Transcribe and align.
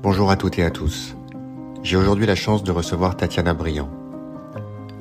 Bonjour 0.00 0.30
à 0.30 0.36
toutes 0.36 0.60
et 0.60 0.62
à 0.62 0.70
tous. 0.70 1.16
J'ai 1.82 1.96
aujourd'hui 1.96 2.24
la 2.24 2.36
chance 2.36 2.62
de 2.62 2.70
recevoir 2.70 3.16
Tatiana 3.16 3.52
Briand. 3.52 3.90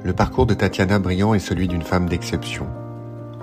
Le 0.03 0.11
parcours 0.11 0.47
de 0.47 0.55
Tatiana 0.55 0.97
Briand 0.97 1.35
est 1.35 1.39
celui 1.39 1.67
d'une 1.67 1.83
femme 1.83 2.09
d'exception. 2.09 2.65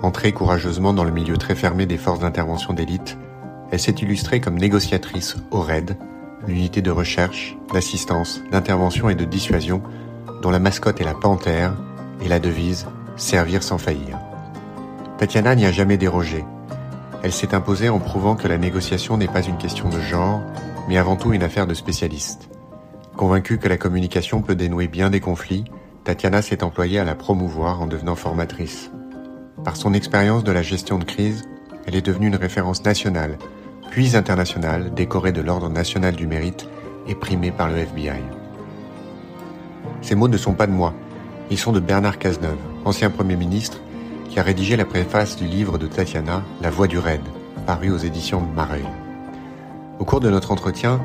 Entrée 0.01 0.33
courageusement 0.33 0.93
dans 0.93 1.05
le 1.05 1.11
milieu 1.11 1.37
très 1.37 1.55
fermé 1.55 1.85
des 1.85 1.97
forces 1.97 2.19
d'intervention 2.19 2.73
d'élite, 2.73 3.17
elle 3.71 3.79
s'est 3.79 3.93
illustrée 3.93 4.41
comme 4.41 4.57
négociatrice 4.57 5.37
au 5.49 5.61
RAID, 5.61 5.97
l'unité 6.45 6.81
de 6.81 6.91
recherche, 6.91 7.55
d'assistance, 7.73 8.41
d'intervention 8.51 9.09
et 9.09 9.15
de 9.15 9.23
dissuasion, 9.23 9.81
dont 10.41 10.51
la 10.51 10.59
mascotte 10.59 10.99
est 10.99 11.05
la 11.05 11.13
panthère 11.13 11.73
et 12.21 12.27
la 12.27 12.39
devise 12.39 12.85
Servir 13.15 13.63
sans 13.63 13.77
faillir. 13.77 14.19
Tatiana 15.17 15.55
n'y 15.55 15.65
a 15.65 15.71
jamais 15.71 15.95
dérogé. 15.95 16.43
Elle 17.23 17.31
s'est 17.31 17.55
imposée 17.55 17.87
en 17.87 17.99
prouvant 17.99 18.35
que 18.35 18.49
la 18.49 18.57
négociation 18.57 19.15
n'est 19.15 19.29
pas 19.29 19.41
une 19.41 19.57
question 19.57 19.87
de 19.87 20.01
genre, 20.01 20.41
mais 20.87 20.97
avant 20.97 21.15
tout 21.15 21.33
une 21.33 21.43
affaire 21.43 21.67
de 21.67 21.73
spécialistes. 21.73 22.49
Convaincue 23.15 23.57
que 23.57 23.67
la 23.67 23.77
communication 23.77 24.41
peut 24.41 24.55
dénouer 24.55 24.87
bien 24.87 25.09
des 25.09 25.19
conflits, 25.19 25.65
Tatiana 26.03 26.41
s'est 26.41 26.63
employée 26.63 26.99
à 26.99 27.05
la 27.05 27.15
promouvoir 27.15 27.81
en 27.81 27.87
devenant 27.87 28.15
formatrice. 28.15 28.91
Par 29.63 29.77
son 29.77 29.93
expérience 29.93 30.43
de 30.43 30.51
la 30.51 30.61
gestion 30.61 30.99
de 30.99 31.05
crise, 31.05 31.43
elle 31.87 31.95
est 31.95 32.05
devenue 32.05 32.27
une 32.27 32.35
référence 32.35 32.83
nationale, 32.83 33.37
puis 33.89 34.15
internationale, 34.15 34.93
décorée 34.93 35.31
de 35.31 35.41
l'Ordre 35.41 35.69
national 35.69 36.15
du 36.15 36.27
mérite 36.27 36.67
et 37.07 37.15
primée 37.15 37.51
par 37.51 37.69
le 37.69 37.77
FBI. 37.77 38.21
Ces 40.01 40.15
mots 40.15 40.27
ne 40.27 40.37
sont 40.37 40.53
pas 40.53 40.67
de 40.67 40.71
moi, 40.71 40.93
ils 41.49 41.57
sont 41.57 41.71
de 41.71 41.79
Bernard 41.79 42.17
Cazeneuve, 42.17 42.57
ancien 42.85 43.09
Premier 43.09 43.35
ministre, 43.35 43.81
qui 44.29 44.39
a 44.39 44.43
rédigé 44.43 44.75
la 44.75 44.85
préface 44.85 45.35
du 45.35 45.45
livre 45.45 45.77
de 45.77 45.87
Tatiana, 45.87 46.43
La 46.61 46.69
Voix 46.69 46.87
du 46.87 46.97
Raid, 46.97 47.21
paru 47.65 47.91
aux 47.91 47.97
éditions 47.97 48.41
Mareuil. 48.55 48.85
Au 49.97 50.03
cours 50.03 50.19
de 50.19 50.29
notre 50.29 50.51
entretien, 50.51 50.99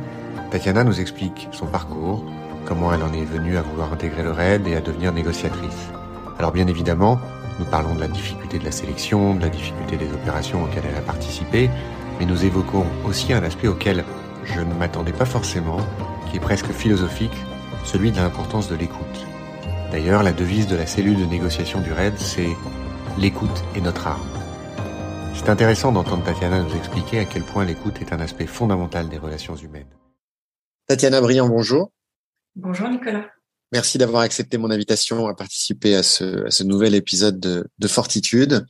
Tatiana 0.50 0.82
nous 0.82 1.00
explique 1.00 1.48
son 1.52 1.66
parcours, 1.66 2.24
comment 2.66 2.92
elle 2.92 3.04
en 3.04 3.12
est 3.12 3.24
venue 3.24 3.56
à 3.56 3.62
vouloir 3.62 3.92
intégrer 3.92 4.24
le 4.24 4.32
RAID 4.32 4.66
et 4.66 4.74
à 4.74 4.80
devenir 4.80 5.12
négociatrice. 5.12 5.91
Alors 6.38 6.50
bien 6.50 6.66
évidemment, 6.66 7.20
nous 7.60 7.66
parlons 7.66 7.94
de 7.94 8.00
la 8.00 8.08
difficulté 8.08 8.58
de 8.58 8.64
la 8.64 8.72
sélection, 8.72 9.34
de 9.34 9.42
la 9.42 9.48
difficulté 9.48 9.97
des 9.97 10.12
opérations 10.12 10.64
auxquelles 10.64 10.82
elle 10.91 10.98
a 10.98 11.02
participé, 11.02 11.70
mais 12.19 12.27
nous 12.27 12.44
évoquons 12.44 12.84
aussi 13.06 13.32
un 13.32 13.44
aspect 13.44 13.69
auquel 13.69 14.05
je 14.44 14.60
ne 14.60 14.74
m'attendais 14.74 15.12
pas 15.12 15.25
forcément, 15.25 15.78
qui 16.28 16.38
est 16.38 16.41
presque 16.41 16.72
philosophique, 16.72 17.36
celui 17.84 18.10
de 18.10 18.16
l'importance 18.16 18.69
de 18.69 18.75
l'écoute. 18.75 19.27
D'ailleurs, 19.92 20.25
la 20.25 20.32
devise 20.32 20.66
de 20.66 20.77
la 20.77 20.86
cellule 20.86 21.20
de 21.20 21.27
négociation 21.27 21.80
du 21.80 21.92
RAID, 21.92 22.19
c'est 22.19 22.56
L'écoute 23.19 23.64
est 23.77 23.80
notre 23.80 24.06
arme. 24.06 24.39
C'est 25.42 25.48
intéressant 25.48 25.91
d'entendre 25.91 26.22
Tatiana 26.22 26.62
nous 26.62 26.77
expliquer 26.77 27.20
à 27.20 27.24
quel 27.24 27.42
point 27.42 27.64
l'écoute 27.64 27.94
est 28.02 28.12
un 28.12 28.20
aspect 28.20 28.46
fondamental 28.46 29.08
des 29.08 29.16
relations 29.16 29.56
humaines. 29.56 29.88
Tatiana 30.86 31.22
Briand, 31.22 31.48
bonjour. 31.48 31.91
Bonjour 32.56 32.91
Nicolas. 32.91 33.24
Merci 33.72 33.97
d'avoir 33.97 34.20
accepté 34.20 34.58
mon 34.58 34.70
invitation 34.70 35.28
à 35.28 35.34
participer 35.34 35.97
à 35.97 36.02
ce, 36.02 36.44
à 36.47 36.50
ce 36.50 36.62
nouvel 36.62 36.94
épisode 36.94 37.41
de, 37.41 37.66
de 37.78 37.88
Fortitude. 37.88 38.66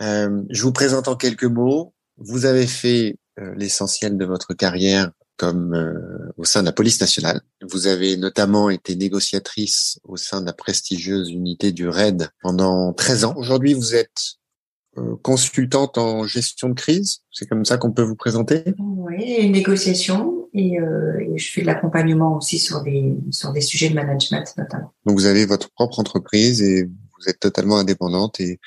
Euh, 0.00 0.42
je 0.48 0.62
vous 0.62 0.72
présente 0.72 1.08
en 1.08 1.14
quelques 1.14 1.44
mots. 1.44 1.92
Vous 2.16 2.46
avez 2.46 2.66
fait 2.66 3.18
euh, 3.38 3.52
l'essentiel 3.54 4.16
de 4.16 4.24
votre 4.24 4.54
carrière 4.54 5.10
comme 5.36 5.74
euh, 5.74 6.32
au 6.38 6.44
sein 6.44 6.62
de 6.62 6.66
la 6.66 6.72
police 6.72 7.02
nationale. 7.02 7.42
Vous 7.70 7.86
avez 7.86 8.16
notamment 8.16 8.70
été 8.70 8.96
négociatrice 8.96 10.00
au 10.04 10.16
sein 10.16 10.40
de 10.40 10.46
la 10.46 10.54
prestigieuse 10.54 11.28
unité 11.30 11.70
du 11.70 11.86
RAID 11.86 12.30
pendant 12.40 12.94
13 12.94 13.26
ans. 13.26 13.34
Aujourd'hui, 13.36 13.74
vous 13.74 13.94
êtes 13.94 14.37
consultante 15.22 15.98
en 15.98 16.24
gestion 16.24 16.68
de 16.68 16.74
crise. 16.74 17.20
C'est 17.30 17.48
comme 17.48 17.64
ça 17.64 17.78
qu'on 17.78 17.92
peut 17.92 18.02
vous 18.02 18.16
présenter 18.16 18.62
Oui, 18.78 19.48
négociation 19.50 20.48
et, 20.54 20.80
euh, 20.80 21.18
et, 21.20 21.38
je 21.38 21.52
fais 21.52 21.60
de 21.62 21.66
l'accompagnement 21.66 22.36
aussi 22.36 22.58
sur 22.58 22.82
des 22.82 23.14
sur 23.30 23.52
des 23.52 23.60
sujets 23.60 23.90
de 23.90 23.94
management 23.94 24.52
notamment. 24.56 24.92
Donc 25.04 25.18
vous 25.18 25.26
avez 25.26 25.46
votre 25.46 25.70
propre 25.70 26.00
entreprise 26.00 26.62
et 26.62 26.84
vous 26.84 27.28
êtes 27.28 27.40
totalement 27.40 27.78
indépendante 27.78 28.40
et 28.40 28.58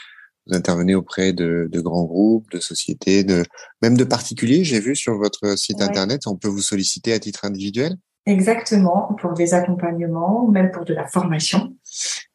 vous 0.47 0.55
intervenez 0.55 0.95
auprès 0.95 1.33
de, 1.33 1.67
de, 1.72 1.81
grands 1.81 2.05
groupes, 2.05 2.50
de 2.51 2.59
sociétés, 2.59 3.23
de 3.23 3.44
même 3.81 3.95
de 3.95 4.03
particuliers. 4.03 4.63
J'ai 4.63 4.79
vu 4.79 4.95
sur 4.95 5.16
votre 5.17 5.57
site 5.57 5.81
internet, 5.81 6.28
on 6.28 6.35
peut 6.35 6.47
vous 6.47 6.61
solliciter 6.61 7.13
à 7.13 7.19
titre 7.19 7.45
individuel. 7.45 7.95
Exactement, 8.27 9.15
pour 9.19 9.33
des 9.33 9.55
accompagnements, 9.55 10.47
même 10.47 10.69
pour 10.69 10.85
de 10.85 10.93
la 10.93 11.07
formation, 11.07 11.75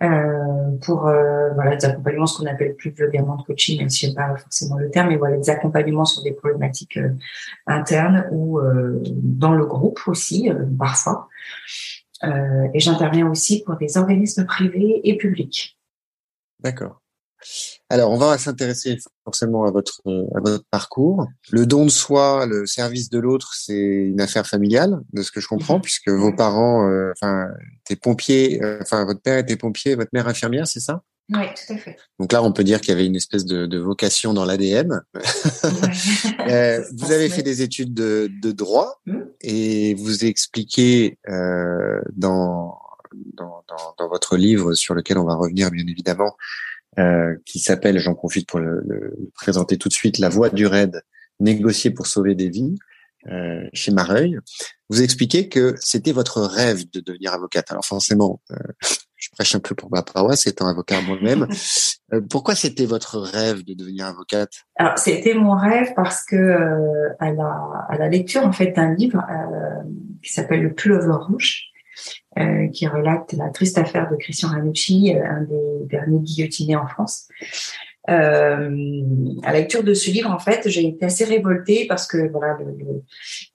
euh, 0.02 0.76
pour 0.82 1.06
euh, 1.06 1.50
voilà 1.54 1.76
des 1.76 1.84
accompagnements, 1.84 2.26
ce 2.26 2.38
qu'on 2.38 2.46
appelle 2.46 2.74
plus 2.74 2.90
vulgairement 2.90 3.36
de 3.36 3.42
coaching, 3.44 3.78
même 3.78 3.88
si 3.88 4.06
j'aime 4.06 4.16
pas 4.16 4.36
forcément 4.36 4.78
le 4.78 4.90
terme, 4.90 5.10
mais 5.10 5.16
voilà 5.16 5.36
des 5.36 5.48
accompagnements 5.48 6.04
sur 6.04 6.24
des 6.24 6.32
problématiques 6.32 6.96
euh, 6.96 7.14
internes 7.68 8.26
ou 8.32 8.58
euh, 8.58 9.00
dans 9.04 9.52
le 9.52 9.64
groupe 9.64 10.00
aussi 10.08 10.50
euh, 10.50 10.64
parfois. 10.76 11.28
Et 12.72 12.80
j'interviens 12.80 13.28
aussi 13.30 13.62
pour 13.62 13.76
des 13.76 13.98
organismes 13.98 14.46
privés 14.46 15.02
et 15.04 15.18
publics. 15.18 15.78
D'accord. 16.60 17.02
Alors, 17.88 18.10
on 18.10 18.18
va 18.18 18.36
s'intéresser 18.38 18.98
forcément 19.24 19.64
à 19.64 19.70
votre 19.70 20.02
à 20.34 20.40
votre 20.40 20.64
parcours. 20.70 21.26
Le 21.50 21.66
don 21.66 21.84
de 21.84 21.90
soi, 21.90 22.46
le 22.46 22.66
service 22.66 23.10
de 23.10 23.18
l'autre, 23.18 23.54
c'est 23.54 23.74
une 23.74 24.20
affaire 24.20 24.46
familiale, 24.46 25.00
de 25.12 25.22
ce 25.22 25.30
que 25.30 25.40
je 25.40 25.48
comprends, 25.48 25.80
puisque 25.80 26.08
vos 26.08 26.32
parents, 26.32 26.88
euh, 26.88 27.12
enfin, 27.12 27.48
étaient 27.84 28.00
pompiers, 28.00 28.62
euh, 28.62 28.78
enfin, 28.82 29.04
votre 29.04 29.20
père 29.20 29.38
était 29.38 29.56
pompier, 29.56 29.94
votre 29.94 30.10
mère 30.12 30.28
infirmière, 30.28 30.66
c'est 30.66 30.80
ça? 30.80 31.02
Oui, 31.32 31.46
tout 31.56 31.72
à 31.72 31.76
fait. 31.76 31.96
Donc 32.20 32.32
là, 32.32 32.42
on 32.42 32.52
peut 32.52 32.62
dire 32.62 32.80
qu'il 32.80 32.90
y 32.90 32.92
avait 32.92 33.06
une 33.06 33.16
espèce 33.16 33.44
de, 33.44 33.66
de 33.66 33.78
vocation 33.78 34.32
dans 34.32 34.44
l'ADN. 34.44 35.02
euh, 36.48 36.84
vous 36.96 37.12
avez 37.12 37.28
fait 37.28 37.42
des 37.42 37.62
études 37.62 37.94
de, 37.94 38.30
de 38.42 38.52
droit 38.52 39.00
mmh. 39.06 39.18
et 39.40 39.94
vous 39.94 40.24
expliquez 40.24 41.18
euh, 41.28 42.00
dans, 42.12 42.78
dans, 43.34 43.64
dans, 43.68 43.94
dans 43.98 44.08
votre 44.08 44.36
livre 44.36 44.74
sur 44.74 44.94
lequel 44.94 45.18
on 45.18 45.24
va 45.24 45.34
revenir 45.34 45.70
bien 45.70 45.86
évidemment 45.86 46.36
euh, 46.98 47.36
qui 47.44 47.58
s'appelle, 47.58 47.98
j'en 47.98 48.14
profite 48.14 48.48
pour 48.48 48.58
le, 48.58 48.82
le, 48.86 49.30
présenter 49.34 49.76
tout 49.76 49.88
de 49.88 49.94
suite, 49.94 50.18
La 50.18 50.28
Voix 50.28 50.50
du 50.50 50.66
Raid, 50.66 51.02
négocier 51.40 51.90
pour 51.90 52.06
sauver 52.06 52.34
des 52.34 52.48
vies, 52.48 52.74
euh, 53.28 53.68
chez 53.72 53.90
Mareuil. 53.90 54.38
Vous 54.88 55.02
expliquez 55.02 55.48
que 55.48 55.74
c'était 55.80 56.12
votre 56.12 56.42
rêve 56.42 56.88
de 56.92 57.00
devenir 57.00 57.32
avocate. 57.32 57.70
Alors 57.72 57.84
forcément, 57.84 58.40
euh, 58.52 58.56
je 59.16 59.30
prêche 59.30 59.54
un 59.56 59.58
peu 59.58 59.74
pour 59.74 59.90
ma 59.90 60.02
paroisse, 60.02 60.46
étant 60.46 60.68
avocat 60.68 61.00
moi-même. 61.00 61.46
Euh, 62.12 62.20
pourquoi 62.20 62.54
c'était 62.54 62.86
votre 62.86 63.18
rêve 63.18 63.64
de 63.64 63.74
devenir 63.74 64.06
avocate? 64.06 64.52
Alors 64.76 64.96
c'était 64.96 65.34
mon 65.34 65.56
rêve 65.56 65.92
parce 65.96 66.24
que 66.24 66.36
euh, 66.36 67.08
à, 67.18 67.32
la, 67.32 67.84
à 67.88 67.98
la 67.98 68.08
lecture 68.08 68.46
en 68.46 68.52
fait 68.52 68.70
d'un 68.70 68.94
livre 68.94 69.20
qui 70.22 70.32
s'appelle 70.32 70.62
Le 70.62 70.72
Pullover 70.72 71.16
rouge, 71.26 71.72
euh, 72.38 72.68
qui 72.68 72.86
relate 72.86 73.32
la 73.32 73.48
triste 73.48 73.78
affaire 73.78 74.10
de 74.10 74.16
Christian 74.16 74.48
Ranucci, 74.48 75.14
euh, 75.14 75.24
un 75.24 75.42
des 75.42 75.86
derniers 75.86 76.20
guillotinés 76.20 76.76
en 76.76 76.86
France. 76.86 77.28
Euh, 78.08 79.02
à 79.42 79.52
la 79.52 79.60
lecture 79.60 79.82
de 79.82 79.92
ce 79.92 80.10
livre, 80.10 80.30
en 80.30 80.38
fait, 80.38 80.68
j'ai 80.68 80.86
été 80.86 81.06
assez 81.06 81.24
révoltée 81.24 81.86
parce 81.88 82.06
que 82.06 82.30
voilà, 82.30 82.56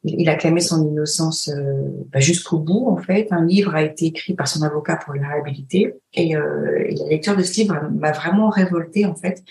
il 0.03 0.28
a 0.28 0.35
clamé 0.35 0.59
son 0.59 0.85
innocence 0.85 1.47
euh, 1.47 1.74
bah, 2.12 2.19
jusqu'au 2.19 2.59
bout. 2.59 2.88
En 2.88 2.97
fait, 2.97 3.28
un 3.31 3.46
livre 3.46 3.75
a 3.75 3.84
été 3.84 4.07
écrit 4.07 4.34
par 4.34 4.47
son 4.47 4.63
avocat 4.63 4.97
pour 4.97 5.13
le 5.13 5.22
réhabiliter, 5.22 5.94
et, 6.13 6.34
la 6.34 7.08
lecture 7.08 7.38
de 7.38 7.44
ce 7.44 7.62
livre 7.62 7.79
m'a 7.94 8.12
vraiment 8.12 8.50
révoltée 8.50 9.06
en 9.06 9.16
fait. 9.16 9.41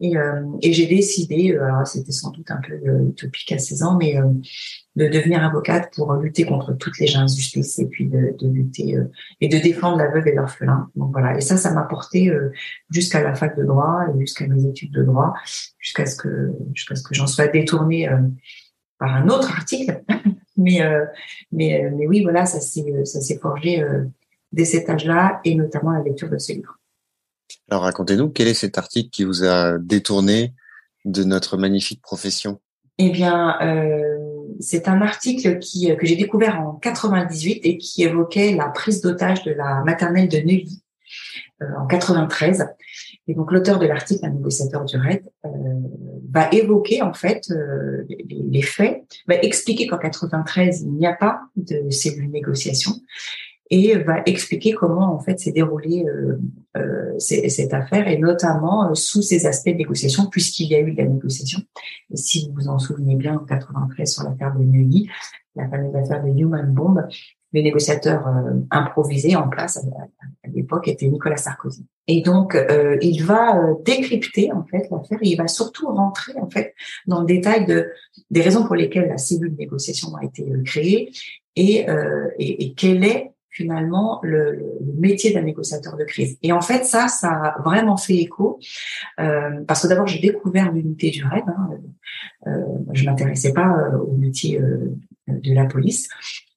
Et, 0.00 0.14
j'ai 0.62 0.86
décidé, 0.86 1.56
c'était 1.84 2.10
sans 2.10 2.30
doute 2.30 2.50
un 2.50 2.60
peu 2.66 2.74
utopique 3.10 3.52
à 3.52 3.58
16 3.58 3.82
ans, 3.84 3.96
mais 3.96 4.16
de 4.96 5.08
devenir 5.08 5.42
avocate 5.42 5.92
pour 5.94 6.12
lutter 6.14 6.44
contre 6.44 6.74
toutes 6.74 6.98
les 6.98 7.16
injustices 7.16 7.78
et 7.78 7.86
puis 7.86 8.06
de, 8.06 8.36
de 8.38 8.48
lutter 8.48 8.96
euh, 8.96 9.10
et 9.40 9.48
de 9.48 9.58
défendre 9.58 9.96
la 9.96 10.08
veuve 10.08 10.26
et 10.26 10.34
l'orphelin. 10.34 10.90
Donc 10.96 11.12
voilà. 11.12 11.36
Et 11.36 11.40
ça, 11.40 11.56
ça 11.56 11.72
m'a 11.72 11.82
porté 11.82 12.28
euh, 12.28 12.52
jusqu'à 12.90 13.22
la 13.22 13.34
fac 13.34 13.56
de 13.56 13.64
droit 13.64 14.04
et 14.14 14.20
jusqu'à 14.20 14.46
mes 14.46 14.66
études 14.66 14.92
de 14.92 15.02
droit, 15.02 15.32
jusqu'à 15.78 16.04
ce 16.04 16.16
que 16.16 16.52
jusqu'à 16.74 16.94
ce 16.94 17.02
que 17.02 17.14
j'en 17.14 17.26
sois 17.26 17.48
détournée 17.48 18.08
euh, 18.08 18.18
par 18.98 19.14
un 19.14 19.28
autre 19.28 19.50
article. 19.50 20.02
mais 20.58 20.80
mais 21.50 21.90
mais 21.96 22.06
oui, 22.06 22.22
voilà, 22.22 22.44
ça 22.44 22.60
s'est 22.60 23.04
ça 23.04 23.20
s'est 23.20 23.38
forgé 23.38 23.82
dès 24.52 24.66
cet 24.66 24.90
âge-là 24.90 25.40
et 25.44 25.54
notamment 25.54 25.92
la 25.92 26.02
lecture 26.02 26.28
de 26.28 26.38
ce 26.38 26.52
livre. 26.52 26.78
Alors 27.70 27.84
racontez-nous 27.84 28.28
quel 28.28 28.48
est 28.48 28.54
cet 28.54 28.76
article 28.76 29.08
qui 29.08 29.24
vous 29.24 29.44
a 29.44 29.78
détourné 29.78 30.52
de 31.06 31.24
notre 31.24 31.56
magnifique 31.56 32.02
profession? 32.02 32.60
Eh 32.98 33.10
bien. 33.10 33.56
Euh, 33.62 34.21
c'est 34.60 34.88
un 34.88 35.00
article 35.02 35.58
qui, 35.58 35.90
euh, 35.90 35.96
que 35.96 36.06
j'ai 36.06 36.16
découvert 36.16 36.60
en 36.60 36.74
98 36.74 37.60
et 37.64 37.78
qui 37.78 38.02
évoquait 38.02 38.54
la 38.54 38.68
prise 38.68 39.00
d'otage 39.00 39.42
de 39.44 39.52
la 39.52 39.82
maternelle 39.84 40.28
de 40.28 40.38
Neuilly 40.38 40.82
euh, 41.62 41.66
en 41.78 41.86
93. 41.86 42.66
Et 43.28 43.34
donc 43.34 43.52
l'auteur 43.52 43.78
de 43.78 43.86
l'article, 43.86 44.24
un 44.26 44.30
négociateur 44.30 44.84
du 44.84 44.96
RAID, 44.96 45.22
euh, 45.44 45.48
va 46.30 46.48
évoquer 46.50 47.02
en 47.02 47.12
fait 47.12 47.52
les, 48.08 48.24
les, 48.28 48.62
faits, 48.62 49.02
va 49.28 49.36
expliquer 49.36 49.86
qu'en 49.86 49.98
93 49.98 50.82
il 50.82 50.92
n'y 50.94 51.06
a 51.06 51.12
pas 51.12 51.42
de 51.56 51.90
cellule 51.90 52.30
négociation 52.30 52.92
et 53.72 53.96
va 53.96 54.22
expliquer 54.26 54.72
comment 54.72 55.14
en 55.14 55.18
fait 55.18 55.40
s'est 55.40 55.50
déroulée 55.50 56.04
cette 57.18 57.72
affaire 57.72 58.06
et 58.06 58.18
notamment 58.18 58.94
sous 58.94 59.22
ces 59.22 59.46
aspects 59.46 59.70
de 59.70 59.76
négociation 59.76 60.26
puisqu'il 60.26 60.68
y 60.68 60.74
a 60.74 60.80
eu 60.80 60.92
de 60.92 60.98
la 60.98 61.08
négociation. 61.08 61.60
Et 62.10 62.16
si 62.16 62.46
vous 62.46 62.54
vous 62.54 62.68
en 62.68 62.78
souvenez 62.78 63.16
bien 63.16 63.34
en 63.34 63.44
93 63.44 64.12
sur 64.12 64.24
l'affaire 64.24 64.54
de 64.54 64.62
Neuilly, 64.62 65.08
la 65.56 65.68
fameuse 65.68 65.96
affaire 65.96 66.22
de 66.22 66.28
Human 66.28 66.72
Bomb, 66.72 67.02
le 67.52 67.60
négociateur 67.60 68.26
euh, 68.26 68.54
improvisé 68.70 69.36
en 69.36 69.48
place 69.48 69.76
à, 69.76 70.48
l'époque 70.48 70.88
était 70.88 71.06
Nicolas 71.06 71.36
Sarkozy. 71.36 71.86
Et 72.06 72.22
donc 72.22 72.54
euh, 72.54 72.96
il 73.00 73.22
va 73.22 73.58
euh, 73.58 73.74
décrypter 73.84 74.52
en 74.52 74.64
fait 74.64 74.88
l'affaire 74.90 75.18
et 75.22 75.28
il 75.28 75.36
va 75.36 75.48
surtout 75.48 75.88
rentrer 75.88 76.32
en 76.40 76.48
fait 76.48 76.74
dans 77.06 77.20
le 77.20 77.26
détail 77.26 77.66
de 77.66 77.90
des 78.30 78.40
raisons 78.40 78.64
pour 78.66 78.74
lesquelles 78.74 79.08
la 79.08 79.18
cellule 79.18 79.52
de 79.52 79.58
négociation 79.58 80.14
a 80.16 80.24
été 80.24 80.50
créée 80.64 81.12
et, 81.54 81.86
et, 82.38 82.64
et 82.64 82.74
quel 82.74 83.04
est 83.04 83.32
finalement 83.52 84.18
le, 84.22 84.52
le, 84.52 84.92
métier 84.98 85.32
d'un 85.32 85.42
négociateur 85.42 85.96
de 85.96 86.04
crise. 86.04 86.38
Et 86.42 86.52
en 86.52 86.60
fait, 86.60 86.84
ça, 86.84 87.08
ça 87.08 87.30
a 87.30 87.62
vraiment 87.62 87.96
fait 87.96 88.16
écho, 88.16 88.58
euh, 89.20 89.62
parce 89.66 89.82
que 89.82 89.88
d'abord, 89.88 90.06
j'ai 90.06 90.20
découvert 90.20 90.72
l'unité 90.72 91.10
du 91.10 91.24
RAID. 91.24 91.44
Hein, 91.46 91.70
euh, 92.46 92.64
je 92.92 93.04
m'intéressais 93.04 93.52
pas 93.52 93.90
au 94.06 94.16
métier 94.16 94.60
de 95.28 95.54
la 95.54 95.66
police. 95.66 96.08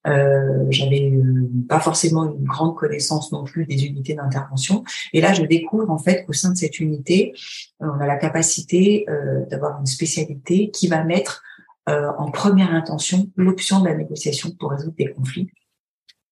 Euh, 0.07 0.65
j'avais 0.69 1.11
euh, 1.11 1.49
pas 1.67 1.79
forcément 1.79 2.25
une 2.25 2.43
grande 2.43 2.75
connaissance 2.75 3.31
non 3.31 3.43
plus 3.43 3.65
des 3.65 3.85
unités 3.85 4.13
d'intervention. 4.13 4.83
Et 5.13 5.21
là, 5.21 5.33
je 5.33 5.43
découvre 5.43 5.89
en 5.89 5.97
fait 5.97 6.25
qu'au 6.25 6.33
sein 6.33 6.51
de 6.51 6.57
cette 6.57 6.79
unité, 6.79 7.33
euh, 7.81 7.87
on 7.95 7.99
a 7.99 8.05
la 8.05 8.17
capacité 8.17 9.05
euh, 9.09 9.45
d'avoir 9.47 9.79
une 9.79 9.85
spécialité 9.85 10.69
qui 10.71 10.87
va 10.87 11.03
mettre 11.03 11.43
en 11.87 12.31
première 12.31 12.73
intention 12.73 13.29
l'option 13.35 13.79
de 13.79 13.85
la 13.85 13.93
négociation 13.93 14.49
pour 14.59 14.71
résoudre 14.71 14.95
des 14.97 15.05
conflits. 15.05 15.51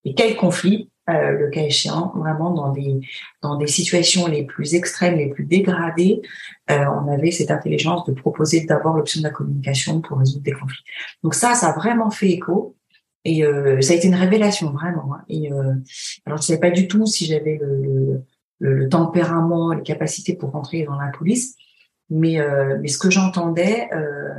Et 0.05 0.13
quels 0.13 0.35
conflits 0.35 0.89
le 1.07 1.49
cas 1.49 1.63
échéant, 1.63 2.13
vraiment 2.15 2.51
dans 2.51 2.71
des 2.71 3.01
dans 3.41 3.57
des 3.57 3.67
situations 3.67 4.25
les 4.25 4.45
plus 4.45 4.73
extrêmes, 4.73 5.17
les 5.17 5.27
plus 5.27 5.43
dégradées, 5.43 6.21
on 6.69 7.11
avait 7.11 7.31
cette 7.31 7.51
intelligence 7.51 8.05
de 8.05 8.13
proposer 8.13 8.65
d'abord 8.65 8.95
l'option 8.95 9.19
de 9.19 9.25
la 9.25 9.31
communication 9.31 9.99
pour 9.99 10.19
résoudre 10.19 10.43
des 10.43 10.53
conflits. 10.53 10.85
Donc 11.21 11.35
ça, 11.35 11.55
ça 11.55 11.71
a 11.71 11.73
vraiment 11.73 12.09
fait 12.09 12.29
écho. 12.29 12.77
Et 13.25 13.45
euh, 13.45 13.81
ça 13.81 13.93
a 13.93 13.95
été 13.95 14.07
une 14.07 14.15
révélation 14.15 14.71
vraiment. 14.71 15.13
Hein. 15.15 15.23
Et 15.29 15.51
euh, 15.51 15.73
alors 16.25 16.39
je 16.39 16.43
savais 16.43 16.59
pas 16.59 16.71
du 16.71 16.87
tout 16.87 17.05
si 17.05 17.25
j'avais 17.25 17.57
le, 17.61 18.23
le, 18.59 18.73
le, 18.73 18.89
tempérament, 18.89 19.73
les 19.73 19.83
capacités 19.83 20.35
pour 20.35 20.51
rentrer 20.51 20.83
dans 20.83 20.99
la 20.99 21.09
police, 21.09 21.55
mais 22.09 22.39
euh, 22.39 22.77
mais 22.81 22.89
ce 22.89 22.97
que 22.97 23.09
j'entendais 23.09 23.87
euh, 23.93 24.33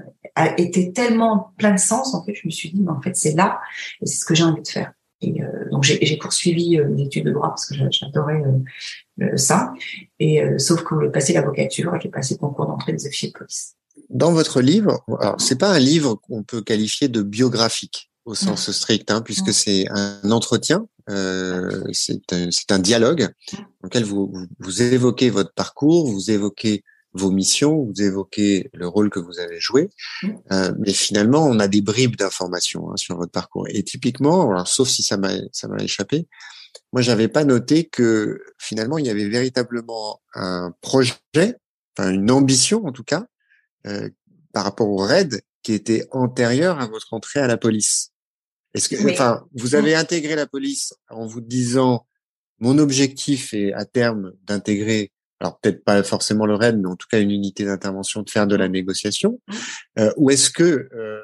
était 0.59 0.93
tellement 0.93 1.53
plein 1.57 1.73
de 1.73 1.79
sens. 1.79 2.15
En 2.15 2.25
fait, 2.25 2.35
je 2.35 2.47
me 2.47 2.51
suis 2.51 2.73
dit, 2.73 2.81
mais 2.81 2.91
en 2.91 3.01
fait 3.01 3.17
c'est 3.17 3.33
là 3.33 3.61
et 4.03 4.07
c'est 4.07 4.17
ce 4.17 4.25
que 4.25 4.35
j'ai 4.35 4.45
envie 4.45 4.63
de 4.63 4.69
faire. 4.69 4.93
Et 5.25 5.43
euh, 5.43 5.71
donc 5.71 5.85
j'ai 5.85 6.17
poursuivi 6.17 6.79
euh, 6.79 6.89
mes 6.89 7.03
études 7.03 7.27
de 7.27 7.33
droit 7.33 7.49
parce 7.49 7.67
que 7.67 7.75
j'adorais 7.91 8.43
ça. 9.37 9.73
Et 10.19 10.43
sauf 10.59 10.83
que 10.83 10.95
j'ai 11.03 11.11
passé 11.11 11.33
l'avocature, 11.33 11.93
j'ai 12.03 12.09
passé 12.09 12.35
le 12.35 12.39
concours 12.39 12.67
d'entrée 12.67 12.93
des 12.93 13.07
officiers 13.07 13.29
de 13.29 13.39
police. 13.39 13.75
Dans 14.11 14.33
votre 14.33 14.61
livre, 14.61 15.05
alors 15.21 15.41
c'est 15.41 15.59
pas 15.59 15.71
un 15.71 15.79
livre 15.79 16.17
qu'on 16.17 16.43
peut 16.43 16.63
qualifier 16.63 17.09
de 17.09 17.23
biographique 17.23 18.11
au 18.25 18.35
sens 18.35 18.71
strict, 18.71 19.11
hein, 19.11 19.21
puisque 19.21 19.53
c'est 19.53 19.87
un 19.91 20.31
entretien, 20.31 20.87
euh, 21.11 21.83
c'est 21.93 22.33
un, 22.33 22.49
un, 22.71 22.79
dialogue 22.79 23.29
dans 23.53 23.85
lequel 23.85 24.05
vous, 24.05 24.33
vous, 24.59 24.83
évoquez 24.83 25.29
votre 25.29 25.53
parcours, 25.53 26.11
vous 26.11 26.31
évoquez 26.31 26.83
vos 27.15 27.31
missions, 27.31 27.85
vous 27.85 28.03
évoquez 28.03 28.71
le 28.75 28.89
rôle 28.89 29.09
que 29.09 29.21
vous 29.21 29.39
avez 29.39 29.61
joué, 29.61 29.89
euh, 30.53 30.73
mais 30.79 30.93
finalement 30.93 31.47
on 31.47 31.59
a 31.61 31.69
des 31.69 31.81
bribes 31.81 32.17
d'informations 32.17 32.91
hein, 32.91 32.97
sur 32.97 33.17
votre 33.17 33.33
parcours. 33.33 33.67
Et 33.69 33.83
typiquement, 33.83 34.51
alors, 34.51 34.69
sauf 34.69 34.89
si 34.89 35.03
ça 35.03 35.17
m'a 35.17 35.31
ça 35.53 35.69
m'a 35.69 35.83
échappé, 35.83 36.27
moi 36.93 37.03
j'avais 37.03 37.29
pas 37.29 37.45
noté 37.45 37.85
que 37.85 38.41
finalement 38.59 38.99
il 38.99 39.07
y 39.07 39.11
avait 39.11 39.29
véritablement 39.29 40.21
un 40.35 40.75
projet, 40.81 41.15
enfin 41.97 42.11
une 42.11 42.31
ambition 42.31 42.85
en 42.85 42.93
tout 42.93 43.05
cas, 43.05 43.27
euh, 43.87 44.11
par 44.53 44.65
rapport 44.65 44.89
au 44.89 44.97
RAID 44.97 45.41
qui 45.63 45.73
était 45.73 46.07
antérieur 46.13 46.81
à 46.81 46.87
votre 46.87 47.15
entrée 47.15 47.41
à 47.41 47.47
la 47.47 47.57
police. 47.57 48.13
Est-ce 48.75 48.89
que, 48.89 49.13
enfin, 49.13 49.47
vous 49.55 49.75
avez 49.75 49.95
intégré 49.95 50.35
la 50.35 50.47
police 50.47 50.95
en 51.09 51.27
vous 51.27 51.41
disant, 51.41 52.07
mon 52.59 52.79
objectif 52.79 53.55
est 53.55 53.73
à 53.73 53.85
terme 53.85 54.33
d'intégrer, 54.45 55.13
alors 55.41 55.59
peut-être 55.59 55.85
pas 55.85 56.03
forcément 56.03 56.47
le 56.47 56.55
RAID, 56.55 56.79
mais 56.79 56.89
en 56.89 56.97
tout 56.97 57.09
cas 57.11 57.21
une 57.21 57.31
unité 57.31 57.65
d'intervention, 57.65 58.23
de 58.23 58.31
faire 58.31 58.47
de 58.47 58.57
la 58.57 58.69
négociation, 58.69 59.41
mmh. 59.47 59.55
euh, 59.99 60.13
ou 60.17 60.31
est-ce 60.31 60.51
que 60.51 60.89
euh, 60.95 61.21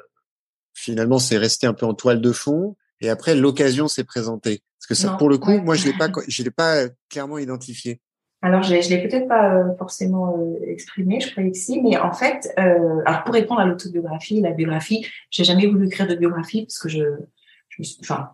finalement 0.73 1.19
c'est 1.19 1.37
resté 1.37 1.67
un 1.67 1.73
peu 1.73 1.85
en 1.85 1.93
toile 1.93 2.21
de 2.21 2.31
fond 2.31 2.75
et 2.99 3.09
après 3.09 3.35
l'occasion 3.35 3.87
s'est 3.87 4.03
présentée? 4.03 4.61
Parce 4.79 4.87
que 4.87 4.95
ça, 4.95 5.15
pour 5.15 5.29
le 5.29 5.37
coup, 5.37 5.59
moi 5.59 5.75
je 5.75 5.85
l'ai 5.85 5.93
pas, 5.93 6.09
je 6.27 6.43
l'ai 6.43 6.51
pas 6.51 6.85
clairement 7.09 7.37
identifié. 7.37 8.01
Alors, 8.43 8.63
je 8.63 8.73
ne 8.73 8.89
l'ai 8.89 9.07
peut-être 9.07 9.27
pas 9.27 9.53
euh, 9.53 9.77
forcément 9.77 10.35
euh, 10.35 10.55
exprimé, 10.65 11.19
je 11.19 11.29
croyais 11.29 11.51
que 11.51 11.57
si, 11.57 11.79
mais 11.79 11.95
en 11.97 12.11
fait, 12.11 12.51
alors 12.57 13.23
pour 13.23 13.35
répondre 13.35 13.59
à 13.59 13.65
l'autobiographie, 13.65 14.41
la 14.41 14.51
biographie, 14.51 15.05
j'ai 15.29 15.43
jamais 15.43 15.67
voulu 15.67 15.85
écrire 15.85 16.07
de 16.07 16.15
biographie 16.15 16.63
parce 16.63 16.79
que 16.79 16.89
je, 16.89 17.03
enfin, 18.01 18.31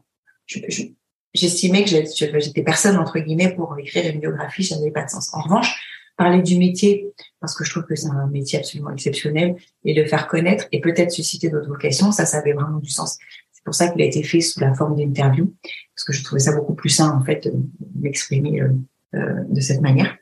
j'estimais 1.33 1.83
que 1.83 1.89
j'étais 1.89 2.63
personne 2.63 2.97
entre 2.97 3.19
guillemets 3.19 3.53
pour 3.53 3.77
écrire 3.77 4.11
une 4.13 4.19
biographie, 4.19 4.63
ça 4.63 4.77
n'avait 4.77 4.91
pas 4.91 5.03
de 5.03 5.09
sens. 5.09 5.29
En 5.33 5.41
revanche, 5.41 5.79
parler 6.17 6.41
du 6.41 6.57
métier, 6.57 7.13
parce 7.39 7.55
que 7.55 7.63
je 7.63 7.71
trouve 7.71 7.85
que 7.85 7.95
c'est 7.95 8.09
un 8.09 8.27
métier 8.27 8.59
absolument 8.59 8.91
exceptionnel, 8.91 9.55
et 9.85 9.93
le 9.93 10.05
faire 10.05 10.27
connaître 10.27 10.65
et 10.71 10.81
peut-être 10.81 11.11
susciter 11.11 11.49
d'autres 11.49 11.69
vocations, 11.69 12.11
ça, 12.11 12.25
ça 12.25 12.39
avait 12.39 12.53
vraiment 12.53 12.79
du 12.79 12.89
sens. 12.89 13.17
C'est 13.51 13.63
pour 13.63 13.75
ça 13.75 13.89
qu'il 13.89 14.01
a 14.01 14.05
été 14.05 14.23
fait 14.23 14.41
sous 14.41 14.59
la 14.59 14.73
forme 14.73 14.95
d'interview, 14.95 15.53
parce 15.95 16.05
que 16.05 16.13
je 16.13 16.23
trouvais 16.23 16.39
ça 16.39 16.53
beaucoup 16.53 16.73
plus 16.73 16.89
sain 16.89 17.11
en 17.11 17.23
fait 17.23 17.47
d'exprimer 17.79 18.61
euh, 18.61 18.69
euh, 19.15 19.43
de 19.49 19.61
cette 19.61 19.81
manière. 19.81 20.17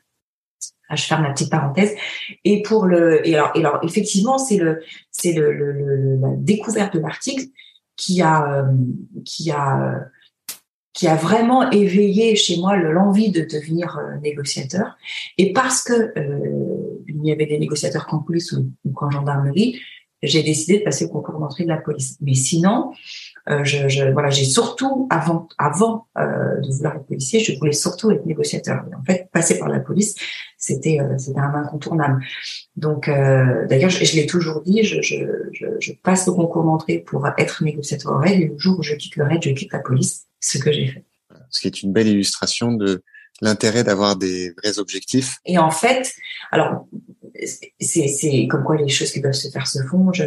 Ah, 0.89 0.95
je 0.95 1.05
ferme 1.05 1.23
la 1.23 1.31
petite 1.31 1.49
parenthèse. 1.49 1.95
Et 2.43 2.61
pour 2.61 2.85
le, 2.85 3.27
et 3.27 3.35
alors, 3.35 3.79
effectivement, 3.83 4.37
c'est 4.37 4.57
le, 4.57 4.83
c'est 5.09 5.33
le, 5.33 5.51
le, 5.51 6.17
la 6.19 6.35
découverte 6.37 6.93
de 6.93 6.99
l'article 6.99 7.45
qui 7.95 8.21
a 8.21 8.59
euh, 8.59 8.73
qui 9.23 9.49
a 9.49 10.05
qui 10.95 11.07
a 11.07 11.15
vraiment 11.15 11.69
éveillé 11.71 12.35
chez 12.35 12.57
moi 12.57 12.77
l'envie 12.77 13.29
de 13.29 13.41
devenir 13.41 13.97
euh, 13.97 14.17
négociateur. 14.21 14.97
Et 15.37 15.51
parce 15.53 15.83
que 15.83 15.93
euh, 15.93 17.03
il 17.07 17.23
y 17.23 17.31
avait 17.31 17.45
des 17.45 17.59
négociateurs 17.59 18.07
qu'en 18.07 18.19
police 18.19 18.53
ou, 18.53 18.71
ou 18.85 18.91
qu'en 18.91 19.11
gendarmerie, 19.11 19.79
j'ai 20.23 20.41
décidé 20.41 20.79
de 20.79 20.83
passer 20.83 21.05
au 21.05 21.09
concours 21.09 21.39
d'entrée 21.39 21.65
de 21.65 21.69
la 21.69 21.77
police. 21.77 22.17
Mais 22.21 22.33
sinon, 22.33 22.93
euh, 23.49 23.63
je, 23.63 23.87
je, 23.89 24.05
voilà, 24.05 24.29
j'ai 24.29 24.45
surtout 24.45 25.07
avant 25.11 25.47
avant 25.57 26.07
euh, 26.17 26.61
de 26.61 26.71
vouloir 26.71 26.95
être 26.95 27.05
policier, 27.05 27.41
je 27.41 27.57
voulais 27.59 27.73
surtout 27.73 28.11
être 28.11 28.25
négociateur. 28.25 28.83
Et 28.91 28.95
en 28.95 29.03
fait, 29.03 29.29
passer 29.31 29.59
par 29.59 29.67
la 29.67 29.79
police, 29.79 30.15
c'était 30.57 30.99
euh, 30.99 31.17
c'était 31.17 31.39
un 31.39 31.53
incontournable. 31.53 32.23
Donc, 32.75 33.07
euh, 33.07 33.67
d'ailleurs, 33.67 33.89
je, 33.89 34.15
l'ai 34.15 34.25
toujours 34.25 34.61
dit, 34.61 34.83
je, 34.83 35.01
je, 35.01 35.15
je, 35.79 35.91
passe 36.03 36.27
au 36.27 36.35
concours 36.35 36.63
d'entrée 36.63 36.99
pour 36.99 37.27
être 37.37 37.63
négociateur 37.63 38.13
au 38.13 38.17
RAID, 38.17 38.41
et 38.41 38.47
le 38.47 38.57
jour 38.57 38.79
où 38.79 38.83
je 38.83 38.95
quitte 38.95 39.15
le 39.17 39.25
RAID, 39.25 39.43
je 39.43 39.51
quitte 39.51 39.73
la 39.73 39.79
police, 39.79 40.27
ce 40.45 40.57
que 40.57 40.71
j'ai 40.71 40.87
fait. 40.87 41.05
Ce 41.49 41.61
qui 41.61 41.67
est 41.67 41.81
une 41.81 41.93
belle 41.93 42.07
illustration 42.07 42.71
de 42.73 43.03
l'intérêt 43.41 43.83
d'avoir 43.83 44.15
des 44.15 44.51
vrais 44.51 44.79
objectifs. 44.79 45.37
Et 45.45 45.57
en 45.57 45.71
fait, 45.71 46.13
alors 46.51 46.87
c'est 47.81 48.47
comme 48.49 48.63
quoi 48.63 48.77
les 48.77 48.87
choses 48.87 49.11
qui 49.11 49.19
doivent 49.19 49.33
se 49.33 49.49
faire 49.49 49.67
se 49.67 49.83
font. 49.83 50.13
Je, 50.13 50.23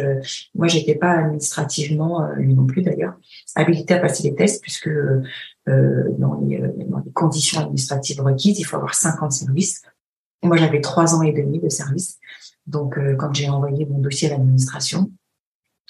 moi, 0.53 0.67
j'étais 0.67 0.95
pas 0.95 1.11
administrativement, 1.11 2.23
euh, 2.23 2.35
lui 2.35 2.53
non 2.53 2.67
plus 2.67 2.83
d'ailleurs, 2.83 3.15
habilité 3.55 3.95
à 3.95 3.99
passer 3.99 4.23
les 4.23 4.35
tests 4.35 4.61
puisque 4.61 4.87
euh, 4.87 5.23
dans, 6.17 6.39
les, 6.41 6.61
euh, 6.61 6.71
dans, 6.87 6.99
les, 6.99 7.11
conditions 7.11 7.61
administratives 7.61 8.21
requises, 8.21 8.59
il 8.59 8.63
faut 8.63 8.75
avoir 8.75 8.93
50 8.93 9.31
services. 9.31 9.81
moi, 10.43 10.57
j'avais 10.57 10.81
trois 10.81 11.15
ans 11.15 11.23
et 11.23 11.31
demi 11.31 11.59
de 11.59 11.69
service. 11.69 12.19
Donc, 12.67 12.97
euh, 12.97 13.15
quand 13.15 13.33
j'ai 13.33 13.49
envoyé 13.49 13.85
mon 13.85 13.97
dossier 13.99 14.27
à 14.29 14.31
l'administration, 14.31 15.11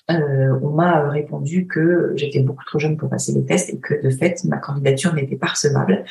on 0.09 0.71
m'a 0.71 1.09
répondu 1.09 1.67
que 1.67 2.13
j'étais 2.15 2.39
beaucoup 2.39 2.65
trop 2.65 2.79
jeune 2.79 2.97
pour 2.97 3.09
passer 3.09 3.31
les 3.33 3.45
tests 3.45 3.73
et 3.73 3.79
que 3.79 4.01
de 4.01 4.09
fait, 4.09 4.43
ma 4.45 4.57
candidature 4.57 5.13
n'était 5.13 5.35
pas 5.35 5.47
recevable. 5.47 6.03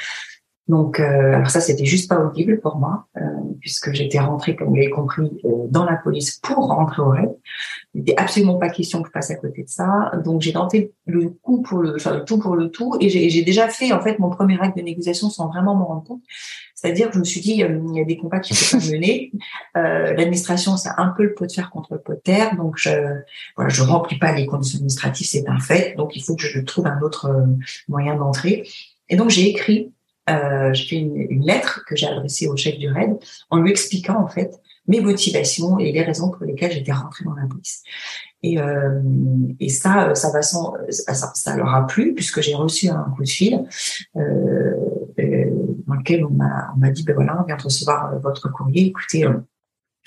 Donc, 0.69 1.01
euh, 1.01 1.35
alors 1.35 1.51
ça, 1.51 1.61
c'était 1.61 1.87
juste 1.87 2.11
pas 2.11 2.21
audible 2.21 2.61
pour 2.61 2.77
moi, 2.77 3.07
euh, 3.17 3.21
puisque 3.61 3.93
j'étais 3.93 4.19
rentrée, 4.19 4.55
comme 4.55 4.69
vous 4.69 4.75
l'avez 4.75 4.91
compris, 4.91 5.41
euh, 5.45 5.67
dans 5.71 5.85
la 5.85 5.97
police 5.97 6.39
pour 6.43 6.69
rentrer 6.69 7.01
au 7.01 7.09
RAID. 7.09 7.31
Il 7.95 8.01
n'était 8.01 8.17
absolument 8.17 8.59
pas 8.59 8.69
question 8.69 9.03
que 9.03 9.09
je 9.09 9.13
passe 9.13 9.31
à 9.31 9.35
côté 9.35 9.63
de 9.63 9.69
ça. 9.69 10.13
Donc, 10.25 10.43
j'ai 10.43 10.53
tenté 10.53 10.93
le 11.07 11.31
coup 11.31 11.63
pour 11.63 11.79
le, 11.79 11.97
enfin, 11.97 12.15
le 12.15 12.25
tout 12.25 12.39
pour 12.39 12.55
le 12.55 12.71
tout, 12.71 12.97
et 13.01 13.09
j'ai 13.09 13.43
déjà 13.43 13.69
fait 13.69 13.93
en 13.93 14.01
fait 14.01 14.19
mon 14.19 14.31
premier 14.31 14.61
acte 14.61 14.77
de 14.77 14.83
négociation 14.83 15.31
sans 15.31 15.49
vraiment 15.49 15.75
m'en 15.75 15.87
rendre 15.87 16.05
compte. 16.05 16.23
C'est-à-dire 16.75 17.09
que 17.09 17.15
je 17.15 17.19
me 17.19 17.25
suis 17.25 17.41
dit, 17.41 17.53
il 17.53 17.97
y 17.97 18.01
a 18.01 18.05
des 18.05 18.17
combats 18.17 18.41
qui 18.41 18.53
peuvent 18.55 18.81
pas 18.81 18.87
mener. 18.93 19.33
L'administration, 19.75 20.77
c'est 20.77 20.91
un 20.97 21.09
peu 21.09 21.25
le 21.25 21.35
pot 21.35 21.47
de 21.47 21.53
fer 21.53 21.71
contre 21.71 21.95
le 21.95 22.01
pot 22.01 22.13
de 22.13 22.21
terre. 22.21 22.57
Donc, 22.57 22.77
je, 22.77 22.91
voilà, 23.57 23.69
je 23.69 23.83
remplis 23.83 24.19
pas 24.19 24.33
les 24.33 24.47
conditions 24.47 24.77
administratives, 24.77 25.27
c'est 25.27 25.49
un 25.49 25.59
fait. 25.59 25.97
Donc, 25.97 26.15
il 26.15 26.23
faut 26.23 26.37
que 26.37 26.43
je 26.43 26.61
trouve 26.61 26.87
un 26.87 27.01
autre 27.01 27.47
moyen 27.89 28.15
d'entrer. 28.15 28.69
Et 29.09 29.17
donc, 29.17 29.31
j'ai 29.31 29.49
écrit 29.49 29.93
euh, 30.29 30.73
j'ai 30.75 30.85
fait 30.85 30.97
une, 30.97 31.43
lettre 31.43 31.85
que 31.87 31.97
j'ai 31.97 32.07
adressée 32.07 32.49
au 32.49 32.57
chef 32.57 32.77
du 32.77 32.91
RAID 32.91 33.17
en 33.51 33.59
lui 33.59 33.71
expliquant 33.71 34.21
en 34.23 34.29
fait 34.29 34.61
mes 34.89 35.01
motivations 35.01 35.79
et 35.79 35.93
les 35.93 36.03
raisons 36.03 36.31
pour 36.31 36.45
lesquelles 36.45 36.73
j'étais 36.73 36.93
rentrée 36.93 37.25
dans 37.25 37.35
la 37.35 37.47
police. 37.47 37.83
Et, 38.43 38.61
euh, 38.61 39.01
et 39.61 39.69
ça, 39.69 40.15
ça 40.15 40.31
va 40.31 40.43
sans, 40.43 40.75
ça, 40.91 41.15
ça 41.15 41.57
leur 41.57 41.75
a 41.75 41.87
plu 41.87 42.15
puisque 42.15 42.41
j'ai 42.41 42.55
reçu 42.55 42.89
un 42.89 43.13
coup 43.17 43.25
de 43.25 43.29
fil 43.29 43.65
euh, 44.17 44.75
dans 45.87 45.95
lequel 45.95 46.25
on 46.25 46.31
m'a 46.31 46.73
on 46.77 46.79
m'a 46.79 46.91
dit 46.91 47.03
ben 47.03 47.15
voilà 47.15 47.41
on 47.41 47.45
vient 47.45 47.57
de 47.57 47.63
recevoir 47.63 48.19
votre 48.21 48.51
courrier. 48.53 48.87
Écoutez, 48.87 49.27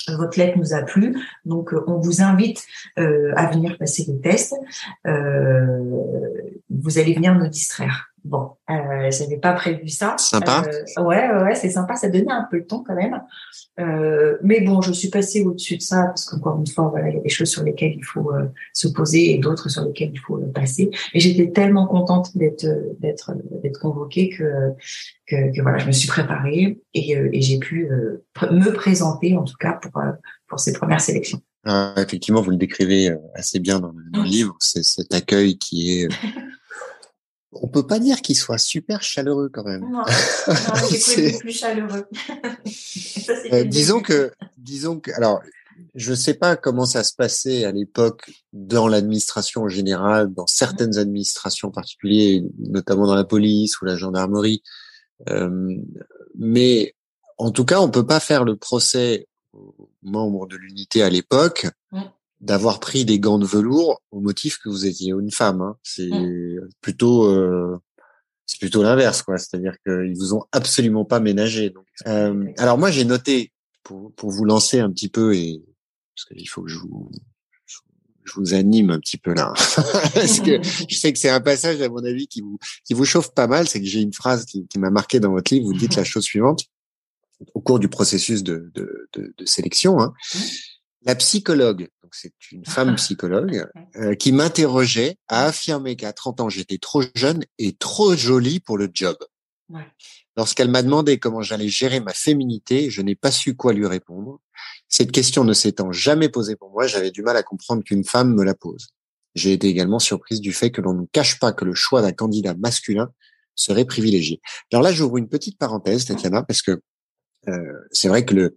votre 0.10 0.40
lettre 0.40 0.58
nous 0.58 0.74
a 0.74 0.82
plu, 0.82 1.16
donc 1.46 1.74
on 1.88 2.00
vous 2.00 2.22
invite 2.22 2.66
euh, 2.98 3.34
à 3.36 3.48
venir 3.52 3.78
passer 3.78 4.06
les 4.08 4.20
tests. 4.20 4.56
Euh, 5.06 5.80
vous 6.70 6.98
allez 6.98 7.14
venir 7.14 7.36
nous 7.36 7.48
distraire. 7.48 8.11
Bon, 8.24 8.52
euh, 8.70 9.10
j'avais 9.10 9.38
pas 9.38 9.54
prévu 9.54 9.90
ça. 9.90 10.16
Sympa. 10.18 10.64
Euh, 10.68 11.04
ouais, 11.04 11.32
ouais, 11.44 11.56
c'est 11.56 11.72
sympa. 11.72 11.96
Ça 11.96 12.08
donnait 12.08 12.32
un 12.32 12.48
peu 12.50 12.58
le 12.58 12.68
temps 12.68 12.84
quand 12.86 12.94
même. 12.94 13.20
Euh, 13.80 14.38
mais 14.44 14.62
bon, 14.62 14.82
je 14.82 14.92
suis 14.92 15.10
passée 15.10 15.42
au-dessus 15.42 15.78
de 15.78 15.82
ça 15.82 16.04
parce 16.04 16.26
qu'encore 16.26 16.60
une 16.60 16.68
fois, 16.68 16.90
voilà, 16.90 17.10
il 17.10 17.16
y 17.16 17.20
a 17.20 17.22
des 17.22 17.30
choses 17.30 17.50
sur 17.50 17.64
lesquelles 17.64 17.96
il 17.96 18.04
faut 18.04 18.32
euh, 18.32 18.46
se 18.74 18.88
poser 18.90 19.34
et 19.34 19.40
d'autres 19.40 19.70
sur 19.70 19.84
lesquelles 19.86 20.12
il 20.14 20.20
faut 20.20 20.38
passer. 20.54 20.92
Et 21.14 21.20
j'étais 21.20 21.52
tellement 21.52 21.88
contente 21.88 22.38
d'être 22.38 22.68
d'être 23.00 23.32
d'être 23.64 23.80
convoquée 23.80 24.30
que, 24.30 24.70
que, 25.28 25.56
que 25.56 25.62
voilà, 25.64 25.80
je 25.80 25.88
me 25.88 25.92
suis 25.92 26.08
préparée 26.08 26.80
et, 26.94 27.12
et 27.14 27.42
j'ai 27.42 27.58
pu 27.58 27.90
me 27.90 28.72
présenter 28.72 29.36
en 29.36 29.44
tout 29.44 29.58
cas 29.60 29.74
pour 29.74 30.00
pour 30.48 30.60
ces 30.60 30.74
premières 30.74 31.02
sélections. 31.02 31.42
Ah, 31.64 31.94
effectivement, 31.98 32.42
vous 32.42 32.52
le 32.52 32.58
décrivez 32.58 33.16
assez 33.34 33.60
bien 33.60 33.80
dans 33.80 33.92
le, 33.92 34.04
dans 34.12 34.24
le 34.24 34.30
livre. 34.30 34.56
C'est 34.60 34.84
cet 34.84 35.14
accueil 35.14 35.58
qui 35.58 36.02
est 36.02 36.08
on 37.54 37.68
peut 37.68 37.86
pas 37.86 38.00
dire 38.00 38.22
qu'il 38.22 38.38
soit 38.38 38.58
super 38.58 39.04
chaleureux 39.04 39.50
quand 39.52 39.64
même. 39.64 39.82
Non, 39.82 40.00
non 40.48 40.54
j'ai 40.90 41.38
plus 41.38 41.52
chaleureux. 41.52 42.08
euh, 43.54 43.64
disons 43.64 44.02
que, 44.02 44.32
disons 44.58 45.00
que, 45.00 45.12
alors, 45.12 45.42
je 45.96 46.14
sais 46.14 46.36
pas 46.36 46.56
comment 46.56 46.86
ça 46.86 47.04
se 47.04 47.14
passait 47.14 47.66
à 47.66 47.72
l'époque 47.72 48.32
dans 48.54 48.88
l'administration 48.88 49.64
en 49.64 49.68
général, 49.68 50.34
dans 50.34 50.48
certaines 50.48 50.98
administrations 50.98 51.70
en 51.70 51.72
particulier, 51.72 52.44
notamment 52.60 53.08
dans 53.08 53.16
la 53.16 53.24
police 53.24 53.82
ou 53.82 53.86
la 53.86 53.98
gendarmerie. 53.98 54.62
Euh, 55.30 55.76
mais 56.38 56.96
en 57.38 57.52
tout 57.52 57.66
cas, 57.66 57.82
on 57.82 57.90
peut 57.90 58.06
pas 58.06 58.20
faire 58.20 58.46
le 58.46 58.56
procès 58.56 59.28
aux 59.54 59.90
membres 60.04 60.48
de 60.48 60.56
l'unité 60.56 61.04
à 61.04 61.10
l'époque 61.10 61.68
d'avoir 62.42 62.80
pris 62.80 63.06
des 63.06 63.20
gants 63.20 63.38
de 63.38 63.46
velours 63.46 64.02
au 64.12 64.20
motif 64.20 64.58
que 64.58 64.70
vous 64.70 64.86
étiez 64.86 65.12
une 65.12 65.32
femme. 65.32 65.62
Hein. 65.62 65.78
C'est 65.84 66.10
mmh. 66.10 66.70
plutôt 66.82 67.26
euh, 67.26 67.78
c'est 68.48 68.60
plutôt 68.60 68.84
l'inverse, 68.84 69.22
quoi. 69.22 69.38
C'est-à-dire 69.38 69.76
qu'ils 69.86 70.18
vous 70.18 70.34
ont 70.34 70.44
absolument 70.52 71.06
pas 71.06 71.20
ménagé. 71.20 71.70
Donc, 71.70 71.86
euh, 72.08 72.46
alors 72.58 72.78
moi 72.78 72.92
j'ai 72.92 73.06
noté 73.06 73.52
pour 73.84 74.12
pour 74.14 74.32
vous 74.32 74.44
lancer 74.44 74.80
un 74.80 74.92
petit 74.92 75.08
peu 75.08 75.36
et 75.36 75.64
parce 76.16 76.26
qu'il 76.26 76.50
faut 76.50 76.64
que 76.64 76.70
je 76.70 76.80
vous 76.80 77.12
je 78.24 78.34
vous 78.36 78.54
anime 78.54 78.92
un 78.92 79.00
petit 79.00 79.18
peu 79.18 79.34
là 79.34 79.54
parce 80.14 80.40
que 80.42 80.62
je 80.62 80.96
sais 80.96 81.12
que 81.12 81.18
c'est 81.18 81.30
un 81.30 81.42
passage 81.42 81.82
à 81.82 81.90
mon 81.90 82.04
avis 82.04 82.28
qui 82.28 82.42
vous 82.42 82.60
qui 82.86 82.94
vous 82.94 83.06
chauffe 83.06 83.34
pas 83.34 83.48
mal. 83.48 83.68
C'est 83.68 83.80
que 83.80 83.88
j'ai 83.88 84.02
une 84.02 84.14
phrase 84.14 84.46
qui, 84.46 84.68
qui 84.68 84.80
m'a 84.80 84.90
marqué 84.90 85.20
dans 85.20 85.32
votre 85.32 85.54
livre. 85.54 85.68
Vous 85.68 85.78
dites 85.78 85.96
la 85.96 86.04
chose 86.04 86.24
suivante 86.24 86.66
au 87.54 87.62
cours 87.62 87.80
du 87.80 87.88
processus 87.88 88.44
de 88.44 88.72
de, 88.74 89.10
de, 89.14 89.34
de 89.38 89.46
sélection. 89.46 90.00
Hein, 90.02 90.14
mmh. 90.34 90.40
La 91.04 91.16
psychologue 91.16 91.90
c'est 92.14 92.34
une 92.52 92.66
femme 92.66 92.96
psychologue, 92.98 93.68
euh, 93.96 94.16
qui 94.16 94.32
m'interrogeait, 94.32 95.18
a 95.28 95.46
affirmé 95.46 95.96
qu'à 95.96 96.14
30 96.14 96.42
ans, 96.42 96.50
j'étais 96.50 96.78
trop 96.78 97.02
jeune 97.16 97.44
et 97.58 97.74
trop 97.74 98.16
jolie 98.16 98.60
pour 98.60 98.78
le 98.78 98.90
job. 98.94 99.18
Lorsqu'elle 100.36 100.70
m'a 100.70 100.84
demandé 100.84 101.18
comment 101.18 101.42
j'allais 101.42 101.70
gérer 101.70 102.02
ma 102.02 102.14
féminité, 102.14 102.90
je 102.90 103.02
n'ai 103.02 103.16
pas 103.16 103.32
su 103.32 103.56
quoi 103.56 103.72
lui 103.72 103.88
répondre. 103.88 104.42
Cette 104.90 105.12
question 105.12 105.46
ne 105.46 105.54
s'étant 105.54 105.94
jamais 105.94 106.28
posée 106.28 106.58
pour 106.58 106.72
moi, 106.72 106.88
j'avais 106.88 107.12
du 107.12 107.22
mal 107.22 107.38
à 107.38 107.44
comprendre 107.44 107.84
qu'une 107.84 108.04
femme 108.04 108.34
me 108.34 108.44
la 108.44 108.54
pose. 108.54 108.90
J'ai 109.34 109.54
été 109.54 109.68
également 109.68 110.00
surprise 110.00 110.42
du 110.42 110.52
fait 110.52 110.72
que 110.72 110.82
l'on 110.82 110.94
ne 110.94 111.06
cache 111.14 111.40
pas 111.40 111.54
que 111.54 111.64
le 111.64 111.74
choix 111.74 112.02
d'un 112.02 112.12
candidat 112.12 112.54
masculin 112.54 113.10
serait 113.56 113.86
privilégié. 113.86 114.42
Alors 114.74 114.84
là, 114.84 114.92
j'ouvre 114.92 115.18
une 115.18 115.30
petite 115.30 115.58
parenthèse, 115.58 116.04
Tatiana, 116.04 116.44
parce 116.44 116.62
que 116.62 116.82
euh, 117.48 117.74
c'est 117.92 118.10
vrai 118.10 118.26
que 118.26 118.34
le, 118.34 118.56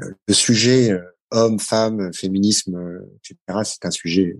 euh, 0.00 0.14
le 0.26 0.34
sujet 0.34 0.90
euh, 0.90 1.02
hommes, 1.32 1.58
femmes, 1.58 2.12
féminisme, 2.14 3.00
etc. 3.16 3.60
C'est 3.64 3.84
un 3.84 3.90
sujet, 3.90 4.36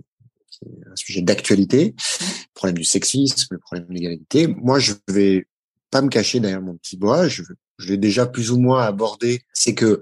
un 0.65 0.95
sujet 0.95 1.21
d'actualité. 1.21 1.95
Le 1.97 2.53
problème 2.53 2.77
du 2.77 2.83
sexisme, 2.83 3.47
le 3.51 3.59
problème 3.59 3.87
de 3.87 3.93
l'égalité. 3.93 4.47
Moi, 4.47 4.79
je 4.79 4.93
vais 5.09 5.47
pas 5.91 6.01
me 6.01 6.09
cacher 6.09 6.39
derrière 6.39 6.61
mon 6.61 6.75
petit 6.77 6.97
bois. 6.97 7.27
Je, 7.27 7.43
je 7.77 7.87
l'ai 7.89 7.97
déjà 7.97 8.25
plus 8.25 8.51
ou 8.51 8.59
moins 8.59 8.83
abordé. 8.83 9.41
C'est 9.53 9.75
que 9.75 9.99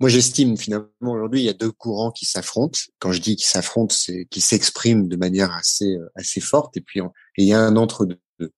moi, 0.00 0.08
j'estime 0.08 0.56
finalement 0.56 0.88
aujourd'hui, 1.02 1.40
il 1.40 1.44
y 1.44 1.48
a 1.48 1.54
deux 1.54 1.72
courants 1.72 2.12
qui 2.12 2.24
s'affrontent. 2.24 2.78
Quand 3.00 3.12
je 3.12 3.20
dis 3.20 3.34
qu'ils 3.34 3.48
s'affrontent, 3.48 3.94
c'est 3.94 4.26
qu'ils 4.30 4.42
s'expriment 4.42 5.08
de 5.08 5.16
manière 5.16 5.52
assez 5.52 5.96
assez 6.14 6.40
forte. 6.40 6.76
Et 6.76 6.80
puis, 6.80 7.00
il 7.36 7.44
y 7.44 7.52
a 7.52 7.60
un 7.60 7.76
entre 7.76 8.06
deux. 8.06 8.52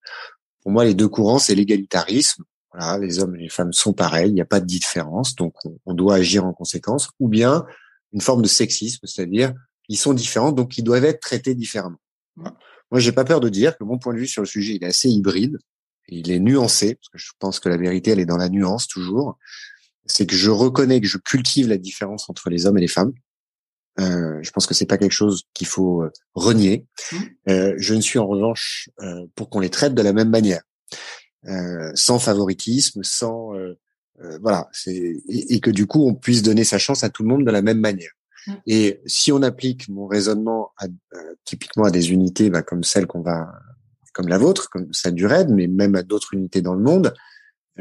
Pour 0.61 0.71
moi, 0.71 0.85
les 0.85 0.95
deux 0.95 1.09
courants, 1.09 1.39
c'est 1.39 1.55
l'égalitarisme 1.55 2.45
voilà, 2.73 2.99
les 2.99 3.19
hommes 3.19 3.35
et 3.37 3.41
les 3.41 3.49
femmes 3.49 3.73
sont 3.73 3.93
pareils, 3.93 4.29
il 4.29 4.35
n'y 4.35 4.41
a 4.41 4.47
pas 4.47 4.61
de 4.61 4.67
différence, 4.67 5.35
donc 5.35 5.55
on, 5.87 5.95
doit 5.95 6.17
agir 6.17 6.45
en 6.45 6.53
conséquence, 6.53 7.11
ou 7.19 7.29
bien 7.29 7.65
une 8.13 8.21
forme 8.21 8.43
de 8.43 8.49
sexisme, 8.49 9.07
c'est-à-dire 9.07 9.55
ils 9.89 9.99
sont 9.99 10.15
différents, 10.15 10.53
donc 10.53 10.79
ils 10.79 10.85
doivent 10.85 11.05
être 11.05 11.21
traités 11.21 11.55
différemment. 11.55 12.01
Moi, 12.37 12.57
Moi, 12.91 13.01
j'ai 13.01 13.13
pas 13.13 13.25
peur 13.25 13.41
de 13.41 13.49
dire 13.49 13.77
que 13.77 13.85
mon 13.85 13.99
point 13.99 14.15
de 14.15 14.19
vue 14.19 14.29
sur 14.29 14.43
le 14.43 14.47
sujet, 14.47 14.75
il 14.75 14.85
est 14.85 14.89
assez 14.89 15.09
hybride, 15.09 15.59
il 16.11 16.31
est 16.31 16.39
nuancé, 16.39 16.95
parce 16.95 17.09
que 17.09 17.19
je 17.19 17.33
pense 17.39 17.61
que 17.61 17.69
la 17.69 17.77
vérité, 17.77 18.11
elle 18.11 18.21
est 18.21 18.27
dans 18.27 18.37
la 18.37 18.49
nuance 18.49 18.87
toujours. 18.87 19.39
C'est 20.07 20.27
que 20.27 20.35
je 20.35 20.51
reconnais 20.51 21.01
que 21.01 21.07
je 21.07 21.19
cultive 21.19 21.69
la 21.69 21.79
différence 21.79 22.29
entre 22.29 22.51
les 22.51 22.67
hommes 22.67 22.79
et 22.79 22.81
les 22.81 22.89
femmes. 22.89 23.13
Euh, 23.99 24.39
je 24.43 24.51
pense 24.51 24.67
que 24.67 24.75
c'est 24.75 24.87
pas 24.87 24.99
quelque 24.99 25.13
chose 25.13 25.45
qu'il 25.55 25.67
faut 25.67 26.03
euh, 26.03 26.13
renier. 26.35 26.87
Mmh. 27.13 27.17
Euh, 27.49 27.75
je 27.77 27.95
ne 27.95 28.01
suis 28.01 28.19
en 28.19 28.27
revanche 28.27 28.89
euh, 29.01 29.27
pour 29.35 29.51
qu'on 29.51 29.61
les 29.61 29.71
traite 29.71 29.95
de 29.95 30.03
la 30.03 30.13
même 30.13 30.31
manière. 30.31 30.63
Euh, 31.47 31.91
sans 31.95 32.19
favoritisme, 32.19 33.03
sans 33.03 33.55
euh, 33.55 33.79
euh, 34.21 34.39
voilà, 34.43 34.69
c'est 34.73 35.23
et, 35.27 35.59
que 35.61 35.71
du 35.71 35.87
coup 35.87 36.07
on 36.07 36.15
puisse 36.15 36.43
donner 36.43 36.65
sa 36.65 36.77
chance 36.77 37.03
à 37.03 37.09
tout 37.09 37.23
le 37.23 37.31
monde 37.31 37.47
de 37.47 37.51
la 37.51 37.63
même 37.63 37.81
manière. 37.81 38.13
Mm. 38.47 38.53
Et 38.67 39.01
si 39.07 39.33
on 39.33 39.41
applique 39.41 39.89
mon 39.89 40.07
raisonnement 40.07 40.73
à, 40.77 40.87
typiquement 41.45 41.85
à 41.85 41.91
des 41.91 42.13
unités 42.13 42.51
bah, 42.51 42.63
comme 42.63 42.85
celle 42.85 43.07
qu'on 43.07 43.23
va, 43.23 43.51
comme 44.13 44.29
la 44.29 44.37
vôtre, 44.37 44.69
comme 44.69 44.93
celle 44.93 45.15
du 45.15 45.25
RAID, 45.25 45.49
mais 45.49 45.67
même 45.67 45.95
à 45.95 46.03
d'autres 46.03 46.35
unités 46.35 46.61
dans 46.61 46.75
le 46.75 46.83
monde, 46.83 47.15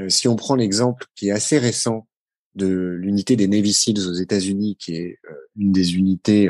si 0.08 0.30
on 0.30 0.38
prend 0.38 0.56
l'exemple 0.56 1.08
qui 1.16 1.28
est 1.28 1.32
assez 1.32 1.58
récent 1.58 2.08
de 2.56 2.68
l'unité 2.68 3.36
des 3.36 3.50
Navy 3.50 3.74
Seals 3.74 4.08
aux 4.08 4.14
États-Unis, 4.14 4.78
qui 4.78 4.96
est 4.96 5.20
une 5.58 5.74
des 5.74 5.96
unités 5.96 6.50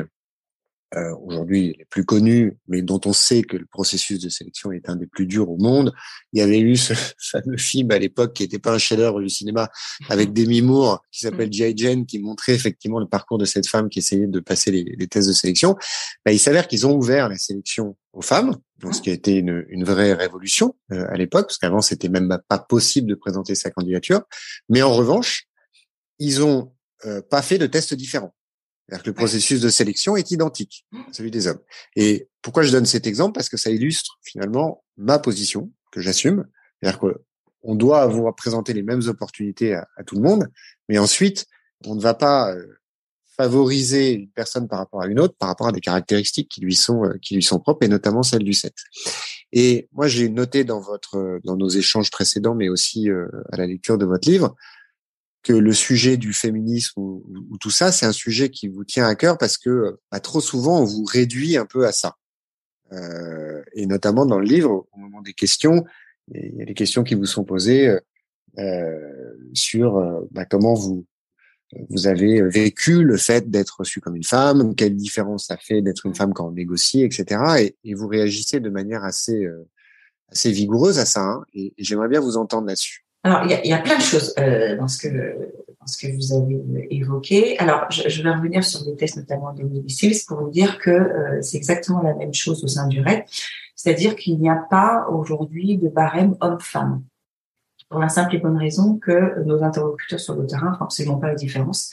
euh, 0.96 1.14
aujourd'hui 1.24 1.76
les 1.78 1.84
plus 1.84 2.04
connus, 2.04 2.58
mais 2.66 2.82
dont 2.82 3.00
on 3.04 3.12
sait 3.12 3.42
que 3.42 3.56
le 3.56 3.66
processus 3.66 4.18
de 4.18 4.28
sélection 4.28 4.72
est 4.72 4.88
un 4.88 4.96
des 4.96 5.06
plus 5.06 5.26
durs 5.26 5.48
au 5.48 5.56
monde. 5.56 5.92
Il 6.32 6.40
y 6.40 6.42
avait 6.42 6.58
eu 6.58 6.76
ce 6.76 6.94
fameux 7.18 7.56
film 7.56 7.90
à 7.92 7.98
l'époque 7.98 8.32
qui 8.34 8.42
n'était 8.42 8.58
pas 8.58 8.72
un 8.72 8.78
chef-d'œuvre 8.78 9.20
du 9.20 9.28
cinéma 9.28 9.70
avec 10.08 10.32
Demi 10.34 10.62
Moore 10.62 11.02
qui 11.12 11.20
s'appelle 11.20 11.48
mm. 11.48 11.52
J. 11.52 11.72
Jane 11.76 12.06
qui 12.06 12.18
montrait 12.18 12.54
effectivement 12.54 12.98
le 12.98 13.06
parcours 13.06 13.38
de 13.38 13.44
cette 13.44 13.66
femme 13.66 13.88
qui 13.88 14.00
essayait 14.00 14.26
de 14.26 14.40
passer 14.40 14.70
les, 14.70 14.82
les 14.82 15.06
tests 15.06 15.28
de 15.28 15.32
sélection. 15.32 15.76
Ben, 16.24 16.32
il 16.32 16.40
s'avère 16.40 16.66
qu'ils 16.66 16.86
ont 16.86 16.94
ouvert 16.94 17.28
la 17.28 17.38
sélection 17.38 17.96
aux 18.12 18.22
femmes, 18.22 18.56
donc 18.80 18.94
ce 18.94 19.00
qui 19.00 19.10
a 19.10 19.12
été 19.12 19.36
une, 19.36 19.64
une 19.68 19.84
vraie 19.84 20.12
révolution 20.14 20.74
euh, 20.92 21.06
à 21.10 21.16
l'époque, 21.16 21.46
parce 21.46 21.58
qu'avant 21.58 21.80
c'était 21.80 22.08
même 22.08 22.36
pas 22.48 22.58
possible 22.58 23.08
de 23.08 23.14
présenter 23.14 23.54
sa 23.54 23.70
candidature. 23.70 24.22
Mais 24.68 24.82
en 24.82 24.92
revanche, 24.92 25.44
ils 26.18 26.42
ont 26.42 26.72
euh, 27.06 27.22
pas 27.22 27.42
fait 27.42 27.58
de 27.58 27.66
tests 27.66 27.94
différents. 27.94 28.34
C'est-à-dire 28.90 29.04
que 29.04 29.10
le 29.10 29.14
processus 29.14 29.60
de 29.60 29.68
sélection 29.68 30.16
est 30.16 30.32
identique 30.32 30.84
à 30.92 31.12
celui 31.12 31.30
des 31.30 31.46
hommes. 31.46 31.60
Et 31.94 32.28
pourquoi 32.42 32.64
je 32.64 32.72
donne 32.72 32.86
cet 32.86 33.06
exemple? 33.06 33.34
Parce 33.34 33.48
que 33.48 33.56
ça 33.56 33.70
illustre 33.70 34.18
finalement 34.22 34.82
ma 34.96 35.20
position 35.20 35.70
que 35.92 36.00
j'assume. 36.00 36.44
C'est-à-dire 36.82 36.98
qu'on 36.98 37.74
doit 37.76 38.02
avoir 38.02 38.34
présenté 38.34 38.72
les 38.72 38.82
mêmes 38.82 39.02
opportunités 39.06 39.74
à, 39.74 39.86
tout 40.04 40.16
le 40.16 40.22
monde, 40.22 40.48
mais 40.88 40.98
ensuite, 40.98 41.46
on 41.86 41.94
ne 41.94 42.00
va 42.00 42.14
pas 42.14 42.52
euh, 42.52 42.66
favoriser 43.36 44.12
une 44.12 44.28
personne 44.28 44.66
par 44.66 44.80
rapport 44.80 45.02
à 45.02 45.06
une 45.06 45.20
autre, 45.20 45.36
par 45.38 45.50
rapport 45.50 45.68
à 45.68 45.72
des 45.72 45.80
caractéristiques 45.80 46.48
qui 46.48 46.60
lui 46.60 46.74
sont 46.74 47.04
euh, 47.04 47.14
qui 47.22 47.36
lui 47.36 47.44
sont 47.44 47.60
propres, 47.60 47.86
et 47.86 47.88
notamment 47.88 48.24
celles 48.24 48.42
du 48.42 48.54
sexe. 48.54 48.84
Et 49.52 49.88
moi, 49.92 50.08
j'ai 50.08 50.28
noté 50.28 50.64
dans 50.64 50.80
votre 50.80 51.38
dans 51.44 51.56
nos 51.56 51.68
échanges 51.68 52.10
précédents, 52.10 52.56
mais 52.56 52.68
aussi 52.68 53.08
euh, 53.08 53.28
à 53.52 53.56
la 53.56 53.66
lecture 53.66 53.98
de 53.98 54.04
votre 54.04 54.28
livre, 54.28 54.56
que 55.42 55.52
le 55.52 55.72
sujet 55.72 56.16
du 56.16 56.32
féminisme 56.32 57.00
ou, 57.00 57.56
tout 57.60 57.70
ça, 57.70 57.92
c'est 57.92 58.06
un 58.06 58.12
sujet 58.12 58.50
qui 58.50 58.68
vous 58.68 58.84
tient 58.84 59.06
à 59.06 59.14
cœur 59.14 59.38
parce 59.38 59.56
que 59.56 59.98
bah, 60.10 60.20
trop 60.20 60.40
souvent 60.40 60.80
on 60.80 60.84
vous 60.84 61.04
réduit 61.04 61.56
un 61.56 61.66
peu 61.66 61.86
à 61.86 61.92
ça. 61.92 62.16
Euh, 62.92 63.62
et 63.72 63.86
notamment 63.86 64.26
dans 64.26 64.38
le 64.38 64.46
livre, 64.46 64.86
au 64.92 64.98
moment 64.98 65.22
des 65.22 65.32
questions, 65.32 65.84
il 66.34 66.56
y 66.56 66.62
a 66.62 66.64
des 66.64 66.74
questions 66.74 67.04
qui 67.04 67.14
vous 67.14 67.26
sont 67.26 67.44
posées 67.44 67.96
euh, 68.58 69.34
sur 69.54 69.96
euh, 69.96 70.20
bah, 70.30 70.44
comment 70.44 70.74
vous 70.74 71.06
vous 71.88 72.08
avez 72.08 72.42
vécu 72.42 73.04
le 73.04 73.16
fait 73.16 73.48
d'être 73.48 73.76
reçu 73.78 74.00
comme 74.00 74.16
une 74.16 74.24
femme, 74.24 74.74
quelle 74.74 74.96
différence 74.96 75.46
ça 75.46 75.56
fait 75.56 75.82
d'être 75.82 76.04
une 76.04 76.16
femme 76.16 76.34
quand 76.34 76.48
on 76.48 76.52
négocie, 76.52 77.02
etc. 77.02 77.72
Et, 77.84 77.94
vous 77.94 78.08
réagissez 78.08 78.58
de 78.58 78.70
manière 78.70 79.04
assez 79.04 79.44
euh, 79.44 79.68
assez 80.28 80.50
vigoureuse 80.50 80.98
à 80.98 81.04
ça. 81.04 81.22
Hein, 81.22 81.44
et 81.54 81.72
j'aimerais 81.78 82.08
bien 82.08 82.18
vous 82.18 82.36
entendre 82.36 82.66
là-dessus. 82.66 83.04
Alors, 83.22 83.42
il 83.44 83.50
y 83.50 83.54
a, 83.54 83.66
y 83.66 83.72
a, 83.72 83.78
plein 83.78 83.96
de 83.96 84.02
choses 84.02 84.34
euh, 84.38 84.76
dans, 84.76 84.88
ce 84.88 84.98
que, 84.98 85.08
dans 85.08 85.86
ce 85.86 85.98
que 85.98 86.12
vous 86.14 86.32
avez 86.32 86.88
évoqué. 86.90 87.58
Alors, 87.58 87.90
je, 87.90 88.08
je 88.08 88.22
vais 88.22 88.30
revenir 88.30 88.64
sur 88.64 88.80
les 88.86 88.96
tests, 88.96 89.18
notamment 89.18 89.52
de 89.52 89.62
Millicils, 89.62 90.24
pour 90.26 90.40
vous 90.40 90.50
dire 90.50 90.78
que 90.78 90.90
euh, 90.90 91.42
c'est 91.42 91.58
exactement 91.58 92.00
la 92.02 92.14
même 92.14 92.32
chose 92.32 92.64
au 92.64 92.66
sein 92.66 92.86
du 92.86 93.00
RED. 93.02 93.24
C'est-à-dire 93.76 94.16
qu'il 94.16 94.38
n'y 94.38 94.48
a 94.48 94.56
pas 94.70 95.06
aujourd'hui 95.10 95.76
de 95.76 95.88
barème 95.88 96.34
homme-femme. 96.40 97.02
Pour 97.90 97.98
la 97.98 98.08
simple 98.08 98.36
et 98.36 98.38
bonne 98.38 98.56
raison 98.56 98.98
que 98.98 99.42
nos 99.44 99.62
interlocuteurs 99.64 100.20
sur 100.20 100.34
le 100.34 100.46
terrain 100.46 100.74
font 100.74 100.84
absolument 100.84 101.18
pas 101.18 101.26
la 101.26 101.34
différence. 101.34 101.92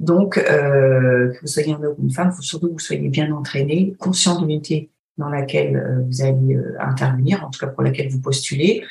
Donc, 0.00 0.38
euh, 0.38 1.32
que 1.32 1.40
vous 1.40 1.46
soyez 1.46 1.74
un 1.74 1.82
homme 1.82 1.94
ou 1.98 2.04
une 2.04 2.10
femme, 2.10 2.32
faut 2.32 2.42
surtout 2.42 2.68
que 2.68 2.72
vous 2.72 2.78
soyez 2.78 3.08
bien 3.08 3.30
entraîné, 3.32 3.94
conscient 3.98 4.40
de 4.40 4.46
l'unité 4.46 4.90
dans 5.18 5.28
laquelle 5.28 5.76
euh, 5.76 6.02
vous 6.06 6.22
allez 6.22 6.54
euh, 6.54 6.76
intervenir, 6.80 7.44
en 7.44 7.50
tout 7.50 7.58
cas 7.58 7.66
pour 7.66 7.82
laquelle 7.82 8.08
vous 8.08 8.20
postulez, 8.20 8.84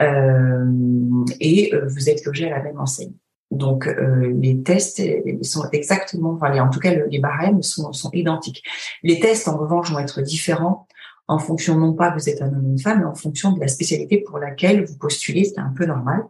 et 0.00 1.72
vous 1.86 2.10
êtes 2.10 2.24
logé 2.24 2.50
à 2.50 2.58
la 2.58 2.62
même 2.62 2.78
enseigne. 2.78 3.12
Donc 3.50 3.88
les 3.88 4.62
tests 4.62 5.00
sont 5.42 5.68
exactement, 5.70 6.32
enfin, 6.32 6.58
en 6.58 6.70
tout 6.70 6.80
cas 6.80 6.94
les 6.94 7.18
barèmes 7.20 7.62
sont, 7.62 7.92
sont 7.92 8.10
identiques. 8.12 8.64
Les 9.02 9.20
tests 9.20 9.46
en 9.48 9.56
revanche 9.56 9.92
vont 9.92 10.00
être 10.00 10.22
différents 10.22 10.88
en 11.26 11.38
fonction 11.38 11.78
non 11.78 11.94
pas 11.94 12.10
vous 12.14 12.28
êtes 12.28 12.42
un 12.42 12.48
homme 12.48 12.66
ou 12.66 12.70
une 12.72 12.78
femme, 12.78 13.00
mais 13.00 13.06
en 13.06 13.14
fonction 13.14 13.52
de 13.52 13.60
la 13.60 13.68
spécialité 13.68 14.18
pour 14.18 14.38
laquelle 14.38 14.84
vous 14.84 14.98
postulez. 14.98 15.44
C'est 15.44 15.58
un 15.58 15.72
peu 15.74 15.86
normal 15.86 16.24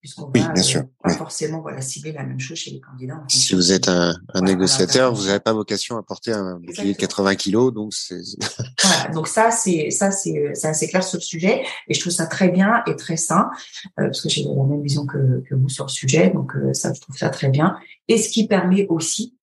puisqu'on 0.00 0.30
oui, 0.34 0.40
va 0.40 0.52
bien 0.52 0.62
sûr. 0.62 0.82
pas 1.02 1.12
forcément 1.14 1.60
voilà, 1.60 1.80
cibler 1.80 2.12
la 2.12 2.24
même 2.24 2.40
chose 2.40 2.56
chez 2.56 2.70
les 2.70 2.80
candidats. 2.80 3.22
Si 3.28 3.54
vous 3.54 3.72
êtes 3.72 3.88
un, 3.88 4.14
un 4.34 4.40
négociateur, 4.40 5.14
vous 5.14 5.26
n'avez 5.26 5.40
pas 5.40 5.52
vocation 5.52 5.98
à 5.98 6.02
porter 6.02 6.32
un 6.32 6.58
bouclier 6.58 6.94
de 6.94 6.98
80 6.98 7.34
kilos, 7.36 7.72
donc 7.72 7.92
c'est. 7.92 8.20
voilà, 8.82 9.08
donc 9.14 9.28
ça 9.28 9.50
c'est 9.50 9.90
ça 9.90 10.10
c'est 10.10 10.52
c'est 10.54 10.68
assez 10.68 10.88
clair 10.88 11.04
sur 11.04 11.18
le 11.18 11.22
sujet 11.22 11.62
et 11.88 11.94
je 11.94 12.00
trouve 12.00 12.12
ça 12.12 12.26
très 12.26 12.48
bien 12.48 12.82
et 12.86 12.96
très 12.96 13.16
sain 13.16 13.50
euh, 13.98 14.04
parce 14.04 14.22
que 14.22 14.28
j'ai 14.28 14.44
la 14.44 14.64
même 14.64 14.82
vision 14.82 15.06
que, 15.06 15.42
que 15.48 15.54
vous 15.54 15.68
sur 15.68 15.84
le 15.84 15.90
sujet, 15.90 16.30
donc 16.30 16.56
euh, 16.56 16.72
ça 16.72 16.92
je 16.92 17.00
trouve 17.00 17.16
ça 17.16 17.28
très 17.28 17.48
bien 17.48 17.76
et 18.08 18.18
ce 18.18 18.28
qui 18.28 18.46
permet 18.46 18.86
aussi 18.88 19.36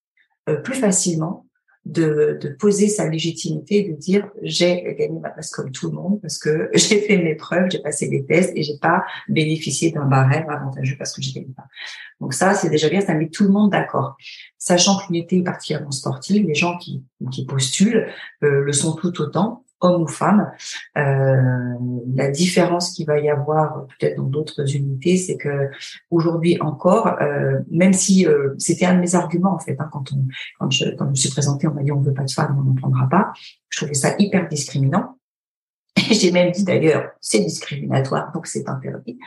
euh, 0.49 0.57
plus 0.57 0.75
facilement 0.75 1.46
de, 1.87 2.37
de, 2.41 2.49
poser 2.49 2.87
sa 2.87 3.07
légitimité, 3.07 3.83
de 3.83 3.93
dire 3.93 4.29
j'ai 4.41 4.95
gagné 4.97 5.19
ma 5.19 5.29
place 5.29 5.51
comme 5.51 5.71
tout 5.71 5.87
le 5.87 5.93
monde 5.93 6.19
parce 6.21 6.37
que 6.37 6.69
j'ai 6.73 6.99
fait 6.99 7.17
mes 7.17 7.35
preuves, 7.35 7.69
j'ai 7.71 7.79
passé 7.79 8.09
des 8.09 8.25
tests 8.25 8.51
et 8.55 8.63
j'ai 8.63 8.77
pas 8.77 9.03
bénéficié 9.29 9.91
d'un 9.91 10.05
barème 10.05 10.49
avantageux 10.49 10.95
parce 10.97 11.13
que 11.15 11.21
j'y 11.21 11.33
gagné 11.33 11.53
pas. 11.55 11.67
Donc 12.19 12.33
ça, 12.33 12.53
c'est 12.53 12.69
déjà 12.69 12.89
bien, 12.89 13.01
ça 13.01 13.13
met 13.13 13.29
tout 13.29 13.43
le 13.43 13.49
monde 13.49 13.71
d'accord. 13.71 14.17
Sachant 14.57 14.97
que 14.97 15.11
l'unité 15.11 15.37
est 15.37 15.43
particulièrement 15.43 15.91
sportive, 15.91 16.45
les 16.45 16.55
gens 16.55 16.77
qui, 16.77 17.03
qui 17.31 17.45
postulent 17.45 18.07
euh, 18.43 18.61
le 18.61 18.73
sont 18.73 18.95
tout 18.95 19.21
autant 19.21 19.63
homme 19.81 20.03
ou 20.03 20.07
femme. 20.07 20.51
Euh, 20.97 21.73
la 22.15 22.29
différence 22.29 22.91
qu'il 22.91 23.05
va 23.05 23.19
y 23.19 23.29
avoir 23.29 23.85
peut-être 23.87 24.17
dans 24.17 24.23
d'autres 24.23 24.75
unités, 24.75 25.17
c'est 25.17 25.37
que 25.37 25.69
aujourd'hui 26.09 26.59
encore, 26.61 27.07
euh, 27.21 27.59
même 27.69 27.93
si 27.93 28.25
euh, 28.25 28.53
c'était 28.57 28.85
un 28.85 28.95
de 28.95 29.01
mes 29.01 29.15
arguments 29.15 29.53
en 29.53 29.59
fait, 29.59 29.75
hein, 29.79 29.89
quand 29.91 30.11
on 30.13 30.25
quand 30.59 30.71
je, 30.71 30.85
quand 30.95 31.05
je 31.05 31.09
me 31.11 31.15
suis 31.15 31.29
présentée, 31.29 31.67
on 31.67 31.73
m'a 31.73 31.83
dit 31.83 31.91
on 31.91 32.01
veut 32.01 32.13
pas 32.13 32.23
de 32.23 32.31
femmes, 32.31 32.57
on 32.59 32.63
n'en 32.63 32.75
prendra 32.75 33.07
pas. 33.09 33.31
Je 33.69 33.77
trouvais 33.77 33.93
ça 33.93 34.15
hyper 34.19 34.47
discriminant. 34.47 35.17
J'ai 36.11 36.31
même 36.31 36.51
dit 36.51 36.63
d'ailleurs, 36.63 37.11
c'est 37.21 37.39
discriminatoire, 37.39 38.31
donc 38.31 38.47
c'est 38.47 38.67
interdit. 38.69 39.17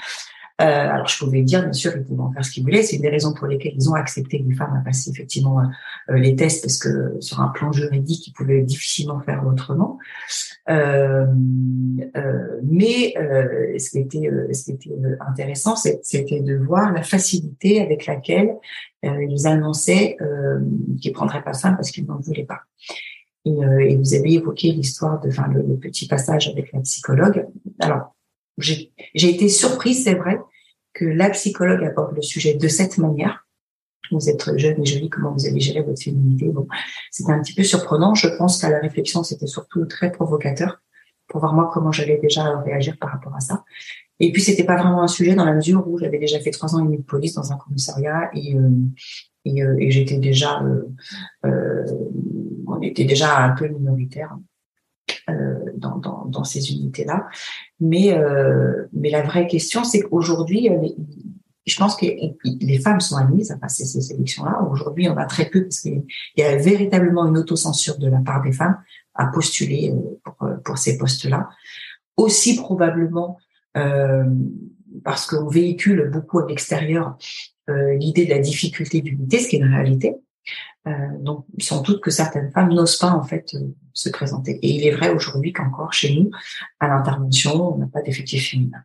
Euh, 0.61 0.65
alors 0.65 1.09
je 1.09 1.19
pouvais 1.19 1.43
dire, 1.43 1.63
bien 1.63 1.73
sûr, 1.73 1.93
ils 1.97 2.05
pouvaient 2.05 2.23
en 2.23 2.33
faire 2.33 2.45
ce 2.45 2.51
qu'ils 2.51 2.63
voulaient. 2.63 2.83
C'est 2.83 2.97
une 2.97 3.03
des 3.03 3.09
raisons 3.09 3.33
pour 3.33 3.47
lesquelles 3.47 3.73
ils 3.75 3.89
ont 3.89 3.95
accepté 3.95 4.39
les 4.39 4.55
femmes 4.55 4.77
à 4.79 4.85
passer 4.85 5.11
effectivement 5.11 5.61
euh, 6.11 6.19
les 6.19 6.37
tests, 6.37 6.63
parce 6.63 6.79
que 6.79 7.17
sur 7.21 7.41
un 7.41 7.49
plan 7.49 7.73
juridique, 7.73 8.29
ils 8.29 8.33
pouvaient 8.33 8.63
difficilement 8.63 9.21
faire 9.21 9.47
autrement. 9.47 9.99
Euh, 10.69 11.27
euh, 12.17 12.61
mais 12.63 13.15
euh, 13.17 13.79
ce 13.79 13.91
qui 13.91 13.99
était, 13.99 14.31
ce 14.53 14.65
qui 14.65 14.73
était 14.73 14.95
intéressant, 15.21 15.77
c'était 15.77 16.41
de 16.41 16.57
voir 16.57 16.93
la 16.93 17.03
facilité 17.03 17.81
avec 17.81 18.07
laquelle 18.07 18.55
ils 19.03 19.47
annonçaient 19.47 20.19
qu'ils 21.01 21.13
prendraient 21.13 21.43
pas 21.43 21.55
ça 21.55 21.73
parce 21.73 21.91
qu'ils 21.91 22.05
n'en 22.05 22.19
voulaient 22.19 22.45
pas. 22.45 22.61
Et, 23.47 23.51
et, 23.51 23.97
vous 23.97 24.15
avez 24.15 24.35
évoqué 24.35 24.71
l'histoire 24.71 25.19
de, 25.21 25.29
enfin, 25.29 25.49
le, 25.49 25.63
le, 25.63 25.79
petit 25.79 26.07
passage 26.07 26.49
avec 26.49 26.71
la 26.73 26.81
psychologue. 26.81 27.47
Alors, 27.79 28.15
j'ai 28.59 28.93
été 29.15 29.49
surprise, 29.49 30.05
c'est 30.05 30.15
vrai, 30.15 30.39
que 31.01 31.07
la 31.07 31.31
psychologue 31.31 31.83
aborde 31.83 32.15
le 32.15 32.21
sujet 32.21 32.55
de 32.55 32.69
cette 32.69 32.99
manière. 32.99 33.47
Vous 34.13 34.29
êtes 34.29 34.57
jeune 34.59 34.83
et 34.83 34.85
jolie, 34.85 35.09
comment 35.09 35.33
vous 35.33 35.47
avez 35.47 35.61
géré 35.61 35.81
votre 35.81 36.03
féminité? 36.03 36.49
Bon, 36.49 36.67
c'était 37.11 37.33
un 37.33 37.41
petit 37.41 37.55
peu 37.55 37.63
surprenant. 37.63 38.15
Je 38.15 38.29
pense 38.37 38.61
qu'à 38.61 38.69
la 38.69 38.81
réflexion, 38.81 39.23
c'était 39.23 39.47
surtout 39.47 39.87
très 39.87 40.13
provocateur 40.13 40.83
pour 41.27 41.41
voir 41.41 41.55
moi 41.55 41.71
comment 41.73 41.91
j'allais 41.91 42.19
déjà 42.19 42.59
réagir 42.59 42.99
par 43.01 43.11
rapport 43.13 43.35
à 43.35 43.41
ça. 43.41 43.65
Et 44.19 44.31
puis 44.33 44.43
c'était 44.43 44.65
pas 44.65 44.77
vraiment 44.77 45.03
un 45.03 45.09
sujet 45.09 45.35
dans 45.35 45.47
la 45.47 45.55
mesure 45.55 45.89
où 45.89 45.99
j'avais 45.99 46.19
déjà 46.19 46.39
fait 46.39 46.51
trois 46.51 46.75
ans 46.75 46.81
et 46.81 46.85
demi 46.85 46.99
de 46.99 47.03
police 47.03 47.35
dans 47.35 47.51
un 47.53 47.57
commissariat 47.57 48.29
et 48.35 48.55
euh, 48.55 48.69
et, 49.47 49.63
euh, 49.63 49.77
et 49.79 49.91
j'étais 49.91 50.19
déjà 50.19 50.63
euh, 50.63 50.83
euh 51.47 51.87
on 52.67 52.83
était 52.83 53.05
déjà 53.05 53.39
un 53.39 53.51
peu 53.51 53.67
minoritaire 53.69 54.37
dans, 55.77 55.99
dans, 56.27 56.45
ces 56.45 56.73
unités-là. 56.73 57.29
Mais, 57.81 58.13
euh, 58.13 58.87
mais 58.93 59.11
la 59.11 59.23
vraie 59.23 59.47
question, 59.47 59.85
c'est 59.85 60.01
qu'aujourd'hui, 60.01 60.69
euh, 60.71 60.89
je 61.67 61.77
pense 61.77 61.97
que 61.97 62.07
les 62.45 62.79
femmes 62.79 63.01
sont 63.01 63.17
admises 63.17 63.51
à 63.51 63.57
passer 63.57 63.85
ces 63.85 64.13
élections-là. 64.13 64.67
Aujourd'hui, 64.71 65.09
on 65.09 65.17
a 65.17 65.27
très 65.27 65.49
peu 65.49 65.63
parce 65.63 65.81
qu'il 65.81 66.05
y 66.37 66.43
a 66.43 66.57
véritablement 66.57 67.27
une 67.27 67.39
autocensure 67.39 67.99
de 67.99 68.09
la 68.09 68.19
part 68.19 68.43
des 68.43 68.53
femmes 68.53 68.79
à 69.15 69.27
postuler 69.27 69.93
pour, 70.25 70.37
pour 70.65 70.79
ces 70.79 70.99
postes-là. 70.99 71.49
Aussi 72.17 72.57
probablement 72.57 73.39
euh, 73.77 74.25
parce 75.05 75.27
qu'on 75.27 75.49
véhicule 75.49 76.11
beaucoup 76.13 76.41
à 76.41 76.47
l'extérieur 76.47 77.17
euh, 77.69 77.95
l'idée 77.95 78.25
de 78.25 78.31
la 78.31 78.39
difficulté 78.39 79.01
d'unité, 79.01 79.39
ce 79.39 79.49
qui 79.49 79.57
est 79.57 79.61
une 79.61 79.73
réalité. 79.73 80.17
Euh, 80.87 80.93
donc, 81.19 81.45
sans 81.59 81.83
doute 81.83 82.01
que 82.01 82.11
certaines 82.11 82.51
femmes 82.53 82.73
n'osent 82.73 82.97
pas 82.97 83.11
en 83.11 83.23
fait 83.23 83.55
euh, 83.55 83.75
se 83.93 84.09
présenter. 84.09 84.59
Et 84.63 84.71
il 84.71 84.87
est 84.87 84.93
vrai 84.93 85.11
aujourd'hui 85.11 85.53
qu'encore 85.53 85.93
chez 85.93 86.15
nous, 86.15 86.31
à 86.79 86.89
l'intervention, 86.89 87.75
on 87.75 87.79
n'a 87.79 87.87
pas 87.87 88.03
d'effectifs 88.03 88.51
féminins. 88.51 88.83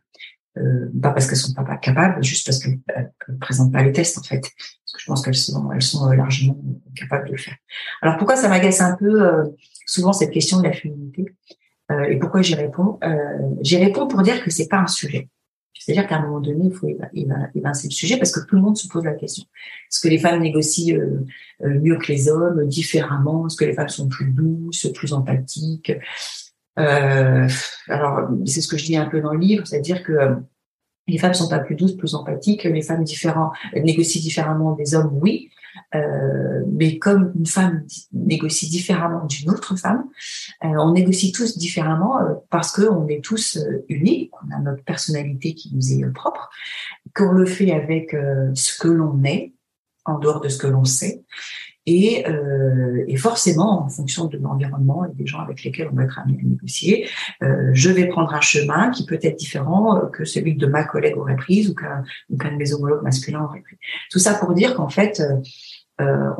Euh, 0.58 0.90
pas 1.00 1.10
parce 1.10 1.26
qu'elles 1.26 1.36
sont 1.36 1.52
pas 1.52 1.76
capables, 1.76 2.22
juste 2.22 2.46
parce 2.46 2.58
qu'elles 2.58 2.80
ne 3.28 3.36
présentent 3.38 3.72
pas 3.72 3.82
les 3.82 3.92
tests 3.92 4.18
en 4.18 4.22
fait. 4.22 4.40
Parce 4.40 4.92
que 4.94 5.00
je 5.00 5.06
pense 5.06 5.22
qu'elles 5.22 5.34
sont, 5.34 5.70
elles 5.72 5.82
sont 5.82 6.08
largement 6.10 6.58
capables 6.94 7.26
de 7.26 7.32
le 7.32 7.38
faire. 7.38 7.56
Alors 8.00 8.16
pourquoi 8.16 8.36
ça 8.36 8.48
m'agace 8.48 8.80
un 8.80 8.96
peu 8.96 9.54
souvent 9.84 10.14
cette 10.14 10.30
question 10.30 10.58
de 10.58 10.64
la 10.64 10.72
féminité? 10.72 11.26
Et 12.08 12.16
pourquoi 12.16 12.40
j'y 12.40 12.54
réponds? 12.54 12.98
J'y 13.60 13.76
réponds 13.76 14.06
pour 14.06 14.22
dire 14.22 14.42
que 14.42 14.50
c'est 14.50 14.66
pas 14.66 14.78
un 14.78 14.86
sujet. 14.86 15.28
C'est-à-dire 15.78 16.06
qu'à 16.06 16.16
un 16.16 16.22
moment 16.22 16.40
donné, 16.40 16.66
il 16.66 16.72
faut 16.72 16.88
évincer 17.54 17.88
le 17.88 17.92
sujet 17.92 18.16
parce 18.16 18.32
que 18.32 18.40
tout 18.40 18.56
le 18.56 18.62
monde 18.62 18.76
se 18.76 18.88
pose 18.88 19.04
la 19.04 19.14
question. 19.14 19.44
Est-ce 19.44 20.00
que 20.00 20.08
les 20.08 20.18
femmes 20.18 20.40
négocient 20.40 20.96
euh, 20.96 21.24
euh, 21.64 21.80
mieux 21.80 21.96
que 21.98 22.08
les 22.08 22.28
hommes, 22.28 22.66
différemment? 22.66 23.46
Est-ce 23.46 23.56
que 23.56 23.64
les 23.64 23.74
femmes 23.74 23.88
sont 23.88 24.08
plus 24.08 24.30
douces, 24.30 24.90
plus 24.94 25.12
empathiques? 25.12 25.92
Euh, 26.78 27.48
Alors, 27.88 28.28
c'est 28.44 28.60
ce 28.60 28.68
que 28.68 28.76
je 28.76 28.84
dis 28.84 28.96
un 28.96 29.06
peu 29.06 29.20
dans 29.20 29.32
le 29.32 29.38
livre, 29.38 29.66
c'est-à-dire 29.66 30.02
que 30.02 30.36
les 31.08 31.18
femmes 31.18 31.34
sont 31.34 31.48
pas 31.48 31.60
plus 31.60 31.76
douces, 31.76 31.96
plus 31.96 32.14
empathiques, 32.14 32.64
les 32.64 32.82
femmes 32.82 33.04
différentes 33.04 33.52
négocient 33.74 34.20
différemment 34.20 34.72
des 34.72 34.94
hommes, 34.94 35.10
oui, 35.12 35.50
euh, 35.94 36.62
mais 36.70 36.98
comme 36.98 37.32
une 37.36 37.46
femme 37.46 37.84
négocie 38.12 38.68
différemment 38.68 39.24
d'une 39.26 39.50
autre 39.50 39.76
femme, 39.76 40.04
euh, 40.64 40.68
on 40.78 40.92
négocie 40.92 41.32
tous 41.32 41.58
différemment 41.58 42.18
euh, 42.20 42.34
parce 42.50 42.72
qu'on 42.72 43.06
est 43.08 43.22
tous 43.22 43.58
unis, 43.88 44.30
on 44.42 44.54
a 44.54 44.58
notre 44.60 44.84
personnalité 44.84 45.54
qui 45.54 45.74
nous 45.74 45.92
est 45.92 46.12
propre, 46.12 46.50
qu'on 47.14 47.32
le 47.32 47.46
fait 47.46 47.72
avec 47.72 48.16
ce 48.54 48.78
que 48.78 48.88
l'on 48.88 49.22
est, 49.24 49.54
en 50.04 50.18
dehors 50.18 50.40
de 50.40 50.48
ce 50.48 50.58
que 50.58 50.66
l'on 50.66 50.84
sait, 50.84 51.24
et, 51.86 52.26
euh, 52.28 53.04
et, 53.06 53.16
forcément, 53.16 53.84
en 53.84 53.88
fonction 53.88 54.26
de 54.26 54.36
l'environnement 54.38 55.04
et 55.04 55.14
des 55.14 55.26
gens 55.26 55.38
avec 55.38 55.62
lesquels 55.62 55.88
on 55.92 55.94
va 55.94 56.04
être 56.04 56.18
amené 56.18 56.38
à 56.40 56.44
négocier, 56.44 57.08
euh, 57.42 57.70
je 57.72 57.90
vais 57.90 58.06
prendre 58.08 58.34
un 58.34 58.40
chemin 58.40 58.90
qui 58.90 59.06
peut 59.06 59.18
être 59.22 59.36
différent 59.36 60.08
que 60.12 60.24
celui 60.24 60.56
de 60.56 60.66
ma 60.66 60.84
collègue 60.84 61.16
aurait 61.16 61.36
pris 61.36 61.68
ou 61.68 61.74
qu'un 61.74 62.02
de 62.28 62.56
mes 62.56 62.74
homologues 62.74 63.02
masculins 63.02 63.44
aurait 63.44 63.60
pris. 63.60 63.76
Tout 64.10 64.18
ça 64.18 64.34
pour 64.34 64.52
dire 64.52 64.74
qu'en 64.74 64.88
fait, 64.88 65.22
euh, 66.00 66.30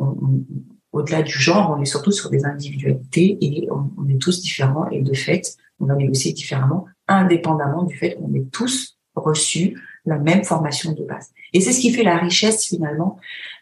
au-delà 0.92 1.22
du 1.22 1.32
genre, 1.32 1.76
on 1.76 1.80
est 1.80 1.87
surtout 1.87 2.12
sur 2.12 2.28
des 2.28 2.44
individualités 2.44 3.38
et 3.40 3.68
on, 3.70 3.90
on, 3.98 4.09
est 4.09 4.20
tous 4.20 4.42
différents 4.42 4.88
et 4.90 5.00
de 5.00 5.14
fait, 5.14 5.56
on 5.78 5.87
va 5.87 5.94
négocier 5.94 6.32
différemment, 6.32 6.87
indépendamment 7.06 7.85
du 7.85 7.96
fait 7.96 8.16
qu'on 8.16 8.35
est 8.35 8.50
tous 8.50 8.98
reçus 9.14 9.76
la 10.07 10.19
même 10.19 10.45
formation 10.45 10.92
de 10.92 11.05
base. 11.05 11.33
Et 11.53 11.61
c'est 11.61 11.73
ce 11.73 11.81
qui 11.81 11.92
fait 11.92 12.05
la 12.05 12.16
richesse 12.16 12.64
finalement 12.64 13.19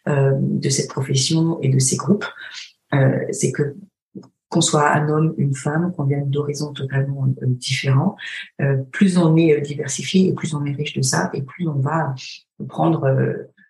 euh, 0.09 0.33
de 0.39 0.69
cette 0.69 0.89
profession 0.89 1.59
et 1.63 1.69
de 1.69 1.79
ces 1.79 1.97
groupes, 1.97 2.27
euh, 2.95 3.19
c'est 3.33 3.51
que 3.51 3.75
qu'on 4.51 4.61
soit 4.61 4.89
un 4.93 5.09
homme, 5.09 5.35
une 5.37 5.55
femme, 5.55 5.93
qu'on 5.97 6.05
vienne 6.05 6.31
d'horizons 6.31 6.73
totalement 6.73 7.27
euh, 7.43 7.47
différents, 7.47 8.15
euh, 8.61 8.77
plus 8.93 9.19
on 9.19 9.37
est 9.37 9.61
diversifié 9.63 10.29
et 10.29 10.33
plus 10.33 10.55
on 10.55 10.65
est 10.65 10.73
riche 10.73 10.93
de 10.93 11.03
ça, 11.03 11.29
et 11.35 11.43
plus 11.43 11.67
on 11.67 11.81
va 11.81 12.15
prendre, 12.69 13.13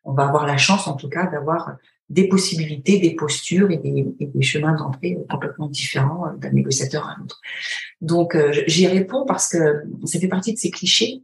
on 0.05 0.13
va 0.13 0.29
avoir 0.29 0.47
la 0.47 0.59
chance 0.59 0.87
en 0.87 0.95
tout 0.95 1.09
cas 1.09 1.27
d'avoir 1.27 1.77
des 2.11 2.29
possibilités, 2.29 2.99
des 2.99 3.15
postures 3.15 3.71
et 3.71 3.79
des, 3.79 4.15
et 4.21 4.27
des 4.27 4.43
chemins 4.43 4.75
d'entrée 4.75 5.17
complètement 5.31 5.69
différents 5.69 6.27
d'un 6.37 6.51
négociateur 6.51 7.09
à 7.09 7.17
l'autre. 7.19 7.41
Donc 8.03 8.37
j'y 8.67 8.87
réponds 8.87 9.25
parce 9.25 9.49
que 9.49 9.85
ça 10.05 10.21
fait 10.21 10.29
partie 10.29 10.53
de 10.53 10.59
ces 10.59 10.71
clichés 10.71 11.23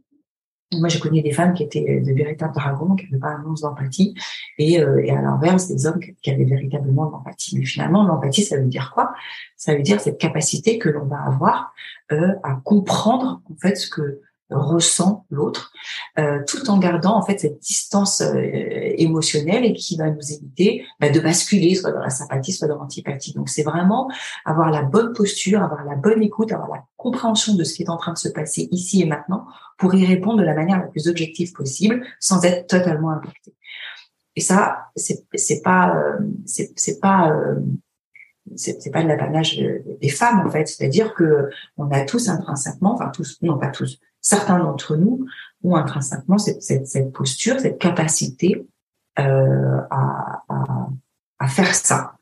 moi, 0.73 0.87
j'ai 0.87 0.99
connu 0.99 1.21
des 1.21 1.31
femmes 1.31 1.53
qui 1.53 1.63
étaient 1.63 1.99
de 1.99 2.13
véritables 2.13 2.53
dragons, 2.53 2.95
qui 2.95 3.05
n'avaient 3.05 3.19
pas 3.19 3.29
un 3.29 3.45
once 3.45 3.61
d'empathie, 3.61 4.15
et, 4.57 4.81
euh, 4.81 5.03
et 5.03 5.11
à 5.11 5.21
l'inverse, 5.21 5.67
des 5.67 5.85
hommes 5.85 5.99
qui 5.99 6.31
avaient 6.31 6.45
véritablement 6.45 7.07
de 7.07 7.11
l'empathie. 7.11 7.57
Mais 7.57 7.65
finalement, 7.65 8.03
l'empathie, 8.03 8.43
ça 8.43 8.57
veut 8.57 8.67
dire 8.67 8.91
quoi? 8.93 9.13
Ça 9.57 9.75
veut 9.75 9.81
dire 9.81 9.99
cette 9.99 10.17
capacité 10.17 10.77
que 10.77 10.89
l'on 10.89 11.05
va 11.05 11.21
avoir 11.25 11.73
euh, 12.11 12.33
à 12.43 12.55
comprendre 12.63 13.41
en 13.51 13.55
fait 13.55 13.75
ce 13.75 13.89
que 13.89 14.21
ressent 14.51 15.25
l'autre, 15.29 15.71
euh, 16.19 16.39
tout 16.47 16.69
en 16.69 16.77
gardant 16.77 17.15
en 17.15 17.23
fait 17.23 17.39
cette 17.39 17.59
distance 17.59 18.21
euh, 18.21 18.33
émotionnelle 18.97 19.65
et 19.65 19.73
qui 19.73 19.97
va 19.97 20.09
nous 20.09 20.31
éviter 20.31 20.85
bah, 20.99 21.09
de 21.09 21.19
basculer 21.19 21.75
soit 21.75 21.91
dans 21.91 21.99
la 21.99 22.09
sympathie, 22.09 22.51
soit 22.51 22.67
dans 22.67 22.77
l'antipathie. 22.77 23.33
Donc 23.33 23.49
c'est 23.49 23.63
vraiment 23.63 24.11
avoir 24.45 24.69
la 24.69 24.83
bonne 24.83 25.13
posture, 25.13 25.61
avoir 25.61 25.83
la 25.85 25.95
bonne 25.95 26.21
écoute, 26.21 26.51
avoir 26.51 26.69
la 26.69 26.83
compréhension 26.97 27.55
de 27.55 27.63
ce 27.63 27.73
qui 27.73 27.83
est 27.83 27.89
en 27.89 27.97
train 27.97 28.13
de 28.13 28.17
se 28.17 28.29
passer 28.29 28.67
ici 28.71 29.01
et 29.01 29.05
maintenant 29.05 29.45
pour 29.77 29.95
y 29.95 30.05
répondre 30.05 30.39
de 30.39 30.45
la 30.45 30.53
manière 30.53 30.79
la 30.79 30.87
plus 30.87 31.07
objective 31.07 31.53
possible, 31.53 32.05
sans 32.19 32.43
être 32.43 32.67
totalement 32.67 33.11
impacté. 33.11 33.55
Et 34.35 34.41
ça, 34.41 34.89
c'est 34.95 35.61
pas 35.63 35.95
euh, 35.95 36.19
c'est 36.45 36.99
pas 37.01 37.33
c'est 38.55 38.91
pas 38.91 39.03
de 39.03 39.07
l'apanage 39.07 39.61
des 40.01 40.09
femmes 40.09 40.45
en 40.45 40.49
fait, 40.49 40.67
c'est-à-dire 40.67 41.13
que 41.13 41.49
on 41.77 41.89
a 41.91 42.01
tous 42.01 42.27
intrinsèquement, 42.27 42.93
enfin 42.93 43.09
tous, 43.09 43.37
non 43.41 43.57
pas 43.57 43.69
tous, 43.69 43.99
certains 44.21 44.59
d'entre 44.59 44.95
nous 44.95 45.25
ont 45.63 45.75
intrinsèquement 45.75 46.37
cette, 46.37 46.63
cette, 46.63 46.87
cette 46.87 47.11
posture, 47.11 47.59
cette 47.59 47.79
capacité 47.79 48.65
euh, 49.19 49.81
à, 49.89 50.43
à, 50.49 50.87
à, 51.39 51.47
faire 51.47 51.73
ça, 51.73 52.13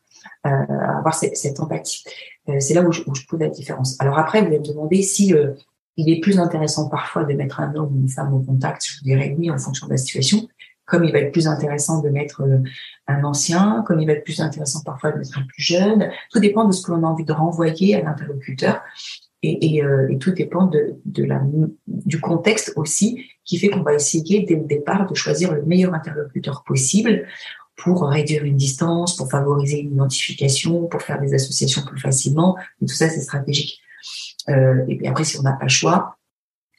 euh, 0.45 0.49
à 0.49 0.97
avoir 0.97 1.13
cette, 1.13 1.37
cette 1.37 1.59
empathie. 1.59 2.03
Euh, 2.49 2.59
c'est 2.59 2.73
là 2.73 2.81
où 2.81 2.91
je, 2.91 3.03
où 3.05 3.13
je 3.13 3.25
trouve 3.27 3.39
la 3.39 3.49
différence. 3.49 3.99
Alors 3.99 4.17
après, 4.17 4.41
vous 4.41 4.47
allez 4.47 4.59
me 4.59 4.65
demander 4.65 5.01
si 5.03 5.33
euh, 5.33 5.53
il 5.97 6.09
est 6.09 6.19
plus 6.19 6.39
intéressant 6.39 6.89
parfois 6.89 7.25
de 7.25 7.33
mettre 7.33 7.59
un 7.59 7.75
homme 7.75 7.95
ou 7.95 7.99
une 7.99 8.09
femme 8.09 8.33
au 8.33 8.39
contact. 8.39 8.85
Je 8.85 8.99
vous 8.99 9.03
dirais 9.03 9.35
oui 9.37 9.51
en 9.51 9.57
fonction 9.57 9.87
de 9.87 9.91
la 9.91 9.97
situation 9.97 10.47
comme 10.89 11.03
il 11.03 11.13
va 11.13 11.19
être 11.19 11.31
plus 11.31 11.47
intéressant 11.47 12.01
de 12.01 12.09
mettre 12.09 12.41
euh, 12.41 12.57
un 13.07 13.23
ancien, 13.23 13.83
comme 13.87 13.99
il 14.01 14.07
va 14.07 14.13
être 14.13 14.23
plus 14.23 14.41
intéressant 14.41 14.81
parfois 14.83 15.11
de 15.11 15.19
mettre 15.19 15.37
un 15.37 15.43
plus 15.43 15.61
jeune. 15.61 16.09
Tout 16.31 16.39
dépend 16.39 16.65
de 16.65 16.71
ce 16.71 16.81
que 16.81 16.91
l'on 16.91 17.03
a 17.03 17.07
envie 17.07 17.23
de 17.23 17.31
renvoyer 17.31 17.95
à 17.95 18.01
l'interlocuteur. 18.01 18.81
Euh, 19.45 20.07
et, 20.09 20.17
tout 20.19 20.31
dépend 20.31 20.65
de, 20.65 21.23
la, 21.23 21.41
du 21.87 22.19
contexte 22.19 22.73
aussi, 22.75 23.25
qui 23.45 23.57
fait 23.57 23.69
qu'on 23.69 23.83
va 23.83 23.93
essayer 23.93 24.41
dès 24.41 24.55
le 24.55 24.65
départ 24.65 25.09
de 25.09 25.15
choisir 25.15 25.53
le 25.53 25.63
meilleur 25.63 25.93
interlocuteur 25.93 26.63
possible 26.65 27.25
pour 27.77 28.03
réduire 28.03 28.43
une 28.43 28.57
distance, 28.57 29.15
pour 29.15 29.31
favoriser 29.31 29.79
une 29.79 29.93
identification, 29.93 30.87
pour 30.87 31.01
faire 31.01 31.21
des 31.21 31.33
associations 31.33 31.83
plus 31.83 31.99
facilement. 31.99 32.57
Tout 32.79 32.87
ça, 32.87 33.07
c'est 33.07 33.21
stratégique. 33.21 33.79
Euh, 34.49 34.83
et 34.89 34.97
puis 34.97 35.07
après, 35.07 35.23
si 35.23 35.39
on 35.39 35.43
n'a 35.43 35.53
pas 35.53 35.65
le 35.65 35.69
choix, 35.69 36.17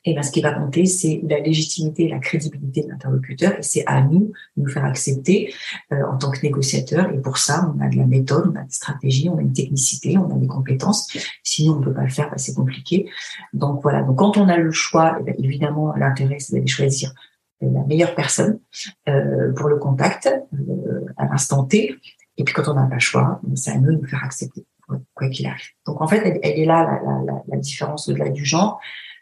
et 0.05 0.15
ben, 0.15 0.23
ce 0.23 0.31
qui 0.31 0.41
va 0.41 0.53
compter, 0.53 0.87
c'est 0.87 1.21
la 1.29 1.41
légitimité 1.41 2.05
et 2.05 2.09
la 2.09 2.19
crédibilité 2.19 2.83
de 2.83 2.89
l'interlocuteur. 2.89 3.59
Et 3.59 3.63
c'est 3.63 3.85
à 3.87 4.01
nous 4.01 4.33
de 4.57 4.63
nous 4.63 4.69
faire 4.69 4.85
accepter 4.85 5.53
euh, 5.93 6.03
en 6.11 6.17
tant 6.17 6.31
que 6.31 6.41
négociateur. 6.43 7.11
Et 7.13 7.19
pour 7.21 7.37
ça, 7.37 7.71
on 7.77 7.81
a 7.81 7.89
de 7.89 7.97
la 7.97 8.07
méthode, 8.07 8.51
on 8.55 8.59
a 8.59 8.63
des 8.63 8.73
stratégies, 8.73 9.29
on 9.29 9.39
a 9.39 9.43
une 9.43 9.53
technicité, 9.53 10.17
on 10.17 10.35
a 10.35 10.39
des 10.39 10.47
compétences. 10.47 11.15
Sinon, 11.43 11.75
on 11.75 11.81
ne 11.81 11.85
peut 11.85 11.93
pas 11.93 12.05
le 12.05 12.09
faire, 12.09 12.31
ben, 12.31 12.39
c'est 12.39 12.55
compliqué. 12.55 13.11
Donc 13.53 13.83
voilà. 13.83 14.03
Donc 14.03 14.19
quand 14.19 14.37
on 14.39 14.49
a 14.49 14.57
le 14.57 14.71
choix, 14.71 15.19
eh 15.21 15.23
ben, 15.23 15.35
évidemment, 15.39 15.95
l'intérêt, 15.95 16.39
c'est 16.39 16.55
d'aller 16.55 16.67
choisir 16.67 17.13
la 17.61 17.85
meilleure 17.85 18.15
personne 18.15 18.59
euh, 19.09 19.53
pour 19.53 19.69
le 19.69 19.77
contact 19.77 20.27
euh, 20.27 21.05
à 21.19 21.27
l'instant 21.27 21.65
T. 21.65 21.95
Et 22.39 22.45
puis 22.45 22.55
quand 22.55 22.67
on 22.69 22.75
n'a 22.75 22.87
pas 22.87 22.95
le 22.95 23.01
choix, 23.01 23.39
ben, 23.43 23.55
c'est 23.55 23.73
à 23.73 23.79
nous 23.79 23.93
de 23.93 24.01
nous 24.01 24.07
faire 24.07 24.25
accepter, 24.25 24.65
quoi 24.87 25.29
qu'il 25.29 25.47
arrive. 25.47 25.69
Donc 25.87 26.01
en 26.01 26.09
fait, 26.09 26.23
elle, 26.25 26.41
elle 26.43 26.59
est 26.59 26.65
là 26.65 26.85
la, 26.85 27.33
la, 27.33 27.43
la 27.47 27.57
différence 27.59 28.09
au-delà 28.09 28.31
du 28.31 28.47
genre 28.47 28.81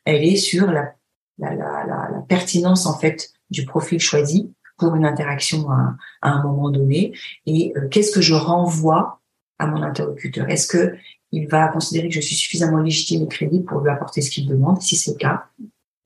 elle 0.08 0.24
est 0.24 0.36
sur 0.36 0.70
la, 0.70 0.94
la, 1.38 1.54
la, 1.54 1.84
la, 1.86 2.24
pertinence 2.26 2.86
en 2.86 2.98
fait 2.98 3.30
du 3.50 3.66
profil 3.66 4.00
choisi 4.00 4.50
pour 4.78 4.94
une 4.94 5.04
interaction 5.04 5.70
à, 5.70 5.96
à 6.22 6.30
un 6.30 6.42
moment 6.42 6.70
donné 6.70 7.12
et 7.44 7.74
euh, 7.76 7.88
qu'est-ce 7.88 8.10
que 8.10 8.22
je 8.22 8.32
renvoie 8.32 9.20
à 9.58 9.66
mon 9.66 9.82
interlocuteur? 9.82 10.48
Est-ce 10.48 10.66
que 10.66 10.94
il 11.30 11.46
va 11.46 11.68
considérer 11.68 12.08
que 12.08 12.14
je 12.14 12.20
suis 12.20 12.36
suffisamment 12.36 12.78
légitime 12.78 13.24
et 13.24 13.28
crédible 13.28 13.66
pour 13.66 13.80
lui 13.80 13.90
apporter 13.90 14.22
ce 14.22 14.30
qu'il 14.30 14.46
demande? 14.46 14.80
Si 14.80 14.96
c'est 14.96 15.10
le 15.10 15.18
cas, 15.18 15.44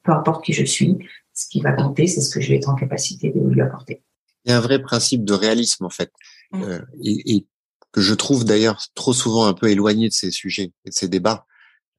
peu 0.02 0.10
importe 0.10 0.44
qui 0.44 0.52
je 0.52 0.64
suis, 0.64 0.98
ce 1.32 1.46
qui 1.48 1.60
va 1.60 1.72
compter, 1.72 2.08
c'est 2.08 2.22
ce 2.22 2.34
que 2.34 2.40
je 2.40 2.48
vais 2.48 2.56
être 2.56 2.68
en 2.68 2.74
capacité 2.74 3.30
de 3.30 3.38
lui 3.38 3.60
apporter. 3.60 4.02
Il 4.44 4.50
y 4.50 4.52
a 4.52 4.58
un 4.58 4.60
vrai 4.60 4.82
principe 4.82 5.24
de 5.24 5.32
réalisme 5.32 5.84
en 5.84 5.90
fait, 5.90 6.10
mmh. 6.50 6.62
euh, 6.64 6.80
et, 7.04 7.36
et, 7.36 7.46
que 7.92 8.00
je 8.00 8.14
trouve 8.14 8.44
d'ailleurs 8.46 8.82
trop 8.94 9.12
souvent 9.12 9.44
un 9.44 9.52
peu 9.52 9.70
éloigné 9.70 10.08
de 10.08 10.14
ces 10.14 10.30
sujets 10.30 10.72
et 10.86 10.88
de 10.88 10.94
ces 10.94 11.08
débats. 11.08 11.46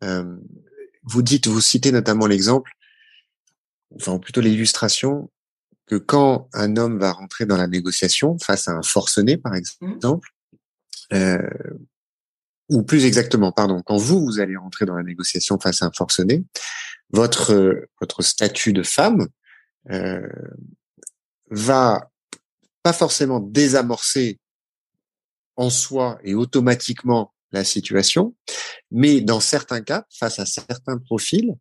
Euh, 0.03 0.35
vous 1.03 1.21
dites, 1.21 1.47
vous 1.47 1.61
citez 1.61 1.91
notamment 1.91 2.27
l'exemple, 2.27 2.71
enfin 3.95 4.19
plutôt 4.19 4.41
l'illustration, 4.41 5.31
que 5.85 5.95
quand 5.95 6.49
un 6.53 6.77
homme 6.77 6.97
va 6.97 7.11
rentrer 7.11 7.45
dans 7.45 7.57
la 7.57 7.67
négociation 7.67 8.37
face 8.39 8.67
à 8.67 8.71
un 8.71 8.83
forcené, 8.83 9.37
par 9.37 9.55
exemple, 9.55 10.29
euh, 11.11 11.37
ou 12.69 12.83
plus 12.83 13.05
exactement, 13.05 13.51
pardon, 13.51 13.81
quand 13.85 13.97
vous 13.97 14.23
vous 14.23 14.39
allez 14.39 14.55
rentrer 14.55 14.85
dans 14.85 14.95
la 14.95 15.03
négociation 15.03 15.59
face 15.59 15.81
à 15.81 15.87
un 15.87 15.91
forcené, 15.91 16.45
votre 17.11 17.87
votre 17.99 18.21
statut 18.21 18.73
de 18.73 18.83
femme 18.83 19.27
euh, 19.89 20.27
va 21.49 22.09
pas 22.81 22.93
forcément 22.93 23.39
désamorcer 23.39 24.39
en 25.55 25.69
soi 25.69 26.19
et 26.23 26.33
automatiquement 26.33 27.33
la 27.53 27.63
situation, 27.63 28.35
mais 28.91 29.21
dans 29.21 29.39
certains 29.39 29.81
cas, 29.81 30.05
face 30.09 30.39
à 30.39 30.45
certains 30.45 30.97
profils, 30.97 31.53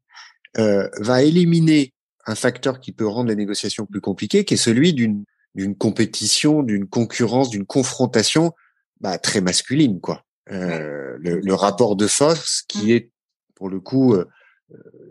euh, 0.59 0.89
va 0.99 1.23
éliminer 1.23 1.93
un 2.27 2.35
facteur 2.35 2.81
qui 2.81 2.93
peut 2.93 3.07
rendre 3.07 3.29
les 3.29 3.37
négociations 3.37 3.87
plus 3.87 4.01
compliquées, 4.01 4.45
qui 4.45 4.55
est 4.55 4.59
celui 4.59 4.93
d'une 4.93 5.25
d'une 5.55 5.77
compétition, 5.77 6.63
d'une 6.63 6.89
concurrence, 6.89 7.51
d'une 7.51 7.67
confrontation 7.67 8.53
bah, 9.01 9.19
très 9.19 9.43
masculine, 9.43 10.01
quoi. 10.01 10.25
Euh, 10.51 11.19
le, 11.21 11.41
le, 11.41 11.55
rapport 11.55 11.95
de 11.95 12.07
force 12.07 12.63
qui 12.67 12.87
mmh. 12.87 12.91
est, 12.91 13.11
pour 13.55 13.69
le 13.69 13.79
coup, 13.79 14.15
euh, 14.15 14.25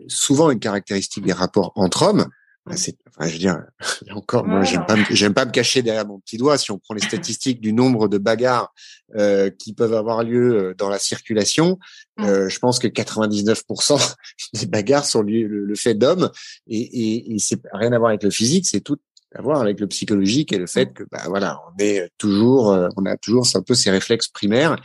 souvent 0.08 0.50
une 0.50 0.58
caractéristique 0.58 1.24
des 1.24 1.32
rapports 1.32 1.72
entre 1.76 2.02
hommes, 2.02 2.26
enfin, 2.66 3.26
je 3.26 3.32
veux 3.32 3.38
dire, 3.38 3.62
encore, 4.14 4.46
moi, 4.46 4.62
j'aime 4.62 4.86
pas, 4.86 4.96
j'aime 5.10 5.34
pas 5.34 5.44
me 5.44 5.50
cacher 5.50 5.82
derrière 5.82 6.06
mon 6.06 6.20
petit 6.20 6.36
doigt. 6.36 6.58
Si 6.58 6.70
on 6.70 6.78
prend 6.78 6.94
les 6.94 7.00
statistiques 7.06 7.60
du 7.60 7.72
nombre 7.72 8.08
de 8.08 8.18
bagarres 8.18 8.72
euh, 9.16 9.50
qui 9.50 9.74
peuvent 9.74 9.94
avoir 9.94 10.22
lieu 10.22 10.56
euh, 10.56 10.74
dans 10.74 10.88
la 10.88 10.98
circulation, 10.98 11.78
mmh. 12.18 12.24
euh, 12.24 12.48
je 12.48 12.58
pense 12.58 12.78
que 12.78 12.88
99% 12.88 14.14
des 14.54 14.66
bagarres 14.66 15.04
sont 15.04 15.22
le, 15.22 15.46
le 15.46 15.74
fait 15.74 15.94
d'hommes, 15.94 16.30
et, 16.66 16.80
et, 16.80 17.34
et 17.34 17.38
c'est 17.38 17.60
rien 17.72 17.92
à 17.92 17.98
voir 17.98 18.10
avec 18.10 18.22
le 18.22 18.30
physique, 18.30 18.66
c'est 18.66 18.80
tout 18.80 18.98
à 19.34 19.42
voir 19.42 19.60
avec 19.60 19.80
le 19.80 19.86
psychologique 19.86 20.52
et 20.52 20.58
le 20.58 20.66
fait 20.66 20.86
mmh. 20.86 20.92
que, 20.92 21.04
bah 21.10 21.22
voilà, 21.26 21.60
on 21.68 21.78
est 21.78 22.10
toujours, 22.18 22.72
euh, 22.72 22.88
on 22.96 23.06
a 23.06 23.16
toujours 23.16 23.46
un 23.54 23.62
peu 23.62 23.74
ces 23.74 23.90
réflexes 23.90 24.28
primaires 24.28 24.76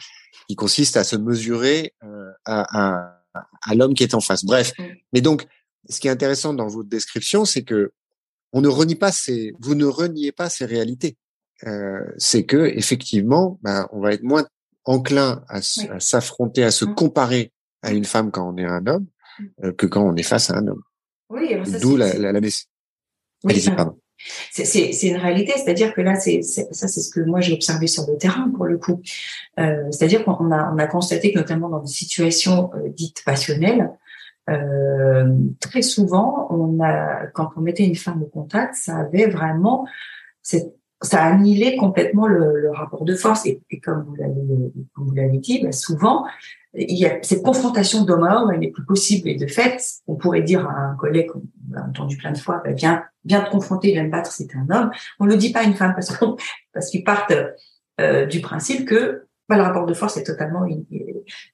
qui 0.48 0.56
consistent 0.56 0.98
à 0.98 1.04
se 1.04 1.16
mesurer 1.16 1.94
euh, 2.04 2.32
à, 2.46 3.02
à, 3.34 3.44
à 3.66 3.76
l'homme 3.76 3.94
qui 3.94 4.04
est 4.04 4.14
en 4.14 4.22
face. 4.22 4.46
Bref, 4.46 4.74
mmh. 4.78 4.84
mais 5.14 5.22
donc 5.22 5.46
ce 5.90 6.00
qui 6.00 6.08
est 6.08 6.12
intéressant 6.12 6.54
dans 6.54 6.68
votre 6.68 6.90
description, 6.90 7.46
c'est 7.46 7.64
que 7.64 7.92
on 8.54 8.62
ne 8.62 8.68
renie 8.68 8.96
pas 8.96 9.12
ces, 9.12 9.54
vous 9.60 9.76
ne 9.76 9.86
reniez 9.86 10.32
pas 10.32 10.50
ces 10.50 10.66
réalités. 10.66 11.18
Euh, 11.66 12.00
c'est 12.18 12.46
que 12.46 12.66
effectivement, 12.66 13.60
ben, 13.62 13.88
on 13.92 14.00
va 14.00 14.14
être 14.14 14.24
moins 14.24 14.46
enclin 14.86 15.44
à, 15.50 15.62
s'affronter, 15.62 16.64
à 16.64 16.72
se 16.72 16.86
mmh. 16.86 16.96
comparer 16.96 17.52
à 17.82 17.92
une 17.92 18.06
femme 18.06 18.32
quand 18.32 18.48
on 18.48 18.58
est 18.58 18.66
un 18.66 18.86
homme 18.88 19.06
mmh. 19.40 19.46
euh, 19.66 19.72
que 19.74 19.86
quand 19.86 20.04
on 20.04 20.16
est 20.16 20.24
face 20.24 20.50
à 20.50 20.58
un 20.58 20.68
homme. 20.68 20.82
Oui, 21.30 21.56
d'où 21.82 21.98
la, 21.98 22.14
la, 22.18 22.32
la, 22.32 22.40
oui, 23.44 23.62
C'est 24.52 25.08
une 25.08 25.18
réalité, 25.18 25.54
c'est-à-dire 25.56 25.94
que 25.94 26.02
là, 26.02 26.16
c'est 26.16 26.42
ça, 26.42 26.88
c'est 26.88 27.02
ce 27.02 27.10
que 27.12 27.20
moi 27.20 27.42
j'ai 27.42 27.54
observé 27.54 27.88
sur 27.88 28.08
le 28.08 28.18
terrain 28.18 28.50
pour 28.56 28.66
le 28.66 28.78
coup. 28.78 29.02
Euh, 29.60 29.84
c'est-à-dire 29.92 30.24
qu'on 30.24 30.52
a, 30.52 30.72
on 30.74 30.78
a 30.78 30.88
constaté 30.88 31.32
que 31.32 31.38
notamment 31.38 31.70
dans 31.70 31.82
des 31.82 31.92
situations 31.92 32.72
euh, 32.76 32.90
dites 32.90 33.24
passionnelles, 33.26 33.92
euh, 34.50 35.34
très 35.60 35.82
souvent, 35.82 36.48
on 36.50 36.80
a, 36.82 37.28
quand 37.34 37.50
on 37.58 37.62
mettait 37.62 37.86
une 37.86 37.96
femme 37.96 38.24
au 38.24 38.28
contact, 38.28 38.76
ça 38.76 38.98
avait 38.98 39.28
vraiment, 39.28 39.86
ça 40.42 41.24
annihilait 41.24 41.76
complètement 41.76 42.28
le, 42.28 42.60
le 42.60 42.72
rapport 42.72 43.04
de 43.06 43.16
force. 43.16 43.46
Et, 43.46 43.62
et 43.70 43.80
comme 43.80 44.06
vous 44.96 45.14
l'avez 45.14 45.38
dit, 45.38 45.62
bah 45.64 45.72
souvent, 45.72 46.26
il 46.74 46.98
y 46.98 47.06
a 47.06 47.18
cette 47.24 47.44
confrontation 47.44 48.04
d'homme-homme, 48.04 48.52
elle 48.54 48.60
n'est 48.60 48.72
plus 48.72 48.86
possible. 48.86 49.28
Et 49.30 49.36
de 49.36 49.48
fait, 49.48 49.82
on 50.06 50.16
pourrait 50.16 50.44
dire 50.44 50.68
à 50.68 50.74
un 50.74 50.96
collègue, 50.96 51.30
on 51.36 51.42
l'a 51.74 51.84
entendu 51.84 52.18
plein 52.18 52.32
de 52.32 52.38
fois, 52.38 52.62
bah, 52.64 52.72
viens, 52.72 53.04
viens 53.26 53.42
te 53.42 53.50
confronter, 53.50 53.92
viens 53.92 54.06
te 54.06 54.12
battre, 54.12 54.32
c'est 54.32 54.56
un 54.56 54.68
homme. 54.74 54.92
On 55.20 55.26
ne 55.26 55.32
le 55.32 55.38
dit 55.38 55.52
pas 55.52 55.62
à 55.62 55.64
une 55.64 55.74
femme 55.74 55.94
parce 55.94 56.16
qu'ils 56.16 56.36
parce 56.74 56.90
qu'ils 56.90 57.04
partent 57.04 57.34
euh, 58.00 58.26
du 58.26 58.42
principe 58.42 58.88
que 58.88 59.27
le 59.56 59.64
rapport 59.64 59.86
de 59.86 59.94
force 59.94 60.18
est 60.18 60.24
totalement 60.24 60.66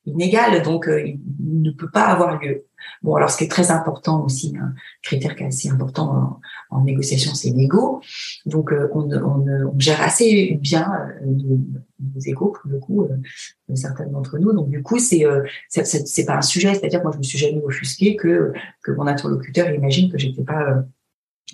inégal, 0.06 0.64
donc 0.64 0.88
euh, 0.88 1.06
il 1.06 1.62
ne 1.62 1.72
peut 1.72 1.90
pas 1.90 2.06
avoir 2.06 2.42
lieu. 2.42 2.66
Bon, 3.02 3.16
alors 3.16 3.30
ce 3.30 3.38
qui 3.38 3.44
est 3.44 3.50
très 3.50 3.72
important 3.72 4.24
aussi, 4.24 4.56
un 4.60 4.74
critère 5.02 5.36
qui 5.36 5.44
est 5.44 5.48
assez 5.48 5.70
important 5.70 6.40
en, 6.70 6.84
négociation, 6.84 7.34
c'est 7.34 7.52
l'ego. 7.52 8.02
Donc 8.46 8.72
euh, 8.72 8.90
on, 8.94 9.12
on, 9.12 9.48
on, 9.48 9.80
gère 9.80 10.02
assez 10.02 10.58
bien 10.62 10.92
euh, 10.92 11.26
nos, 11.26 11.60
nos 12.00 12.20
égos 12.26 12.54
pour 12.62 12.72
le 12.72 12.80
coup, 12.80 13.04
euh, 13.04 13.76
certains 13.76 14.08
d'entre 14.08 14.38
nous. 14.38 14.54
Donc 14.54 14.70
du 14.70 14.82
coup, 14.82 15.00
c'est 15.00 15.24
c'est 15.70 16.26
pas 16.26 16.38
un 16.38 16.42
sujet. 16.42 16.74
C'est-à-dire, 16.74 17.04
moi, 17.04 17.12
je 17.14 17.18
me 17.18 17.24
suis 17.24 17.38
jamais 17.38 17.62
offusquée 17.62 18.16
que 18.16 18.54
que 18.82 18.92
mon 18.92 19.08
interlocuteur 19.08 19.70
imagine 19.70 20.12
que 20.12 20.18
j'étais 20.18 20.44
pas 20.44 20.84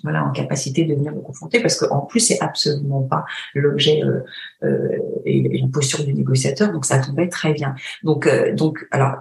voilà, 0.02 0.24
en 0.24 0.30
capacité 0.30 0.84
de 0.84 0.94
venir 0.94 1.12
me 1.12 1.20
confronter, 1.20 1.60
parce 1.60 1.76
qu'en 1.76 2.00
plus, 2.00 2.20
c'est 2.20 2.40
absolument 2.40 3.02
pas 3.02 3.24
l'objet 3.54 4.02
euh, 4.02 4.20
euh, 4.62 4.98
et, 5.24 5.60
la 5.60 5.68
posture 5.68 6.04
du 6.04 6.14
négociateur, 6.14 6.72
donc 6.72 6.84
ça 6.84 6.98
tombait 6.98 7.28
très 7.28 7.52
bien. 7.52 7.74
Donc, 8.02 8.26
euh, 8.26 8.54
donc, 8.54 8.86
alors, 8.90 9.16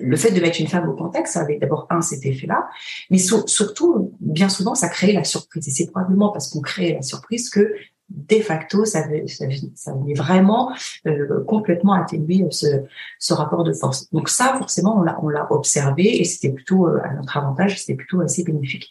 le 0.00 0.16
fait 0.16 0.30
de 0.30 0.40
mettre 0.40 0.60
une 0.60 0.66
femme 0.66 0.88
au 0.88 0.94
contexte, 0.94 1.34
ça 1.34 1.40
avait 1.40 1.58
d'abord 1.58 1.86
un 1.88 2.02
cet 2.02 2.26
effet-là, 2.26 2.68
mais 3.10 3.18
surtout, 3.18 4.12
bien 4.20 4.50
souvent, 4.50 4.74
ça 4.74 4.88
crée 4.88 5.12
la 5.12 5.24
surprise. 5.24 5.66
Et 5.66 5.70
c'est 5.70 5.90
probablement 5.90 6.30
parce 6.30 6.48
qu'on 6.50 6.60
crée 6.60 6.92
la 6.92 7.02
surprise 7.02 7.48
que 7.48 7.72
de 8.10 8.40
facto, 8.40 8.84
ça, 8.84 9.02
venait 9.02 10.14
vraiment 10.14 10.72
euh, 11.06 11.42
complètement 11.44 11.94
atténuer 11.94 12.46
ce, 12.50 12.66
ce 13.18 13.32
rapport 13.32 13.64
de 13.64 13.72
force. 13.72 14.10
Donc 14.12 14.28
ça, 14.28 14.54
forcément, 14.58 14.98
on 14.98 15.02
l'a, 15.02 15.18
on 15.22 15.28
l'a 15.28 15.50
observé 15.50 16.20
et 16.20 16.24
c'était 16.24 16.50
plutôt 16.50 16.86
euh, 16.86 17.00
à 17.02 17.14
notre 17.14 17.36
avantage, 17.36 17.80
c'était 17.80 17.94
plutôt 17.94 18.20
assez 18.20 18.44
bénéfique. 18.44 18.90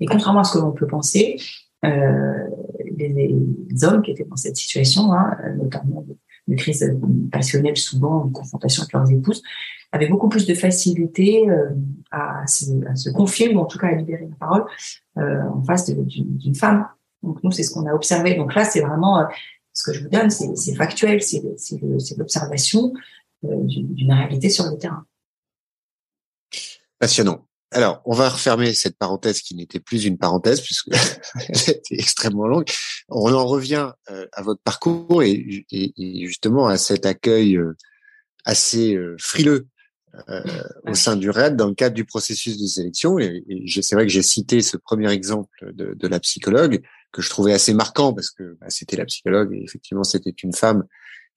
Et 0.00 0.06
contrairement 0.06 0.40
à 0.40 0.44
ce 0.44 0.54
que 0.54 0.58
l'on 0.58 0.72
peut 0.72 0.86
penser, 0.86 1.40
euh, 1.84 2.48
les, 2.96 3.34
hommes 3.82 4.02
qui 4.02 4.10
étaient 4.10 4.24
dans 4.24 4.36
cette 4.36 4.56
situation, 4.56 5.12
hein, 5.12 5.36
notamment 5.56 6.04
de, 6.06 6.16
crise 6.56 6.84
passionnelle, 7.30 7.76
souvent 7.76 8.24
en 8.24 8.28
confrontation 8.28 8.82
avec 8.82 8.92
leurs 8.92 9.10
épouses, 9.10 9.42
avaient 9.92 10.08
beaucoup 10.08 10.28
plus 10.28 10.46
de 10.46 10.54
facilité 10.54 11.48
euh, 11.48 11.70
à, 12.10 12.44
se, 12.46 12.64
à, 12.86 12.96
se, 12.96 13.08
confier 13.10 13.54
ou 13.54 13.60
en 13.60 13.66
tout 13.66 13.78
cas 13.78 13.86
à 13.86 13.92
libérer 13.92 14.26
la 14.28 14.34
parole 14.34 14.64
euh, 15.18 15.42
en 15.44 15.62
face 15.62 15.88
d'une 15.88 16.54
femme 16.56 16.86
donc 17.22 17.42
nous, 17.42 17.50
c'est 17.50 17.62
ce 17.62 17.72
qu'on 17.72 17.86
a 17.86 17.94
observé. 17.94 18.34
Donc 18.34 18.54
là, 18.54 18.64
c'est 18.64 18.80
vraiment 18.80 19.20
euh, 19.20 19.24
ce 19.72 19.84
que 19.84 19.92
je 19.92 20.02
vous 20.02 20.08
donne, 20.08 20.30
c'est 20.30 20.74
factuel, 20.74 21.22
c'est 21.22 21.42
l'observation 22.16 22.92
euh, 23.44 23.48
d'une 23.64 24.12
réalité 24.12 24.48
sur 24.48 24.64
le 24.64 24.76
terrain. 24.78 25.04
Passionnant. 26.98 27.46
Alors, 27.72 28.02
on 28.04 28.14
va 28.14 28.28
refermer 28.28 28.74
cette 28.74 28.96
parenthèse 28.96 29.42
qui 29.42 29.54
n'était 29.54 29.80
plus 29.80 30.04
une 30.04 30.18
parenthèse 30.18 30.60
puisque 30.60 30.88
elle 31.48 31.70
était 31.70 31.96
extrêmement 31.96 32.46
longue. 32.46 32.68
On 33.08 33.32
en 33.32 33.46
revient 33.46 33.92
euh, 34.10 34.26
à 34.32 34.42
votre 34.42 34.62
parcours 34.62 35.22
et, 35.22 35.64
justement 36.26 36.66
à 36.66 36.78
cet 36.78 37.06
accueil 37.06 37.58
assez 38.44 38.98
frileux 39.18 39.66
au 40.86 40.94
sein 40.94 41.14
du 41.14 41.30
RAID 41.30 41.54
dans 41.56 41.68
le 41.68 41.74
cadre 41.74 41.94
du 41.94 42.04
processus 42.04 42.58
de 42.58 42.66
sélection. 42.66 43.18
Et, 43.18 43.44
c'est 43.82 43.94
vrai 43.94 44.06
que 44.06 44.12
j'ai 44.12 44.22
cité 44.22 44.62
ce 44.62 44.76
premier 44.76 45.10
exemple 45.12 45.72
de, 45.72 45.94
de 45.94 46.08
la 46.08 46.18
psychologue 46.20 46.82
que 47.12 47.22
je 47.22 47.30
trouvais 47.30 47.52
assez 47.52 47.74
marquant 47.74 48.12
parce 48.12 48.30
que 48.30 48.56
bah, 48.60 48.66
c'était 48.68 48.96
la 48.96 49.04
psychologue 49.04 49.52
et 49.54 49.62
effectivement 49.62 50.04
c'était 50.04 50.30
une 50.30 50.52
femme. 50.52 50.84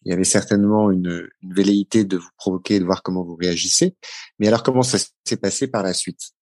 Il 0.05 0.09
y 0.09 0.13
avait 0.13 0.23
certainement 0.23 0.91
une, 0.91 1.29
une, 1.41 1.53
velléité 1.53 2.03
de 2.03 2.17
vous 2.17 2.29
provoquer, 2.37 2.79
de 2.79 2.85
voir 2.85 3.03
comment 3.03 3.23
vous 3.23 3.35
réagissez. 3.35 3.95
Mais 4.39 4.47
alors 4.47 4.63
comment 4.63 4.83
ça 4.83 4.97
s'est 5.23 5.37
passé 5.37 5.67
par 5.67 5.83
la 5.83 5.93
suite? 5.93 6.33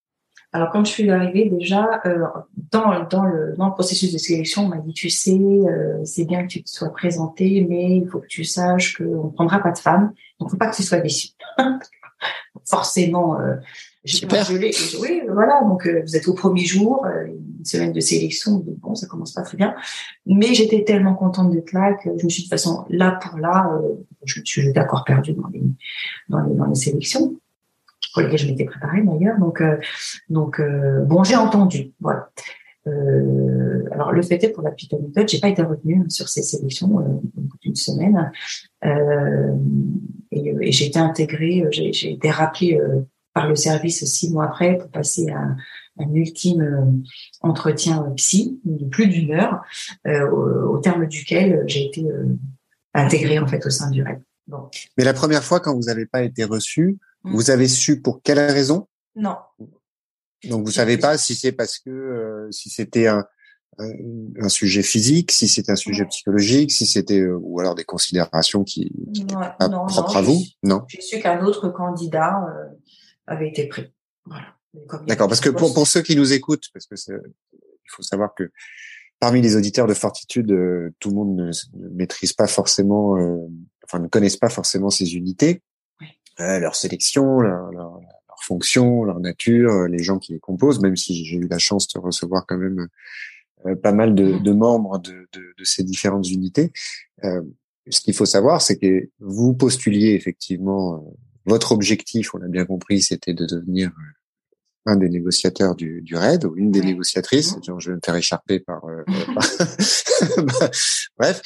Alors 0.53 0.69
quand 0.71 0.83
je 0.83 0.91
suis 0.91 1.09
arrivée 1.09 1.49
déjà 1.49 2.01
euh, 2.05 2.25
dans, 2.71 3.07
dans, 3.07 3.23
le, 3.23 3.55
dans 3.55 3.67
le 3.67 3.73
processus 3.73 4.11
de 4.11 4.17
sélection, 4.17 4.65
on 4.65 4.67
m'a 4.67 4.79
dit 4.79 4.93
tu 4.93 5.09
sais 5.09 5.39
euh, 5.39 6.03
c'est 6.03 6.25
bien 6.25 6.43
que 6.43 6.47
tu 6.47 6.63
te 6.63 6.69
sois 6.69 6.91
présentée, 6.91 7.65
mais 7.69 7.97
il 7.97 8.07
faut 8.09 8.19
que 8.19 8.27
tu 8.27 8.43
saches 8.43 8.97
qu'on 8.97 9.27
ne 9.27 9.31
prendra 9.31 9.59
pas 9.59 9.71
de 9.71 9.77
femme, 9.77 10.13
donc 10.39 10.49
faut 10.49 10.57
pas 10.57 10.67
que 10.67 10.75
tu 10.75 10.83
sois 10.83 10.99
déçue. 10.99 11.29
Forcément. 12.65 13.39
Euh, 13.39 13.55
Super. 14.03 14.47
oui, 14.49 15.21
voilà. 15.31 15.61
Donc, 15.61 15.85
euh, 15.85 16.01
vous 16.01 16.15
êtes 16.15 16.27
au 16.27 16.33
premier 16.33 16.65
jour, 16.65 17.05
euh, 17.05 17.27
une 17.27 17.65
semaine 17.65 17.93
de 17.93 17.99
sélection. 17.99 18.63
bon, 18.65 18.95
ça 18.95 19.05
commence 19.05 19.33
pas 19.33 19.43
très 19.43 19.57
bien. 19.57 19.75
Mais 20.25 20.55
j'étais 20.55 20.83
tellement 20.83 21.13
contente 21.13 21.51
d'être 21.51 21.71
là 21.71 21.93
que 21.93 22.09
je 22.17 22.23
me 22.25 22.29
suis 22.29 22.43
de 22.43 22.47
toute 22.47 22.49
façon 22.49 22.85
là 22.89 23.19
pour 23.21 23.37
là. 23.37 23.71
Euh, 23.75 24.03
je 24.25 24.39
me 24.39 24.45
suis 24.45 24.73
d'accord 24.73 25.03
perdu 25.03 25.33
dans 25.33 25.47
les, 25.49 25.61
dans 26.29 26.39
les 26.41 26.55
dans 26.55 26.65
les 26.65 26.75
sélections 26.75 27.35
pour 28.13 28.23
lesquelles 28.23 28.39
je 28.39 28.47
m'étais 28.47 28.65
préparée 28.65 29.03
d'ailleurs. 29.03 29.37
Donc, 29.39 29.61
donc 30.29 30.61
bon, 31.05 31.23
j'ai 31.23 31.35
entendu. 31.35 31.91
Voilà. 31.99 32.29
alors 33.91 34.11
le 34.11 34.21
fait 34.23 34.43
est 34.43 34.49
pour 34.49 34.63
la 34.63 34.71
petite 34.71 34.93
anecdote, 34.93 35.29
j'ai 35.29 35.39
pas 35.39 35.47
été 35.49 35.61
retenue 35.61 36.03
sur 36.09 36.27
ces 36.27 36.41
sélections 36.41 36.99
euh, 36.99 37.41
d'une 37.61 37.75
semaine 37.75 38.31
et, 38.83 40.55
et 40.61 40.71
j'ai 40.71 40.87
été 40.87 40.99
intégrée, 40.99 41.65
j'ai 41.71 42.11
été 42.11 42.29
rappelée 42.29 42.79
par 43.33 43.47
le 43.47 43.55
service 43.55 44.03
six 44.05 44.31
mois 44.31 44.45
après 44.45 44.77
pour 44.77 44.89
passer 44.89 45.29
à 45.29 45.55
un 45.99 46.13
ultime 46.13 46.61
euh, 46.61 46.85
entretien 47.41 48.01
psy 48.15 48.59
de 48.65 48.85
plus 48.85 49.07
d'une 49.07 49.31
heure, 49.31 49.61
euh, 50.07 50.29
au, 50.29 50.79
terme 50.79 51.05
duquel 51.05 51.63
j'ai 51.67 51.85
été 51.85 52.03
euh, 52.05 52.37
intégrée 52.93 53.39
en 53.39 53.47
fait 53.47 53.65
au 53.65 53.69
sein 53.69 53.89
du 53.89 54.03
REP. 54.03 54.19
Bon. 54.47 54.69
Mais 54.97 55.03
la 55.03 55.13
première 55.13 55.43
fois, 55.43 55.59
quand 55.59 55.75
vous 55.75 55.83
n'avez 55.83 56.05
pas 56.05 56.23
été 56.23 56.43
reçu, 56.43 56.97
mmh. 57.23 57.33
vous 57.33 57.51
avez 57.51 57.67
su 57.67 58.01
pour 58.01 58.21
quelle 58.21 58.39
raison? 58.39 58.87
Non. 59.15 59.37
Donc 60.49 60.65
vous 60.65 60.71
savez 60.71 60.97
pas 60.97 61.17
si 61.17 61.35
c'est 61.35 61.51
parce 61.51 61.77
que 61.77 62.47
si 62.49 62.69
c'était 62.69 63.07
un, 63.07 63.23
un, 63.77 64.49
sujet 64.49 64.81
physique, 64.81 65.31
si 65.31 65.47
c'était 65.47 65.71
un 65.71 65.75
sujet 65.75 66.05
psychologique, 66.05 66.71
si 66.71 66.87
c'était 66.87 67.23
ou 67.23 67.59
alors 67.59 67.75
des 67.75 67.83
considérations 67.83 68.63
qui, 68.63 68.91
qui 69.13 69.25
pas 69.25 69.55
propres 69.59 70.17
à 70.17 70.21
vous? 70.21 70.41
Non. 70.63 70.81
J'ai 70.87 71.01
su 71.01 71.19
qu'un 71.19 71.45
autre 71.45 71.69
candidat 71.69 72.43
avait 73.27 73.49
été 73.49 73.67
pris. 73.67 73.93
Voilà. 74.25 74.55
D'accord, 75.07 75.27
parce 75.27 75.41
que 75.41 75.49
pour, 75.49 75.73
pour 75.73 75.87
ceux 75.87 76.01
qui 76.01 76.15
nous 76.15 76.31
écoutent, 76.33 76.69
parce 76.73 76.85
que 76.85 76.95
il 77.51 77.89
faut 77.89 78.03
savoir 78.03 78.33
que 78.33 78.51
parmi 79.19 79.41
les 79.41 79.55
auditeurs 79.55 79.87
de 79.87 79.93
Fortitude, 79.93 80.51
euh, 80.51 80.93
tout 80.99 81.09
le 81.09 81.15
monde 81.15 81.35
ne, 81.35 81.51
maîtrise 81.93 82.33
pas 82.33 82.47
forcément, 82.47 83.17
euh, 83.17 83.47
enfin 83.83 83.99
ne 83.99 84.07
connaissent 84.07 84.37
pas 84.37 84.49
forcément 84.49 84.89
ces 84.89 85.15
unités, 85.15 85.61
euh, 86.39 86.59
leur 86.59 86.75
sélection, 86.75 87.39
leur, 87.39 87.71
leur, 87.71 87.99
leur, 87.99 88.43
fonction, 88.43 89.03
leur 89.03 89.19
nature, 89.19 89.87
les 89.87 90.01
gens 90.01 90.17
qui 90.17 90.33
les 90.33 90.39
composent. 90.39 90.79
Même 90.79 90.95
si 90.95 91.25
j'ai 91.25 91.35
eu 91.35 91.47
la 91.47 91.59
chance 91.59 91.87
de 91.89 91.99
recevoir 91.99 92.47
quand 92.47 92.57
même 92.57 92.87
pas 93.83 93.91
mal 93.91 94.15
de, 94.15 94.33
mmh. 94.33 94.43
de 94.43 94.51
membres 94.51 94.97
de, 94.97 95.27
de, 95.33 95.53
de, 95.55 95.63
ces 95.63 95.83
différentes 95.83 96.27
unités. 96.27 96.71
ce 97.21 98.01
qu'il 98.01 98.15
faut 98.15 98.25
savoir, 98.25 98.63
c'est 98.63 98.79
que 98.79 99.09
vous 99.19 99.53
postuliez 99.53 100.13
effectivement 100.13 101.05
votre 101.45 101.71
objectif, 101.71 102.33
on 102.33 102.37
l'a 102.37 102.47
bien 102.47 102.65
compris, 102.65 103.01
c'était 103.01 103.33
de 103.33 103.45
devenir 103.45 103.89
euh, 103.89 104.91
un 104.91 104.95
des 104.95 105.09
négociateurs 105.09 105.75
du, 105.75 106.01
du 106.01 106.15
RAID 106.15 106.45
ou 106.45 106.55
une 106.55 106.71
des 106.71 106.81
négociatrices. 106.81 107.55
Mmh. 107.57 107.79
je 107.79 107.89
vais 107.89 107.95
me 107.95 108.01
faire 108.03 108.15
écharper 108.15 108.59
par. 108.59 108.83
Euh, 108.85 109.03
bref, 111.17 111.41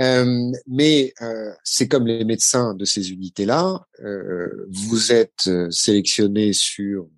euh, 0.00 0.52
mais 0.66 1.12
euh, 1.22 1.52
c'est 1.62 1.88
comme 1.88 2.06
les 2.06 2.24
médecins 2.24 2.74
de 2.74 2.84
ces 2.84 3.12
unités-là. 3.12 3.86
Euh, 4.02 4.66
vous 4.70 5.12
êtes 5.12 5.48
sélectionné 5.70 6.52
sur 6.52 7.02
euh, 7.02 7.10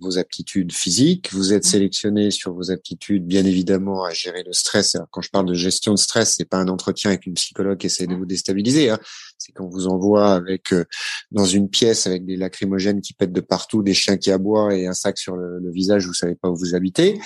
vos 0.00 0.18
aptitudes 0.18 0.72
physiques, 0.72 1.32
vous 1.32 1.52
êtes 1.52 1.64
mmh. 1.64 1.68
sélectionné 1.68 2.30
sur 2.30 2.52
vos 2.52 2.70
aptitudes, 2.70 3.26
bien 3.26 3.44
évidemment, 3.44 4.04
à 4.04 4.12
gérer 4.12 4.42
le 4.42 4.52
stress. 4.52 4.94
Alors, 4.94 5.08
quand 5.10 5.20
je 5.20 5.30
parle 5.30 5.46
de 5.46 5.54
gestion 5.54 5.92
de 5.92 5.98
stress, 5.98 6.34
c'est 6.36 6.48
pas 6.48 6.58
un 6.58 6.68
entretien 6.68 7.10
avec 7.10 7.26
une 7.26 7.34
psychologue 7.34 7.78
qui 7.78 7.86
essaie 7.86 8.06
de 8.06 8.14
vous 8.14 8.26
déstabiliser. 8.26 8.90
Hein. 8.90 8.98
C'est 9.38 9.52
qu'on 9.52 9.68
vous 9.68 9.86
envoie 9.86 10.34
avec 10.34 10.72
euh, 10.72 10.84
dans 11.30 11.44
une 11.44 11.68
pièce 11.68 12.06
avec 12.06 12.24
des 12.24 12.36
lacrymogènes 12.36 13.00
qui 13.00 13.14
pètent 13.14 13.32
de 13.32 13.40
partout, 13.40 13.82
des 13.82 13.94
chiens 13.94 14.16
qui 14.16 14.30
aboient 14.30 14.74
et 14.74 14.86
un 14.86 14.94
sac 14.94 15.18
sur 15.18 15.36
le, 15.36 15.70
visage. 15.70 16.06
Vous 16.06 16.14
savez 16.14 16.34
pas 16.34 16.48
où 16.48 16.56
vous 16.56 16.74
habitez. 16.74 17.18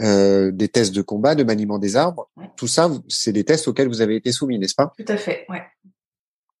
Euh, 0.00 0.50
des 0.50 0.68
tests 0.68 0.94
de 0.94 1.02
combat, 1.02 1.34
de 1.34 1.44
maniement 1.44 1.78
des 1.78 1.96
arbres. 1.96 2.30
Tout 2.56 2.66
ça, 2.66 2.90
c'est 3.08 3.32
des 3.32 3.44
tests 3.44 3.68
auxquels 3.68 3.88
vous 3.88 4.00
avez 4.00 4.16
été 4.16 4.32
soumis, 4.32 4.58
n'est-ce 4.58 4.74
pas? 4.74 4.92
Tout 4.96 5.04
à 5.08 5.16
fait. 5.16 5.44
Ouais. 5.48 5.62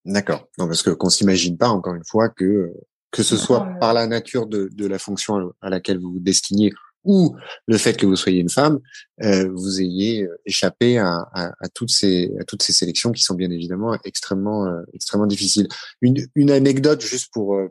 D'accord. 0.04 0.48
Non, 0.58 0.66
parce 0.66 0.82
que 0.82 0.90
qu'on 0.90 1.10
s'imagine 1.10 1.56
pas 1.56 1.68
encore 1.68 1.94
une 1.94 2.04
fois 2.04 2.28
que 2.28 2.44
euh, 2.44 2.74
que 3.12 3.22
ce 3.22 3.36
soit 3.36 3.68
par 3.78 3.94
la 3.94 4.06
nature 4.06 4.46
de, 4.46 4.68
de, 4.72 4.86
la 4.86 4.98
fonction 4.98 5.52
à 5.60 5.70
laquelle 5.70 5.98
vous 5.98 6.12
vous 6.12 6.20
destinez 6.20 6.72
ou 7.04 7.36
le 7.66 7.78
fait 7.78 7.96
que 7.96 8.06
vous 8.06 8.16
soyez 8.16 8.40
une 8.40 8.48
femme, 8.48 8.78
euh, 9.22 9.50
vous 9.52 9.80
ayez 9.80 10.22
euh, 10.22 10.40
échappé 10.46 10.98
à, 10.98 11.28
à, 11.32 11.52
à, 11.60 11.68
toutes 11.74 11.90
ces 11.90 12.32
à 12.40 12.44
toutes 12.44 12.62
ces 12.62 12.72
sélections 12.72 13.10
qui 13.12 13.22
sont 13.22 13.34
bien 13.34 13.50
évidemment 13.50 13.96
extrêmement 14.04 14.66
euh, 14.66 14.82
extrêmement 14.94 15.26
difficiles. 15.26 15.68
Une, 16.00 16.16
une 16.34 16.50
anecdote 16.50 17.02
juste 17.02 17.32
pour 17.32 17.56
euh, 17.56 17.68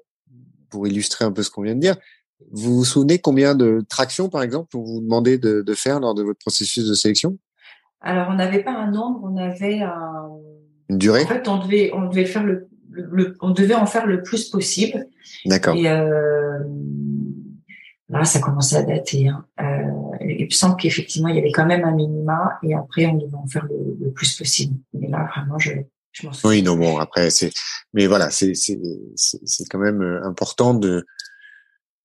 pour 0.69 0.87
illustrer 0.87 1.25
un 1.25 1.31
peu 1.31 1.43
ce 1.43 1.49
qu'on 1.49 1.63
vient 1.63 1.75
de 1.75 1.81
dire. 1.81 1.95
Vous 2.51 2.77
vous 2.77 2.85
souvenez 2.85 3.19
combien 3.19 3.55
de 3.55 3.85
tractions, 3.87 4.27
par 4.27 4.41
exemple, 4.41 4.75
on 4.75 4.81
vous 4.81 4.99
demandait 4.99 5.37
de, 5.37 5.61
de 5.61 5.73
faire 5.73 5.99
lors 5.99 6.15
de 6.15 6.23
votre 6.23 6.39
processus 6.39 6.87
de 6.87 6.93
sélection? 6.93 7.37
Alors, 8.01 8.29
on 8.31 8.35
n'avait 8.35 8.63
pas 8.63 8.71
un 8.71 8.89
nombre, 8.89 9.21
on 9.23 9.37
avait 9.37 9.81
un... 9.81 10.29
une 10.89 10.97
durée? 10.97 11.23
En 11.23 11.27
fait, 11.27 11.47
on 11.47 11.59
devait 11.59 11.91
on 11.93 12.07
devait 12.09 12.25
faire 12.25 12.43
le 12.43 12.67
on 13.41 13.51
devait 13.51 13.75
en 13.75 13.85
faire 13.85 14.05
le 14.05 14.23
plus 14.23 14.49
possible. 14.49 15.07
D'accord. 15.45 15.75
Et 15.75 15.89
euh, 15.89 16.59
là, 18.09 18.25
ça 18.25 18.39
commençait 18.39 18.77
à 18.77 18.83
dater. 18.83 19.29
Hein. 19.29 19.45
Euh, 19.59 20.01
il 20.21 20.45
me 20.45 20.49
semble 20.49 20.77
qu'effectivement, 20.77 21.29
il 21.29 21.35
y 21.35 21.39
avait 21.39 21.51
quand 21.51 21.65
même 21.65 21.83
un 21.83 21.95
minima, 21.95 22.59
et 22.63 22.73
après, 22.73 23.05
on 23.05 23.17
devait 23.17 23.35
en 23.35 23.47
faire 23.47 23.65
le, 23.65 24.11
plus 24.11 24.37
possible. 24.37 24.75
Mais 24.93 25.07
là, 25.07 25.27
vraiment, 25.35 25.57
je, 25.57 25.71
je 26.11 26.25
m'en 26.25 26.33
souviens. 26.33 26.49
Oui, 26.49 26.63
non, 26.63 26.75
bon, 26.75 26.97
après, 26.97 27.29
c'est, 27.29 27.51
mais 27.93 28.07
voilà, 28.07 28.29
c'est, 28.29 28.53
c'est, 28.53 28.79
c'est 29.15 29.65
quand 29.69 29.79
même 29.79 30.01
euh, 30.01 30.23
important 30.25 30.73
de 30.73 31.05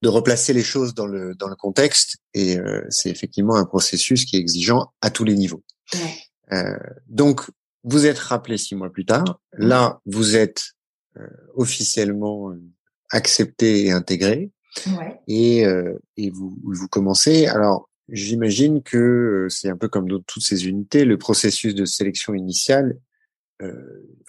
de 0.03 0.09
replacer 0.09 0.53
les 0.53 0.63
choses 0.63 0.95
dans 0.95 1.07
le 1.07 1.35
dans 1.35 1.49
le 1.49 1.57
contexte, 1.57 2.19
et 2.35 2.59
euh, 2.59 2.85
c'est 2.91 3.09
effectivement 3.09 3.57
un 3.57 3.65
processus 3.65 4.25
qui 4.27 4.37
est 4.37 4.41
exigeant 4.41 4.93
à 5.01 5.11
tous 5.11 5.25
les 5.25 5.35
niveaux. 5.35 5.65
Ouais. 5.95 6.17
Euh, 6.53 6.77
donc, 7.09 7.43
vous 7.83 8.07
êtes 8.07 8.19
rappelé 8.19 8.59
six 8.59 8.75
mois 8.75 8.91
plus 8.91 9.07
tard. 9.07 9.41
Là, 9.55 10.01
vous 10.07 10.37
êtes 10.37 10.76
officiellement 11.55 12.51
euh, 12.51 12.61
accepté 13.11 13.87
et 13.87 13.93
intégré. 13.93 14.51
Ouais. 14.87 15.19
Et, 15.27 15.65
euh, 15.65 15.99
et 16.17 16.31
vous, 16.31 16.57
vous 16.63 16.89
commencez. 16.89 17.47
Alors, 17.47 17.89
j'imagine 18.09 18.83
que 18.83 19.47
c'est 19.49 19.69
un 19.69 19.77
peu 19.77 19.89
comme 19.89 20.09
dans 20.09 20.21
toutes 20.21 20.43
ces 20.43 20.67
unités, 20.69 21.05
le 21.05 21.19
processus 21.19 21.75
de 21.75 21.85
sélection 21.85 22.35
initiale, 22.35 22.99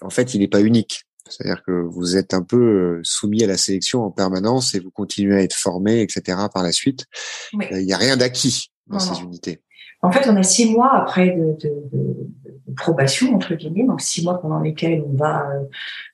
en 0.00 0.08
fait, 0.08 0.32
il 0.32 0.40
n'est 0.40 0.48
pas 0.48 0.62
unique. 0.62 1.04
C'est-à-dire 1.28 1.62
que 1.62 1.72
vous 1.72 2.16
êtes 2.16 2.32
un 2.32 2.42
peu 2.42 3.00
soumis 3.02 3.44
à 3.44 3.46
la 3.46 3.58
sélection 3.58 4.02
en 4.02 4.10
permanence 4.10 4.74
et 4.74 4.80
vous 4.80 4.90
continuez 4.90 5.36
à 5.36 5.42
être 5.42 5.54
formé, 5.54 6.00
etc. 6.00 6.38
par 6.54 6.62
la 6.62 6.72
suite. 6.72 7.04
Il 7.52 7.84
n'y 7.84 7.92
a 7.92 7.98
rien 7.98 8.16
d'acquis 8.16 8.70
dans 8.86 8.98
ces 8.98 9.20
unités. 9.20 9.60
En 10.00 10.12
fait, 10.12 10.28
on 10.28 10.36
a 10.36 10.42
six 10.42 10.70
mois 10.70 10.92
après 10.94 11.30
de, 11.30 11.56
de, 11.60 11.74
de, 11.92 12.47
probation 12.76 13.34
entre 13.34 13.54
guillemets, 13.54 13.84
donc 13.84 14.00
six 14.00 14.24
mois 14.24 14.40
pendant 14.40 14.60
lesquels 14.60 15.02
on 15.06 15.16
va 15.16 15.46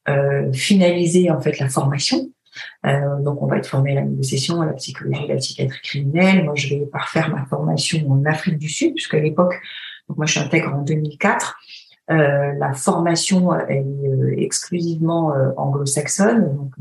euh, 0.09 0.53
finaliser 0.53 1.31
en 1.31 1.41
fait 1.41 1.59
la 1.59 1.69
formation. 1.69 2.31
Euh, 2.87 3.21
donc, 3.21 3.43
on 3.43 3.47
va 3.47 3.59
être 3.59 3.67
formé 3.67 3.93
à 3.93 3.95
la 3.97 4.03
négociation, 4.03 4.61
à 4.61 4.67
la 4.67 4.75
psychologie, 4.75 5.25
à 5.25 5.35
la 5.35 5.37
psychiatrie 5.37 5.81
criminelle. 5.83 6.45
Moi, 6.45 6.55
je 6.55 6.69
vais 6.69 6.87
parfaire 6.87 7.29
ma 7.31 7.45
formation 7.47 8.11
en 8.11 8.25
Afrique 8.25 8.59
du 8.59 8.69
Sud, 8.69 8.95
puisqu'à 8.95 9.19
l'époque, 9.19 9.55
donc 10.09 10.19
moi, 10.19 10.27
je 10.27 10.33
suis 10.33 10.41
intègre 10.41 10.73
en 10.75 10.83
2004. 10.83 11.57
Euh, 12.11 12.53
la 12.59 12.75
formation 12.75 13.59
est 13.59 13.83
euh, 13.83 14.35
exclusivement 14.37 15.35
euh, 15.35 15.51
anglo-saxonne. 15.57 16.55
Donc, 16.55 16.73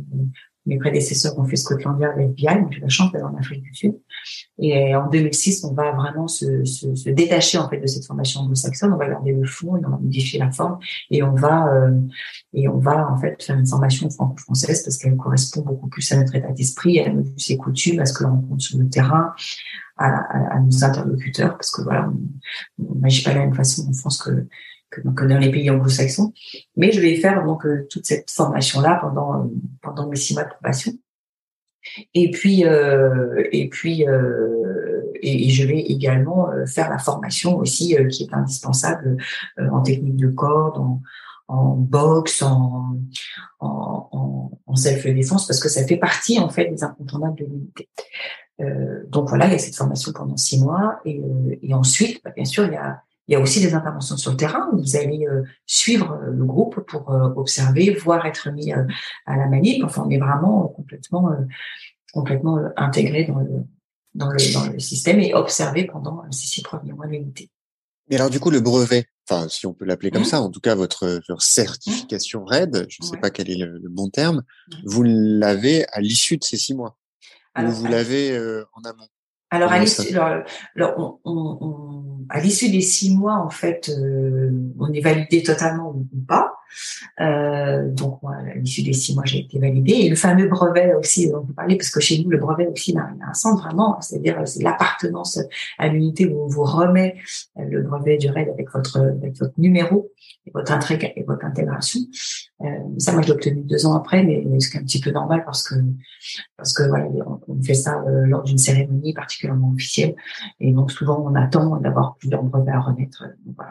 mes 0.66 0.78
prédécesseurs 0.78 1.38
ont 1.38 1.46
fait 1.46 1.58
Scotland 1.58 2.00
Yard 2.00 2.20
et 2.20 2.26
donc 2.26 2.72
j'ai 2.72 2.80
la 2.80 2.88
chance 2.88 3.12
d'être 3.12 3.26
en 3.26 3.36
Afrique 3.36 3.64
du 3.64 3.74
Sud. 3.74 3.96
Et 4.60 4.96
en 4.96 5.10
2006, 5.10 5.66
on 5.66 5.74
va 5.74 5.92
vraiment 5.92 6.28
se, 6.28 6.64
se, 6.64 6.96
se 6.96 7.10
détacher 7.10 7.58
en 7.58 7.70
fait 7.70 7.80
de 7.80 7.88
cette 7.88 8.06
formation 8.06 8.42
anglo-saxonne. 8.42 8.94
On 8.94 8.98
va 8.98 9.10
garder 9.10 9.34
le 9.34 9.46
fond, 9.46 9.76
on 9.76 9.90
va 9.90 9.98
modifier 9.98 10.40
la 10.40 10.52
forme, 10.52 10.80
et 11.12 11.22
on 11.24 11.34
va 11.34 11.74
euh, 11.74 12.00
et 12.54 12.68
on 12.68 12.78
va 12.78 13.12
en 13.12 13.18
fait 13.18 13.42
faire 13.44 13.58
une 13.58 13.68
formation 13.68 14.10
franco-française 14.10 14.84
parce 14.84 14.98
qu'elle 14.98 15.18
correspond 15.18 15.62
beaucoup 15.62 15.90
plus 15.90 16.10
à 16.12 16.18
notre 16.18 16.36
état 16.36 16.52
d'esprit, 16.52 17.00
à 17.00 17.12
nos 17.12 17.24
coutumes, 17.60 18.00
à 18.00 18.06
ce 18.06 18.14
que 18.14 18.24
l'on 18.24 18.32
rencontre 18.32 18.62
sur 18.62 18.78
le 18.78 18.88
terrain, 18.88 19.34
à, 19.98 20.08
à, 20.08 20.56
à, 20.56 20.60
nos 20.60 20.84
interlocuteurs, 20.84 21.58
parce 21.58 21.72
que 21.72 21.82
voilà, 21.82 22.12
on 22.80 22.96
n'agit 22.96 23.24
pas 23.24 23.32
de 23.32 23.40
la 23.40 23.46
même 23.46 23.54
façon 23.54 23.88
en 23.90 23.94
France 23.94 24.22
que 24.22 24.48
que, 25.02 25.26
dans 25.26 25.40
les 25.40 25.52
pays 25.52 25.70
anglo-saxons. 25.70 26.34
Mais 26.76 26.92
je 26.92 27.02
vais 27.02 27.16
faire 27.16 27.44
donc 27.44 27.66
euh, 27.66 27.88
toute 27.90 28.06
cette 28.06 28.30
formation-là 28.32 29.00
pendant 29.02 29.50
pendant 29.82 30.08
mes 30.10 30.16
six 30.16 30.34
mois 30.34 30.44
de 30.44 30.50
probation. 30.50 30.94
Et 32.14 32.32
puis 32.32 32.66
euh, 32.66 33.44
et 33.52 33.70
puis 33.70 34.08
euh, 34.08 35.02
et, 35.22 35.50
je 35.50 35.66
vais 35.66 35.80
également 35.80 36.50
faire 36.66 36.90
la 36.90 36.98
formation 36.98 37.58
aussi 37.58 37.96
qui 38.10 38.24
est 38.24 38.34
indispensable 38.34 39.18
en 39.58 39.82
technique 39.82 40.18
de 40.18 40.28
corde, 40.28 40.78
en, 40.78 41.02
en 41.48 41.76
boxe, 41.76 42.42
en, 42.42 42.98
en, 43.60 44.52
en 44.66 44.76
self-défense, 44.76 45.48
parce 45.48 45.60
que 45.60 45.70
ça 45.70 45.86
fait 45.86 45.98
partie 45.98 46.40
en 46.40 46.50
fait 46.50 46.66
des 46.66 46.84
incontournables 46.84 47.38
de 47.38 47.46
l'unité. 47.46 47.90
Euh, 48.62 49.04
donc 49.08 49.30
voilà, 49.30 49.48
il 49.48 49.54
y 49.54 49.56
a 49.56 49.60
cette 49.60 49.76
formation 49.76 50.12
pendant 50.14 50.38
six 50.38 50.60
mois, 50.60 51.00
et, 51.06 51.22
et 51.62 51.74
ensuite, 51.74 52.22
bah, 52.24 52.32
bien 52.36 52.46
sûr, 52.46 52.66
il 52.66 52.74
y 52.74 52.78
a 52.78 53.02
il 53.28 53.34
y 53.34 53.36
a 53.36 53.40
aussi 53.40 53.62
des 53.62 53.74
interventions 53.74 54.18
sur 54.18 54.32
le 54.32 54.38
terrain. 54.38 54.70
Vous 54.74 54.96
allez 54.96 55.26
euh, 55.28 55.44
suivre 55.66 56.12
euh, 56.12 56.32
le 56.32 56.46
groupe 56.46 56.82
pour 56.82 57.12
euh, 57.12 57.30
observer, 57.36 57.92
voire 57.92 58.26
être 58.26 58.50
mis 58.52 58.74
à 58.74 58.86
la 59.28 59.48
manip. 59.48 59.84
Enfin, 59.84 60.04
on 60.06 60.10
est 60.10 60.18
vraiment 60.18 60.68
complètement, 60.68 61.32
complètement 62.12 62.60
intégré 62.76 63.24
dans 63.26 63.40
le, 63.40 63.64
dans 64.14 64.30
le, 64.30 64.54
dans 64.54 64.72
le 64.72 64.80
système 64.80 65.20
et 65.20 65.34
observer 65.34 65.86
pendant 65.86 66.24
ces 66.32 66.48
six 66.48 66.62
premiers 66.62 66.92
mois 66.92 67.08
de 67.08 67.12
l'unité. 67.12 67.50
Mais 68.10 68.18
alors, 68.18 68.30
du 68.30 68.42
coup, 68.42 68.50
le 68.50 68.60
brevet, 68.60 69.06
enfin, 69.30 69.48
si 69.48 69.66
on 69.66 69.74
peut 69.74 69.86
l'appeler 69.86 70.12
comme 70.12 70.24
mmh. 70.24 70.26
ça, 70.26 70.42
en 70.42 70.50
tout 70.50 70.60
cas, 70.60 70.76
votre, 70.76 71.22
certification 71.40 72.44
RAID, 72.44 72.88
je 72.90 72.98
ne 73.02 73.08
sais 73.08 73.18
pas 73.18 73.30
quel 73.30 73.50
est 73.50 73.56
le, 73.56 73.80
bon 73.90 74.10
terme, 74.10 74.44
mmh. 74.68 74.76
vous 74.84 75.04
l'avez 75.04 75.86
à 75.94 76.02
l'issue 76.02 76.36
de 76.36 76.44
ces 76.44 76.58
six 76.58 76.76
mois. 76.76 76.98
ou 77.58 77.70
vous 77.70 77.88
l'avez 77.88 78.38
en 78.74 78.82
amont? 78.84 79.08
Alors, 79.50 79.72
à 79.72 79.80
l'issue, 79.80 80.18
on, 80.76 81.20
on, 81.24 82.13
à 82.34 82.40
l'issue 82.40 82.72
des 82.72 82.82
six 82.82 83.16
mois, 83.16 83.36
en 83.36 83.52
fait, 83.52 83.90
euh, 83.90 84.50
on 84.80 84.92
est 84.92 85.02
validé 85.02 85.44
totalement 85.44 85.92
ou 85.92 86.08
pas. 86.28 86.56
Euh, 87.22 87.88
donc, 87.92 88.24
moi, 88.24 88.34
à 88.34 88.56
l'issue 88.56 88.82
des 88.82 88.94
six 88.94 89.14
mois, 89.14 89.24
j'ai 89.24 89.42
été 89.42 89.60
validée. 89.60 89.94
Et 89.94 90.10
le 90.10 90.16
fameux 90.16 90.48
brevet 90.48 90.96
aussi, 90.96 91.32
on 91.32 91.46
peut 91.46 91.54
parler, 91.54 91.78
parce 91.78 91.92
que 91.92 92.00
chez 92.00 92.24
nous, 92.24 92.32
le 92.32 92.40
brevet 92.40 92.66
aussi 92.66 92.98
a, 92.98 93.08
un 93.24 93.34
sens 93.36 93.62
vraiment, 93.62 94.02
c'est-à-dire 94.02 94.42
c'est 94.46 94.64
l'appartenance 94.64 95.40
à 95.78 95.88
l'unité 95.90 96.26
où 96.26 96.46
on 96.46 96.48
vous 96.48 96.64
remet 96.64 97.18
le 97.56 97.84
brevet 97.84 98.18
du 98.18 98.32
RAID 98.32 98.50
avec 98.50 98.72
votre, 98.72 98.98
avec 98.98 99.38
votre 99.38 99.54
numéro 99.60 100.12
et 100.48 100.52
votre 100.52 100.72
intégration. 100.72 102.00
Euh, 102.64 102.68
ça, 102.98 103.12
moi, 103.12 103.22
je 103.22 103.28
l'ai 103.28 103.34
obtenu 103.34 103.62
deux 103.64 103.86
ans 103.86 103.94
après, 103.94 104.24
mais, 104.24 104.44
mais 104.46 104.60
c'est 104.60 104.78
un 104.78 104.84
petit 104.84 105.02
peu 105.02 105.12
normal 105.12 105.44
parce 105.46 105.68
que 105.68 105.76
parce 106.58 106.74
que 106.74 106.84
voilà, 106.84 107.08
on, 107.48 107.62
fait 107.62 107.74
ça 107.74 108.02
euh, 108.08 108.26
lors 108.26 108.44
d'une 108.44 108.58
cérémonie 108.58 109.14
particulièrement 109.14 109.72
officielle, 109.72 110.16
et 110.60 110.72
donc 110.72 110.92
souvent 110.92 111.24
on 111.26 111.36
attend 111.36 111.78
d'avoir 111.78 112.16
plusieurs 112.16 112.44
brevets 112.44 112.74
à 112.74 112.80
remettre. 112.80 113.26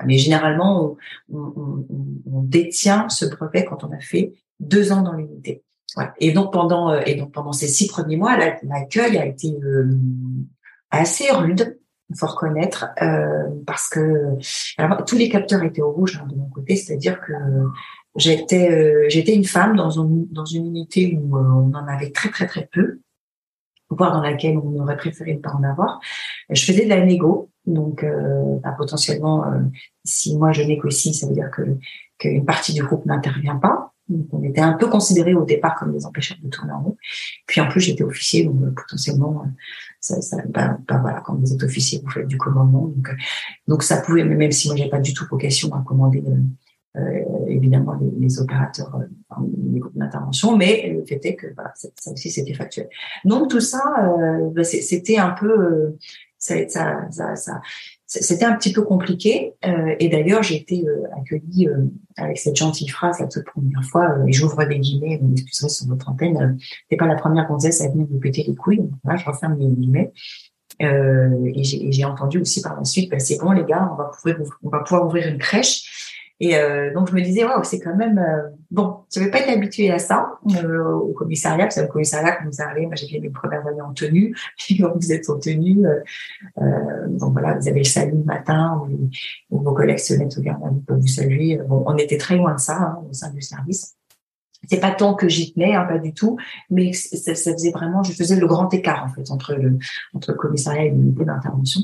Mais 0.06 0.18
généralement, 0.18 0.96
on, 1.32 1.38
on, 1.38 1.86
on, 2.30 2.42
détient 2.42 3.08
ce 3.08 3.24
brevet 3.24 3.64
quand 3.64 3.84
on 3.84 3.92
a 3.92 4.00
fait 4.00 4.34
deux 4.60 4.92
ans 4.92 5.02
dans 5.02 5.14
l'unité. 5.14 5.62
Voilà. 5.94 6.14
Et 6.18 6.32
donc 6.32 6.52
pendant 6.52 6.90
euh, 6.90 7.00
et 7.06 7.14
donc 7.14 7.32
pendant 7.32 7.52
ces 7.52 7.68
six 7.68 7.86
premiers 7.86 8.16
mois, 8.16 8.36
l'accueil 8.36 9.18
a 9.18 9.26
été 9.26 9.58
euh, 9.62 9.96
assez 10.90 11.30
rude 11.30 11.78
il 12.12 12.18
faut 12.18 12.26
reconnaître, 12.26 12.86
euh, 13.00 13.48
parce 13.66 13.88
que 13.88 14.36
alors, 14.76 15.04
tous 15.04 15.16
les 15.16 15.28
capteurs 15.28 15.62
étaient 15.62 15.80
au 15.80 15.92
rouge 15.92 16.20
hein, 16.22 16.26
de 16.28 16.36
mon 16.36 16.48
côté, 16.50 16.76
c'est-à-dire 16.76 17.20
que 17.20 17.32
j'étais 18.16 18.70
euh, 18.70 19.06
j'étais 19.08 19.34
une 19.34 19.44
femme 19.44 19.76
dans 19.76 19.90
une 19.90 20.26
dans 20.30 20.44
une 20.44 20.66
unité 20.66 21.18
où 21.20 21.36
euh, 21.36 21.40
on 21.40 21.74
en 21.74 21.86
avait 21.86 22.10
très 22.10 22.30
très 22.30 22.46
très 22.46 22.68
peu, 22.72 23.00
voire 23.90 24.12
dans 24.12 24.22
laquelle 24.22 24.58
on 24.58 24.80
aurait 24.80 24.96
préféré 24.96 25.34
ne 25.34 25.40
pas 25.40 25.52
en 25.52 25.62
avoir. 25.62 26.00
Je 26.50 26.64
faisais 26.64 26.84
de 26.84 26.90
la 26.90 27.04
négo, 27.04 27.50
donc 27.66 28.04
euh, 28.04 28.58
bah, 28.62 28.74
potentiellement 28.76 29.44
si 30.04 30.36
moi 30.36 30.52
je 30.52 30.62
négocie, 30.62 31.14
ça 31.14 31.26
veut 31.26 31.34
dire 31.34 31.50
que 31.50 31.62
qu'une 32.18 32.44
partie 32.44 32.72
du 32.72 32.82
groupe 32.82 33.06
n'intervient 33.06 33.56
pas. 33.56 33.92
Donc, 34.08 34.26
on 34.32 34.42
était 34.42 34.60
un 34.60 34.74
peu 34.74 34.88
considérés 34.88 35.34
au 35.34 35.44
départ 35.44 35.76
comme 35.76 35.92
des 35.92 36.04
empêcheurs 36.04 36.36
de 36.42 36.48
tourner 36.48 36.72
en 36.72 36.82
rond. 36.82 36.96
Puis 37.46 37.60
en 37.60 37.68
plus, 37.68 37.80
j'étais 37.80 38.02
officier, 38.02 38.44
donc 38.44 38.74
potentiellement, 38.74 39.44
ça, 40.00 40.20
ça 40.20 40.38
ben, 40.48 40.78
ben, 40.86 40.98
voilà, 41.00 41.20
quand 41.20 41.34
vous 41.36 41.52
êtes 41.52 41.62
officier, 41.62 42.00
vous 42.04 42.10
faites 42.10 42.26
du 42.26 42.36
commandement. 42.36 42.88
Donc, 42.88 43.08
donc 43.68 43.82
ça 43.82 44.00
pouvait, 44.02 44.24
même 44.24 44.52
si 44.52 44.68
moi 44.68 44.76
j'ai 44.76 44.88
pas 44.88 44.98
du 44.98 45.14
tout 45.14 45.24
vocation 45.30 45.72
à 45.74 45.82
commander 45.86 46.22
euh, 46.26 46.36
évidemment 47.48 47.94
les, 47.94 48.10
les 48.20 48.40
opérateurs, 48.40 48.94
euh, 48.96 49.42
les 49.72 49.80
groupes 49.80 49.96
d'intervention, 49.96 50.56
mais 50.56 50.92
le 50.94 51.04
fait 51.04 51.24
est 51.24 51.36
que 51.36 51.46
voilà, 51.54 51.72
ça, 51.74 51.88
aussi 52.12 52.30
c'était 52.30 52.54
factuel. 52.54 52.88
Donc 53.24 53.50
tout 53.50 53.60
ça, 53.60 53.82
euh, 54.02 54.50
ben, 54.50 54.64
c'était 54.64 55.18
un 55.18 55.30
peu, 55.30 55.50
euh, 55.50 55.98
ça, 56.38 56.68
ça, 56.68 57.34
ça, 57.36 57.60
c'était 58.06 58.44
un 58.44 58.54
petit 58.56 58.72
peu 58.72 58.82
compliqué. 58.82 59.54
Euh, 59.64 59.94
et 59.98 60.08
d'ailleurs, 60.08 60.42
j'ai 60.42 60.56
été 60.56 60.84
euh, 60.86 61.04
accueillie 61.16 61.68
euh, 61.68 61.84
avec 62.16 62.38
cette 62.38 62.56
gentille 62.56 62.88
phrase 62.88 63.20
la 63.20 63.26
toute 63.26 63.44
première 63.44 63.84
fois, 63.84 64.16
et 64.26 64.32
j'ouvre 64.32 64.64
des 64.64 64.78
guillemets, 64.78 65.18
vous 65.22 65.28
m'excuserez 65.28 65.70
sur 65.70 65.86
votre 65.86 66.10
antenne, 66.10 66.58
c'est 66.90 66.96
pas 66.96 67.06
la 67.06 67.16
première 67.16 67.46
gonzesse 67.48 67.80
à 67.80 67.88
venir 67.88 68.06
vous 68.10 68.18
péter 68.18 68.44
les 68.46 68.54
couilles. 68.54 68.82
Voilà, 69.04 69.18
je 69.18 69.24
referme 69.24 69.58
les 69.58 69.68
guillemets. 69.68 70.12
et 70.80 71.62
j'ai 71.64 72.04
entendu 72.04 72.40
aussi 72.40 72.60
par 72.60 72.76
la 72.76 72.84
suite, 72.84 73.10
bah, 73.10 73.18
c'est 73.18 73.38
bon 73.38 73.52
les 73.52 73.64
gars, 73.64 73.88
on 73.92 73.96
va 73.96 74.10
pouvoir, 74.10 74.36
on 74.62 74.68
va 74.68 74.80
pouvoir 74.80 75.06
ouvrir 75.06 75.28
une 75.28 75.38
crèche. 75.38 76.11
Et 76.40 76.56
euh, 76.56 76.92
donc 76.92 77.08
je 77.08 77.14
me 77.14 77.20
disais 77.20 77.44
waouh 77.44 77.62
c'est 77.62 77.78
quand 77.78 77.94
même 77.94 78.18
euh, 78.18 78.48
bon 78.70 78.96
je 79.14 79.20
vais 79.20 79.30
pas 79.30 79.40
être 79.40 79.50
habituée 79.50 79.90
à 79.90 79.98
ça 79.98 80.38
euh, 80.56 80.92
au 80.94 81.12
commissariat 81.12 81.64
parce 81.66 81.76
que 81.76 81.82
le 81.82 81.86
commissariat 81.86 82.36
quand 82.36 82.46
vous 82.46 82.62
arrivez 82.62 82.86
moi 82.86 82.96
j'ai 82.96 83.06
fait 83.06 83.20
mes 83.20 83.30
premières 83.30 83.66
années 83.66 83.80
en 83.80 83.92
tenue. 83.92 84.34
Puis 84.58 84.78
quand 84.78 84.92
vous 84.94 85.12
êtes 85.12 85.28
en 85.30 85.38
tenue 85.38 85.84
donc 87.08 87.32
voilà 87.32 87.54
vous 87.54 87.68
avez 87.68 87.80
le 87.80 87.84
salut 87.84 88.18
le 88.18 88.24
matin 88.24 88.82
où, 89.50 89.62
vos 89.62 89.72
collègues 89.72 89.98
se 89.98 90.14
mettent 90.14 90.36
au 90.36 90.42
garde 90.42 90.62
à 90.64 90.94
vous 90.94 91.06
saluer. 91.06 91.58
Bon 91.68 91.84
on 91.86 91.96
était 91.96 92.18
très 92.18 92.36
loin 92.36 92.54
de 92.54 92.60
ça 92.60 92.76
hein, 92.76 93.04
au 93.08 93.12
sein 93.12 93.30
du 93.30 93.42
service 93.42 93.96
c'est 94.68 94.80
pas 94.80 94.92
tant 94.92 95.14
que 95.14 95.28
j'y 95.28 95.52
tenais, 95.52 95.74
hein, 95.74 95.84
pas 95.84 95.98
du 95.98 96.14
tout, 96.14 96.38
mais 96.70 96.92
ça, 96.92 97.34
ça, 97.34 97.52
faisait 97.52 97.70
vraiment, 97.72 98.02
je 98.02 98.12
faisais 98.12 98.36
le 98.36 98.46
grand 98.46 98.72
écart 98.72 99.04
en 99.04 99.08
fait 99.08 99.30
entre 99.30 99.54
le 99.54 99.78
entre 100.14 100.32
le 100.32 100.36
commissariat 100.36 100.84
et 100.84 100.90
l'unité 100.90 101.24
d'intervention. 101.24 101.80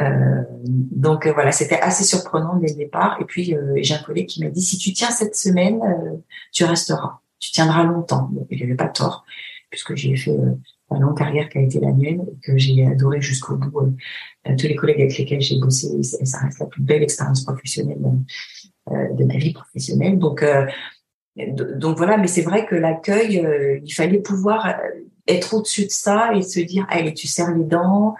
Euh, 0.00 0.42
donc 0.60 1.26
euh, 1.26 1.32
voilà, 1.32 1.52
c'était 1.52 1.80
assez 1.80 2.04
surprenant 2.04 2.56
dès 2.56 2.68
le 2.68 2.76
départ. 2.76 3.18
Et 3.20 3.24
puis 3.24 3.54
euh, 3.54 3.74
j'ai 3.76 3.94
un 3.94 4.02
collègue 4.02 4.26
qui 4.26 4.44
m'a 4.44 4.50
dit 4.50 4.62
si 4.62 4.76
tu 4.78 4.92
tiens 4.92 5.10
cette 5.10 5.34
semaine, 5.34 5.80
euh, 5.82 6.16
tu 6.52 6.64
resteras, 6.64 7.20
tu 7.38 7.50
tiendras 7.50 7.84
longtemps. 7.84 8.28
Bon, 8.30 8.46
il 8.50 8.62
avait 8.62 8.74
pas 8.74 8.88
tort 8.88 9.24
puisque 9.70 9.94
j'ai 9.94 10.16
fait 10.16 10.36
une 10.90 11.00
longue 11.00 11.16
carrière 11.16 11.48
qui 11.48 11.58
a 11.58 11.60
été 11.60 11.78
la 11.78 11.92
mienne 11.92 12.24
et 12.28 12.40
que 12.44 12.58
j'ai 12.58 12.84
adoré 12.84 13.20
jusqu'au 13.20 13.56
bout. 13.56 13.96
tous 14.44 14.66
les 14.66 14.74
collègues 14.74 15.00
avec 15.00 15.16
lesquels 15.16 15.40
j'ai 15.40 15.60
bossé, 15.60 16.02
ça 16.02 16.38
reste 16.38 16.58
la 16.58 16.66
plus 16.66 16.82
belle 16.82 17.04
expérience 17.04 17.44
professionnelle 17.44 18.00
de 18.90 19.24
ma 19.24 19.36
vie 19.36 19.52
professionnelle. 19.52 20.18
Donc 20.18 20.44
donc 21.36 21.96
voilà, 21.96 22.16
mais 22.16 22.26
c'est 22.26 22.42
vrai 22.42 22.66
que 22.66 22.74
l'accueil, 22.74 23.44
euh, 23.44 23.78
il 23.84 23.92
fallait 23.92 24.18
pouvoir, 24.18 24.66
euh, 24.66 24.72
être 25.26 25.54
au-dessus 25.54 25.84
de 25.84 25.90
ça 25.90 26.34
et 26.34 26.42
se 26.42 26.60
dire, 26.60 26.86
allez, 26.88 27.14
tu 27.14 27.26
serres 27.26 27.54
les 27.54 27.64
dents. 27.64 28.14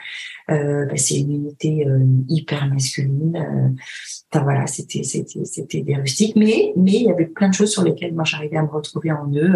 Euh, 0.51 0.84
bah, 0.86 0.96
c'est 0.96 1.18
une 1.20 1.32
unité 1.32 1.86
euh, 1.86 2.01
hyper 2.28 2.66
masculine. 2.66 3.36
Euh, 3.36 4.40
voilà, 4.40 4.66
c'était 4.66 5.05
c'était 5.05 5.44
c'était 5.44 5.82
des 5.82 5.94
rustiques, 5.96 6.34
mais 6.34 6.72
mais 6.76 6.92
il 6.92 7.03
y 7.03 7.11
avait 7.11 7.26
plein 7.26 7.48
de 7.48 7.55
choses 7.55 7.70
sur 7.70 7.84
lesquelles 7.84 8.14
moi 8.14 8.24
j'arrivais 8.24 8.57
à 8.57 8.62
me 8.62 8.68
retrouver 8.68 9.12
en 9.12 9.30
eux. 9.32 9.55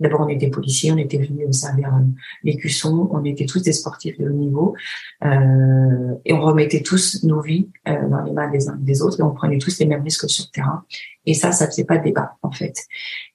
D'abord, 0.00 0.22
on 0.22 0.28
était 0.28 0.48
policiers, 0.48 0.90
on 0.90 0.96
était 0.96 1.18
venus 1.18 1.56
servir 1.56 1.92
les 2.42 2.56
cuissons, 2.56 3.08
on 3.12 3.24
était 3.24 3.46
tous 3.46 3.62
des 3.62 3.72
sportifs 3.72 4.18
de 4.18 4.28
haut 4.28 4.32
niveau, 4.32 4.74
et 5.22 6.32
on 6.32 6.40
remettait 6.40 6.82
tous 6.82 7.22
nos 7.24 7.40
vies 7.40 7.68
dans 7.86 8.22
les 8.24 8.32
mains 8.32 8.50
des 8.50 8.68
uns 8.68 8.76
des 8.80 9.02
autres, 9.02 9.20
et 9.20 9.22
on 9.22 9.32
prenait 9.32 9.58
tous 9.58 9.78
les 9.78 9.86
mêmes 9.86 10.02
risques 10.02 10.28
sur 10.28 10.46
le 10.48 10.52
terrain. 10.52 10.84
Et 11.26 11.34
ça, 11.34 11.52
ça 11.52 11.66
faisait 11.66 11.84
pas 11.84 11.98
de 11.98 12.04
débat 12.04 12.36
en 12.42 12.50
fait. 12.50 12.76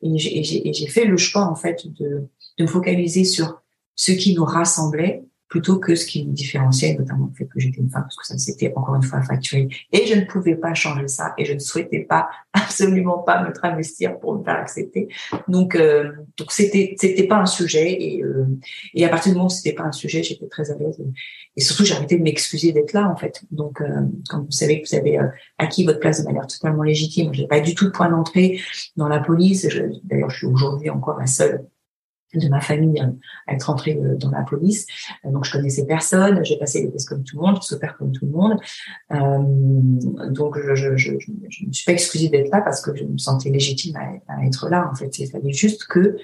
Et 0.01 0.17
j'ai 0.17 0.87
fait 0.87 1.05
le 1.05 1.15
choix 1.15 1.45
en 1.45 1.55
fait 1.55 1.87
de 1.97 2.27
de 2.59 2.63
me 2.63 2.67
focaliser 2.69 3.23
sur 3.23 3.61
ce 3.95 4.11
qui 4.11 4.35
nous 4.35 4.45
rassemblait 4.45 5.23
plutôt 5.49 5.79
que 5.79 5.95
ce 5.95 6.05
qui 6.05 6.25
nous 6.25 6.31
différenciait, 6.31 6.95
notamment 6.95 7.25
le 7.31 7.35
fait 7.35 7.45
que 7.45 7.59
j'étais 7.59 7.81
une 7.81 7.89
femme, 7.89 8.03
parce 8.03 8.15
que 8.15 8.25
ça 8.25 8.37
c'était 8.37 8.71
encore 8.75 8.95
une 8.95 9.03
fois 9.03 9.23
factuel. 9.23 9.67
Et 9.91 10.05
je 10.05 10.13
ne 10.13 10.25
pouvais 10.25 10.55
pas 10.55 10.75
changer 10.75 11.07
ça, 11.07 11.33
et 11.39 11.45
je 11.45 11.53
ne 11.53 11.59
souhaitais 11.59 12.01
pas, 12.01 12.29
absolument 12.53 13.17
pas 13.17 13.43
me 13.43 13.51
travestir 13.51 14.19
pour 14.19 14.35
me 14.35 14.43
faire 14.43 14.57
accepter. 14.57 15.07
Donc, 15.47 15.75
euh, 15.75 16.11
donc 16.37 16.51
c'était 16.51 16.95
c'était 16.99 17.25
pas 17.25 17.37
un 17.37 17.47
sujet, 17.47 17.97
et 17.99 18.23
euh, 18.23 18.45
et 18.93 19.05
à 19.05 19.09
partir 19.09 19.31
du 19.31 19.37
moment 19.37 19.47
où 19.47 19.49
c'était 19.49 19.73
pas 19.73 19.83
un 19.83 19.91
sujet, 19.91 20.21
j'étais 20.21 20.47
très 20.47 20.69
à 20.69 20.75
l'aise. 20.75 21.01
Et, 21.57 21.61
surtout, 21.61 21.83
j'ai 21.83 21.95
arrêté 21.95 22.17
de 22.17 22.23
m'excuser 22.23 22.71
d'être 22.71 22.93
là, 22.93 23.09
en 23.09 23.15
fait. 23.15 23.43
Donc, 23.49 23.81
euh, 23.81 23.87
quand 24.29 24.43
vous 24.43 24.51
savez 24.51 24.81
que 24.81 24.87
vous 24.87 24.95
avez 24.95 25.17
euh, 25.17 25.27
acquis 25.57 25.83
votre 25.83 25.99
place 25.99 26.21
de 26.21 26.25
manière 26.25 26.45
totalement 26.45 26.83
légitime, 26.83 27.33
j'ai 27.33 27.47
pas 27.47 27.59
du 27.59 27.73
tout 27.73 27.85
de 27.85 27.89
point 27.89 28.09
d'entrée 28.09 28.61
dans 28.95 29.07
la 29.07 29.19
police. 29.19 29.67
D'ailleurs, 30.03 30.29
je 30.29 30.37
suis 30.37 30.47
aujourd'hui 30.47 30.91
encore 30.91 31.19
la 31.19 31.27
seule 31.27 31.65
de 32.33 32.47
ma 32.49 32.61
famille 32.61 32.99
à 33.47 33.53
être 33.53 33.69
entrée 33.69 33.97
euh, 33.97 34.15
dans 34.15 34.29
la 34.29 34.43
police. 34.43 34.85
Euh, 35.25 35.31
donc 35.31 35.45
je 35.45 35.51
connaissais 35.51 35.85
personne, 35.85 36.43
j'ai 36.45 36.57
passé 36.57 36.83
les 36.83 36.91
tests 36.91 37.09
comme 37.09 37.23
tout 37.23 37.37
le 37.37 37.45
monde, 37.45 37.57
je 37.61 37.67
s'opère 37.67 37.97
comme 37.97 38.11
tout 38.11 38.25
le 38.25 38.31
monde. 38.31 38.59
Euh, 39.11 40.29
donc 40.29 40.57
je, 40.59 40.75
je, 40.75 40.97
je, 40.97 41.13
je, 41.19 41.65
me 41.65 41.71
suis 41.71 41.85
pas 41.85 41.93
excusée 41.93 42.29
d'être 42.29 42.51
là 42.51 42.61
parce 42.61 42.81
que 42.81 42.95
je 42.95 43.03
me 43.03 43.17
sentais 43.17 43.49
légitime 43.49 43.97
à, 44.27 44.45
être 44.45 44.69
là. 44.69 44.89
En 44.91 44.95
fait, 44.95 45.17
il 45.19 45.29
fallait 45.29 45.53
juste 45.53 45.85
que 45.87 46.17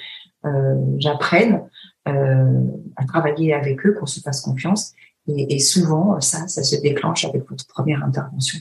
euh, 0.46 0.76
j'apprenne 1.00 1.64
euh, 2.08 2.62
à 2.96 3.06
travailler 3.06 3.54
avec 3.54 3.86
eux, 3.86 3.94
qu'on 3.94 4.06
se 4.06 4.20
fasse 4.20 4.42
confiance. 4.42 4.94
Et, 5.28 5.58
souvent, 5.58 6.22
ça, 6.22 6.48
ça 6.48 6.62
se 6.62 6.76
déclenche 6.76 7.26
avec 7.26 7.50
votre 7.50 7.66
première 7.66 8.04
intervention. 8.04 8.60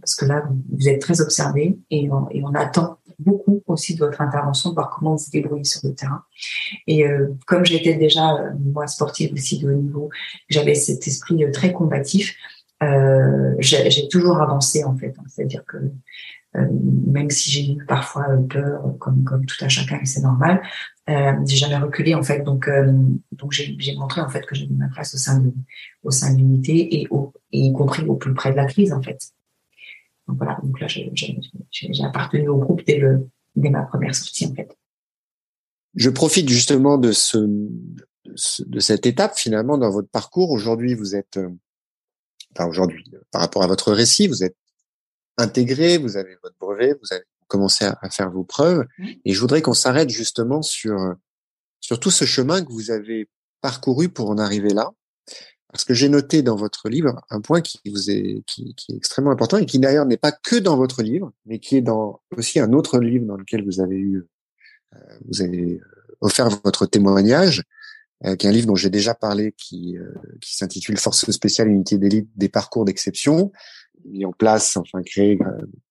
Parce 0.00 0.14
que 0.14 0.26
là, 0.26 0.44
vous, 0.70 0.88
êtes 0.88 1.00
très 1.00 1.20
observé 1.20 1.76
et 1.90 2.08
et 2.30 2.44
on 2.44 2.54
attend 2.54 2.98
beaucoup 3.18 3.62
aussi 3.66 3.94
de 3.94 4.00
votre 4.00 4.20
intervention, 4.20 4.70
de 4.70 4.74
voir 4.74 4.90
comment 4.90 5.16
vous 5.16 5.30
débrouillez 5.32 5.64
sur 5.64 5.80
le 5.84 5.94
terrain. 5.94 6.22
Et 6.86 7.06
euh, 7.06 7.34
comme 7.46 7.64
j'étais 7.64 7.94
déjà 7.94 8.34
euh, 8.34 8.50
moi 8.58 8.86
sportive 8.86 9.32
aussi 9.32 9.58
de 9.58 9.68
haut 9.70 9.76
niveau, 9.76 10.10
j'avais 10.48 10.74
cet 10.74 11.06
esprit 11.06 11.44
euh, 11.44 11.50
très 11.50 11.72
combatif. 11.72 12.36
Euh, 12.82 13.54
j'ai 13.60 14.08
toujours 14.08 14.40
avancé 14.40 14.84
en 14.84 14.96
fait, 14.96 15.14
hein. 15.18 15.24
c'est-à-dire 15.28 15.64
que 15.64 15.76
euh, 16.56 16.66
même 17.06 17.30
si 17.30 17.50
j'ai 17.50 17.72
eu 17.72 17.84
parfois 17.86 18.26
peur, 18.48 18.82
comme 18.98 19.24
comme 19.24 19.46
tout 19.46 19.64
à 19.64 19.68
chacun, 19.68 19.98
et 20.02 20.06
c'est 20.06 20.20
normal, 20.20 20.60
euh, 21.08 21.32
j'ai 21.46 21.56
jamais 21.56 21.76
reculé 21.76 22.14
en 22.14 22.22
fait. 22.22 22.42
Donc 22.42 22.68
donc 23.32 23.52
j'ai 23.52 23.94
montré 23.96 24.20
en 24.20 24.28
fait 24.28 24.44
que 24.44 24.54
j'avais 24.54 24.74
ma 24.74 24.88
place 24.88 25.14
au 25.14 25.18
sein 25.18 25.38
de 25.38 25.52
au 26.02 26.10
sein 26.10 26.32
de 26.32 26.38
l'unité 26.38 27.00
et 27.00 27.08
et 27.52 27.58
y 27.58 27.72
compris 27.72 28.04
au 28.06 28.16
plus 28.16 28.34
près 28.34 28.50
de 28.50 28.56
la 28.56 28.66
crise 28.66 28.92
en 28.92 29.00
fait. 29.00 29.18
Donc 30.28 30.38
voilà, 30.38 30.58
donc 30.62 30.80
là, 30.80 30.86
j'ai 30.88 32.04
appartenu 32.04 32.48
au 32.48 32.58
groupe 32.58 32.82
dès, 32.86 32.98
le, 32.98 33.28
dès 33.56 33.70
ma 33.70 33.82
première 33.82 34.14
sortie, 34.14 34.46
en 34.46 34.54
fait. 34.54 34.76
Je 35.94 36.10
profite 36.10 36.48
justement 36.48 36.98
de 36.98 37.12
ce, 37.12 37.38
de 37.38 38.80
cette 38.80 39.06
étape 39.06 39.36
finalement 39.36 39.78
dans 39.78 39.90
votre 39.90 40.08
parcours. 40.08 40.50
Aujourd'hui, 40.50 40.94
vous 40.94 41.14
êtes, 41.14 41.36
euh, 41.36 41.50
enfin 42.52 42.68
aujourd'hui, 42.68 43.04
par 43.30 43.42
rapport 43.42 43.62
à 43.62 43.66
votre 43.66 43.92
récit, 43.92 44.26
vous 44.26 44.42
êtes 44.42 44.56
intégré, 45.36 45.98
vous 45.98 46.16
avez 46.16 46.36
votre 46.42 46.56
brevet, 46.58 46.94
vous 47.00 47.14
avez 47.14 47.24
commencé 47.46 47.84
à, 47.84 48.10
faire 48.10 48.30
vos 48.30 48.44
preuves. 48.44 48.84
Et 49.24 49.32
je 49.32 49.40
voudrais 49.40 49.62
qu'on 49.62 49.74
s'arrête 49.74 50.10
justement 50.10 50.62
sur 50.62 51.14
sur 51.80 52.00
tout 52.00 52.10
ce 52.10 52.24
chemin 52.24 52.64
que 52.64 52.72
vous 52.72 52.90
avez 52.90 53.28
parcouru 53.60 54.08
pour 54.08 54.30
en 54.30 54.38
arriver 54.38 54.70
là. 54.70 54.90
Parce 55.74 55.84
que 55.84 55.92
j'ai 55.92 56.08
noté 56.08 56.42
dans 56.42 56.54
votre 56.54 56.88
livre 56.88 57.20
un 57.30 57.40
point 57.40 57.60
qui 57.60 57.80
vous 57.90 58.08
est 58.08 58.44
qui, 58.46 58.76
qui 58.76 58.92
est 58.92 58.96
extrêmement 58.96 59.32
important 59.32 59.56
et 59.56 59.66
qui 59.66 59.80
d'ailleurs 59.80 60.06
n'est 60.06 60.16
pas 60.16 60.30
que 60.30 60.54
dans 60.54 60.76
votre 60.76 61.02
livre, 61.02 61.32
mais 61.46 61.58
qui 61.58 61.76
est 61.76 61.82
dans 61.82 62.20
aussi 62.36 62.60
un 62.60 62.72
autre 62.72 63.00
livre 63.00 63.26
dans 63.26 63.36
lequel 63.36 63.64
vous 63.64 63.80
avez 63.80 63.96
eu 63.96 64.24
euh, 64.94 64.98
vous 65.26 65.42
avez 65.42 65.72
euh, 65.72 66.16
offert 66.20 66.48
votre 66.62 66.86
témoignage, 66.86 67.64
euh, 68.24 68.36
qui 68.36 68.46
est 68.46 68.50
un 68.50 68.52
livre 68.52 68.68
dont 68.68 68.76
j'ai 68.76 68.88
déjà 68.88 69.16
parlé, 69.16 69.52
qui 69.58 69.96
qui 70.40 70.54
s'intitule 70.54 70.96
Force 70.96 71.28
spéciale 71.32 71.66
unité 71.66 71.98
d'élite 71.98 72.28
des 72.36 72.48
parcours 72.48 72.84
d'exception, 72.84 73.50
mis 74.04 74.24
en 74.24 74.32
place, 74.32 74.76
enfin 74.76 75.02
créé 75.02 75.40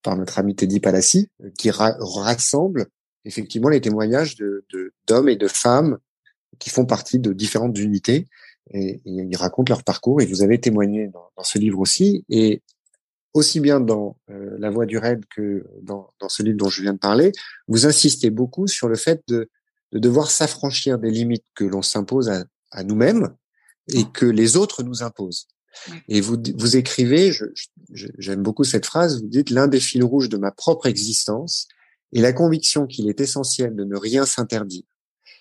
par 0.02 0.16
notre 0.16 0.38
ami 0.38 0.56
Teddy 0.56 0.80
Palassi, 0.80 1.28
qui 1.58 1.70
rassemble 1.70 2.86
effectivement 3.26 3.68
les 3.68 3.82
témoignages 3.82 4.36
de 4.36 4.64
d'hommes 5.06 5.28
et 5.28 5.36
de 5.36 5.46
femmes 5.46 5.98
qui 6.58 6.70
font 6.70 6.86
partie 6.86 7.18
de 7.18 7.34
différentes 7.34 7.78
unités 7.78 8.28
et, 8.72 9.00
ils 9.04 9.36
racontent 9.36 9.72
leur 9.72 9.84
parcours 9.84 10.20
et 10.20 10.26
vous 10.26 10.42
avez 10.42 10.60
témoigné 10.60 11.08
dans, 11.08 11.30
dans 11.36 11.44
ce 11.44 11.58
livre 11.58 11.78
aussi 11.78 12.24
et 12.28 12.62
aussi 13.34 13.60
bien 13.60 13.80
dans 13.80 14.16
euh, 14.30 14.56
La 14.58 14.70
Voix 14.70 14.86
du 14.86 14.96
raid 14.96 15.24
que 15.26 15.66
dans, 15.82 16.08
dans, 16.20 16.28
ce 16.28 16.42
livre 16.42 16.56
dont 16.56 16.68
je 16.68 16.82
viens 16.82 16.92
de 16.92 16.98
parler, 16.98 17.32
vous 17.66 17.86
insistez 17.86 18.30
beaucoup 18.30 18.66
sur 18.66 18.88
le 18.88 18.94
fait 18.94 19.22
de, 19.28 19.50
de 19.92 19.98
devoir 19.98 20.30
s'affranchir 20.30 20.98
des 20.98 21.10
limites 21.10 21.44
que 21.54 21.64
l'on 21.64 21.82
s'impose 21.82 22.28
à, 22.28 22.44
à 22.70 22.84
nous-mêmes 22.84 23.34
et 23.92 24.04
que 24.12 24.26
les 24.26 24.56
autres 24.56 24.82
nous 24.82 25.02
imposent. 25.02 25.48
Et 26.08 26.20
vous, 26.20 26.36
vous 26.56 26.76
écrivez, 26.76 27.32
j'aime 27.90 28.42
beaucoup 28.42 28.64
cette 28.64 28.86
phrase, 28.86 29.20
vous 29.20 29.28
dites 29.28 29.50
l'un 29.50 29.66
des 29.66 29.80
fils 29.80 30.02
rouges 30.02 30.28
de 30.28 30.36
ma 30.36 30.52
propre 30.52 30.86
existence 30.86 31.68
est 32.14 32.20
la 32.20 32.32
conviction 32.32 32.86
qu'il 32.86 33.08
est 33.08 33.20
essentiel 33.20 33.74
de 33.74 33.84
ne 33.84 33.96
rien 33.96 34.24
s'interdire. 34.24 34.84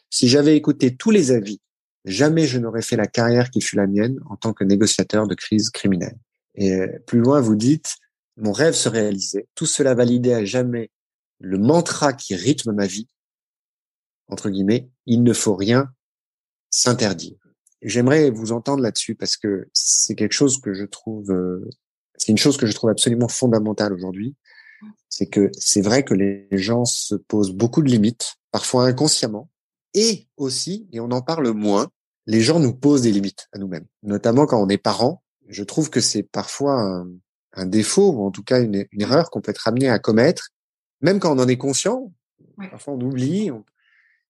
Si 0.09 0.28
j'avais 0.28 0.55
écouté 0.55 0.95
tous 0.95 1.11
les 1.11 1.32
avis 1.32 1.61
jamais 2.05 2.45
je 2.45 2.59
n'aurais 2.59 2.81
fait 2.81 2.95
la 2.95 3.07
carrière 3.07 3.49
qui 3.49 3.61
fut 3.61 3.75
la 3.75 3.87
mienne 3.87 4.19
en 4.29 4.35
tant 4.35 4.53
que 4.53 4.63
négociateur 4.63 5.27
de 5.27 5.35
crise 5.35 5.69
criminelle. 5.69 6.17
Et 6.55 6.73
euh, 6.73 6.87
plus 7.07 7.19
loin, 7.19 7.39
vous 7.41 7.55
dites, 7.55 7.95
mon 8.37 8.51
rêve 8.51 8.73
se 8.73 8.89
réalisait. 8.89 9.47
Tout 9.55 9.65
cela 9.65 9.93
validait 9.93 10.33
à 10.33 10.45
jamais 10.45 10.91
le 11.39 11.57
mantra 11.57 12.13
qui 12.13 12.35
rythme 12.35 12.71
ma 12.71 12.87
vie. 12.87 13.07
Entre 14.27 14.49
guillemets, 14.49 14.89
il 15.05 15.23
ne 15.23 15.33
faut 15.33 15.55
rien 15.55 15.91
s'interdire. 16.69 17.37
J'aimerais 17.81 18.29
vous 18.29 18.51
entendre 18.51 18.81
là-dessus 18.81 19.15
parce 19.15 19.35
que 19.35 19.67
c'est 19.73 20.15
quelque 20.15 20.33
chose 20.33 20.59
que 20.61 20.73
je 20.73 20.85
trouve, 20.85 21.31
euh, 21.31 21.69
c'est 22.15 22.31
une 22.31 22.37
chose 22.37 22.57
que 22.57 22.65
je 22.65 22.73
trouve 22.73 22.89
absolument 22.89 23.27
fondamentale 23.27 23.93
aujourd'hui. 23.93 24.35
C'est 25.09 25.27
que 25.27 25.51
c'est 25.53 25.81
vrai 25.81 26.03
que 26.03 26.13
les 26.13 26.47
gens 26.51 26.85
se 26.85 27.15
posent 27.15 27.51
beaucoup 27.51 27.81
de 27.83 27.89
limites, 27.89 28.35
parfois 28.51 28.85
inconsciemment, 28.85 29.49
et 29.93 30.27
aussi, 30.37 30.87
et 30.91 30.99
on 30.99 31.11
en 31.11 31.21
parle 31.21 31.51
moins, 31.51 31.89
les 32.25 32.41
gens 32.41 32.59
nous 32.59 32.73
posent 32.73 33.01
des 33.01 33.11
limites 33.11 33.47
à 33.51 33.57
nous-mêmes, 33.57 33.85
notamment 34.01 34.45
quand 34.45 34.61
on 34.61 34.69
est 34.69 34.77
parent. 34.77 35.23
Je 35.49 35.63
trouve 35.63 35.89
que 35.89 35.99
c'est 35.99 36.23
parfois 36.23 37.05
un, 37.53 37.65
défaut 37.65 38.11
ou 38.13 38.25
en 38.25 38.31
tout 38.31 38.43
cas 38.43 38.61
une, 38.61 38.85
erreur 38.97 39.29
qu'on 39.29 39.41
peut 39.41 39.51
être 39.51 39.67
amené 39.67 39.89
à 39.89 39.99
commettre, 39.99 40.49
même 41.01 41.19
quand 41.19 41.35
on 41.37 41.41
en 41.41 41.47
est 41.47 41.57
conscient. 41.57 42.11
Parfois 42.71 42.93
on 42.93 43.01
oublie. 43.01 43.51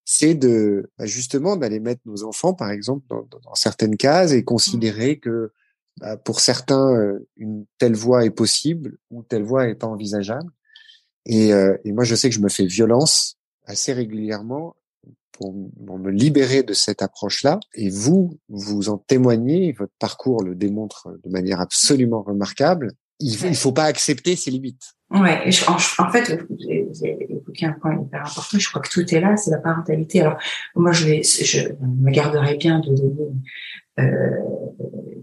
c'est 0.06 0.34
de 0.34 0.92
bah, 0.98 1.06
justement 1.06 1.56
d'aller 1.56 1.80
mettre 1.80 2.02
nos 2.06 2.24
enfants, 2.24 2.54
par 2.54 2.72
exemple, 2.72 3.06
dans, 3.08 3.56
certaines 3.56 3.96
cases 3.96 4.32
et 4.32 4.44
considérer 4.44 5.20
que 5.20 5.52
bah, 5.98 6.18
pour 6.18 6.40
certains 6.40 6.96
euh, 6.96 7.28
une 7.38 7.66
telle 7.78 7.96
voie 7.96 8.26
est 8.26 8.32
possible 8.32 8.98
ou 9.12 9.24
telle 9.24 9.44
voie 9.44 9.68
est 9.68 9.76
pas 9.76 9.88
envisageable. 9.88 10.52
Et, 11.26 11.54
euh, 11.54 11.78
et 11.86 11.94
moi, 11.94 12.04
je 12.04 12.16
sais 12.16 12.30
que 12.30 12.36
je 12.36 12.42
me 12.42 12.50
fais 12.50 12.66
violence 12.66 13.38
assez 13.66 13.94
régulièrement 13.94 14.76
pour, 15.32 15.54
me 15.54 16.12
libérer 16.12 16.64
de 16.64 16.74
cette 16.74 17.02
approche-là. 17.02 17.60
Et 17.76 17.90
vous, 17.90 18.38
vous 18.50 18.90
en 18.90 18.98
témoignez, 18.98 19.74
votre 19.74 19.94
parcours 20.00 20.44
le 20.44 20.56
démontre 20.56 21.10
de 21.24 21.30
manière 21.30 21.60
absolument 21.60 22.22
remarquable. 22.22 22.94
Il 23.20 23.50
ne 23.50 23.54
faut 23.54 23.72
pas 23.72 23.86
accepter 23.86 24.36
ses 24.36 24.52
limites. 24.52 24.94
Ouais, 25.14 25.48
en, 25.68 25.74
en, 25.74 26.10
fait, 26.12 26.44
vous 26.50 27.04
avez 27.04 27.28
évoqué 27.30 27.68
un 27.68 27.74
point 27.74 27.94
hyper 27.94 28.22
important. 28.22 28.58
Je 28.58 28.68
crois 28.68 28.82
que 28.82 28.90
tout 28.90 29.14
est 29.14 29.20
là, 29.20 29.38
c'est 29.38 29.52
la 29.52 29.60
parentalité. 29.60 30.22
Alors, 30.22 30.38
moi, 30.76 30.92
je, 30.92 31.06
vais, 31.06 31.22
je 31.22 31.70
me 31.82 32.10
garderai 32.10 32.58
bien 32.58 32.80
de 32.80 32.96
donner 32.96 33.30
euh, 34.00 34.32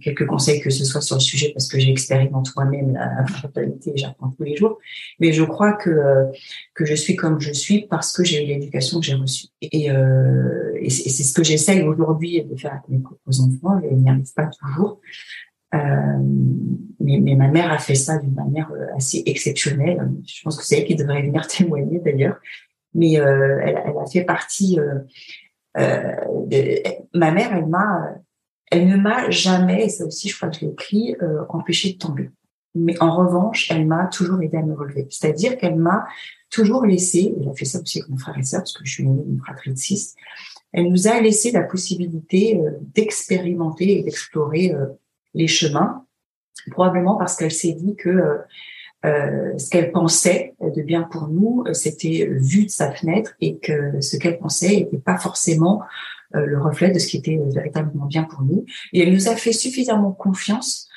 quelques 0.01 0.27
conseils 0.27 0.61
que 0.61 0.71
ce 0.71 0.85
soit 0.85 1.01
sur 1.01 1.17
le 1.17 1.21
sujet 1.21 1.51
parce 1.53 1.67
que 1.67 1.81
j'expérimente 1.81 2.51
moi-même 2.55 2.93
la 2.93 3.25
parentalité 3.33 3.91
et 3.93 3.99
j'apprends 3.99 4.31
tous 4.31 4.45
les 4.45 4.55
jours. 4.55 4.79
Mais 5.19 5.33
je 5.33 5.43
crois 5.43 5.73
que 5.73 5.91
euh, 5.91 6.27
que 6.75 6.85
je 6.85 6.95
suis 6.95 7.17
comme 7.17 7.41
je 7.41 7.53
suis 7.53 7.89
parce 7.89 8.13
que 8.13 8.23
j'ai 8.23 8.45
eu 8.45 8.47
l'éducation 8.47 9.01
que 9.01 9.07
j'ai 9.07 9.15
reçue. 9.15 9.49
Et, 9.61 9.91
euh, 9.91 10.73
et 10.81 10.89
c'est 10.89 11.25
ce 11.25 11.35
que 11.35 11.43
j'essaye 11.43 11.83
aujourd'hui 11.83 12.45
de 12.45 12.55
faire 12.55 12.75
avec 12.75 12.89
mes 12.89 13.01
propres 13.01 13.41
enfants. 13.41 13.81
Je 13.83 13.93
n'y 13.93 14.09
arrive 14.09 14.33
pas 14.35 14.47
toujours. 14.47 15.01
Euh, 15.75 16.19
mais, 16.99 17.19
mais, 17.21 17.37
ma 17.37 17.49
mère 17.49 17.73
a 17.73 17.79
fait 17.79 17.95
ça 17.95 18.19
d'une 18.19 18.35
manière 18.35 18.71
euh, 18.73 18.87
assez 18.97 19.23
exceptionnelle. 19.27 20.11
Je 20.27 20.43
pense 20.43 20.59
que 20.59 20.65
c'est 20.65 20.79
elle 20.79 20.85
qui 20.85 20.97
devrait 20.97 21.23
venir 21.23 21.47
témoigner 21.47 22.01
d'ailleurs. 22.01 22.39
Mais 22.95 23.21
euh, 23.21 23.61
elle, 23.63 23.81
elle, 23.85 23.99
a 23.99 24.07
fait 24.07 24.25
partie 24.25 24.79
ma 25.77 27.31
mère, 27.31 27.53
elle 27.53 27.67
m'a, 27.67 28.15
elle 28.73 28.89
ne 28.89 28.97
m'a 28.97 29.31
jamais, 29.31 29.85
et 29.85 29.89
ça 29.89 30.05
aussi, 30.05 30.29
je 30.29 30.37
crois 30.37 30.49
que 30.49 30.57
je 30.57 30.61
l'ai 30.63 30.73
écrit, 30.73 31.15
empêché 31.49 31.93
de 31.93 31.99
tomber. 31.99 32.31
Mais 32.75 33.01
en 33.01 33.17
revanche, 33.17 33.71
elle 33.71 33.87
m'a 33.87 34.07
toujours 34.07 34.43
aidé 34.43 34.57
à 34.57 34.63
me 34.63 34.75
relever. 34.75 35.07
C'est-à-dire 35.11 35.57
qu'elle 35.57 35.77
m'a 35.77 36.05
toujours 36.51 36.85
laissé, 36.85 37.33
elle 37.41 37.49
a 37.49 37.55
fait 37.55 37.65
ça 37.65 37.81
aussi 37.81 38.01
avec 38.01 38.11
mon 38.11 38.17
frère 38.17 38.37
et 38.37 38.43
sœur, 38.43 38.61
parce 38.61 38.73
que 38.73 38.85
je 38.85 38.93
suis 38.93 39.05
une 39.05 39.41
fratrie 39.45 39.71
de 39.71 39.79
six, 39.79 40.17
elle 40.73 40.89
nous 40.89 41.07
a 41.07 41.21
laissé 41.21 41.53
la 41.53 41.63
possibilité 41.63 42.61
d'expérimenter 42.81 43.99
et 43.99 44.03
d'explorer 44.03 44.75
les 45.35 45.47
chemins, 45.47 46.05
probablement 46.71 47.17
parce 47.17 47.37
qu'elle 47.37 47.53
s'est 47.53 47.73
dit 47.73 47.97
que 47.97 48.09
euh, 48.09 48.39
euh, 49.07 49.59
ce 49.59 49.71
qu'elle 49.71 49.93
pensait 49.93 50.55
de 50.61 50.83
bien 50.83 51.03
pour 51.03 51.29
nous, 51.29 51.65
euh, 51.67 51.73
c'était 51.73 52.29
vu 52.31 52.67
de 52.67 52.71
sa 52.71 52.93
fenêtre 52.93 53.33
et 53.41 53.59
que 53.59 54.01
ce 54.01 54.17
qu'elle 54.17 54.39
pensait 54.39 54.77
n'était 54.77 54.99
pas 54.99 55.17
forcément 55.17 55.83
le 56.33 56.63
reflet 56.63 56.93
de 56.93 56.99
ce 57.01 57.09
qui 57.09 57.17
était 57.17 57.41
véritablement 57.53 58.07
bien 58.07 58.23
pour 58.23 58.43
nous. 58.43 58.65
Et 58.93 59.01
elle 59.03 59.13
nous 59.13 59.29
a 59.29 59.35
fait 59.35 59.53
suffisamment 59.53 60.13
confiance 60.13 60.89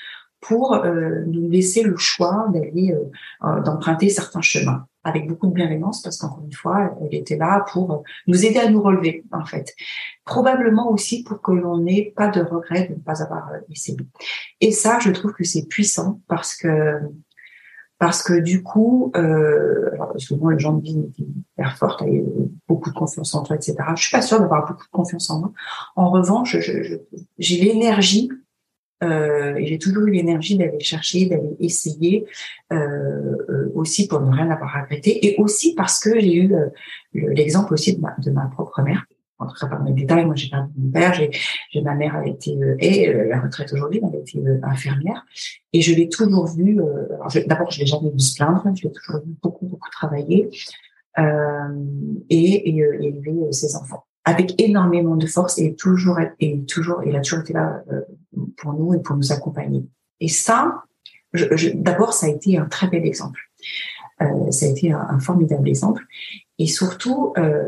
pour 0.41 0.79
nous 0.85 1.49
laisser 1.49 1.81
le 1.81 1.97
choix 1.97 2.45
d'aller 2.53 2.95
d'emprunter 3.41 4.09
certains 4.09 4.41
chemins 4.41 4.85
avec 5.03 5.27
beaucoup 5.27 5.47
de 5.47 5.53
bienveillance 5.53 6.01
parce 6.01 6.17
qu'encore 6.17 6.43
une 6.43 6.53
fois, 6.53 6.95
elle 7.01 7.15
était 7.15 7.37
là 7.37 7.65
pour 7.71 8.03
nous 8.27 8.45
aider 8.45 8.59
à 8.59 8.69
nous 8.69 8.81
relever, 8.81 9.23
en 9.31 9.45
fait. 9.45 9.73
Probablement 10.25 10.91
aussi 10.91 11.23
pour 11.23 11.41
que 11.41 11.51
l'on 11.51 11.79
n'ait 11.79 12.13
pas 12.15 12.29
de 12.29 12.41
regret 12.41 12.87
de 12.87 12.95
ne 12.95 12.99
pas 12.99 13.21
avoir 13.21 13.49
euh, 13.51 13.59
essayé. 13.69 13.97
Et 14.61 14.71
ça, 14.71 14.99
je 14.99 15.11
trouve 15.11 15.33
que 15.33 15.43
c'est 15.43 15.67
puissant 15.67 16.21
parce 16.27 16.55
que 16.55 16.99
parce 17.99 18.21
que 18.21 18.33
du 18.33 18.63
coup, 18.63 19.13
euh, 19.15 19.89
souvent 20.17 20.49
les 20.49 20.59
gens 20.59 20.73
me 20.73 20.81
disent 20.81 20.97
hyper 21.17 21.77
forte, 21.77 22.01
a 22.01 22.05
beaucoup 22.67 22.89
de 22.89 22.95
confiance 22.95 23.33
en 23.33 23.43
toi, 23.43 23.55
etc. 23.55 23.77
Je 23.95 24.01
suis 24.01 24.11
pas 24.11 24.21
sûre 24.21 24.41
d'avoir 24.41 24.67
beaucoup 24.67 24.83
de 24.83 24.91
confiance 24.91 25.29
en 25.29 25.39
moi. 25.39 25.51
En 25.95 26.09
revanche, 26.09 26.57
j'ai 26.59 27.57
l'énergie 27.63 28.29
euh, 29.03 29.55
et 29.55 29.65
j'ai 29.67 29.77
toujours 29.77 30.03
eu 30.03 30.11
l'énergie 30.11 30.57
d'aller 30.57 30.79
chercher, 30.79 31.25
d'aller 31.25 31.55
essayer, 31.59 32.25
euh, 32.71 32.77
euh, 33.49 33.71
aussi 33.75 34.07
pour 34.07 34.21
ne 34.21 34.31
rien 34.33 34.49
avoir 34.49 34.73
regretté, 34.81 35.25
et 35.27 35.35
aussi 35.39 35.75
parce 35.75 35.99
que 35.99 36.19
j'ai 36.19 36.35
eu 36.35 36.53
l'exemple 37.13 37.73
aussi 37.73 37.95
de 37.95 38.01
ma, 38.01 38.15
de 38.17 38.31
ma 38.31 38.45
propre 38.47 38.81
mère. 38.81 39.05
En 39.39 39.47
tout 39.47 39.55
cas, 39.59 39.67
par 39.67 39.83
mes 39.83 39.91
détails, 39.91 40.25
moi 40.25 40.35
j'ai 40.35 40.49
perdu 40.49 40.71
mon 40.77 40.91
père, 40.91 41.13
j'ai 41.13 41.81
ma 41.81 41.95
mère 41.95 42.15
a 42.15 42.25
été 42.25 42.57
et 42.79 43.11
la 43.11 43.41
retraite 43.41 43.73
aujourd'hui, 43.73 43.99
elle 44.01 44.15
a 44.15 44.21
été 44.21 44.41
infirmière, 44.63 45.25
et 45.73 45.81
je 45.81 45.93
l'ai 45.93 46.07
toujours 46.07 46.47
vue. 46.47 46.79
D'abord, 47.47 47.69
je 47.71 47.79
l'ai 47.79 47.85
jamais 47.85 48.09
vu 48.09 48.19
se 48.19 48.35
plaindre, 48.35 48.63
je 48.75 48.83
l'ai 48.83 48.93
toujours 48.93 49.21
vu 49.21 49.33
beaucoup 49.41 49.65
beaucoup 49.65 49.89
travailler 49.91 50.49
et, 51.17 51.23
et 52.29 52.69
élever 52.69 53.51
ses 53.51 53.75
enfants 53.75 54.05
avec 54.25 54.59
énormément 54.61 55.15
de 55.15 55.27
force 55.27 55.59
et 55.59 55.75
toujours 55.75 56.19
et 56.39 56.63
toujours 56.65 57.03
il 57.05 57.15
a 57.15 57.21
toujours 57.21 57.41
été 57.41 57.53
là 57.53 57.83
euh, 57.91 58.01
pour 58.57 58.73
nous 58.73 58.93
et 58.93 58.99
pour 59.01 59.15
nous 59.15 59.31
accompagner. 59.31 59.85
Et 60.19 60.29
ça, 60.29 60.83
d'abord, 61.75 62.13
ça 62.13 62.27
a 62.27 62.29
été 62.29 62.57
un 62.57 62.65
très 62.65 62.87
bel 62.87 63.05
exemple. 63.05 63.41
Euh, 64.21 64.51
ça 64.51 64.65
a 64.65 64.69
été 64.69 64.91
un, 64.91 65.19
formidable 65.19 65.67
exemple. 65.67 66.05
Et 66.59 66.67
surtout, 66.67 67.33
euh, 67.37 67.67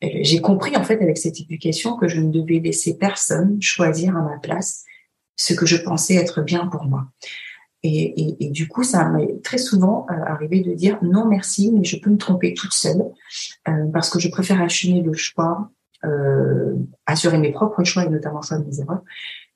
j'ai 0.00 0.40
compris 0.40 0.76
en 0.76 0.84
fait 0.84 1.02
avec 1.02 1.18
cette 1.18 1.40
éducation 1.40 1.96
que 1.96 2.08
je 2.08 2.20
ne 2.20 2.30
devais 2.30 2.60
laisser 2.60 2.96
personne 2.96 3.60
choisir 3.60 4.16
à 4.16 4.22
ma 4.22 4.38
place 4.38 4.84
ce 5.36 5.52
que 5.52 5.66
je 5.66 5.76
pensais 5.76 6.14
être 6.14 6.42
bien 6.42 6.66
pour 6.68 6.84
moi. 6.84 7.08
Et, 7.86 8.48
du 8.50 8.66
coup, 8.66 8.82
ça 8.82 9.10
m'est 9.10 9.42
très 9.42 9.58
souvent 9.58 10.06
euh, 10.10 10.14
arrivé 10.26 10.60
de 10.60 10.72
dire 10.72 10.98
non 11.02 11.26
merci, 11.26 11.70
mais 11.70 11.84
je 11.84 12.00
peux 12.00 12.08
me 12.08 12.16
tromper 12.16 12.54
toute 12.54 12.72
seule 12.72 13.04
euh, 13.68 13.86
parce 13.92 14.08
que 14.08 14.18
je 14.18 14.30
préfère 14.30 14.62
assumer 14.62 15.02
le 15.02 15.12
choix, 15.12 15.70
euh, 16.04 16.74
assurer 17.04 17.36
mes 17.36 17.52
propres 17.52 17.84
choix 17.84 18.06
et 18.06 18.08
notamment 18.08 18.40
choix 18.40 18.58
de 18.58 18.64
mes 18.64 18.80
erreurs, 18.80 19.02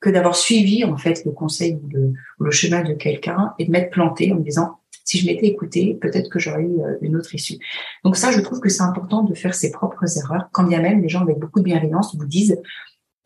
que 0.00 0.10
d'avoir 0.10 0.36
suivi 0.36 0.84
en 0.84 0.98
fait 0.98 1.24
le 1.24 1.32
conseil 1.32 1.80
ou 1.82 2.14
le, 2.44 2.50
chemin 2.50 2.82
de 2.82 2.92
quelqu'un 2.92 3.54
et 3.58 3.64
de 3.64 3.70
m'être 3.70 3.90
planté 3.90 4.30
en 4.30 4.36
me 4.36 4.42
disant 4.42 4.78
si 5.04 5.18
je 5.18 5.26
m'étais 5.26 5.46
écouté, 5.46 5.96
peut-être 5.98 6.28
que 6.28 6.38
j'aurais 6.38 6.64
eu 6.64 6.80
une 7.00 7.16
autre 7.16 7.34
issue. 7.34 7.56
Donc 8.04 8.14
ça, 8.18 8.30
je 8.30 8.42
trouve 8.42 8.60
que 8.60 8.68
c'est 8.68 8.82
important 8.82 9.22
de 9.22 9.32
faire 9.32 9.54
ses 9.54 9.70
propres 9.70 10.04
erreurs, 10.18 10.50
quand 10.52 10.64
bien 10.64 10.82
même 10.82 11.00
les 11.00 11.08
gens 11.08 11.22
avec 11.22 11.38
beaucoup 11.38 11.60
de 11.60 11.64
bienveillance 11.64 12.14
vous 12.14 12.26
disent 12.26 12.60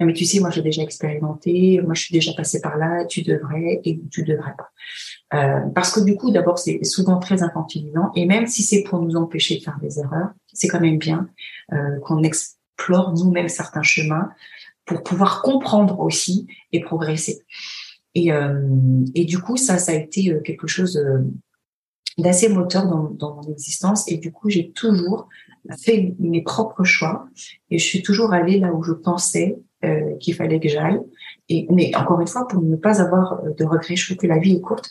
mais 0.05 0.13
tu 0.13 0.25
sais, 0.25 0.41
moi 0.41 0.51
j'ai 0.51 0.63
déjà 0.63 0.83
expérimenté, 0.83 1.81
moi 1.83 1.95
je 1.95 2.03
suis 2.03 2.13
déjà 2.13 2.33
passé 2.33 2.61
par 2.61 2.77
là, 2.77 3.05
tu 3.05 3.23
devrais 3.23 3.81
et 3.85 4.01
tu 4.11 4.25
devrais 4.25 4.55
pas. 4.57 4.71
Euh, 5.35 5.61
parce 5.75 5.93
que 5.93 6.01
du 6.01 6.17
coup, 6.17 6.31
d'abord, 6.31 6.59
c'est 6.59 6.85
souvent 6.85 7.19
très 7.19 7.43
infantilisant, 7.43 8.11
et 8.15 8.27
même 8.27 8.47
si 8.47 8.63
c'est 8.63 8.83
pour 8.83 9.01
nous 9.01 9.17
empêcher 9.17 9.59
de 9.59 9.63
faire 9.63 9.79
des 9.81 9.99
erreurs, 9.99 10.31
c'est 10.53 10.69
quand 10.69 10.81
même 10.81 10.99
bien 10.99 11.29
euh, 11.73 11.99
qu'on 12.01 12.23
explore 12.23 13.13
nous-mêmes 13.15 13.49
certains 13.49 13.83
chemins 13.83 14.31
pour 14.85 15.03
pouvoir 15.03 15.43
comprendre 15.43 16.01
aussi 16.01 16.47
et 16.73 16.81
progresser. 16.81 17.43
Et, 18.15 18.33
euh, 18.33 18.69
et 19.15 19.25
du 19.25 19.39
coup, 19.39 19.57
ça, 19.57 19.79
ça 19.79 19.93
a 19.93 19.95
été 19.95 20.37
quelque 20.45 20.67
chose 20.67 21.03
d'assez 22.19 22.49
moteur 22.49 22.87
dans, 22.87 23.05
dans 23.05 23.37
mon 23.37 23.53
existence, 23.53 24.11
et 24.11 24.19
du 24.19 24.33
coup, 24.33 24.51
j'ai 24.51 24.71
toujours 24.73 25.29
fait 25.81 26.15
mes 26.19 26.43
propres 26.43 26.85
choix, 26.85 27.27
et 27.71 27.79
je 27.79 27.85
suis 27.85 28.03
toujours 28.03 28.33
allée 28.33 28.59
là 28.59 28.75
où 28.75 28.83
je 28.83 28.93
pensais 28.93 29.59
euh, 29.85 30.17
qu'il 30.19 30.35
fallait 30.35 30.61
que 30.61 30.69
j'aille. 30.69 31.01
Et 31.49 31.67
mais 31.71 31.95
encore 31.97 32.21
une 32.21 32.27
fois, 32.27 32.47
pour 32.47 32.63
ne 32.63 32.77
pas 32.77 33.01
avoir 33.01 33.41
euh, 33.45 33.51
de 33.59 33.65
regrets, 33.65 33.97
je 33.97 34.07
trouve 34.07 34.17
que 34.17 34.27
la 34.27 34.39
vie 34.39 34.55
est 34.55 34.61
courte 34.61 34.91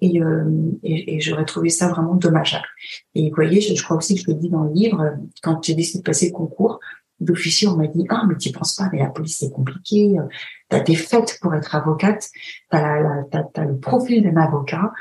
et, 0.00 0.22
euh, 0.22 0.44
et, 0.82 1.16
et 1.16 1.20
j'aurais 1.20 1.44
trouvé 1.44 1.70
ça 1.70 1.88
vraiment 1.88 2.14
dommageable. 2.14 2.66
Et 3.14 3.28
vous 3.28 3.34
voyez, 3.34 3.60
je, 3.60 3.82
crois 3.82 3.96
aussi 3.96 4.14
que 4.14 4.20
je 4.22 4.26
le 4.28 4.34
dis 4.34 4.48
dans 4.48 4.62
le 4.62 4.72
livre, 4.72 5.16
quand 5.42 5.62
j'ai 5.64 5.74
décidé 5.74 5.98
de 5.98 6.04
passer 6.04 6.26
le 6.26 6.32
concours 6.32 6.78
d'officier, 7.20 7.66
on 7.66 7.76
m'a 7.76 7.88
dit 7.88 8.06
ah 8.10 8.22
mais 8.28 8.36
tu 8.36 8.52
penses 8.52 8.76
pas, 8.76 8.88
mais 8.92 9.00
la 9.00 9.10
police 9.10 9.38
c'est 9.38 9.50
compliqué. 9.50 10.16
T'as 10.68 10.80
des 10.80 10.94
faite 10.94 11.38
pour 11.40 11.54
être 11.54 11.74
avocate, 11.74 12.28
t'as, 12.70 13.00
la, 13.00 13.24
t'as 13.52 13.64
le 13.64 13.78
profil 13.78 14.22
d'un 14.22 14.36
avocat 14.36 14.92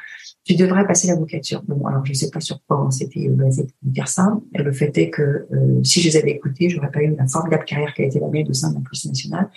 tu 0.48 0.56
devrais 0.56 0.88
passer 0.88 1.08
l'avocature. 1.08 1.62
Bon, 1.64 1.86
alors 1.86 2.06
je 2.06 2.12
ne 2.12 2.16
sais 2.16 2.30
pas 2.30 2.39
sur 2.39 2.64
quoi 2.66 2.86
on 2.86 2.89
s'était 2.89 3.28
basé 3.28 3.64
pour 3.64 3.91
dire 3.91 4.08
ça. 4.08 4.39
le 4.54 4.72
fait 4.72 4.98
est 4.98 5.10
que 5.10 5.22
euh, 5.22 5.84
si 5.84 6.02
je 6.02 6.08
les 6.08 6.18
avais 6.18 6.32
écoutés, 6.32 6.70
j'aurais 6.70 6.89
pas 6.89 7.02
eu 7.02 7.14
la 7.16 7.28
formidable 7.28 7.66
carrière 7.66 7.93
qui 7.93 8.04
a 8.04 8.06
été 8.06 8.20
la 8.20 8.30
mienne 8.30 8.48
au 8.50 8.54
sein 8.54 8.70
de 8.70 8.76
la 8.76 8.82
police 8.82 9.06
nationale. 9.06 9.50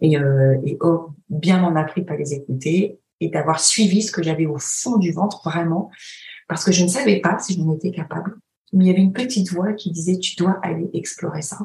Et, 0.00 0.16
euh, 0.16 0.56
et 0.64 0.76
oh, 0.80 1.08
bien 1.28 1.58
m'en 1.58 1.74
a 1.74 1.82
pris 1.82 2.04
pas 2.04 2.16
les 2.16 2.32
écouter 2.32 3.00
et 3.20 3.28
d'avoir 3.28 3.58
suivi 3.58 4.02
ce 4.02 4.12
que 4.12 4.22
j'avais 4.22 4.46
au 4.46 4.58
fond 4.58 4.98
du 4.98 5.10
ventre 5.10 5.42
vraiment, 5.44 5.90
parce 6.48 6.64
que 6.64 6.70
je 6.70 6.84
ne 6.84 6.88
savais 6.88 7.20
pas 7.20 7.38
si 7.40 7.54
je 7.54 7.60
m'en 7.60 7.74
étais 7.74 7.90
capable. 7.90 8.36
Mais 8.72 8.84
il 8.84 8.88
y 8.88 8.90
avait 8.90 9.02
une 9.02 9.12
petite 9.12 9.50
voix 9.52 9.72
qui 9.72 9.90
disait 9.90 10.18
tu 10.18 10.36
dois 10.36 10.60
aller 10.62 10.88
explorer 10.94 11.42
ça. 11.42 11.58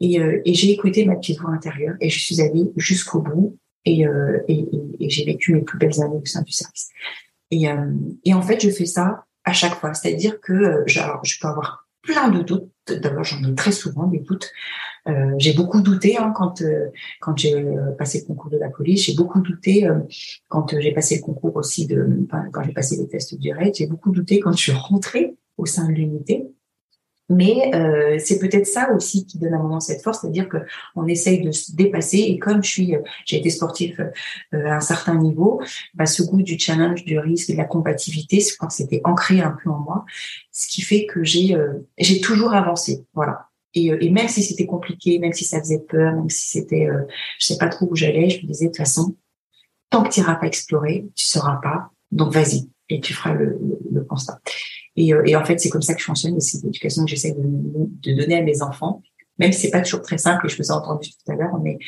Et, 0.00 0.18
euh, 0.18 0.40
et 0.44 0.54
j'ai 0.54 0.70
écouté 0.70 1.04
ma 1.04 1.14
petite 1.14 1.38
voix 1.38 1.50
intérieure 1.50 1.94
et 2.00 2.08
je 2.08 2.18
suis 2.18 2.40
allée 2.40 2.72
jusqu'au 2.76 3.20
bout 3.20 3.58
et, 3.84 4.06
euh, 4.06 4.38
et, 4.48 4.66
et 4.98 5.10
j'ai 5.10 5.24
vécu 5.24 5.52
mes 5.52 5.60
plus 5.60 5.78
belles 5.78 6.00
années 6.00 6.16
au 6.16 6.24
sein 6.24 6.42
du 6.42 6.52
service. 6.52 6.88
Et, 7.50 7.68
euh, 7.68 7.92
et 8.24 8.34
en 8.34 8.42
fait, 8.42 8.60
je 8.60 8.70
fais 8.70 8.86
ça 8.86 9.24
à 9.44 9.52
chaque 9.52 9.74
fois. 9.74 9.94
C'est-à-dire 9.94 10.40
que 10.40 10.52
euh, 10.52 10.84
je 10.86 11.40
peux 11.40 11.48
avoir 11.48 11.88
plein 12.02 12.28
de 12.28 12.42
doutes. 12.42 12.70
D'abord, 12.86 13.24
j'en 13.24 13.42
ai 13.44 13.54
très 13.54 13.72
souvent 13.72 14.06
des 14.06 14.20
doutes. 14.20 14.50
Euh, 15.08 15.34
j'ai 15.38 15.52
beaucoup 15.52 15.80
douté 15.80 16.16
hein, 16.16 16.32
quand 16.34 16.62
quand 17.20 17.36
j'ai 17.36 17.64
passé 17.98 18.20
le 18.20 18.26
concours 18.26 18.50
de 18.50 18.58
la 18.58 18.68
police. 18.68 19.04
J'ai 19.04 19.14
beaucoup 19.14 19.40
douté 19.40 19.88
quand 20.48 20.74
j'ai 20.78 20.92
passé 20.92 21.16
le 21.16 21.22
concours 21.22 21.56
aussi 21.56 21.86
de 21.86 22.26
quand 22.28 22.62
j'ai 22.62 22.72
passé 22.72 22.96
les 22.96 23.08
tests 23.08 23.38
du 23.38 23.52
RAID. 23.52 23.74
J'ai 23.74 23.86
beaucoup 23.86 24.10
douté 24.10 24.40
quand 24.40 24.52
je 24.52 24.58
suis 24.58 24.72
rentrée 24.72 25.36
au 25.56 25.66
sein 25.66 25.88
de 25.88 25.92
l'unité. 25.92 26.46
Mais 27.30 27.70
euh, 27.74 28.18
c'est 28.18 28.40
peut-être 28.40 28.66
ça 28.66 28.92
aussi 28.92 29.24
qui 29.24 29.38
donne 29.38 29.54
à 29.54 29.56
un 29.56 29.62
moment 29.62 29.78
cette 29.78 30.02
force, 30.02 30.20
c'est-à-dire 30.20 30.48
que 30.48 30.58
on 30.96 31.06
essaye 31.06 31.40
de 31.40 31.52
se 31.52 31.74
dépasser. 31.74 32.18
Et 32.18 32.38
comme 32.38 32.62
je 32.62 32.68
suis, 32.68 32.96
euh, 32.96 33.00
j'ai 33.24 33.38
été 33.38 33.50
sportif 33.50 34.00
euh, 34.00 34.66
à 34.66 34.74
un 34.74 34.80
certain 34.80 35.14
niveau, 35.14 35.62
bah, 35.94 36.06
ce 36.06 36.24
goût 36.24 36.42
du 36.42 36.58
challenge, 36.58 37.04
du 37.04 37.18
risque 37.20 37.52
de 37.52 37.56
la 37.56 37.64
combativité, 37.64 38.40
je 38.40 38.56
que 38.58 38.72
c'était 38.72 39.00
ancré 39.04 39.40
un 39.40 39.56
peu 39.62 39.70
en 39.70 39.78
moi, 39.78 40.04
ce 40.50 40.66
qui 40.68 40.82
fait 40.82 41.06
que 41.06 41.22
j'ai 41.22 41.56
j'ai 41.98 42.20
toujours 42.20 42.52
avancé. 42.52 43.04
Voilà. 43.14 43.46
Et, 43.74 43.86
et 43.86 44.10
même 44.10 44.28
si 44.28 44.42
c'était 44.42 44.66
compliqué, 44.66 45.20
même 45.20 45.32
si 45.32 45.44
ça 45.44 45.60
faisait 45.60 45.78
peur, 45.88 46.14
même 46.14 46.28
si 46.28 46.48
c'était, 46.48 46.88
je 47.38 47.46
sais 47.46 47.58
pas 47.58 47.68
trop 47.68 47.86
où 47.88 47.94
j'allais, 47.94 48.28
je 48.28 48.42
me 48.42 48.48
disais 48.48 48.66
de 48.66 48.70
toute 48.70 48.78
façon, 48.78 49.16
tant 49.88 50.02
que 50.02 50.08
tu 50.08 50.20
n'iras 50.20 50.34
pas 50.34 50.46
explorer, 50.46 51.06
tu 51.14 51.24
sauras 51.24 51.60
pas. 51.62 51.90
Donc 52.10 52.32
vas-y 52.32 52.68
et 52.88 53.00
tu 53.00 53.14
feras 53.14 53.34
le, 53.34 53.58
le 53.92 54.02
constat. 54.02 54.40
Et, 54.96 55.14
euh, 55.14 55.22
et 55.24 55.36
en 55.36 55.44
fait, 55.44 55.58
c'est 55.58 55.68
comme 55.68 55.82
ça 55.82 55.94
que 55.94 56.00
je 56.00 56.04
fonctionne 56.04 56.36
et 56.36 56.40
c'est 56.40 56.62
l'éducation 56.62 57.04
que 57.04 57.10
j'essaie 57.10 57.32
de, 57.32 57.42
de, 57.42 58.20
donner 58.20 58.38
à 58.38 58.42
mes 58.42 58.62
enfants, 58.62 59.02
même 59.38 59.52
si 59.52 59.62
c'est 59.62 59.70
pas 59.70 59.80
toujours 59.80 60.02
très 60.02 60.18
simple. 60.18 60.46
Et 60.46 60.48
je 60.48 60.56
vous 60.56 60.68
ai 60.68 60.72
entendu 60.72 61.10
tout 61.10 61.32
à 61.32 61.36
l'heure, 61.36 61.58
mais 61.62 61.78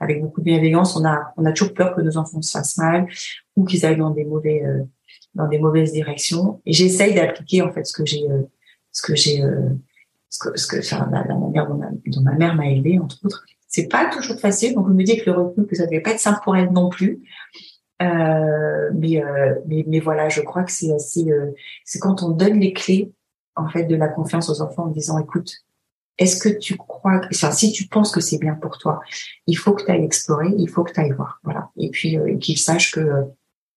avec 0.00 0.20
beaucoup 0.20 0.40
de 0.40 0.46
bienveillance, 0.46 0.96
on 0.96 1.04
a 1.04 1.32
on 1.36 1.44
a 1.44 1.52
toujours 1.52 1.74
peur 1.74 1.94
que 1.94 2.00
nos 2.00 2.16
enfants 2.16 2.42
se 2.42 2.50
fassent 2.50 2.76
mal 2.78 3.06
ou 3.56 3.64
qu'ils 3.64 3.84
aillent 3.86 3.96
dans 3.96 4.10
des 4.10 4.24
mauvais 4.24 4.62
euh, 4.64 4.82
dans 5.34 5.48
des 5.48 5.58
mauvaises 5.58 5.92
directions. 5.92 6.60
Et 6.66 6.72
j'essaye 6.72 7.14
d'appliquer 7.14 7.62
en 7.62 7.72
fait 7.72 7.84
ce 7.84 7.92
que 7.92 8.04
j'ai 8.04 8.28
euh, 8.28 8.42
ce 8.92 9.02
que 9.02 9.14
j'ai 9.14 9.42
ce 10.30 10.38
que 10.38 10.58
ce 10.58 10.66
que 10.66 10.78
enfin, 10.78 11.08
la, 11.10 11.24
manière 11.34 11.68
dont 11.68 11.76
ma, 11.76 11.90
dont 12.06 12.22
ma 12.22 12.34
mère 12.34 12.54
m'a 12.54 12.68
élevée 12.68 12.98
entre 12.98 13.18
autres. 13.24 13.44
C'est 13.68 13.86
pas 13.86 14.10
toujours 14.10 14.40
facile, 14.40 14.74
donc 14.74 14.88
je 14.88 14.94
me 14.94 15.04
dis 15.04 15.18
que 15.18 15.30
le 15.30 15.36
recul 15.36 15.66
que 15.66 15.76
ça 15.76 15.84
devait 15.84 16.00
pas 16.00 16.12
être 16.12 16.20
simple 16.20 16.40
pour 16.42 16.56
elle 16.56 16.72
non 16.72 16.88
plus. 16.88 17.20
Euh, 18.00 18.90
mais, 18.94 19.22
euh, 19.22 19.54
mais, 19.66 19.84
mais 19.88 20.00
voilà, 20.00 20.28
je 20.28 20.40
crois 20.40 20.62
que 20.62 20.70
c'est 20.72 20.92
assez, 20.92 21.30
euh, 21.30 21.50
c'est 21.84 21.98
quand 21.98 22.22
on 22.22 22.30
donne 22.30 22.60
les 22.60 22.72
clés 22.72 23.12
en 23.56 23.68
fait 23.68 23.84
de 23.84 23.96
la 23.96 24.08
confiance 24.08 24.48
aux 24.48 24.62
enfants 24.62 24.84
en 24.84 24.90
disant 24.90 25.18
écoute, 25.18 25.52
est-ce 26.16 26.40
que 26.40 26.48
tu 26.48 26.76
crois, 26.76 27.20
enfin, 27.32 27.50
si 27.50 27.72
tu 27.72 27.86
penses 27.88 28.12
que 28.12 28.20
c'est 28.20 28.38
bien 28.38 28.54
pour 28.54 28.78
toi, 28.78 29.00
il 29.46 29.56
faut 29.56 29.72
que 29.72 29.84
tu 29.84 29.90
ailles 29.90 30.04
explorer, 30.04 30.48
il 30.56 30.68
faut 30.68 30.84
que 30.84 30.92
tu 30.92 31.00
ailles 31.00 31.12
voir, 31.12 31.40
voilà. 31.42 31.70
Et 31.76 31.90
puis 31.90 32.16
euh, 32.18 32.36
qu'ils 32.38 32.58
sachent 32.58 32.92
que 32.92 33.24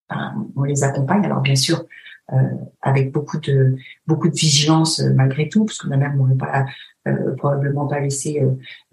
ben, 0.09 0.47
on 0.55 0.63
les 0.63 0.84
accompagne. 0.84 1.26
Alors 1.26 1.41
bien 1.41 1.55
sûr, 1.55 1.86
euh, 2.34 2.38
avec 2.82 3.11
beaucoup 3.11 3.39
de 3.39 3.76
beaucoup 4.07 4.30
de 4.30 4.36
vigilance 4.36 5.01
euh, 5.01 5.13
malgré 5.13 5.49
tout, 5.49 5.65
parce 5.65 5.78
que 5.80 5.88
ma 5.88 5.97
mère 5.97 6.13
m'aurait 6.13 6.36
pas 6.36 6.65
euh, 7.07 7.36
probablement 7.36 7.88
pas 7.88 7.99
laissé 7.99 8.41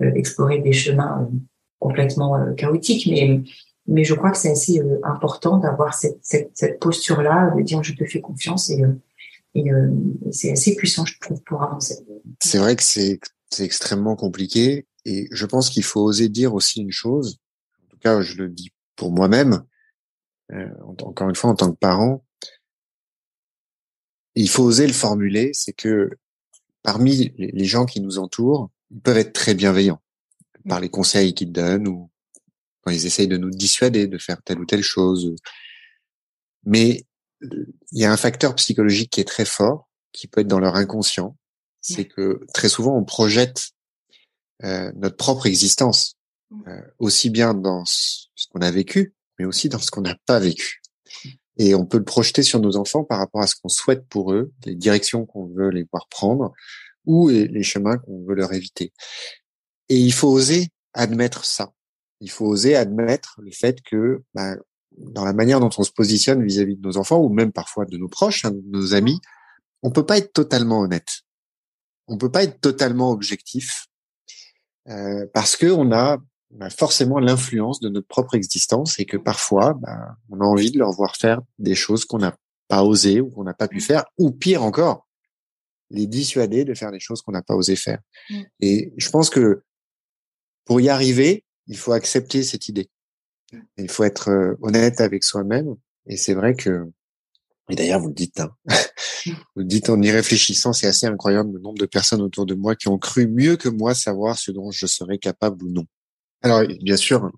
explorer 0.00 0.58
des 0.58 0.72
chemins 0.72 1.30
complètement 1.78 2.54
chaotiques, 2.56 3.06
mais 3.08 3.42
mais 3.88 4.04
je 4.04 4.14
crois 4.14 4.30
que 4.30 4.38
c'est 4.38 4.50
assez 4.50 4.80
important 5.02 5.58
d'avoir 5.58 5.94
cette, 5.94 6.18
cette, 6.22 6.50
cette 6.54 6.78
posture 6.78 7.22
là, 7.22 7.52
de 7.56 7.62
dire 7.62 7.82
je 7.82 7.94
te 7.94 8.04
fais 8.04 8.20
confiance 8.20 8.70
et 8.70 8.82
et 9.54 9.64
c'est 10.30 10.52
assez 10.52 10.76
puissant, 10.76 11.04
je 11.04 11.18
trouve, 11.18 11.42
pour 11.42 11.62
avancer. 11.62 11.96
C'est 12.40 12.58
vrai 12.58 12.76
que 12.76 12.82
c'est 12.82 13.18
c'est 13.50 13.64
extrêmement 13.64 14.16
compliqué 14.16 14.86
et 15.04 15.28
je 15.30 15.46
pense 15.46 15.70
qu'il 15.70 15.82
faut 15.82 16.02
oser 16.02 16.28
dire 16.28 16.54
aussi 16.54 16.82
une 16.82 16.92
chose. 16.92 17.38
En 17.84 17.88
tout 17.88 17.98
cas, 17.98 18.20
je 18.20 18.36
le 18.36 18.48
dis 18.48 18.72
pour 18.96 19.10
moi-même. 19.10 19.62
Euh, 20.52 20.68
encore 20.82 21.28
une 21.28 21.34
fois, 21.34 21.50
en 21.50 21.54
tant 21.54 21.70
que 21.72 21.78
parent, 21.78 22.24
il 24.34 24.48
faut 24.48 24.64
oser 24.64 24.86
le 24.86 24.92
formuler, 24.92 25.50
c'est 25.52 25.72
que 25.72 26.10
parmi 26.82 27.32
les 27.38 27.64
gens 27.64 27.86
qui 27.86 28.00
nous 28.00 28.18
entourent, 28.18 28.70
ils 28.90 29.00
peuvent 29.00 29.18
être 29.18 29.32
très 29.32 29.54
bienveillants 29.54 30.00
par 30.68 30.80
les 30.80 30.88
conseils 30.88 31.34
qu'ils 31.34 31.52
donnent 31.52 31.88
ou 31.88 32.10
quand 32.88 32.94
ils 32.94 33.06
essayent 33.06 33.28
de 33.28 33.36
nous 33.36 33.50
dissuader 33.50 34.06
de 34.06 34.16
faire 34.16 34.40
telle 34.42 34.58
ou 34.58 34.64
telle 34.64 34.82
chose. 34.82 35.36
Mais 36.64 37.04
il 37.42 37.66
y 37.92 38.06
a 38.06 38.12
un 38.12 38.16
facteur 38.16 38.54
psychologique 38.54 39.10
qui 39.10 39.20
est 39.20 39.28
très 39.28 39.44
fort, 39.44 39.90
qui 40.12 40.26
peut 40.26 40.40
être 40.40 40.48
dans 40.48 40.58
leur 40.58 40.74
inconscient, 40.74 41.36
c'est 41.82 42.06
que 42.06 42.40
très 42.54 42.70
souvent 42.70 42.96
on 42.96 43.04
projette 43.04 43.70
euh, 44.64 44.90
notre 44.96 45.16
propre 45.16 45.46
existence, 45.46 46.16
euh, 46.66 46.80
aussi 46.98 47.28
bien 47.28 47.52
dans 47.52 47.84
ce 47.84 48.26
qu'on 48.50 48.62
a 48.62 48.70
vécu, 48.70 49.14
mais 49.38 49.44
aussi 49.44 49.68
dans 49.68 49.78
ce 49.78 49.90
qu'on 49.90 50.00
n'a 50.00 50.16
pas 50.24 50.38
vécu. 50.38 50.80
Et 51.58 51.74
on 51.74 51.84
peut 51.84 51.98
le 51.98 52.04
projeter 52.04 52.42
sur 52.42 52.60
nos 52.60 52.76
enfants 52.76 53.04
par 53.04 53.18
rapport 53.18 53.42
à 53.42 53.46
ce 53.46 53.56
qu'on 53.56 53.68
souhaite 53.68 54.08
pour 54.08 54.32
eux, 54.32 54.50
les 54.64 54.74
directions 54.74 55.26
qu'on 55.26 55.46
veut 55.46 55.68
les 55.68 55.86
voir 55.92 56.08
prendre 56.08 56.52
ou 57.04 57.28
les 57.28 57.62
chemins 57.62 57.98
qu'on 57.98 58.24
veut 58.24 58.34
leur 58.34 58.52
éviter. 58.54 58.92
Et 59.90 59.98
il 59.98 60.12
faut 60.12 60.28
oser 60.28 60.68
admettre 60.94 61.44
ça. 61.44 61.72
Il 62.20 62.30
faut 62.30 62.46
oser 62.46 62.74
admettre 62.74 63.40
le 63.42 63.50
fait 63.50 63.80
que 63.82 64.22
bah, 64.34 64.56
dans 64.96 65.24
la 65.24 65.32
manière 65.32 65.60
dont 65.60 65.70
on 65.78 65.84
se 65.84 65.92
positionne 65.92 66.42
vis-à-vis 66.44 66.76
de 66.76 66.82
nos 66.82 66.96
enfants 66.96 67.18
ou 67.18 67.28
même 67.28 67.52
parfois 67.52 67.84
de 67.84 67.96
nos 67.96 68.08
proches, 68.08 68.44
hein, 68.44 68.50
de 68.50 68.62
nos 68.66 68.94
amis, 68.94 69.20
on 69.82 69.90
peut 69.90 70.06
pas 70.06 70.18
être 70.18 70.32
totalement 70.32 70.80
honnête. 70.80 71.22
On 72.08 72.18
peut 72.18 72.30
pas 72.30 72.42
être 72.42 72.60
totalement 72.60 73.10
objectif 73.10 73.86
euh, 74.88 75.26
parce 75.32 75.56
que 75.56 75.66
on 75.66 75.92
a 75.92 76.18
bah, 76.50 76.70
forcément 76.70 77.18
l'influence 77.18 77.80
de 77.80 77.88
notre 77.88 78.08
propre 78.08 78.34
existence 78.34 78.98
et 78.98 79.04
que 79.04 79.16
parfois, 79.16 79.74
bah, 79.74 80.16
on 80.30 80.40
a 80.40 80.44
envie 80.44 80.70
de 80.70 80.78
leur 80.78 80.92
voir 80.92 81.16
faire 81.16 81.40
des 81.58 81.74
choses 81.74 82.04
qu'on 82.04 82.18
n'a 82.18 82.34
pas 82.68 82.82
osé 82.84 83.20
ou 83.20 83.30
qu'on 83.30 83.44
n'a 83.44 83.54
pas 83.54 83.68
pu 83.68 83.80
faire, 83.80 84.04
ou 84.16 84.30
pire 84.30 84.62
encore, 84.62 85.06
les 85.90 86.06
dissuader 86.06 86.64
de 86.64 86.74
faire 86.74 86.90
des 86.90 87.00
choses 87.00 87.22
qu'on 87.22 87.32
n'a 87.32 87.42
pas 87.42 87.54
osé 87.54 87.76
faire. 87.76 88.00
Mm. 88.30 88.42
Et 88.60 88.92
je 88.96 89.10
pense 89.10 89.30
que 89.30 89.62
pour 90.64 90.80
y 90.80 90.88
arriver, 90.88 91.44
il 91.68 91.76
faut 91.76 91.92
accepter 91.92 92.42
cette 92.42 92.68
idée. 92.68 92.90
Il 93.76 93.90
faut 93.90 94.04
être 94.04 94.30
euh, 94.30 94.54
honnête 94.62 95.00
avec 95.00 95.24
soi-même. 95.24 95.76
Et 96.06 96.16
c'est 96.16 96.34
vrai 96.34 96.54
que, 96.54 96.90
et 97.70 97.76
d'ailleurs 97.76 98.00
vous 98.00 98.08
le 98.08 98.14
dites, 98.14 98.40
hein, 98.40 98.50
vous 99.26 99.62
le 99.62 99.64
dites 99.64 99.90
en 99.90 100.00
y 100.00 100.10
réfléchissant, 100.10 100.72
c'est 100.72 100.86
assez 100.86 101.06
incroyable 101.06 101.52
le 101.52 101.60
nombre 101.60 101.78
de 101.78 101.86
personnes 101.86 102.22
autour 102.22 102.46
de 102.46 102.54
moi 102.54 102.74
qui 102.74 102.88
ont 102.88 102.98
cru 102.98 103.28
mieux 103.28 103.56
que 103.56 103.68
moi 103.68 103.94
savoir 103.94 104.38
ce 104.38 104.50
dont 104.50 104.70
je 104.70 104.86
serais 104.86 105.18
capable 105.18 105.62
ou 105.64 105.70
non. 105.70 105.86
Alors, 106.42 106.62
bien 106.82 106.96
sûr, 106.96 107.30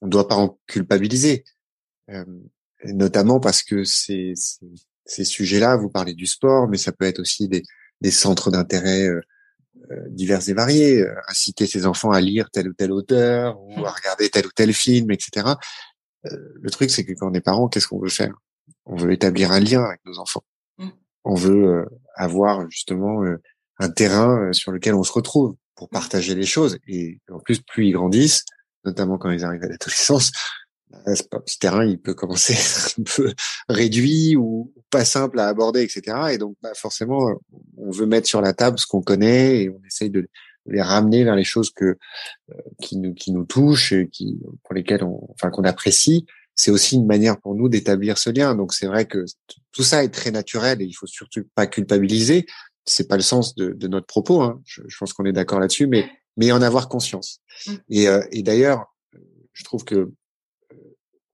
on 0.00 0.06
ne 0.06 0.10
doit 0.10 0.28
pas 0.28 0.36
en 0.36 0.58
culpabiliser, 0.66 1.44
euh, 2.10 2.24
notamment 2.84 3.40
parce 3.40 3.62
que 3.62 3.84
ces, 3.84 4.34
sujets-là, 5.06 5.76
vous 5.76 5.88
parlez 5.88 6.14
du 6.14 6.26
sport, 6.26 6.68
mais 6.68 6.76
ça 6.76 6.92
peut 6.92 7.04
être 7.04 7.20
aussi 7.20 7.48
des, 7.48 7.62
centres 8.10 8.50
d'intérêt 8.50 9.08
euh, 9.08 9.20
divers 10.10 10.48
et 10.48 10.52
variés, 10.52 11.06
inciter 11.28 11.66
ses 11.66 11.86
enfants 11.86 12.10
à 12.10 12.20
lire 12.20 12.50
tel 12.50 12.68
ou 12.68 12.74
tel 12.74 12.92
auteur 12.92 13.60
ou 13.60 13.84
à 13.84 13.90
regarder 13.90 14.28
tel 14.28 14.46
ou 14.46 14.50
tel 14.54 14.72
film, 14.72 15.10
etc. 15.10 15.46
le 16.24 16.70
truc, 16.70 16.90
c'est 16.90 17.04
que 17.04 17.12
quand 17.12 17.30
on 17.30 17.34
est 17.34 17.40
parent, 17.40 17.68
qu'est-ce 17.68 17.88
qu'on 17.88 17.98
veut 17.98 18.08
faire? 18.08 18.34
On 18.84 18.96
veut 18.96 19.12
établir 19.12 19.52
un 19.52 19.60
lien 19.60 19.84
avec 19.84 20.00
nos 20.04 20.18
enfants. 20.18 20.44
Mmh. 20.78 20.88
On 21.24 21.34
veut 21.34 21.86
avoir 22.14 22.70
justement 22.70 23.22
un 23.78 23.90
terrain 23.90 24.52
sur 24.52 24.72
lequel 24.72 24.94
on 24.94 25.02
se 25.02 25.12
retrouve 25.12 25.56
pour 25.74 25.86
mmh. 25.86 25.90
partager 25.90 26.34
les 26.34 26.46
choses. 26.46 26.78
Et 26.86 27.20
en 27.30 27.38
plus, 27.38 27.60
plus 27.60 27.86
ils 27.88 27.92
grandissent, 27.92 28.44
notamment 28.84 29.18
quand 29.18 29.30
ils 29.30 29.44
arrivent 29.44 29.64
à 29.64 29.68
l'adolescence, 29.68 30.32
ce 31.46 31.58
terrain, 31.58 31.84
il 31.84 32.00
peut 32.00 32.14
commencer 32.14 32.54
un 32.98 33.02
peu 33.02 33.32
réduit 33.68 34.36
ou 34.36 34.72
pas 34.90 35.04
simple 35.04 35.38
à 35.38 35.48
aborder, 35.48 35.82
etc. 35.82 36.16
Et 36.32 36.38
donc, 36.38 36.56
bah, 36.62 36.72
forcément, 36.74 37.30
on 37.76 37.90
veut 37.90 38.06
mettre 38.06 38.26
sur 38.26 38.40
la 38.40 38.52
table 38.52 38.78
ce 38.78 38.86
qu'on 38.86 39.02
connaît 39.02 39.62
et 39.62 39.70
on 39.70 39.80
essaye 39.86 40.10
de 40.10 40.28
les 40.66 40.82
ramener 40.82 41.24
vers 41.24 41.36
les 41.36 41.44
choses 41.44 41.70
que 41.70 41.84
euh, 41.84 42.54
qui 42.82 42.98
nous 42.98 43.14
qui 43.14 43.32
nous 43.32 43.44
touchent, 43.44 43.92
et 43.92 44.08
qui 44.08 44.38
pour 44.64 44.74
lesquelles 44.74 45.04
on, 45.04 45.28
enfin 45.30 45.50
qu'on 45.50 45.64
apprécie. 45.64 46.26
C'est 46.54 46.72
aussi 46.72 46.96
une 46.96 47.06
manière 47.06 47.38
pour 47.38 47.54
nous 47.54 47.68
d'établir 47.68 48.18
ce 48.18 48.30
lien. 48.30 48.54
Donc 48.54 48.74
c'est 48.74 48.86
vrai 48.86 49.06
que 49.06 49.24
tout 49.72 49.84
ça 49.84 50.02
est 50.02 50.08
très 50.08 50.30
naturel 50.30 50.82
et 50.82 50.84
il 50.84 50.92
faut 50.92 51.06
surtout 51.06 51.44
pas 51.54 51.66
culpabiliser 51.66 52.46
c'est 52.90 53.06
pas 53.06 53.16
le 53.16 53.22
sens 53.22 53.54
de, 53.54 53.72
de 53.72 53.86
notre 53.86 54.06
propos. 54.06 54.40
Hein. 54.40 54.60
Je, 54.64 54.80
je, 54.86 54.96
pense 54.98 55.12
qu'on 55.12 55.26
est 55.26 55.32
d'accord 55.32 55.60
là-dessus, 55.60 55.86
mais 55.86 56.08
mais 56.38 56.52
en 56.52 56.62
avoir 56.62 56.88
conscience. 56.88 57.40
Mmh. 57.66 57.72
Et, 57.90 58.08
euh, 58.08 58.22
et 58.30 58.42
d'ailleurs, 58.42 58.94
je 59.52 59.64
trouve 59.64 59.84
que 59.84 59.94
euh, 59.94 60.16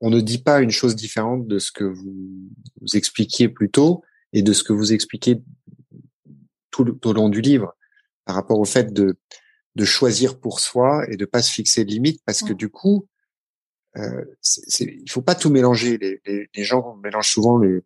on 0.05 0.11
ne 0.11 0.21
dit 0.21 0.37
pas 0.37 0.61
une 0.61 0.71
chose 0.71 0.95
différente 0.95 1.47
de 1.47 1.59
ce 1.59 1.73
que 1.73 1.85
vous, 1.85 2.51
vous 2.83 2.97
expliquiez 2.97 3.49
plus 3.49 3.71
tôt 3.71 4.03
et 4.35 4.43
de 4.43 4.53
ce 4.53 4.63
que 4.63 4.75
vous 4.75 4.93
expliquez 4.93 5.43
tout, 6.71 6.99
au 7.09 7.13
long 7.15 7.31
du 7.31 7.41
livre 7.41 7.75
par 8.27 8.37
rapport 8.37 8.61
au 8.61 8.67
fait 8.67 8.93
de 8.93 9.17
de 9.77 9.85
choisir 9.85 10.39
pour 10.39 10.61
soi 10.61 11.05
et 11.11 11.17
de 11.17 11.25
pas 11.25 11.43
se 11.43 11.51
fixer 11.51 11.85
de 11.85 11.91
limites 11.91 12.21
parce 12.25 12.43
que 12.43 12.53
du 12.53 12.69
coup, 12.69 13.09
euh, 13.97 14.25
c'est, 14.41 14.85
il 14.85 15.11
faut 15.11 15.23
pas 15.23 15.35
tout 15.35 15.51
mélanger. 15.51 15.99
Les, 15.99 16.21
les, 16.27 16.49
les 16.55 16.65
gens 16.65 16.97
mélangent 17.03 17.33
souvent 17.33 17.59
les, 17.59 17.81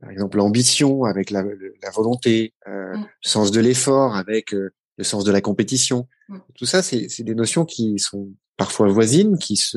par 0.00 0.10
exemple 0.10 0.38
l'ambition 0.38 1.04
avec 1.04 1.30
la, 1.30 1.42
la 1.82 1.90
volonté, 1.90 2.54
euh, 2.66 2.96
mm. 2.96 3.00
le 3.00 3.28
sens 3.28 3.50
de 3.50 3.60
l'effort 3.60 4.16
avec 4.16 4.54
euh, 4.54 4.70
le 4.96 5.04
sens 5.04 5.24
de 5.24 5.32
la 5.32 5.42
compétition. 5.42 6.08
Mm. 6.28 6.38
Tout 6.54 6.66
ça, 6.66 6.82
c'est 6.82 7.22
des 7.22 7.34
notions 7.34 7.66
qui 7.66 7.98
sont 7.98 8.30
parfois 8.56 8.88
voisines, 8.88 9.36
qui 9.36 9.56
se 9.56 9.76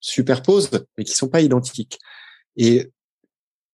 superposent, 0.00 0.70
mais 0.96 1.04
qui 1.04 1.12
sont 1.12 1.28
pas 1.28 1.40
identiques. 1.40 1.98
Et 2.56 2.90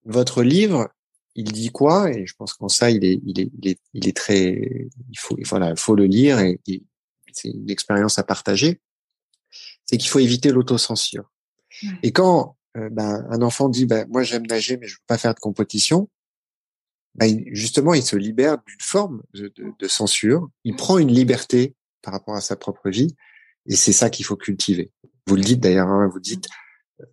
votre 0.04 0.42
livre, 0.42 0.88
il 1.34 1.52
dit 1.52 1.70
quoi? 1.70 2.10
Et 2.10 2.26
je 2.26 2.34
pense 2.34 2.54
qu'en 2.54 2.68
ça, 2.68 2.90
il 2.90 3.04
est, 3.04 3.20
il 3.24 3.40
est, 3.40 3.50
il 3.58 3.68
est, 3.68 3.80
il 3.94 4.08
est 4.08 4.16
très, 4.16 4.88
il 5.10 5.18
faut, 5.18 5.36
voilà, 5.44 5.70
il 5.70 5.78
faut 5.78 5.94
le 5.94 6.04
lire 6.04 6.38
et, 6.40 6.60
et 6.66 6.82
c'est 7.32 7.50
une 7.50 7.70
expérience 7.70 8.18
à 8.18 8.24
partager. 8.24 8.80
C'est 9.84 9.98
qu'il 9.98 10.08
faut 10.08 10.18
éviter 10.18 10.50
l'autocensure. 10.50 11.30
Et 12.02 12.12
quand 12.12 12.56
euh, 12.76 12.88
ben, 12.90 13.26
un 13.30 13.42
enfant 13.42 13.68
dit 13.68 13.86
ben, 13.86 14.06
moi 14.08 14.22
j'aime 14.22 14.46
nager 14.46 14.76
mais 14.76 14.86
je 14.86 14.94
veux 14.94 15.04
pas 15.06 15.18
faire 15.18 15.34
de 15.34 15.40
compétition, 15.40 16.08
ben, 17.14 17.42
justement 17.52 17.94
il 17.94 18.02
se 18.02 18.16
libère 18.16 18.58
d'une 18.66 18.80
forme 18.80 19.22
de, 19.34 19.88
censure, 19.88 20.48
il 20.64 20.76
prend 20.76 20.98
une 20.98 21.12
liberté 21.12 21.74
par 22.02 22.12
rapport 22.12 22.34
à 22.34 22.40
sa 22.40 22.56
propre 22.56 22.90
vie 22.90 23.14
et 23.66 23.76
c'est 23.76 23.92
ça 23.92 24.10
qu'il 24.10 24.24
faut 24.24 24.36
cultiver. 24.36 24.90
Vous 25.26 25.36
le 25.36 25.42
dites 25.42 25.60
d'ailleurs, 25.60 25.88
hein, 25.88 26.08
vous 26.12 26.20
dites 26.20 26.48
euh, 27.00 27.04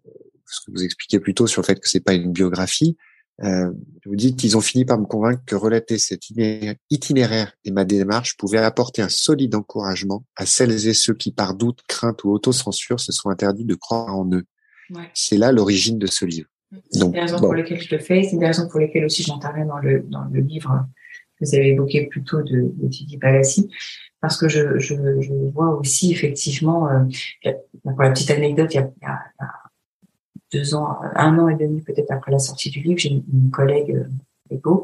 ce 0.45 0.65
que 0.65 0.71
vous 0.71 0.83
expliquez 0.83 1.19
plutôt 1.19 1.47
sur 1.47 1.61
le 1.61 1.65
fait 1.65 1.79
que 1.79 1.89
c'est 1.89 2.03
pas 2.03 2.13
une 2.13 2.31
biographie. 2.31 2.97
Euh, 3.43 3.71
vous 4.05 4.15
dites 4.15 4.43
ils 4.43 4.55
ont 4.55 4.61
fini 4.61 4.85
par 4.85 4.99
me 4.99 5.05
convaincre 5.05 5.41
que 5.45 5.55
relater 5.55 5.97
cet 5.97 6.21
itinéraire 6.91 7.51
et 7.65 7.71
ma 7.71 7.83
démarche 7.83 8.37
pouvait 8.37 8.59
apporter 8.59 9.01
un 9.01 9.09
solide 9.09 9.55
encouragement 9.55 10.23
à 10.35 10.45
celles 10.45 10.87
et 10.87 10.93
ceux 10.93 11.15
qui 11.15 11.31
par 11.31 11.55
doute, 11.55 11.81
crainte 11.87 12.23
ou 12.23 12.29
autocensure 12.29 12.99
se 12.99 13.11
sont 13.11 13.29
interdits 13.29 13.65
de 13.65 13.73
croire 13.73 14.15
en 14.15 14.29
eux. 14.31 14.43
C'est 15.15 15.37
là 15.37 15.51
l'origine 15.51 15.97
de 15.97 16.05
ce 16.05 16.25
livre. 16.25 16.47
C'est 16.91 17.03
une 17.03 17.11
des 17.11 17.19
raisons 17.19 17.39
pour 17.39 17.55
lesquelles 17.55 17.81
je 17.81 17.95
le 17.95 18.01
fais. 18.01 18.23
C'est 18.23 18.33
une 18.33 18.39
des 18.39 18.47
raisons 18.47 18.67
pour 18.67 18.79
lesquelles 18.79 19.05
aussi 19.05 19.23
j'interviens 19.23 19.65
dans 19.65 19.79
le, 19.79 20.01
dans 20.01 20.25
le 20.25 20.41
livre 20.41 20.85
que 21.39 21.45
vous 21.45 21.55
avez 21.55 21.69
évoqué 21.69 22.05
plus 22.07 22.23
tôt 22.23 22.41
de, 22.43 22.71
de 22.75 22.87
Titi 22.87 23.17
Palassi. 23.17 23.69
Parce 24.23 24.37
que 24.37 24.47
je, 24.47 24.79
je, 24.79 24.95
je, 25.19 25.33
vois 25.53 25.75
aussi 25.75 26.13
effectivement, 26.13 26.87
euh, 26.87 27.51
pour 27.83 28.01
la 28.01 28.11
petite 28.11 28.31
anecdote, 28.31 28.73
il 28.73 28.77
y, 28.77 28.79
a, 28.79 28.89
il 29.01 29.03
y, 29.03 29.05
a, 29.05 29.19
deux 30.53 30.75
ans, 30.75 30.97
un 31.15 31.37
an 31.39 31.49
et 31.49 31.55
demi 31.55 31.81
peut-être 31.81 32.09
après 32.09 32.31
la 32.31 32.39
sortie 32.39 32.69
du 32.69 32.79
livre, 32.79 32.97
j'ai 32.97 33.09
une, 33.09 33.51
collègue 33.51 33.91
euh, 34.49 34.77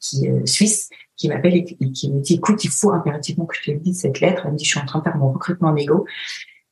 qui 0.00 0.28
euh, 0.28 0.44
suisse 0.44 0.90
qui 1.16 1.28
m'appelle 1.28 1.54
et 1.54 1.64
qui 1.64 2.12
me 2.12 2.20
dit 2.20 2.34
écoute 2.34 2.64
il 2.64 2.70
faut 2.70 2.90
impérativement 2.90 3.46
que 3.46 3.54
je 3.54 3.70
te 3.70 3.70
lise 3.70 4.00
cette 4.00 4.18
lettre. 4.18 4.42
Elle 4.44 4.54
me 4.54 4.56
dit 4.56 4.64
je 4.64 4.70
suis 4.70 4.80
en 4.80 4.86
train 4.86 4.98
de 4.98 5.04
faire 5.04 5.16
mon 5.16 5.30
recrutement 5.30 5.68
en 5.68 5.76
égo 5.76 6.04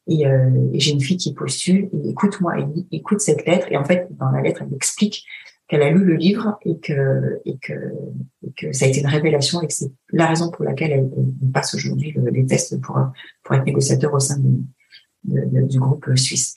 et, 0.09 0.27
euh, 0.27 0.51
et 0.73 0.81
j'ai 0.81 0.91
une 0.91 1.01
fille 1.01 1.19
qui 1.19 1.35
postule, 1.35 1.89
et 1.93 2.11
écoute-moi, 2.11 2.55
écoute 2.91 3.21
cette 3.21 3.47
lettre. 3.47 3.69
Et 3.71 3.77
en 3.77 3.85
fait, 3.85 4.09
dans 4.11 4.31
la 4.33 4.43
lettre, 4.43 4.63
elle 4.63 4.75
explique 4.75 5.25
qu'elle 5.69 5.83
a 5.83 5.91
lu 5.91 6.05
le 6.05 6.15
livre 6.15 6.59
et 6.63 6.79
que, 6.79 7.41
et 7.45 8.73
ça 8.73 8.85
a 8.85 8.89
été 8.89 9.01
une 9.01 9.07
révélation 9.07 9.63
et 9.63 9.67
que 9.67 9.73
c'est 9.73 9.91
la 10.13 10.27
raison 10.27 10.51
pour 10.51 10.65
laquelle 10.65 10.93
elle, 10.93 11.11
passe 11.53 11.75
aujourd'hui 11.75 12.15
les 12.33 12.47
tests 12.47 12.81
pour, 12.81 12.99
être 13.51 13.65
négociateur 13.65 14.13
au 14.13 14.21
sein 14.21 14.37
du 15.25 15.79
groupe 15.79 16.11
suisse. 16.17 16.55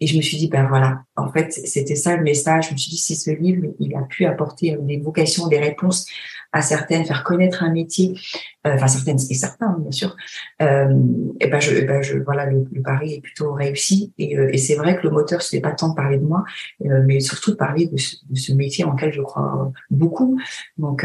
Et 0.00 0.06
je 0.06 0.16
me 0.16 0.22
suis 0.22 0.36
dit, 0.36 0.48
ben 0.48 0.66
voilà, 0.68 1.02
en 1.16 1.30
fait, 1.32 1.52
c'était 1.52 1.94
ça 1.94 2.16
le 2.16 2.22
message. 2.22 2.68
Je 2.68 2.72
me 2.72 2.76
suis 2.76 2.90
dit, 2.90 2.98
si 2.98 3.16
ce 3.16 3.30
livre, 3.30 3.68
il 3.80 3.94
a 3.96 4.02
pu 4.02 4.26
apporter 4.26 4.76
des 4.80 4.98
vocations, 4.98 5.46
des 5.48 5.58
réponses 5.58 6.06
à 6.52 6.62
certaines, 6.62 7.04
faire 7.04 7.24
connaître 7.24 7.62
un 7.62 7.70
métier, 7.70 8.18
euh, 8.66 8.74
enfin 8.74 8.86
certaines 8.86 9.18
et 9.18 9.34
certains, 9.34 9.76
bien 9.78 9.90
sûr, 9.90 10.16
euh, 10.62 10.94
et 11.40 11.48
ben 11.48 11.60
je, 11.60 11.74
et 11.74 11.82
ben 11.82 12.02
je, 12.02 12.18
voilà, 12.18 12.46
le, 12.46 12.64
pari 12.82 13.14
est 13.14 13.20
plutôt 13.20 13.52
réussi. 13.52 14.12
Et, 14.18 14.38
euh, 14.38 14.48
et 14.52 14.58
c'est 14.58 14.74
vrai 14.74 14.96
que 14.96 15.02
le 15.02 15.10
moteur, 15.10 15.42
ce 15.42 15.54
n'est 15.54 15.62
pas 15.62 15.72
tant 15.72 15.90
de 15.90 15.94
parler 15.94 16.18
de 16.18 16.24
moi, 16.24 16.44
euh, 16.84 17.02
mais 17.04 17.20
surtout 17.20 17.52
de 17.52 17.56
parler 17.56 17.86
de 17.86 17.96
ce, 17.96 18.16
de 18.28 18.36
ce, 18.36 18.52
métier 18.52 18.84
en 18.84 18.92
lequel 18.92 19.12
je 19.12 19.20
crois 19.22 19.70
beaucoup. 19.90 20.40
Donc, 20.78 21.04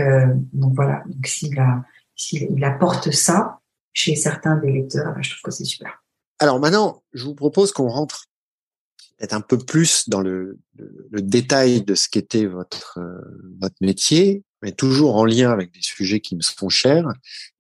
donc 0.54 0.74
voilà, 0.74 1.04
donc 1.06 1.28
s'il 1.28 1.60
a, 1.60 1.84
s'il 2.16 2.64
apporte 2.64 3.12
ça 3.12 3.60
chez 3.94 4.16
certains 4.16 4.56
des 4.58 4.72
lecteurs, 4.72 5.14
ben, 5.14 5.22
je 5.22 5.32
trouve 5.32 5.42
que 5.44 5.52
c'est 5.52 5.66
super. 5.66 6.04
Alors 6.40 6.60
maintenant, 6.60 7.04
je 7.14 7.26
vous 7.26 7.36
propose 7.36 7.72
qu'on 7.72 7.90
rentre 7.90 8.26
être 9.22 9.34
un 9.34 9.42
peu 9.42 9.58
plus 9.58 10.10
dans 10.10 10.22
le, 10.22 10.60
le, 10.78 11.22
détail 11.22 11.84
de 11.84 11.96
ce 11.96 12.10
qu'était 12.10 12.46
votre 12.46 12.98
euh, 13.00 13.22
votre 13.60 13.76
métier, 13.82 14.44
mais 14.62 14.72
toujours 14.72 15.16
en 15.16 15.26
lien 15.26 15.52
avec 15.52 15.72
des 15.74 15.82
sujets 15.82 16.20
qui 16.20 16.36
me 16.36 16.42
sont 16.42 16.70
chers. 16.70 17.08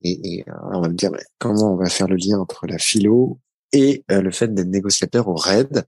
Et, 0.01 0.38
et 0.38 0.45
on 0.74 0.82
va 0.82 0.89
me 0.89 0.95
dire 0.95 1.12
comment 1.38 1.74
on 1.74 1.78
va 1.78 1.89
faire 1.89 2.07
le 2.07 2.16
lien 2.16 2.39
entre 2.39 2.66
la 2.68 2.78
philo 2.78 3.39
et 3.72 4.03
euh, 4.12 4.22
le 4.22 4.32
fait 4.32 4.53
d'être 4.53 4.70
négociateur 4.70 5.28
au 5.28 5.36
RAID? 5.36 5.86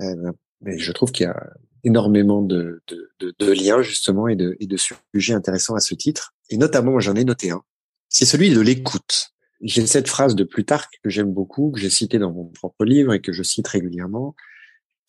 Euh, 0.00 0.32
mais 0.62 0.78
je 0.78 0.92
trouve 0.92 1.10
qu'il 1.10 1.24
y 1.24 1.28
a 1.28 1.50
énormément 1.82 2.42
de, 2.42 2.82
de, 2.88 3.10
de, 3.18 3.34
de, 3.38 3.52
liens 3.52 3.82
justement 3.82 4.28
et 4.28 4.36
de, 4.36 4.56
et 4.60 4.66
de 4.66 4.76
sujets 4.76 5.34
intéressants 5.34 5.74
à 5.74 5.80
ce 5.80 5.94
titre. 5.94 6.34
Et 6.50 6.56
notamment, 6.56 7.00
j'en 7.00 7.16
ai 7.16 7.24
noté 7.24 7.50
un. 7.50 7.62
C'est 8.08 8.26
celui 8.26 8.50
de 8.50 8.60
l'écoute. 8.60 9.30
J'ai 9.62 9.86
cette 9.86 10.08
phrase 10.08 10.34
de 10.34 10.44
Plutarque 10.44 11.00
que 11.02 11.10
j'aime 11.10 11.32
beaucoup, 11.32 11.70
que 11.70 11.80
j'ai 11.80 11.90
citée 11.90 12.18
dans 12.18 12.32
mon 12.32 12.46
propre 12.46 12.84
livre 12.84 13.12
et 13.12 13.20
que 13.20 13.32
je 13.32 13.42
cite 13.42 13.68
régulièrement 13.68 14.34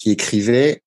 qui 0.01 0.09
écrivait, 0.09 0.83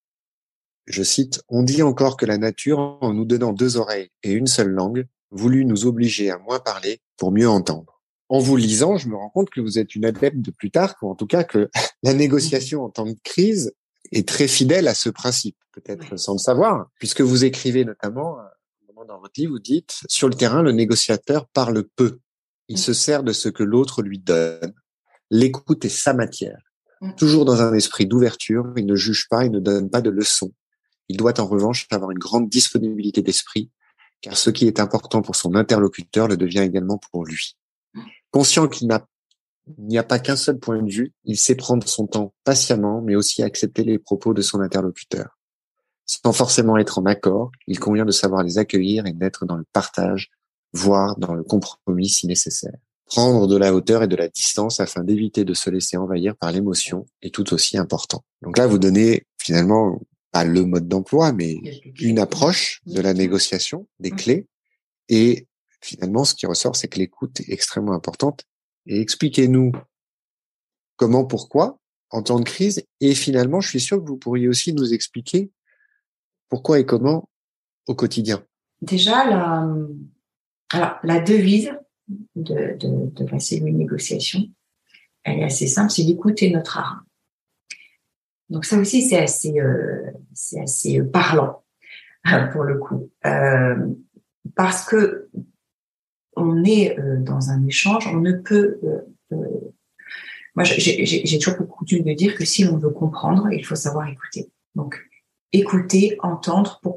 je 0.87 1.01
cite, 1.01 1.41
On 1.47 1.63
dit 1.63 1.83
encore 1.83 2.17
que 2.17 2.25
la 2.25 2.37
nature, 2.37 2.97
en 2.99 3.13
nous 3.13 3.23
donnant 3.23 3.53
deux 3.53 3.77
oreilles 3.77 4.09
et 4.23 4.33
une 4.33 4.45
seule 4.45 4.71
langue, 4.71 5.07
voulut 5.31 5.63
nous 5.63 5.85
obliger 5.85 6.29
à 6.31 6.37
moins 6.37 6.59
parler 6.59 6.99
pour 7.15 7.31
mieux 7.31 7.47
entendre. 7.47 8.01
En 8.27 8.39
vous 8.39 8.57
lisant, 8.57 8.97
je 8.97 9.07
me 9.07 9.15
rends 9.15 9.29
compte 9.29 9.49
que 9.49 9.61
vous 9.61 9.79
êtes 9.79 9.95
une 9.95 10.03
adepte 10.03 10.39
de 10.39 10.51
Plutarque, 10.51 11.01
ou 11.01 11.09
en 11.09 11.15
tout 11.15 11.27
cas 11.27 11.45
que 11.45 11.69
la 12.03 12.13
négociation 12.13 12.83
en 12.83 12.89
temps 12.89 13.05
de 13.05 13.15
crise 13.23 13.73
est 14.11 14.27
très 14.27 14.49
fidèle 14.49 14.89
à 14.89 14.93
ce 14.93 15.07
principe, 15.07 15.55
peut-être 15.71 16.17
sans 16.17 16.33
le 16.33 16.39
savoir, 16.39 16.89
puisque 16.99 17.21
vous 17.21 17.45
écrivez 17.45 17.85
notamment, 17.85 18.35
dans 19.07 19.19
votre 19.21 19.39
livre, 19.39 19.53
vous 19.53 19.59
dites, 19.59 20.01
sur 20.09 20.27
le 20.27 20.35
terrain, 20.35 20.61
le 20.61 20.73
négociateur 20.73 21.47
parle 21.47 21.85
peu. 21.95 22.19
Il 22.67 22.79
se 22.79 22.91
sert 22.91 23.23
de 23.23 23.31
ce 23.31 23.47
que 23.47 23.63
l'autre 23.63 24.01
lui 24.01 24.19
donne. 24.19 24.73
L'écoute 25.29 25.85
est 25.85 25.89
sa 25.89 26.13
matière. 26.13 26.59
Mm. 27.05 27.15
Toujours 27.15 27.45
dans 27.45 27.61
un 27.61 27.73
esprit 27.73 28.05
d'ouverture, 28.05 28.73
il 28.75 28.85
ne 28.85 28.95
juge 28.95 29.27
pas, 29.29 29.45
il 29.45 29.51
ne 29.51 29.59
donne 29.59 29.89
pas 29.89 30.01
de 30.01 30.09
leçons. 30.09 30.51
Il 31.07 31.17
doit 31.17 31.39
en 31.39 31.45
revanche 31.45 31.87
avoir 31.91 32.11
une 32.11 32.19
grande 32.19 32.49
disponibilité 32.49 33.21
d'esprit, 33.21 33.69
car 34.21 34.35
ce 34.35 34.49
qui 34.49 34.65
est 34.65 34.79
important 34.79 35.21
pour 35.21 35.35
son 35.35 35.55
interlocuteur 35.55 36.27
le 36.27 36.37
devient 36.37 36.59
également 36.59 36.97
pour 36.97 37.25
lui. 37.25 37.57
Conscient 38.31 38.67
qu'il 38.67 38.89
n'y 39.77 39.97
a 39.97 40.03
pas 40.03 40.19
qu'un 40.19 40.35
seul 40.35 40.57
point 40.57 40.81
de 40.81 40.91
vue, 40.91 41.13
il 41.23 41.37
sait 41.37 41.55
prendre 41.55 41.87
son 41.87 42.07
temps 42.07 42.33
patiemment, 42.43 43.01
mais 43.01 43.15
aussi 43.15 43.43
accepter 43.43 43.83
les 43.83 43.99
propos 43.99 44.33
de 44.33 44.41
son 44.41 44.61
interlocuteur. 44.61 45.37
Sans 46.05 46.33
forcément 46.33 46.77
être 46.77 46.99
en 46.99 47.05
accord, 47.05 47.51
il 47.67 47.79
convient 47.79 48.05
de 48.05 48.11
savoir 48.11 48.43
les 48.43 48.57
accueillir 48.57 49.05
et 49.05 49.13
d'être 49.13 49.45
dans 49.45 49.57
le 49.57 49.65
partage, 49.73 50.31
voire 50.73 51.17
dans 51.17 51.33
le 51.33 51.43
compromis 51.43 52.09
si 52.09 52.27
nécessaire. 52.27 52.77
Prendre 53.05 53.47
de 53.47 53.55
la 53.55 53.73
hauteur 53.73 54.03
et 54.03 54.07
de 54.07 54.15
la 54.15 54.27
distance 54.27 54.79
afin 54.79 55.03
d'éviter 55.03 55.45
de 55.45 55.53
se 55.53 55.69
laisser 55.69 55.95
envahir 55.95 56.35
par 56.35 56.51
l'émotion 56.51 57.05
est 57.21 57.33
tout 57.33 57.53
aussi 57.53 57.77
important. 57.77 58.23
Donc 58.41 58.57
là, 58.57 58.65
vous 58.65 58.79
donnez 58.79 59.27
finalement 59.37 60.01
pas 60.31 60.43
le 60.43 60.65
mode 60.65 60.87
d'emploi, 60.87 61.31
mais 61.31 61.55
une 61.99 62.19
approche 62.19 62.81
de 62.87 62.99
la 62.99 63.13
négociation, 63.13 63.87
des 63.99 64.11
clés. 64.11 64.47
Et 65.07 65.47
finalement, 65.81 66.25
ce 66.25 66.33
qui 66.33 66.45
ressort, 66.47 66.75
c'est 66.75 66.87
que 66.87 66.97
l'écoute 66.97 67.41
est 67.41 67.53
extrêmement 67.53 67.93
importante. 67.93 68.43
Et 68.87 68.99
expliquez-nous 68.99 69.71
comment, 70.95 71.25
pourquoi, 71.25 71.79
en 72.09 72.23
temps 72.23 72.39
de 72.39 72.43
crise. 72.43 72.83
Et 73.01 73.13
finalement, 73.13 73.61
je 73.61 73.69
suis 73.69 73.79
sûr 73.79 74.03
que 74.03 74.07
vous 74.07 74.17
pourriez 74.17 74.47
aussi 74.47 74.73
nous 74.73 74.93
expliquer 74.93 75.51
pourquoi 76.49 76.79
et 76.79 76.85
comment 76.85 77.29
au 77.87 77.95
quotidien. 77.95 78.43
Déjà, 78.81 79.29
la, 79.29 79.67
alors, 80.71 80.95
la 81.03 81.19
devise, 81.19 81.71
de, 82.35 82.77
de, 82.77 83.23
de 83.23 83.39
cellule 83.39 83.75
négociation, 83.75 84.41
elle 85.23 85.39
est 85.39 85.43
assez 85.43 85.67
simple, 85.67 85.91
c'est 85.91 86.03
d'écouter 86.03 86.51
notre 86.51 86.77
art. 86.77 87.03
Donc 88.49 88.65
ça 88.65 88.77
aussi, 88.77 89.01
c'est 89.01 89.17
assez, 89.17 89.59
euh, 89.59 90.11
assez 90.61 91.01
parlant 91.03 91.63
pour 92.53 92.63
le 92.63 92.77
coup, 92.77 93.09
euh, 93.25 93.75
parce 94.55 94.85
que 94.85 95.29
on 96.35 96.63
est 96.63 96.99
euh, 96.99 97.17
dans 97.19 97.49
un 97.49 97.65
échange, 97.65 98.07
on 98.07 98.17
ne 98.17 98.33
peut. 98.33 98.79
Moi, 100.55 100.63
j'ai 100.63 101.39
toujours 101.39 101.57
pour 101.57 101.67
coutume 101.67 102.03
de 102.03 102.13
dire 102.13 102.35
que 102.35 102.45
si 102.45 102.63
l'on 102.63 102.77
veut 102.77 102.89
comprendre, 102.89 103.51
il 103.51 103.65
faut 103.65 103.75
savoir 103.75 104.07
écouter. 104.07 104.49
Donc, 104.75 105.01
écouter, 105.51 106.17
entendre 106.21 106.79
pour. 106.81 106.94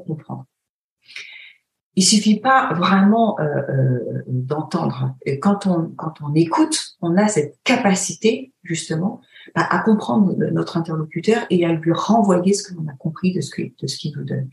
Il 1.99 2.05
suffit 2.05 2.39
pas 2.39 2.73
vraiment 2.75 3.37
euh, 3.41 3.43
euh, 3.43 4.23
d'entendre. 4.25 5.17
Quand 5.41 5.67
on 5.67 5.89
quand 5.97 6.13
on 6.21 6.33
écoute, 6.33 6.95
on 7.01 7.17
a 7.17 7.27
cette 7.27 7.59
capacité 7.65 8.53
justement 8.63 9.19
bah, 9.53 9.67
à 9.69 9.79
comprendre 9.79 10.33
notre 10.33 10.77
interlocuteur 10.77 11.45
et 11.49 11.65
à 11.65 11.73
lui 11.73 11.91
renvoyer 11.91 12.53
ce 12.53 12.63
que 12.63 12.73
l'on 12.73 12.87
a 12.87 12.93
compris 12.93 13.33
de 13.33 13.41
ce 13.41 13.51
que 13.51 13.63
de 13.63 13.85
ce 13.85 13.97
qu'il 13.97 14.15
nous 14.15 14.23
donne. 14.23 14.47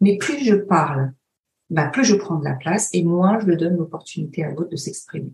Mais 0.00 0.18
plus 0.18 0.44
je 0.44 0.56
parle, 0.56 1.12
bah, 1.70 1.86
plus 1.86 2.04
je 2.04 2.16
prends 2.16 2.40
de 2.40 2.44
la 2.44 2.54
place 2.54 2.90
et 2.92 3.04
moins 3.04 3.38
je 3.38 3.52
donne 3.52 3.76
l'opportunité 3.76 4.42
à 4.42 4.50
l'autre 4.50 4.70
de 4.70 4.76
s'exprimer. 4.76 5.32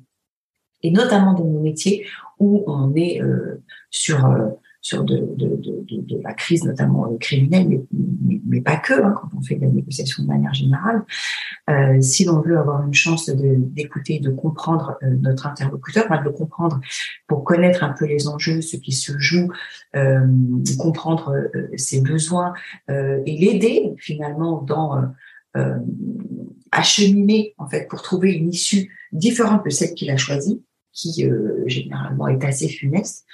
Et 0.82 0.90
notamment 0.90 1.32
dans 1.32 1.46
nos 1.46 1.60
métiers 1.60 2.06
où 2.38 2.64
on 2.66 2.94
est 2.94 3.22
euh, 3.22 3.62
sur 3.88 4.26
euh, 4.26 4.50
sur 4.86 5.02
de, 5.02 6.22
la 6.22 6.32
crise 6.32 6.62
notamment 6.62 7.10
euh, 7.10 7.16
criminelle, 7.18 7.66
mais, 7.90 8.40
mais, 8.46 8.60
pas 8.60 8.76
que, 8.76 8.94
hein, 8.94 9.14
quand 9.20 9.28
on 9.36 9.42
fait 9.42 9.56
de 9.56 9.62
la 9.62 9.72
négociation 9.72 10.22
de 10.22 10.28
manière 10.28 10.54
générale. 10.54 11.02
Euh, 11.68 12.00
si 12.00 12.24
l'on 12.24 12.40
veut 12.40 12.56
avoir 12.56 12.86
une 12.86 12.94
chance 12.94 13.28
d'écouter, 13.28 14.20
de, 14.20 14.30
comprendre 14.30 14.96
euh, 15.02 15.10
notre 15.20 15.48
interlocuteur, 15.48 16.06
de 16.08 16.22
le 16.22 16.30
comprendre 16.30 16.80
pour 17.26 17.42
connaître 17.42 17.82
un 17.82 17.94
peu 17.98 18.06
les 18.06 18.28
enjeux, 18.28 18.60
ce 18.60 18.76
qui 18.76 18.92
se 18.92 19.18
joue, 19.18 19.48
comprendre 20.78 21.34
ses 21.76 22.00
besoins 22.02 22.52
et 22.88 23.38
l'aider 23.40 23.94
finalement 23.96 24.62
dans 24.62 25.02
acheminer 26.70 27.54
en 27.56 27.66
fait 27.66 27.88
pour 27.88 28.02
trouver 28.02 28.32
une 28.32 28.50
issue 28.50 28.92
différente 29.12 29.64
de 29.64 29.70
celle 29.70 29.94
qu'il 29.94 30.10
a 30.10 30.16
choisie, 30.16 30.62
qui 30.92 31.24
généralement 31.66 32.28
est 32.28 32.44
assez 32.44 32.68
funeste 32.68 33.26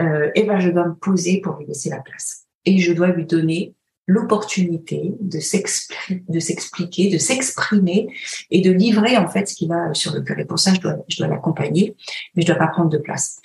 euh, 0.00 0.30
et 0.34 0.44
ben 0.44 0.60
je 0.60 0.70
dois 0.70 0.86
me 0.86 0.94
poser 0.94 1.40
pour 1.40 1.56
lui 1.56 1.66
laisser 1.66 1.90
la 1.90 2.00
place. 2.00 2.46
Et 2.64 2.78
je 2.78 2.92
dois 2.92 3.08
lui 3.08 3.24
donner 3.24 3.74
l'opportunité 4.06 5.14
de 5.20 5.40
s'expliquer, 5.40 7.10
de 7.10 7.18
s'exprimer 7.18 8.08
et 8.50 8.60
de 8.60 8.70
livrer 8.70 9.16
en 9.16 9.28
fait 9.28 9.48
ce 9.48 9.54
qu'il 9.54 9.72
a 9.72 9.92
sur 9.94 10.14
le 10.14 10.20
cœur. 10.22 10.38
Et 10.38 10.44
pour 10.44 10.58
ça, 10.58 10.72
je 10.74 10.80
dois, 10.80 10.96
je 11.08 11.18
dois 11.18 11.28
l'accompagner, 11.28 11.96
mais 12.34 12.42
je 12.42 12.46
dois 12.46 12.56
pas 12.56 12.68
prendre 12.68 12.90
de 12.90 12.98
place. 12.98 13.40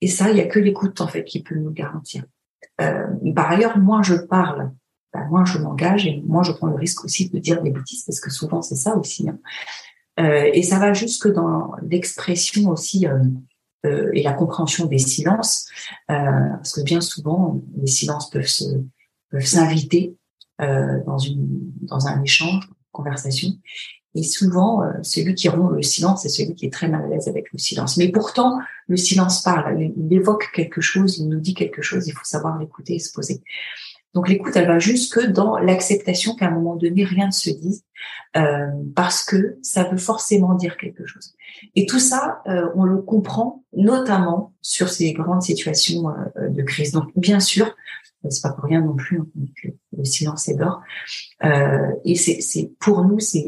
Et 0.00 0.08
ça, 0.08 0.30
il 0.30 0.36
y 0.36 0.40
a 0.40 0.46
que 0.46 0.58
l'écoute 0.58 1.00
en 1.00 1.08
fait 1.08 1.24
qui 1.24 1.42
peut 1.42 1.54
nous 1.54 1.70
garantir. 1.70 2.24
Euh, 2.80 3.06
par 3.34 3.50
ailleurs, 3.50 3.78
moi 3.78 4.02
je 4.02 4.14
parle, 4.14 4.72
ben, 5.14 5.26
moi 5.30 5.44
je 5.44 5.58
m'engage 5.58 6.06
et 6.06 6.22
moi 6.26 6.42
je 6.42 6.52
prends 6.52 6.66
le 6.66 6.74
risque 6.74 7.04
aussi 7.04 7.30
de 7.30 7.38
dire 7.38 7.62
des 7.62 7.70
bêtises 7.70 8.04
parce 8.04 8.20
que 8.20 8.30
souvent 8.30 8.62
c'est 8.62 8.76
ça 8.76 8.96
aussi. 8.96 9.28
Hein. 9.28 9.38
Euh, 10.20 10.50
et 10.52 10.62
ça 10.62 10.78
va 10.78 10.92
jusque 10.92 11.28
dans 11.32 11.72
l'expression 11.88 12.68
aussi 12.68 13.06
euh, 13.06 13.18
euh, 13.84 14.10
et 14.12 14.22
la 14.22 14.32
compréhension 14.32 14.86
des 14.86 14.98
silences, 14.98 15.66
euh, 16.10 16.14
parce 16.56 16.72
que 16.72 16.82
bien 16.82 17.00
souvent 17.00 17.60
les 17.76 17.88
silences 17.88 18.30
peuvent 18.30 18.46
se 18.46 18.64
peuvent 19.30 19.44
s'inviter 19.44 20.16
euh, 20.60 21.00
dans 21.04 21.18
une 21.18 21.72
dans 21.82 22.06
un 22.06 22.22
échange, 22.22 22.68
conversation, 22.92 23.48
et 24.14 24.22
souvent 24.22 24.82
celui 25.02 25.34
qui 25.34 25.48
rompt 25.48 25.74
le 25.74 25.82
silence 25.82 26.22
c'est 26.22 26.28
celui 26.28 26.54
qui 26.54 26.66
est 26.66 26.72
très 26.72 26.88
mal 26.88 27.04
à 27.04 27.08
l'aise 27.08 27.26
avec 27.28 27.52
le 27.52 27.58
silence. 27.58 27.96
Mais 27.96 28.08
pourtant 28.08 28.60
le 28.86 28.96
silence 28.96 29.42
parle, 29.42 29.80
il 29.80 30.12
évoque 30.12 30.50
quelque 30.54 30.80
chose, 30.80 31.18
il 31.18 31.28
nous 31.28 31.40
dit 31.40 31.54
quelque 31.54 31.82
chose, 31.82 32.06
il 32.06 32.12
faut 32.12 32.24
savoir 32.24 32.58
l'écouter 32.58 32.94
et 32.94 32.98
se 33.00 33.12
poser. 33.12 33.42
Donc 34.14 34.28
l'écoute, 34.28 34.54
elle 34.56 34.66
va 34.66 34.78
jusque 34.78 35.24
dans 35.26 35.56
l'acceptation 35.56 36.34
qu'à 36.34 36.48
un 36.48 36.50
moment 36.50 36.76
donné, 36.76 37.04
rien 37.04 37.26
ne 37.26 37.32
se 37.32 37.50
dise, 37.50 37.84
euh, 38.36 38.66
parce 38.94 39.24
que 39.24 39.58
ça 39.62 39.84
veut 39.84 39.96
forcément 39.96 40.54
dire 40.54 40.76
quelque 40.76 41.06
chose. 41.06 41.34
Et 41.76 41.86
tout 41.86 41.98
ça, 41.98 42.42
euh, 42.46 42.68
on 42.74 42.84
le 42.84 43.00
comprend 43.00 43.64
notamment 43.74 44.52
sur 44.60 44.90
ces 44.90 45.12
grandes 45.12 45.42
situations 45.42 46.10
euh, 46.10 46.48
de 46.50 46.62
crise. 46.62 46.92
Donc 46.92 47.10
bien 47.16 47.40
sûr, 47.40 47.74
c'est 48.28 48.42
pas 48.42 48.52
pour 48.52 48.64
rien 48.64 48.82
non 48.82 48.94
plus 48.94 49.20
hein, 49.20 49.26
que 49.62 49.68
le 49.96 50.04
silence 50.04 50.48
est 50.48 50.54
d'or. 50.54 50.82
et 52.04 52.14
c'est 52.14 52.70
pour 52.78 53.04
nous, 53.04 53.18
c'est 53.18 53.46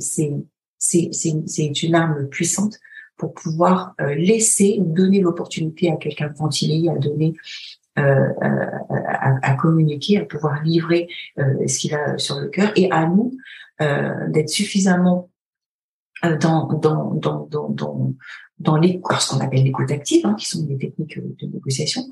une 1.82 1.94
arme 1.94 2.26
puissante 2.28 2.78
pour 3.16 3.32
pouvoir 3.32 3.94
laisser 4.16 4.78
ou 4.80 4.92
donner 4.92 5.20
l'opportunité 5.20 5.90
à 5.92 5.96
quelqu'un 5.96 6.28
de 6.28 6.36
ventiler, 6.36 6.88
à 6.88 6.96
donner 6.98 7.34
euh, 7.98 8.28
à, 8.40 9.36
à, 9.42 9.54
communiquer, 9.54 10.18
à 10.18 10.24
pouvoir 10.24 10.62
livrer 10.62 11.08
euh, 11.38 11.66
ce 11.68 11.78
qu'il 11.78 11.94
a 11.94 12.18
sur 12.18 12.40
le 12.40 12.48
cœur, 12.48 12.72
et 12.74 12.90
à 12.90 13.06
nous 13.06 13.36
euh, 13.82 14.28
d'être 14.28 14.48
suffisamment 14.48 15.30
dans 16.40 16.66
dans 16.72 17.14
dans 17.14 17.46
dans 17.46 17.68
dans, 17.68 18.14
dans 18.58 18.76
les 18.76 19.00
ce 19.20 19.30
qu'on 19.30 19.40
appelle 19.40 19.62
l'écoute 19.62 19.90
active, 19.90 20.26
hein, 20.26 20.34
qui 20.34 20.48
sont 20.48 20.64
des 20.64 20.78
techniques 20.78 21.18
de 21.18 21.46
négociation, 21.46 22.02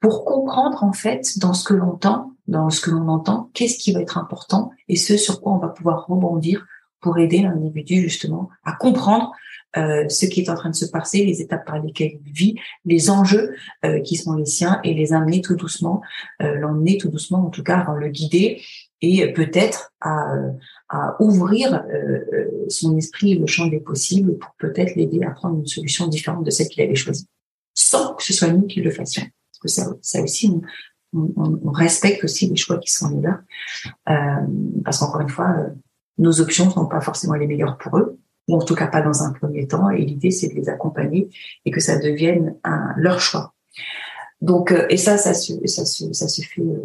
pour 0.00 0.24
comprendre 0.24 0.84
en 0.84 0.92
fait 0.92 1.38
dans 1.38 1.54
ce 1.54 1.64
que 1.64 1.74
l'on 1.74 1.90
entend, 1.92 2.32
dans 2.46 2.70
ce 2.70 2.80
que 2.80 2.90
l'on 2.90 3.08
entend, 3.08 3.50
qu'est-ce 3.54 3.78
qui 3.78 3.92
va 3.92 4.00
être 4.00 4.18
important 4.18 4.70
et 4.88 4.96
ce 4.96 5.16
sur 5.16 5.40
quoi 5.40 5.52
on 5.52 5.58
va 5.58 5.68
pouvoir 5.68 6.06
rebondir 6.06 6.66
pour 7.00 7.18
aider 7.18 7.42
l'individu 7.42 8.00
justement 8.00 8.48
à 8.64 8.72
comprendre 8.72 9.32
euh, 9.76 10.08
ce 10.08 10.26
qui 10.26 10.42
est 10.42 10.50
en 10.50 10.54
train 10.54 10.70
de 10.70 10.74
se 10.74 10.84
passer, 10.84 11.24
les 11.24 11.40
étapes 11.40 11.64
par 11.64 11.80
lesquelles 11.80 12.18
il 12.26 12.32
vit, 12.32 12.54
les 12.84 13.08
enjeux 13.08 13.54
euh, 13.84 14.00
qui 14.00 14.16
sont 14.16 14.34
les 14.34 14.44
siens 14.44 14.80
et 14.84 14.92
les 14.92 15.12
amener 15.12 15.40
tout 15.40 15.56
doucement, 15.56 16.02
euh, 16.42 16.56
l'emmener 16.56 16.98
tout 16.98 17.08
doucement 17.08 17.46
en 17.46 17.50
tout 17.50 17.62
cas, 17.62 17.86
le 17.98 18.08
guider 18.08 18.60
et 19.00 19.32
peut-être 19.32 19.92
à, 20.00 20.34
à, 20.88 21.16
ouvrir 21.20 21.84
son 22.68 22.96
esprit, 22.96 23.36
le 23.36 23.46
champ 23.48 23.66
des 23.66 23.80
possibles 23.80 24.38
pour 24.38 24.54
peut-être 24.58 24.94
l'aider 24.94 25.24
à 25.24 25.30
prendre 25.30 25.58
une 25.58 25.66
solution 25.66 26.06
différente 26.06 26.44
de 26.44 26.50
celle 26.50 26.68
qu'il 26.68 26.84
avait 26.84 26.94
choisie, 26.94 27.26
sans 27.74 28.14
que 28.14 28.22
ce 28.22 28.32
soit 28.32 28.52
nous 28.52 28.66
qui 28.66 28.80
le 28.80 28.92
fassions. 28.92 29.24
Parce 29.24 29.58
que 29.60 29.68
ça, 29.68 29.92
ça 30.02 30.22
aussi, 30.22 30.52
on, 31.12 31.32
on, 31.36 31.72
respecte 31.72 32.22
aussi 32.22 32.48
les 32.48 32.54
choix 32.54 32.78
qui 32.78 32.92
sont 32.92 33.08
les 33.08 33.22
leurs, 33.22 33.40
parce 34.84 34.98
qu'encore 34.98 35.22
une 35.22 35.28
fois, 35.28 35.52
nos 36.18 36.40
options 36.40 36.70
sont 36.70 36.86
pas 36.86 37.00
forcément 37.00 37.34
les 37.34 37.48
meilleures 37.48 37.78
pour 37.78 37.98
eux 37.98 38.20
ou 38.48 38.56
en 38.56 38.64
tout 38.64 38.74
cas 38.74 38.86
pas 38.86 39.02
dans 39.02 39.22
un 39.22 39.32
premier 39.32 39.66
temps. 39.66 39.90
Et 39.90 40.04
l'idée, 40.04 40.30
c'est 40.30 40.48
de 40.48 40.54
les 40.54 40.68
accompagner 40.68 41.28
et 41.64 41.70
que 41.70 41.80
ça 41.80 41.98
devienne 41.98 42.56
leur 42.96 43.20
choix. 43.20 43.54
Donc, 44.42 44.72
euh, 44.72 44.86
et 44.90 44.96
ça, 44.96 45.16
ça 45.16 45.32
se, 45.34 45.52
fait 46.42 46.60
euh, 46.60 46.82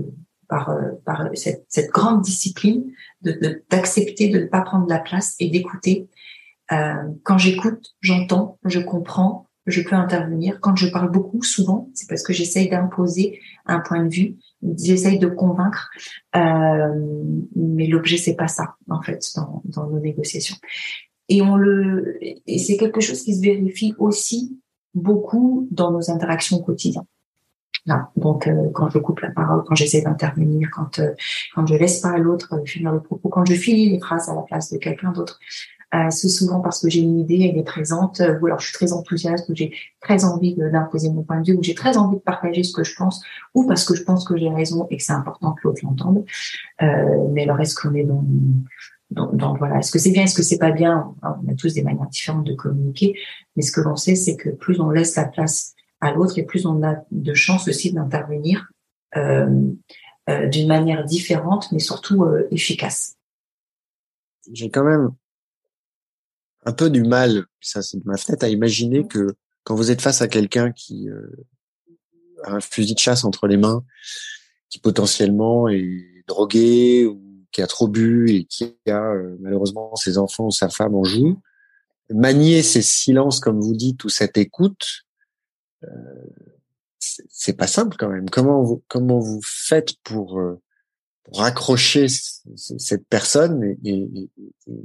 par, 0.47 0.69
euh, 0.69 1.29
cette, 1.33 1.89
grande 1.89 2.21
discipline 2.21 2.85
de 3.23 3.63
d'accepter 3.69 4.29
de, 4.29 4.39
ne 4.39 4.45
pas 4.45 4.61
prendre 4.61 4.87
la 4.87 4.99
place 4.99 5.35
et 5.39 5.49
d'écouter. 5.49 6.07
Quand 7.23 7.37
j'écoute, 7.37 7.95
j'entends, 8.01 8.59
je 8.65 8.79
comprends, 8.79 9.47
je 9.67 9.81
peux 9.81 9.95
intervenir. 9.95 10.59
Quand 10.59 10.75
je 10.75 10.87
parle 10.87 11.09
beaucoup, 11.09 11.41
souvent, 11.41 11.89
c'est 11.93 12.09
parce 12.09 12.23
que 12.23 12.33
j'essaye 12.33 12.67
d'imposer 12.67 13.39
un 13.65 13.79
point 13.79 14.03
de 14.03 14.13
vue, 14.13 14.35
j'essaye 14.77 15.17
de 15.17 15.27
convaincre, 15.27 15.89
mais 16.35 17.87
l'objet 17.87 18.17
c'est 18.17 18.35
pas 18.35 18.49
ça 18.49 18.75
en 18.89 19.01
fait 19.01 19.31
dans 19.63 19.87
nos 19.87 19.99
négociations. 20.01 20.57
Et 21.29 21.41
on 21.41 21.55
le, 21.55 22.17
et 22.21 22.57
c'est 22.57 22.77
quelque 22.77 23.01
chose 23.01 23.21
qui 23.21 23.35
se 23.35 23.41
vérifie 23.41 23.93
aussi 23.97 24.57
beaucoup 24.93 25.67
dans 25.71 25.91
nos 25.91 26.09
interactions 26.09 26.59
quotidiennes. 26.59 27.05
Là, 27.85 28.11
donc 28.17 28.47
euh, 28.47 28.69
quand 28.73 28.89
je 28.89 28.99
coupe 28.99 29.21
la 29.21 29.31
parole, 29.31 29.63
quand 29.65 29.75
j'essaie 29.75 30.01
d'intervenir, 30.01 30.69
quand 30.73 30.99
euh, 30.99 31.13
quand 31.55 31.65
je 31.65 31.75
laisse 31.75 32.01
pas 32.01 32.17
l'autre 32.17 32.53
euh, 32.53 32.65
finir 32.65 32.91
le 32.91 32.99
propos, 32.99 33.29
quand 33.29 33.45
je 33.45 33.53
finis 33.53 33.89
les 33.89 33.99
phrases 33.99 34.27
à 34.27 34.35
la 34.35 34.41
place 34.41 34.73
de 34.73 34.77
quelqu'un 34.77 35.11
d'autre, 35.11 35.39
c'est 36.09 36.27
souvent 36.27 36.59
parce 36.59 36.81
que 36.81 36.89
j'ai 36.89 36.99
une 36.99 37.17
idée, 37.17 37.49
elle 37.49 37.57
est 37.57 37.63
présente, 37.63 38.21
ou 38.41 38.45
alors 38.45 38.59
je 38.59 38.67
suis 38.67 38.73
très 38.73 38.91
enthousiaste, 38.91 39.47
ou 39.47 39.55
j'ai 39.55 39.71
très 40.01 40.25
envie 40.25 40.53
d'imposer 40.53 41.09
mon 41.09 41.23
point 41.23 41.39
de 41.39 41.47
vue, 41.47 41.57
ou 41.57 41.63
j'ai 41.63 41.75
très 41.75 41.95
envie 41.95 42.17
de 42.17 42.21
partager 42.21 42.61
ce 42.63 42.73
que 42.73 42.83
je 42.83 42.93
pense, 42.93 43.23
ou 43.53 43.65
parce 43.65 43.85
que 43.85 43.95
je 43.95 44.03
pense 44.03 44.25
que 44.25 44.35
j'ai 44.35 44.49
raison 44.49 44.85
et 44.89 44.97
que 44.97 45.03
c'est 45.03 45.13
important 45.13 45.53
que 45.53 45.61
l'autre 45.63 45.79
l'entende. 45.83 46.25
mais 46.81 47.43
alors 47.43 47.61
est-ce 47.61 47.73
qu'on 47.73 47.95
est 47.95 48.03
dans 48.03 48.21
donc, 49.09 49.57
voilà, 49.57 49.79
est-ce 49.79 49.91
que 49.91 49.99
c'est 49.99 50.11
bien, 50.11 50.23
est-ce 50.23 50.35
que 50.35 50.43
c'est 50.43 50.57
pas 50.57 50.71
bien 50.71 51.15
On 51.21 51.51
a 51.51 51.55
tous 51.55 51.73
des 51.73 51.81
manières 51.81 52.09
différentes 52.09 52.45
de 52.45 52.53
communiquer, 52.53 53.17
mais 53.55 53.63
ce 53.63 53.71
que 53.71 53.79
l'on 53.79 53.95
sait, 53.95 54.15
c'est 54.15 54.35
que 54.35 54.49
plus 54.49 54.81
on 54.81 54.89
laisse 54.89 55.15
la 55.15 55.25
place 55.25 55.75
à 56.01 56.11
l'autre 56.11 56.37
et 56.37 56.43
plus 56.43 56.65
on 56.65 56.83
a 56.83 56.95
de 57.11 57.33
chances 57.33 57.67
aussi 57.69 57.93
d'intervenir 57.93 58.67
euh, 59.15 59.71
euh, 60.29 60.47
d'une 60.47 60.67
manière 60.67 61.05
différente, 61.05 61.71
mais 61.71 61.79
surtout 61.79 62.23
euh, 62.23 62.47
efficace. 62.51 63.15
J'ai 64.51 64.69
quand 64.69 64.83
même 64.83 65.11
un 66.65 66.73
peu 66.73 66.89
du 66.89 67.03
mal, 67.03 67.45
ça 67.61 67.81
c'est 67.81 67.97
de 67.97 68.03
ma 68.05 68.17
fenêtre, 68.17 68.43
à 68.43 68.49
imaginer 68.49 69.07
que 69.07 69.35
quand 69.63 69.75
vous 69.75 69.89
êtes 69.89 70.01
face 70.01 70.21
à 70.21 70.27
quelqu'un 70.27 70.71
qui 70.73 71.07
a 72.43 72.51
un 72.51 72.59
fusil 72.59 72.93
de 72.93 72.99
chasse 72.99 73.23
entre 73.23 73.47
les 73.47 73.57
mains, 73.57 73.83
qui 74.69 74.79
potentiellement 74.79 75.69
est 75.69 76.23
drogué 76.27 77.05
ou 77.05 77.26
qui 77.57 77.63
a 77.63 77.67
trop 77.67 77.87
bu 77.87 78.29
et 78.29 78.43
qui 78.43 78.77
a 78.85 79.13
euh, 79.13 79.35
malheureusement 79.39 79.95
ses 79.95 80.19
enfants 80.19 80.45
ou 80.45 80.51
sa 80.51 80.69
femme 80.69 80.93
en 80.93 81.03
joue, 81.03 81.41
manier 82.11 82.61
ces 82.61 82.83
silences, 82.83 83.39
comme 83.39 83.59
vous 83.59 83.73
dites, 83.73 84.03
ou 84.03 84.09
cette 84.09 84.37
écoute, 84.37 85.05
euh, 85.83 85.87
c'est 86.99 87.57
pas 87.57 87.65
simple 87.65 87.97
quand 87.97 88.09
même. 88.09 88.29
Comment 88.29 88.61
vous, 88.61 88.83
comment 88.87 89.17
vous 89.17 89.41
faites 89.43 89.93
pour, 90.03 90.39
euh, 90.39 90.61
raccrocher 91.33 92.05
cette 92.09 93.07
personne 93.07 93.75
et, 93.83 94.29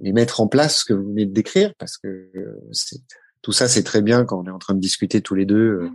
et, 0.03 0.13
mettre 0.13 0.41
en 0.41 0.49
place 0.49 0.79
ce 0.79 0.87
que 0.87 0.95
vous 0.95 1.11
venez 1.11 1.27
de 1.27 1.35
décrire? 1.35 1.75
Parce 1.79 1.99
que 1.99 2.09
euh, 2.35 2.59
tout 3.43 3.53
ça, 3.53 3.69
c'est 3.69 3.83
très 3.83 4.01
bien 4.01 4.25
quand 4.25 4.41
on 4.41 4.47
est 4.47 4.51
en 4.51 4.59
train 4.59 4.75
de 4.75 4.81
discuter 4.81 5.21
tous 5.21 5.35
les 5.35 5.45
deux 5.45 5.91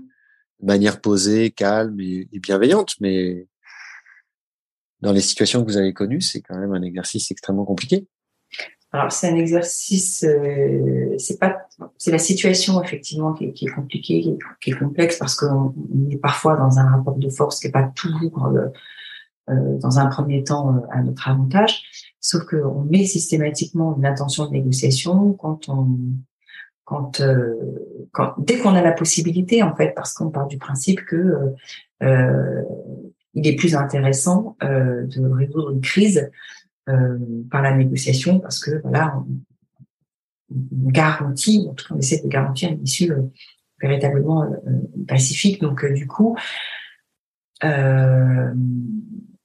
de 0.61 0.65
manière 0.65 1.01
posée, 1.01 1.49
calme 1.49 1.99
et, 1.99 2.30
et 2.32 2.39
bienveillante, 2.39 2.93
mais 3.01 3.47
dans 5.01 5.11
les 5.11 5.21
situations 5.21 5.63
que 5.63 5.69
vous 5.69 5.77
avez 5.77 5.93
connues, 5.93 6.21
c'est 6.21 6.41
quand 6.41 6.57
même 6.57 6.73
un 6.73 6.81
exercice 6.81 7.29
extrêmement 7.31 7.65
compliqué. 7.65 8.07
Alors 8.93 9.11
c'est 9.11 9.29
un 9.29 9.35
exercice, 9.35 10.23
euh, 10.23 11.13
c'est 11.17 11.37
pas, 11.39 11.57
c'est 11.97 12.11
la 12.11 12.19
situation 12.19 12.81
effectivement 12.81 13.33
qui, 13.33 13.45
est 13.45 13.67
compliquée, 13.67 14.21
qui 14.61 14.69
est, 14.71 14.79
complexe 14.79 15.17
parce 15.17 15.35
qu'on 15.35 15.73
est 16.09 16.17
parfois 16.17 16.55
dans 16.55 16.79
un 16.79 16.89
rapport 16.89 17.17
de 17.17 17.29
force 17.29 17.59
qui 17.59 17.67
est 17.67 17.71
pas 17.71 17.91
toujours 17.95 18.45
euh, 18.45 18.67
euh 19.49 19.77
dans 19.79 19.99
un 19.99 20.07
premier 20.07 20.43
temps 20.43 20.73
euh, 20.73 20.79
à 20.91 21.03
notre 21.03 21.27
avantage. 21.27 21.83
Sauf 22.21 22.45
qu'on 22.45 22.83
met 22.83 23.05
systématiquement 23.05 23.95
une 23.97 24.05
intention 24.05 24.45
de 24.45 24.51
négociation 24.51 25.33
quand 25.33 25.67
on, 25.67 25.89
quand, 26.85 27.19
euh, 27.19 27.55
quand 28.13 28.35
dès 28.37 28.57
qu'on 28.57 28.73
a 28.73 28.81
la 28.81 28.93
possibilité 28.93 29.63
en 29.63 29.75
fait, 29.75 29.93
parce 29.95 30.13
qu'on 30.13 30.29
part 30.29 30.47
du 30.47 30.57
principe 30.57 31.01
que 31.01 31.53
il 33.38 33.47
est 33.47 33.55
plus 33.55 33.75
intéressant 33.75 34.57
euh, 34.63 35.05
de 35.05 35.25
résoudre 35.29 35.71
une 35.71 35.81
crise 35.81 36.31
euh, 36.89 37.19
par 37.51 37.61
la 37.61 37.75
négociation 37.75 38.39
parce 38.39 38.59
que 38.59 38.81
voilà, 38.81 39.15
on, 39.15 40.89
garantit, 40.89 41.67
en 41.69 41.75
tout 41.75 41.88
cas 41.88 41.95
on 41.95 41.99
essaie 41.99 42.21
de 42.23 42.27
garantir 42.27 42.71
une 42.71 42.81
issue 42.81 43.11
euh, 43.11 43.21
véritablement 43.79 44.49
pacifique. 45.07 45.61
Donc 45.61 45.85
du 45.85 46.07
coup, 46.07 46.35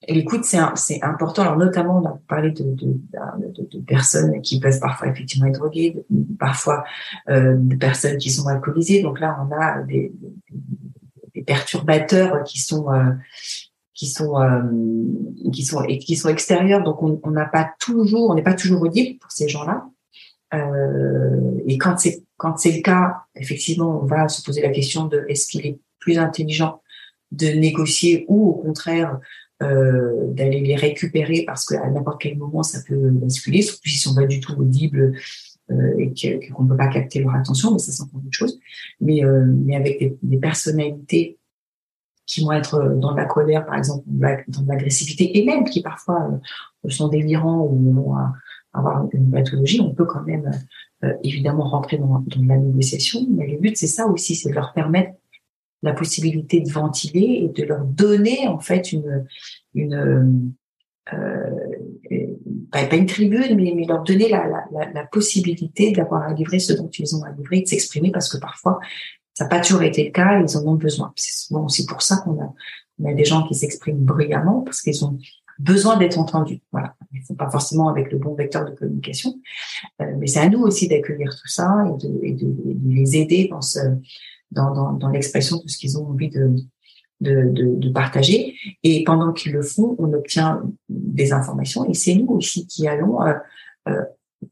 l'écoute 0.08 0.44
c'est 0.44 0.58
c'est 0.76 1.02
important. 1.02 1.42
Alors 1.42 1.58
notamment 1.58 1.98
on 1.98 2.06
a 2.06 2.18
parlé 2.28 2.50
de, 2.50 2.64
de, 2.64 2.98
de, 3.70 3.78
personnes 3.80 4.40
qui 4.40 4.58
peuvent 4.58 4.80
parfois 4.80 5.08
effectivement 5.08 5.48
être 5.48 5.58
droguées, 5.58 6.02
parfois 6.38 6.84
de 7.28 7.76
personnes 7.76 8.16
qui 8.16 8.30
sont 8.30 8.48
alcoolisées. 8.48 9.02
Donc 9.02 9.20
là 9.20 9.36
on 9.46 9.52
a 9.54 9.82
des, 9.82 10.14
des 11.34 11.42
perturbateurs 11.42 12.42
qui 12.44 12.58
sont 12.58 12.86
qui 13.94 14.06
sont 14.06 14.40
euh, 14.40 14.62
qui 15.52 15.64
sont 15.64 15.82
qui 15.82 16.16
sont 16.16 16.28
extérieurs. 16.28 16.82
Donc 16.82 17.02
on 17.02 17.30
n'a 17.30 17.46
pas 17.46 17.70
toujours 17.80 18.30
on 18.30 18.34
n'est 18.34 18.42
pas 18.42 18.54
toujours 18.54 18.82
audible 18.82 19.18
pour 19.18 19.30
ces 19.30 19.48
gens-là. 19.48 19.86
Euh, 20.54 21.62
et 21.66 21.78
quand 21.78 21.98
c'est 21.98 22.24
quand 22.36 22.58
c'est 22.58 22.72
le 22.72 22.82
cas 22.82 23.22
effectivement 23.34 24.00
on 24.02 24.06
va 24.06 24.28
se 24.28 24.42
poser 24.42 24.60
la 24.60 24.68
question 24.68 25.06
de 25.06 25.24
est-ce 25.28 25.48
qu'il 25.48 25.66
est 25.66 25.78
plus 25.98 26.18
intelligent 26.18 26.82
de 27.30 27.46
négocier 27.46 28.26
ou 28.28 28.50
au 28.50 28.54
contraire 28.54 29.18
euh, 29.62 30.32
d'aller 30.32 30.60
les 30.60 30.76
récupérer 30.76 31.44
parce 31.46 31.64
qu'à 31.64 31.88
n'importe 31.88 32.20
quel 32.20 32.36
moment 32.36 32.62
ça 32.62 32.80
peut 32.86 33.10
basculer 33.10 33.62
surtout 33.62 33.88
s'ils 33.88 34.00
sont 34.00 34.14
pas 34.14 34.26
du 34.26 34.40
tout 34.40 34.52
audibles 34.60 35.14
euh, 35.70 35.98
et 35.98 36.50
qu'on 36.50 36.64
ne 36.64 36.68
peut 36.68 36.76
pas 36.76 36.88
capter 36.88 37.20
leur 37.20 37.34
attention 37.34 37.72
mais 37.72 37.78
ça 37.78 37.92
c'est 37.92 38.02
encore 38.02 38.20
autre 38.20 38.28
chose. 38.32 38.58
Mais 39.00 39.24
euh, 39.24 39.46
mais 39.46 39.76
avec 39.76 40.00
des, 40.00 40.18
des 40.22 40.36
personnalités 40.36 41.38
qui 42.32 42.44
vont 42.44 42.52
être 42.52 42.74
euh, 42.74 42.94
dans 42.94 43.14
la 43.14 43.26
colère, 43.26 43.66
par 43.66 43.76
exemple, 43.76 44.04
dans 44.06 44.64
l'agressivité, 44.66 45.38
et 45.38 45.44
même 45.44 45.64
qui 45.64 45.82
parfois 45.82 46.30
euh, 46.84 46.88
sont 46.88 47.08
délirants 47.08 47.60
ou 47.60 47.92
vont 47.92 48.14
avoir 48.72 49.06
une 49.12 49.30
pathologie, 49.30 49.80
on 49.80 49.94
peut 49.94 50.06
quand 50.06 50.22
même 50.22 50.50
euh, 51.04 51.12
évidemment 51.22 51.68
rentrer 51.68 51.98
dans, 51.98 52.24
dans, 52.26 52.46
la 52.46 52.56
négociation. 52.56 53.26
Mais 53.30 53.46
le 53.46 53.58
but, 53.58 53.76
c'est 53.76 53.86
ça 53.86 54.06
aussi, 54.06 54.34
c'est 54.34 54.48
de 54.48 54.54
leur 54.54 54.72
permettre 54.72 55.12
la 55.82 55.92
possibilité 55.92 56.60
de 56.60 56.70
ventiler 56.70 57.42
et 57.42 57.48
de 57.48 57.66
leur 57.66 57.84
donner 57.84 58.46
en 58.46 58.60
fait 58.60 58.92
une 58.92 59.26
une 59.74 60.54
euh, 61.12 61.50
pas, 62.70 62.94
une 62.94 63.06
tribune, 63.06 63.56
mais, 63.56 63.84
leur 63.86 64.04
donner 64.04 64.28
la, 64.28 64.46
la 64.72 65.04
possibilité 65.06 65.90
d'avoir 65.90 66.22
à 66.22 66.32
livrer 66.32 66.60
ce 66.60 66.72
dont 66.72 66.88
ils 66.88 67.16
ont 67.16 67.24
à 67.24 67.32
livrer, 67.32 67.62
de 67.62 67.66
s'exprimer, 67.66 68.12
parce 68.12 68.28
que 68.28 68.38
parfois 68.38 68.78
ça 69.34 69.44
n'a 69.44 69.50
pas 69.50 69.60
toujours 69.60 69.82
été 69.82 70.04
le 70.04 70.10
cas, 70.10 70.40
ils 70.40 70.56
en 70.56 70.66
ont 70.66 70.74
besoin. 70.74 71.12
C'est 71.16 71.52
bon, 71.52 71.64
aussi 71.64 71.86
pour 71.86 72.02
ça 72.02 72.18
qu'on 72.18 72.40
a, 72.42 72.52
on 73.00 73.10
a 73.10 73.14
des 73.14 73.24
gens 73.24 73.46
qui 73.46 73.54
s'expriment 73.54 74.04
bruyamment 74.04 74.62
parce 74.62 74.80
qu'ils 74.82 75.04
ont 75.04 75.18
besoin 75.58 75.96
d'être 75.96 76.18
entendus. 76.18 76.60
Voilà, 76.72 76.94
ils 77.12 77.22
font 77.22 77.34
pas 77.34 77.50
forcément 77.50 77.88
avec 77.88 78.12
le 78.12 78.18
bon 78.18 78.34
vecteur 78.34 78.64
de 78.64 78.74
communication, 78.74 79.34
euh, 80.00 80.12
mais 80.18 80.26
c'est 80.26 80.40
à 80.40 80.48
nous 80.48 80.60
aussi 80.60 80.88
d'accueillir 80.88 81.30
tout 81.30 81.48
ça 81.48 81.84
et 81.86 82.06
de, 82.06 82.20
et 82.22 82.32
de, 82.32 82.54
les 82.84 83.16
aider 83.16 83.48
dans 83.50 83.62
ce, 83.62 83.78
dans, 84.50 84.72
dans, 84.74 84.92
dans 84.92 85.08
l'expression 85.08 85.58
de 85.62 85.68
ce 85.68 85.78
qu'ils 85.78 85.98
ont 85.98 86.08
envie 86.08 86.28
de, 86.28 86.54
de, 87.20 87.48
de, 87.50 87.74
de, 87.76 87.90
partager. 87.90 88.54
Et 88.82 89.04
pendant 89.04 89.32
qu'ils 89.32 89.52
le 89.52 89.62
font, 89.62 89.96
on 89.98 90.12
obtient 90.12 90.62
des 90.88 91.32
informations. 91.32 91.88
Et 91.88 91.94
c'est 91.94 92.14
nous 92.14 92.28
aussi 92.28 92.66
qui 92.66 92.88
allons 92.88 93.22
euh, 93.22 93.34
euh, 93.88 94.02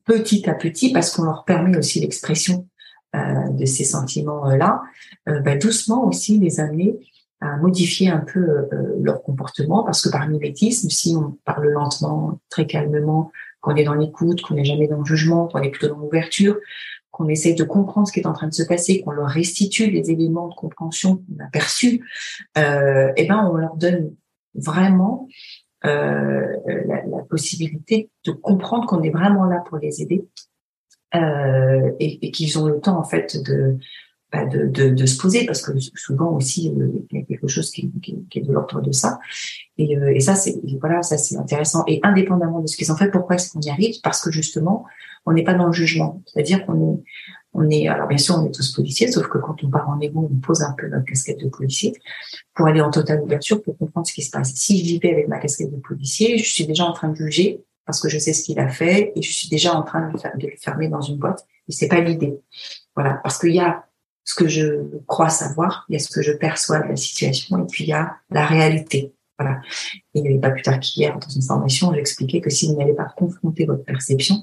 petit 0.05 0.49
à 0.49 0.55
petit, 0.55 0.93
parce 0.93 1.15
qu'on 1.15 1.25
leur 1.25 1.45
permet 1.45 1.77
aussi 1.77 2.01
l'expression 2.01 2.69
de 3.15 3.65
ces 3.67 3.85
sentiments-là, 3.85 4.83
euh, 5.29 5.41
bah, 5.41 5.57
doucement 5.57 6.07
aussi 6.07 6.39
les 6.39 6.61
amener 6.61 6.99
à 7.41 7.57
modifier 7.57 8.09
un 8.09 8.21
peu 8.21 8.41
euh, 8.41 8.99
leur 9.03 9.23
comportement, 9.23 9.83
parce 9.85 10.03
que 10.03 10.11
par 10.11 10.29
mimétisme, 10.29 10.91
si 10.91 11.17
on 11.17 11.39
parle 11.45 11.69
lentement, 11.69 12.39
très 12.51 12.67
calmement, 12.67 13.33
qu'on 13.61 13.77
est 13.77 13.85
dans 13.85 13.95
l'écoute, 13.95 14.43
qu'on 14.43 14.55
n'est 14.55 14.65
jamais 14.65 14.89
dans 14.89 14.99
le 14.99 15.05
jugement, 15.05 15.49
qu'on 15.49 15.61
est 15.63 15.71
plutôt 15.71 15.89
dans 15.89 16.01
l'ouverture, 16.01 16.59
qu'on 17.11 17.29
essaye 17.29 17.55
de 17.55 17.65
comprendre 17.65 18.07
ce 18.07 18.13
qui 18.13 18.21
est 18.21 18.27
en 18.27 18.33
train 18.33 18.49
de 18.49 18.55
se 18.55 18.63
passer, 18.63 19.01
qu'on 19.01 19.11
leur 19.11 19.29
restitue 19.29 19.91
les 19.91 20.11
éléments 20.11 20.49
de 20.49 20.55
compréhension 20.55 21.17
qu'on 21.17 21.45
a 21.45 21.49
perçus, 21.49 22.05
euh, 22.59 23.13
eh 23.17 23.27
ben 23.27 23.49
on 23.51 23.57
leur 23.57 23.77
donne 23.77 24.15
vraiment 24.55 25.29
euh, 25.87 26.57
la, 26.67 27.07
la, 27.07 27.23
possibilité 27.29 28.11
de 28.27 28.33
comprendre 28.33 28.87
qu'on 28.87 29.03
est 29.03 29.11
vraiment 29.11 29.45
là 29.45 29.63
pour 29.67 29.79
les 29.79 30.03
aider 30.03 30.27
euh, 31.15 31.91
et, 31.99 32.27
et 32.27 32.31
qu'ils 32.31 32.59
ont 32.59 32.67
le 32.67 32.81
temps 32.81 32.99
en 32.99 33.05
fait 33.05 33.37
de 33.43 33.79
bah, 34.33 34.45
de, 34.45 34.67
de, 34.67 34.91
de, 34.91 35.07
se 35.07 35.19
poser 35.21 35.45
parce 35.45 35.61
que 35.61 35.73
souvent 35.97 36.37
aussi 36.37 36.73
euh, 36.79 36.89
il 37.11 37.19
y 37.19 37.23
a 37.23 37.25
quelque 37.27 37.49
chose 37.49 37.73
qui, 37.73 37.91
qui, 38.01 38.15
qui 38.31 38.39
est 38.39 38.43
de 38.43 38.53
l'ordre 38.53 38.81
de 38.81 38.93
ça. 38.93 39.19
Et, 39.77 39.97
euh, 39.97 40.15
et 40.15 40.21
ça 40.21 40.37
c'est 40.37 40.55
voilà 40.81 41.03
ça 41.03 41.19
c'est 41.19 41.37
intéressant. 41.37 41.83
Et 41.89 41.99
indépendamment 42.05 42.61
de 42.61 42.69
ce 42.69 42.77
qu'ils 42.77 42.93
ont 42.93 42.97
fait 42.97 43.11
pourquoi 43.11 43.35
est-ce 43.35 43.53
qu'on 43.53 43.61
y 43.61 43.71
arrive? 43.71 43.97
Parce 44.05 44.23
que 44.23 44.31
justement 44.31 44.85
on 45.27 45.33
n'est 45.33 45.43
pas 45.43 45.55
dans 45.55 45.67
le 45.67 45.73
jugement. 45.73 46.23
C'est-à-dire 46.27 46.65
qu'on 46.65 46.95
est 46.95 47.03
on 47.55 47.69
est 47.71 47.89
alors 47.89 48.07
bien 48.07 48.19
sûr 48.19 48.37
on 48.39 48.47
est 48.47 48.55
tous 48.55 48.73
policiers 48.73 49.11
sauf 49.11 49.27
que 49.27 49.39
quand 49.39 49.65
on 49.65 49.69
part 49.69 49.89
en 49.89 49.99
égo 49.99 50.31
on 50.33 50.37
pose 50.37 50.63
un 50.63 50.75
peu 50.79 50.87
notre 50.87 51.07
casquette 51.07 51.41
de 51.41 51.49
policier 51.49 51.93
pour 52.55 52.69
aller 52.69 52.81
en 52.81 52.91
totale 52.93 53.21
ouverture 53.23 53.61
pour 53.61 53.77
comprendre 53.77 54.07
ce 54.07 54.13
qui 54.13 54.23
se 54.23 54.31
passe. 54.31 54.55
Si 54.55 54.87
je 54.87 55.01
vais 55.01 55.13
avec 55.13 55.27
ma 55.27 55.41
casquette 55.41 55.73
de 55.73 55.81
policier 55.81 56.39
je 56.39 56.49
suis 56.49 56.67
déjà 56.67 56.85
en 56.85 56.93
train 56.93 57.09
de 57.09 57.17
juger 57.17 57.65
parce 57.87 58.01
que 58.01 58.09
je 58.09 58.19
sais 58.19 58.33
ce 58.33 58.45
qu'il 58.45 58.59
a 58.59 58.69
fait 58.69 59.13
et 59.17 59.23
je 59.23 59.33
suis 59.33 59.49
déjà 59.49 59.75
en 59.75 59.83
train 59.83 60.13
de, 60.13 60.47
le 60.47 60.57
fermer 60.61 60.89
dans 60.89 61.01
une 61.01 61.19
boîte 61.19 61.45
et 61.69 61.73
c'est 61.73 61.89
pas 61.89 62.01
l'idée 62.01 62.41
voilà 62.95 63.15
parce 63.23 63.39
qu'il 63.39 63.55
y 63.55 63.61
a 63.61 63.85
ce 64.31 64.35
que 64.35 64.49
je 64.49 64.85
crois 65.07 65.29
savoir, 65.29 65.87
il 65.89 65.95
y 65.95 65.97
a 65.97 65.99
ce 65.99 66.09
que 66.09 66.23
je 66.23 66.33
perçois 66.33 66.81
de 66.81 66.89
la 66.89 66.97
situation, 66.97 67.59
et 67.59 67.67
puis 67.67 67.85
il 67.85 67.89
y 67.89 67.93
a 67.93 68.17
la 68.31 68.47
réalité. 68.47 69.13
Voilà. 69.39 69.61
Et 70.15 70.21
il 70.21 70.31
n'y 70.31 70.39
pas 70.39 70.51
plus 70.51 70.63
tard 70.63 70.79
qu'hier, 70.79 71.19
dans 71.19 71.29
une 71.29 71.43
formation, 71.43 71.93
j'expliquais 71.95 72.41
que 72.41 72.51
si 72.51 72.69
vous 72.69 72.77
n'allez 72.77 72.93
pas 72.93 73.09
confronter 73.17 73.65
votre 73.65 73.85
perception, 73.85 74.37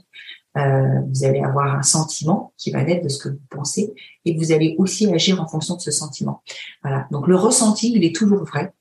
euh, 0.58 1.02
vous 1.08 1.24
allez 1.24 1.40
avoir 1.40 1.76
un 1.76 1.84
sentiment 1.84 2.52
qui 2.58 2.72
va 2.72 2.84
naître 2.84 3.04
de 3.04 3.10
ce 3.10 3.20
que 3.20 3.30
vous 3.30 3.40
pensez, 3.50 3.94
et 4.26 4.36
vous 4.36 4.52
allez 4.52 4.76
aussi 4.78 5.12
agir 5.14 5.42
en 5.42 5.48
fonction 5.48 5.76
de 5.76 5.82
ce 5.82 5.92
sentiment. 5.92 6.42
Voilà. 6.82 7.08
Donc 7.12 7.28
le 7.28 7.36
ressenti, 7.36 7.94
il 7.96 8.04
est 8.04 8.16
toujours 8.16 8.44
vrai, 8.44 8.74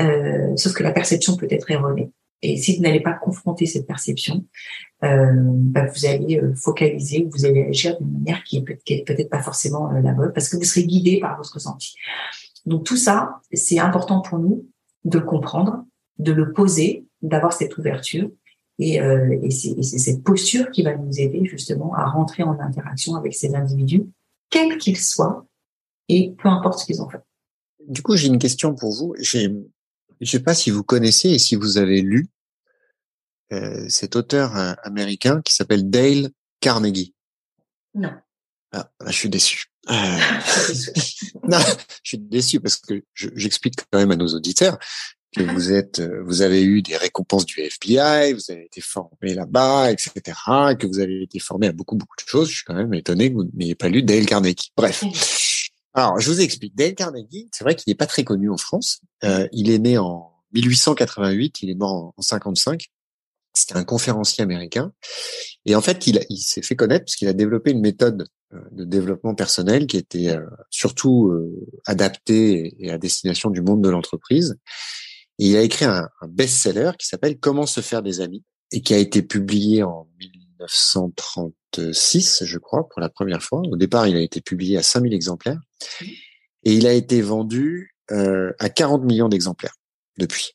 euh, 0.00 0.56
sauf 0.56 0.72
que 0.72 0.82
la 0.82 0.92
perception 0.92 1.36
peut 1.36 1.48
être 1.50 1.70
erronée. 1.70 2.10
Et 2.42 2.56
si 2.56 2.76
vous 2.76 2.82
n'allez 2.82 3.00
pas 3.00 3.12
confronter 3.12 3.66
cette 3.66 3.86
perception, 3.86 4.44
euh, 5.04 5.32
bah 5.34 5.86
vous 5.86 6.06
allez 6.06 6.38
euh, 6.38 6.54
focaliser, 6.54 7.28
vous 7.30 7.44
allez 7.44 7.64
agir 7.64 7.98
d'une 7.98 8.12
manière 8.12 8.42
qui 8.44 8.58
est 8.58 9.04
peut-être 9.04 9.28
pas 9.28 9.42
forcément 9.42 9.92
euh, 9.92 10.00
la 10.00 10.12
bonne, 10.12 10.32
parce 10.32 10.48
que 10.48 10.56
vous 10.56 10.64
serez 10.64 10.84
guidé 10.84 11.20
par 11.20 11.36
votre 11.36 11.52
ressenti. 11.52 11.94
Donc 12.66 12.84
tout 12.84 12.96
ça, 12.96 13.40
c'est 13.52 13.78
important 13.78 14.20
pour 14.20 14.38
nous 14.38 14.66
de 15.04 15.18
le 15.18 15.24
comprendre, 15.24 15.84
de 16.18 16.32
le 16.32 16.52
poser, 16.52 17.06
d'avoir 17.22 17.52
cette 17.52 17.76
ouverture. 17.78 18.30
Et, 18.78 19.00
euh, 19.00 19.38
et 19.42 19.50
c'est 19.50 19.82
cette 19.82 20.22
posture 20.22 20.70
qui 20.70 20.82
va 20.82 20.96
nous 20.96 21.20
aider 21.20 21.44
justement 21.44 21.94
à 21.94 22.06
rentrer 22.06 22.42
en 22.42 22.58
interaction 22.58 23.14
avec 23.14 23.34
ces 23.34 23.54
individus, 23.54 24.04
quels 24.48 24.78
qu'ils 24.78 24.96
soient, 24.96 25.46
et 26.08 26.34
peu 26.38 26.48
importe 26.48 26.78
ce 26.78 26.86
qu'ils 26.86 27.02
ont 27.02 27.08
fait. 27.08 27.20
Du 27.86 28.02
coup, 28.02 28.16
j'ai 28.16 28.28
une 28.28 28.38
question 28.38 28.74
pour 28.74 28.92
vous. 28.92 29.14
J'ai 29.20 29.54
je 30.20 30.26
ne 30.26 30.30
sais 30.38 30.44
pas 30.44 30.54
si 30.54 30.70
vous 30.70 30.82
connaissez 30.82 31.30
et 31.30 31.38
si 31.38 31.56
vous 31.56 31.78
avez 31.78 32.02
lu 32.02 32.28
euh, 33.52 33.88
cet 33.88 34.16
auteur 34.16 34.56
euh, 34.56 34.74
américain 34.82 35.40
qui 35.42 35.54
s'appelle 35.54 35.88
Dale 35.90 36.30
Carnegie. 36.60 37.14
Non. 37.94 38.12
Ah, 38.72 38.88
je 39.06 39.12
suis 39.12 39.28
déçu. 39.28 39.64
Euh... 39.88 39.92
non, 41.48 41.58
je 42.02 42.08
suis 42.08 42.18
déçu 42.18 42.60
parce 42.60 42.76
que 42.76 43.02
j'explique 43.14 43.76
quand 43.90 43.98
même 43.98 44.12
à 44.12 44.16
nos 44.16 44.28
auditeurs 44.28 44.78
que 45.36 45.42
vous 45.42 45.72
êtes, 45.72 46.00
euh, 46.00 46.22
vous 46.24 46.42
avez 46.42 46.62
eu 46.62 46.82
des 46.82 46.96
récompenses 46.96 47.46
du 47.46 47.60
FBI, 47.60 48.32
vous 48.32 48.50
avez 48.50 48.64
été 48.64 48.80
formé 48.80 49.34
là-bas, 49.34 49.92
etc., 49.92 50.20
que 50.78 50.86
vous 50.86 50.98
avez 50.98 51.22
été 51.22 51.38
formé 51.38 51.68
à 51.68 51.72
beaucoup 51.72 51.96
beaucoup 51.96 52.16
de 52.16 52.28
choses. 52.28 52.50
Je 52.50 52.56
suis 52.56 52.64
quand 52.64 52.74
même 52.74 52.92
étonné 52.94 53.30
que 53.30 53.34
vous 53.34 53.48
n'ayez 53.54 53.76
pas 53.76 53.88
lu 53.88 54.02
Dale 54.02 54.26
Carnegie. 54.26 54.72
Bref. 54.76 55.04
Alors, 55.94 56.20
je 56.20 56.30
vous 56.30 56.40
explique. 56.40 56.76
Dale 56.76 56.94
Carnegie, 56.94 57.48
c'est 57.52 57.64
vrai 57.64 57.74
qu'il 57.74 57.90
n'est 57.90 57.96
pas 57.96 58.06
très 58.06 58.24
connu 58.24 58.48
en 58.50 58.56
France. 58.56 59.00
Euh, 59.24 59.48
il 59.52 59.70
est 59.70 59.78
né 59.78 59.98
en 59.98 60.30
1888, 60.52 61.62
il 61.62 61.70
est 61.70 61.74
mort 61.74 62.12
en, 62.16 62.22
55. 62.22 62.90
C'était 63.52 63.76
un 63.76 63.84
conférencier 63.84 64.42
américain. 64.42 64.92
Et 65.66 65.74
en 65.74 65.80
fait, 65.80 66.06
il, 66.06 66.38
s'est 66.38 66.62
fait 66.62 66.76
connaître 66.76 67.06
parce 67.06 67.16
qu'il 67.16 67.28
a 67.28 67.32
développé 67.32 67.72
une 67.72 67.80
méthode 67.80 68.28
euh, 68.52 68.60
de 68.70 68.84
développement 68.84 69.34
personnel 69.34 69.86
qui 69.86 69.96
était 69.96 70.28
euh, 70.28 70.46
surtout 70.70 71.28
euh, 71.28 71.66
adaptée 71.86 72.76
et 72.78 72.90
à 72.90 72.98
destination 72.98 73.50
du 73.50 73.60
monde 73.60 73.82
de 73.82 73.88
l'entreprise. 73.88 74.56
Et 75.38 75.48
il 75.48 75.56
a 75.56 75.62
écrit 75.62 75.86
un, 75.86 76.08
un 76.20 76.28
best-seller 76.28 76.92
qui 76.98 77.06
s'appelle 77.06 77.38
Comment 77.38 77.66
se 77.66 77.80
faire 77.80 78.02
des 78.02 78.20
amis 78.20 78.44
et 78.72 78.82
qui 78.82 78.94
a 78.94 78.98
été 78.98 79.22
publié 79.22 79.82
en 79.82 80.06
1936, 81.78 82.44
je 82.44 82.58
crois, 82.58 82.88
pour 82.88 83.00
la 83.00 83.08
première 83.08 83.42
fois. 83.42 83.62
Au 83.70 83.76
départ, 83.76 84.06
il 84.06 84.16
a 84.16 84.20
été 84.20 84.40
publié 84.40 84.76
à 84.76 84.82
5000 84.82 85.14
exemplaires 85.14 85.60
et 86.64 86.74
il 86.74 86.86
a 86.86 86.92
été 86.92 87.20
vendu 87.22 87.94
euh, 88.10 88.52
à 88.58 88.68
40 88.68 89.04
millions 89.04 89.28
d'exemplaires 89.28 89.76
depuis. 90.18 90.52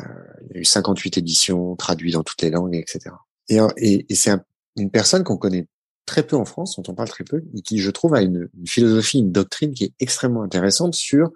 Euh, 0.00 0.04
il 0.50 0.54
y 0.54 0.58
a 0.58 0.60
eu 0.60 0.64
58 0.64 1.18
éditions 1.18 1.74
traduites 1.76 2.14
dans 2.14 2.22
toutes 2.22 2.42
les 2.42 2.50
langues, 2.50 2.76
etc. 2.76 3.14
Et, 3.48 3.58
et, 3.76 4.06
et 4.08 4.14
c'est 4.14 4.32
une 4.76 4.90
personne 4.90 5.24
qu'on 5.24 5.36
connaît 5.38 5.66
très 6.04 6.24
peu 6.24 6.36
en 6.36 6.44
France, 6.44 6.76
dont 6.76 6.90
on 6.90 6.94
parle 6.94 7.08
très 7.08 7.24
peu, 7.24 7.42
et 7.56 7.62
qui, 7.62 7.78
je 7.78 7.90
trouve, 7.90 8.14
a 8.14 8.22
une, 8.22 8.48
une 8.56 8.66
philosophie, 8.66 9.18
une 9.18 9.32
doctrine 9.32 9.72
qui 9.72 9.84
est 9.84 9.92
extrêmement 9.98 10.42
intéressante 10.42 10.94
sur 10.94 11.30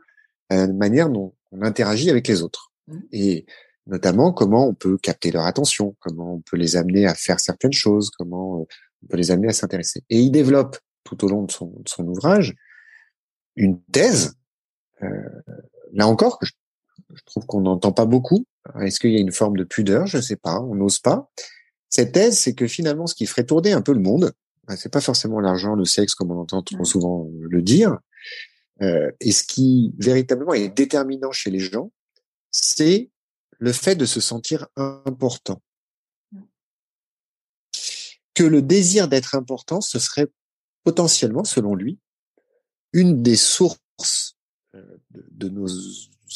la 0.51 0.67
manière 0.67 1.09
dont 1.09 1.35
on 1.53 1.63
interagit 1.63 2.11
avec 2.11 2.27
les 2.27 2.43
autres. 2.43 2.73
Mmh. 2.89 2.99
Et 3.13 3.47
notamment 3.87 4.33
comment 4.33 4.67
on 4.67 4.75
peut 4.75 4.99
capter 4.99 5.31
leur 5.31 5.45
attention, 5.47 5.97
comment 6.01 6.35
on 6.35 6.41
peut 6.41 6.57
les 6.57 6.77
amener 6.77 7.07
à 7.07 7.15
faire 7.15 7.41
certaines 7.41 7.73
choses, 7.73 8.11
comment 8.11 8.67
on 9.03 9.07
peut 9.09 9.17
les 9.17 9.31
amener 9.31 9.49
à 9.49 9.53
s'intéresser. 9.53 10.03
Et 10.11 10.19
il 10.19 10.31
développe 10.31 10.79
tout 11.05 11.25
au 11.25 11.29
long 11.29 11.45
de 11.45 11.51
son, 11.51 11.67
de 11.67 11.89
son 11.89 12.07
ouvrage 12.07 12.55
une 13.57 13.83
thèse, 13.93 14.35
euh, 15.03 15.09
là 15.93 16.07
encore, 16.07 16.39
que 16.39 16.47
je, 16.47 16.53
trouve 17.27 17.47
qu'on 17.47 17.63
n'entend 17.63 17.93
pas 17.93 18.07
beaucoup. 18.07 18.47
Est-ce 18.81 19.01
qu'il 19.01 19.13
y 19.13 19.17
a 19.17 19.21
une 19.21 19.33
forme 19.33 19.57
de 19.57 19.65
pudeur? 19.65 20.07
Je 20.07 20.19
ne 20.19 20.23
sais 20.23 20.37
pas, 20.37 20.61
on 20.61 20.75
n'ose 20.75 20.99
pas. 20.99 21.29
Cette 21.89 22.13
thèse, 22.13 22.39
c'est 22.39 22.55
que 22.55 22.67
finalement, 22.67 23.07
ce 23.07 23.15
qui 23.15 23.27
ferait 23.27 23.45
tourner 23.45 23.73
un 23.73 23.83
peu 23.83 23.93
le 23.93 24.01
monde, 24.01 24.33
ben, 24.67 24.77
c'est 24.77 24.93
pas 24.93 25.01
forcément 25.01 25.41
l'argent, 25.41 25.75
le 25.75 25.85
sexe, 25.85 26.15
comme 26.15 26.31
on 26.31 26.39
entend 26.39 26.63
trop 26.63 26.85
souvent 26.85 27.29
le 27.41 27.63
dire, 27.63 27.99
euh, 28.83 29.11
et 29.21 29.33
ce 29.33 29.43
qui 29.43 29.93
véritablement 29.99 30.55
est 30.55 30.69
déterminant 30.69 31.33
chez 31.33 31.51
les 31.51 31.59
gens, 31.59 31.91
c'est 32.51 33.11
le 33.59 33.73
fait 33.73 33.97
de 33.97 34.07
se 34.07 34.21
sentir 34.21 34.69
important. 34.77 35.61
Que 38.41 38.47
le 38.47 38.63
désir 38.63 39.07
d'être 39.07 39.35
important, 39.35 39.83
ce 39.83 39.99
serait 39.99 40.27
potentiellement, 40.83 41.45
selon 41.45 41.75
lui, 41.75 41.99
une 42.95 43.23
des 43.23 43.37
sources 43.37 44.39
euh, 44.75 44.97
de, 45.11 45.51
nos 45.51 45.69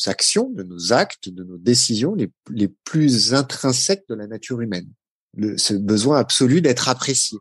actions, 0.05 0.51
de 0.51 0.65
nos 0.65 0.93
actes, 0.93 1.31
de 1.31 1.43
nos 1.45 1.57
décisions 1.57 2.15
les, 2.15 2.31
les 2.51 2.69
plus 2.69 3.33
intrinsèques 3.33 4.05
de 4.11 4.15
la 4.15 4.27
nature 4.27 4.61
humaine. 4.61 4.93
Le, 5.33 5.57
ce 5.57 5.73
besoin 5.73 6.19
absolu 6.19 6.61
d'être 6.61 6.91
apprécié, 6.91 7.39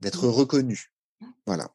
d'être 0.00 0.26
reconnu. 0.26 0.94
Voilà. 1.44 1.70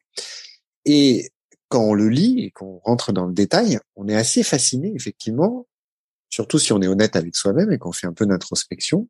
Et 0.84 1.30
quand 1.68 1.84
on 1.84 1.94
le 1.94 2.08
lit 2.08 2.40
et 2.40 2.50
qu'on 2.50 2.78
rentre 2.78 3.12
dans 3.12 3.26
le 3.26 3.34
détail, 3.34 3.78
on 3.94 4.08
est 4.08 4.16
assez 4.16 4.42
fasciné, 4.42 4.92
effectivement, 4.96 5.68
surtout 6.28 6.58
si 6.58 6.72
on 6.72 6.82
est 6.82 6.88
honnête 6.88 7.14
avec 7.14 7.36
soi-même 7.36 7.70
et 7.70 7.78
qu'on 7.78 7.92
fait 7.92 8.08
un 8.08 8.12
peu 8.12 8.26
d'introspection, 8.26 9.08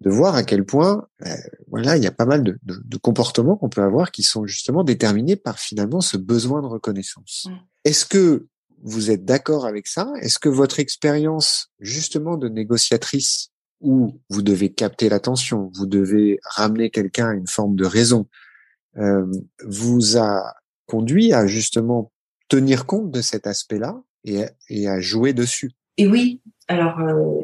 de 0.00 0.10
voir 0.10 0.34
à 0.34 0.42
quel 0.42 0.64
point, 0.64 1.06
euh, 1.26 1.34
voilà, 1.68 1.96
il 1.96 2.02
y 2.02 2.06
a 2.06 2.12
pas 2.12 2.24
mal 2.24 2.42
de, 2.42 2.58
de, 2.62 2.80
de 2.82 2.96
comportements 2.96 3.56
qu'on 3.56 3.68
peut 3.68 3.82
avoir 3.82 4.10
qui 4.10 4.22
sont 4.22 4.46
justement 4.46 4.82
déterminés 4.82 5.36
par 5.36 5.58
finalement 5.58 6.00
ce 6.00 6.16
besoin 6.16 6.62
de 6.62 6.66
reconnaissance. 6.66 7.48
Est-ce 7.84 8.06
que 8.06 8.46
vous 8.82 9.10
êtes 9.10 9.24
d'accord 9.26 9.66
avec 9.66 9.86
ça? 9.86 10.10
Est-ce 10.22 10.38
que 10.38 10.48
votre 10.48 10.80
expérience 10.80 11.70
justement 11.80 12.38
de 12.38 12.48
négociatrice 12.48 13.50
où 13.80 14.20
vous 14.30 14.42
devez 14.42 14.72
capter 14.72 15.08
l'attention, 15.08 15.70
vous 15.74 15.86
devez 15.86 16.38
ramener 16.44 16.90
quelqu'un 16.90 17.28
à 17.28 17.34
une 17.34 17.46
forme 17.46 17.76
de 17.76 17.84
raison, 17.84 18.26
euh, 18.96 19.26
vous 19.66 20.16
a 20.16 20.54
conduit 20.86 21.32
à 21.32 21.46
justement 21.46 22.10
tenir 22.48 22.86
compte 22.86 23.10
de 23.10 23.20
cet 23.20 23.46
aspect-là 23.46 24.02
et, 24.24 24.44
et 24.68 24.88
à 24.88 25.00
jouer 25.00 25.32
dessus? 25.32 25.72
Et 25.96 26.06
oui, 26.06 26.40
alors, 26.68 26.98
euh, 27.00 27.40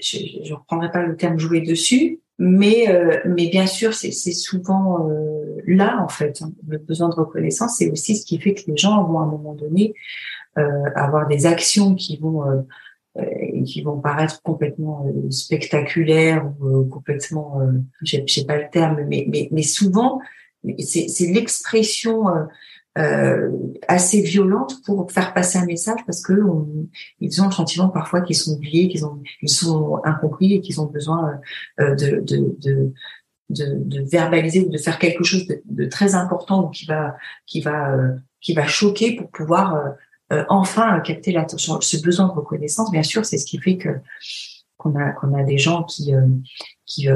je 0.00 0.50
ne 0.50 0.54
reprendrai 0.54 0.90
pas 0.90 1.02
le 1.02 1.16
terme 1.16 1.38
jouer 1.38 1.60
dessus, 1.60 2.20
mais 2.40 2.88
euh, 2.88 3.18
mais 3.26 3.48
bien 3.48 3.66
sûr 3.66 3.92
c'est 3.92 4.10
souvent 4.32 5.06
euh, 5.10 5.60
là 5.66 6.02
en 6.02 6.08
fait 6.08 6.40
hein. 6.40 6.50
le 6.66 6.78
besoin 6.78 7.10
de 7.10 7.14
reconnaissance 7.14 7.76
c'est 7.76 7.90
aussi 7.90 8.16
ce 8.16 8.24
qui 8.24 8.38
fait 8.40 8.54
que 8.54 8.62
les 8.66 8.78
gens 8.78 9.04
vont 9.04 9.20
à 9.20 9.24
un 9.24 9.26
moment 9.26 9.52
donné 9.52 9.92
euh, 10.56 10.62
avoir 10.96 11.28
des 11.28 11.44
actions 11.44 11.94
qui 11.94 12.16
vont 12.16 12.66
qui 13.66 13.82
vont 13.82 14.00
paraître 14.00 14.40
complètement 14.42 15.04
spectaculaires 15.30 16.50
ou 16.62 16.84
complètement 16.84 17.60
je 18.02 18.18
sais 18.26 18.44
pas 18.46 18.56
le 18.56 18.70
terme 18.72 19.04
mais 19.06 19.28
mais 19.50 19.62
souvent 19.62 20.20
c'est 20.78 21.26
l'expression 21.26 22.24
euh, 23.00 23.50
assez 23.88 24.20
violente 24.20 24.82
pour 24.84 25.10
faire 25.10 25.32
passer 25.32 25.58
un 25.58 25.64
message 25.64 26.00
parce 26.06 26.22
que 26.22 26.34
ils 27.20 27.42
ont 27.42 27.46
le 27.46 27.52
sentiment 27.52 27.88
parfois 27.88 28.20
qu'ils 28.20 28.36
sont 28.36 28.52
oubliés, 28.52 28.88
qu'ils 28.88 29.06
ont 29.06 29.22
ils 29.42 29.48
sont 29.48 30.00
incompris 30.04 30.54
et 30.54 30.60
qu'ils 30.60 30.80
ont 30.80 30.86
besoin 30.86 31.40
euh, 31.80 31.94
de, 31.94 32.92
verbaliser 34.10 34.60
ou 34.60 34.68
de 34.68 34.78
faire 34.78 34.98
quelque 34.98 35.24
chose 35.24 35.46
de, 35.64 35.84
très 35.86 36.14
important 36.14 36.66
ou 36.66 36.68
qui 36.68 36.86
va 36.86 37.16
qui 37.46 37.60
va 37.60 37.94
euh, 37.94 38.16
qui 38.40 38.54
va 38.54 38.66
choquer 38.66 39.16
pour 39.16 39.30
pouvoir 39.30 39.74
euh, 39.74 39.88
euh, 40.32 40.44
enfin 40.48 41.00
capter 41.00 41.32
l'attention. 41.32 41.80
Ce 41.80 42.00
besoin 42.02 42.26
de 42.28 42.32
reconnaissance, 42.32 42.90
bien 42.90 43.02
sûr, 43.02 43.24
c'est 43.24 43.38
ce 43.38 43.46
qui 43.46 43.58
fait 43.58 43.76
que 43.76 43.88
qu'on 44.76 44.94
a 44.94 45.12
qu'on 45.12 45.34
a 45.34 45.42
des 45.42 45.58
gens 45.58 45.84
qui 45.84 46.12
qui 46.86 47.08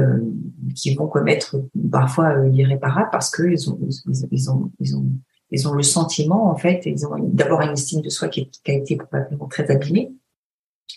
qui 0.75 0.95
vont 0.95 1.07
commettre 1.07 1.57
parfois 1.91 2.37
l'irréparable 2.39 3.09
parce 3.11 3.29
que 3.29 3.43
ils 3.43 3.69
ont 3.69 3.79
ils, 3.81 4.27
ils 4.31 4.49
ont 4.51 4.71
ils 4.79 4.95
ont 4.95 5.07
ils 5.51 5.67
ont 5.67 5.73
le 5.73 5.83
sentiment, 5.83 6.49
en 6.49 6.57
fait, 6.57 6.81
ils 6.85 7.05
ont 7.05 7.15
d'abord 7.19 7.61
une 7.61 7.73
estime 7.73 8.01
de 8.01 8.09
soi 8.09 8.27
qui, 8.29 8.49
a 8.67 8.71
été 8.71 8.95
probablement 8.95 9.47
très 9.47 9.69
abîmée. 9.71 10.11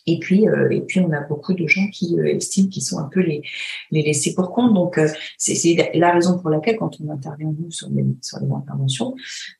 Et 0.06 0.18
puis, 0.18 0.48
euh, 0.48 0.70
et 0.70 0.80
puis, 0.80 1.00
on 1.00 1.12
a 1.12 1.20
beaucoup 1.20 1.52
de 1.52 1.66
gens 1.66 1.86
qui 1.92 2.18
euh, 2.18 2.24
estiment 2.24 2.68
qu'ils 2.68 2.82
sont 2.82 2.98
un 2.98 3.08
peu 3.08 3.20
les, 3.20 3.42
les 3.90 4.02
laissés 4.02 4.34
pour 4.34 4.52
compte. 4.52 4.72
Donc, 4.74 4.96
euh, 4.96 5.08
c'est 5.36 5.90
la 5.94 6.12
raison 6.12 6.38
pour 6.38 6.48
laquelle, 6.50 6.76
quand 6.76 6.98
on 7.00 7.10
intervient 7.10 7.52
nous 7.58 7.70
sur 7.70 7.88
les 7.90 8.04
sur 8.22 8.38
les 8.40 8.50
interventions, 8.50 9.14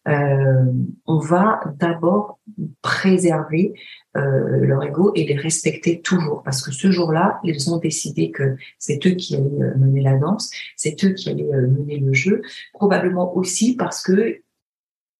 on 0.06 1.18
va 1.18 1.60
d'abord 1.78 2.38
préserver 2.82 3.74
leur 4.14 4.82
ego 4.82 5.12
et 5.14 5.24
les 5.24 5.36
respecter 5.36 6.00
toujours, 6.00 6.42
parce 6.42 6.62
que 6.62 6.72
ce 6.72 6.90
jour-là, 6.90 7.38
ils 7.44 7.70
ont 7.70 7.76
décidé 7.76 8.30
que 8.30 8.56
c'est 8.78 9.06
eux 9.06 9.12
qui 9.12 9.36
allaient 9.36 9.76
mener 9.76 10.00
la 10.00 10.16
danse, 10.16 10.50
c'est 10.76 11.04
eux 11.04 11.12
qui 11.12 11.30
allaient 11.30 11.44
mener 11.44 11.98
le 11.98 12.12
jeu, 12.14 12.42
probablement 12.72 13.36
aussi 13.36 13.76
parce 13.76 14.02
que 14.02 14.40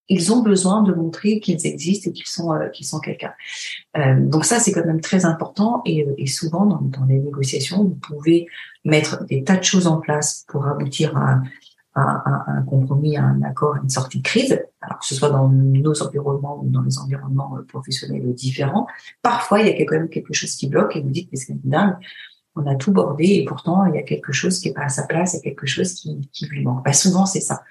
ils 0.09 0.33
ont 0.33 0.43
besoin 0.43 0.83
de 0.83 0.93
montrer 0.93 1.41
qu'ils 1.41 1.67
existent 1.67 2.11
et 2.11 2.13
qu'ils 2.13 2.27
sont 2.27 2.53
euh, 2.53 2.69
qu'ils 2.69 2.87
sont 2.87 2.99
quelqu'un. 2.99 3.33
Euh, 3.97 4.21
donc 4.21 4.45
ça 4.45 4.59
c'est 4.59 4.73
quand 4.73 4.85
même 4.85 5.01
très 5.01 5.25
important 5.25 5.83
et, 5.85 6.07
euh, 6.07 6.15
et 6.19 6.27
souvent 6.27 6.67
dans, 6.67 6.81
dans, 6.81 7.05
les 7.05 7.19
négociations 7.19 7.85
vous 7.85 7.97
pouvez 7.97 8.47
mettre 8.85 9.25
des 9.25 9.45
tas 9.45 9.57
de 9.57 9.65
choses 9.65 9.87
en 9.87 9.99
place 9.99 10.45
pour 10.49 10.67
aboutir 10.67 11.17
à, 11.17 11.41
à, 11.95 12.45
un 12.49 12.63
compromis, 12.63 13.17
à 13.17 13.25
un 13.25 13.43
accord, 13.43 13.77
à 13.77 13.81
une 13.83 13.89
sortie 13.89 14.19
de 14.19 14.23
crise. 14.23 14.59
Alors 14.81 14.99
que 14.99 15.07
ce 15.07 15.15
soit 15.15 15.31
dans 15.31 15.49
nos 15.49 16.03
environnements 16.03 16.61
ou 16.63 16.69
dans 16.69 16.83
les 16.83 16.99
environnements 16.99 17.57
euh, 17.57 17.63
professionnels 17.63 18.33
différents, 18.35 18.87
parfois 19.23 19.61
il 19.61 19.67
y 19.67 19.71
a 19.71 19.85
quand 19.85 19.97
même 19.97 20.09
quelque 20.09 20.33
chose 20.33 20.55
qui 20.55 20.69
bloque 20.69 20.97
et 20.97 21.03
vous 21.03 21.11
dites 21.11 21.29
mais 21.33 21.39
c'est 21.39 21.55
dingue. 21.67 21.97
On 22.55 22.67
a 22.67 22.75
tout 22.75 22.93
bordé 22.93 23.25
et 23.25 23.45
pourtant 23.45 23.85
il 23.85 23.95
y 23.95 23.99
a 23.99 24.03
quelque 24.03 24.33
chose 24.33 24.59
qui 24.59 24.69
est 24.69 24.73
pas 24.73 24.85
à 24.85 24.89
sa 24.89 25.07
place, 25.07 25.35
il 25.35 25.37
y 25.37 25.41
a 25.41 25.43
quelque 25.43 25.67
chose 25.67 25.95
qui, 25.95 26.29
qui 26.33 26.47
lui 26.47 26.65
manque. 26.65 26.85
Bah, 26.85 26.93
souvent 26.93 27.27
c'est 27.27 27.41
ça 27.41 27.63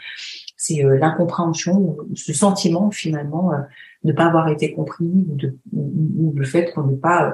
c'est 0.58 0.84
euh, 0.84 0.98
l'incompréhension, 0.98 1.98
ce 2.16 2.34
sentiment 2.34 2.90
finalement 2.90 3.54
euh, 3.54 3.60
de 4.04 4.12
ne 4.12 4.14
pas 4.14 4.26
avoir 4.26 4.50
été 4.50 4.74
compris 4.74 5.06
ou, 5.06 5.38
ou, 5.72 6.34
le 6.36 6.46
fait 6.46 6.74
qu'on 6.74 6.84
n'est 6.88 6.98
pas 6.98 7.30
euh, 7.30 7.32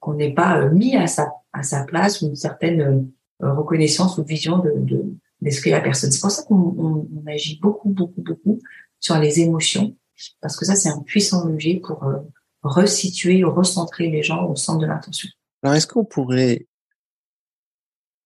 qu'on 0.00 0.14
n'est 0.14 0.32
pas 0.32 0.68
mis 0.70 0.96
à 0.96 1.06
sa 1.06 1.32
à 1.52 1.62
sa 1.62 1.84
place 1.84 2.22
ou 2.22 2.26
une 2.26 2.36
certaine 2.36 3.08
reconnaissance 3.40 4.18
ou 4.18 4.24
vision 4.24 4.58
de, 4.58 4.72
de 4.76 5.04
d'esprit 5.40 5.70
la 5.70 5.80
personne. 5.80 6.10
C'est 6.10 6.20
pour 6.20 6.30
ça 6.30 6.42
qu'on 6.42 7.08
on, 7.16 7.26
agit 7.26 7.58
beaucoup 7.60 7.90
beaucoup 7.90 8.22
beaucoup 8.22 8.60
sur 8.98 9.18
les 9.18 9.40
émotions 9.40 9.94
parce 10.40 10.56
que 10.56 10.64
ça 10.64 10.74
c'est 10.74 10.88
un 10.88 11.00
puissant 11.00 11.46
levier 11.46 11.80
pour 11.80 12.04
resituer 12.62 13.44
ou 13.44 13.52
recentrer 13.52 14.10
les 14.10 14.22
gens 14.22 14.46
au 14.46 14.56
centre 14.56 14.80
de 14.80 14.86
l'intention. 14.86 15.28
Alors 15.62 15.74
est-ce 15.76 15.86
qu'on 15.86 16.04
pourrait 16.04 16.66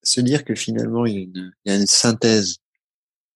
se 0.02 0.20
dire 0.20 0.44
que 0.44 0.54
finalement 0.54 1.06
il 1.06 1.52
y 1.64 1.70
a 1.70 1.76
une 1.76 1.86
synthèse 1.86 2.58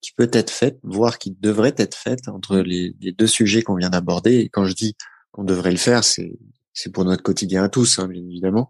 qui 0.02 0.12
peut 0.12 0.30
être 0.32 0.50
faite, 0.50 0.78
voire 0.82 1.18
qui 1.18 1.30
devrait 1.40 1.74
être 1.78 1.94
faite 1.94 2.28
entre 2.28 2.58
les, 2.58 2.92
deux 3.12 3.26
sujets 3.26 3.62
qu'on 3.62 3.76
vient 3.76 3.90
d'aborder. 3.90 4.40
Et 4.40 4.48
quand 4.48 4.66
je 4.66 4.74
dis 4.74 4.96
qu'on 5.30 5.44
devrait 5.44 5.70
le 5.70 5.78
faire, 5.78 6.04
c'est 6.04 6.92
pour 6.92 7.04
notre 7.04 7.22
quotidien 7.22 7.64
à 7.64 7.68
tous, 7.68 7.98
hein, 7.98 8.08
bien 8.08 8.22
évidemment. 8.22 8.68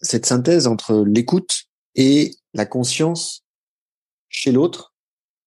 Cette 0.00 0.26
synthèse 0.26 0.66
entre 0.66 1.04
l'écoute 1.06 1.66
et 1.94 2.32
la 2.54 2.66
conscience 2.66 3.44
chez 4.28 4.50
l'autre 4.50 4.94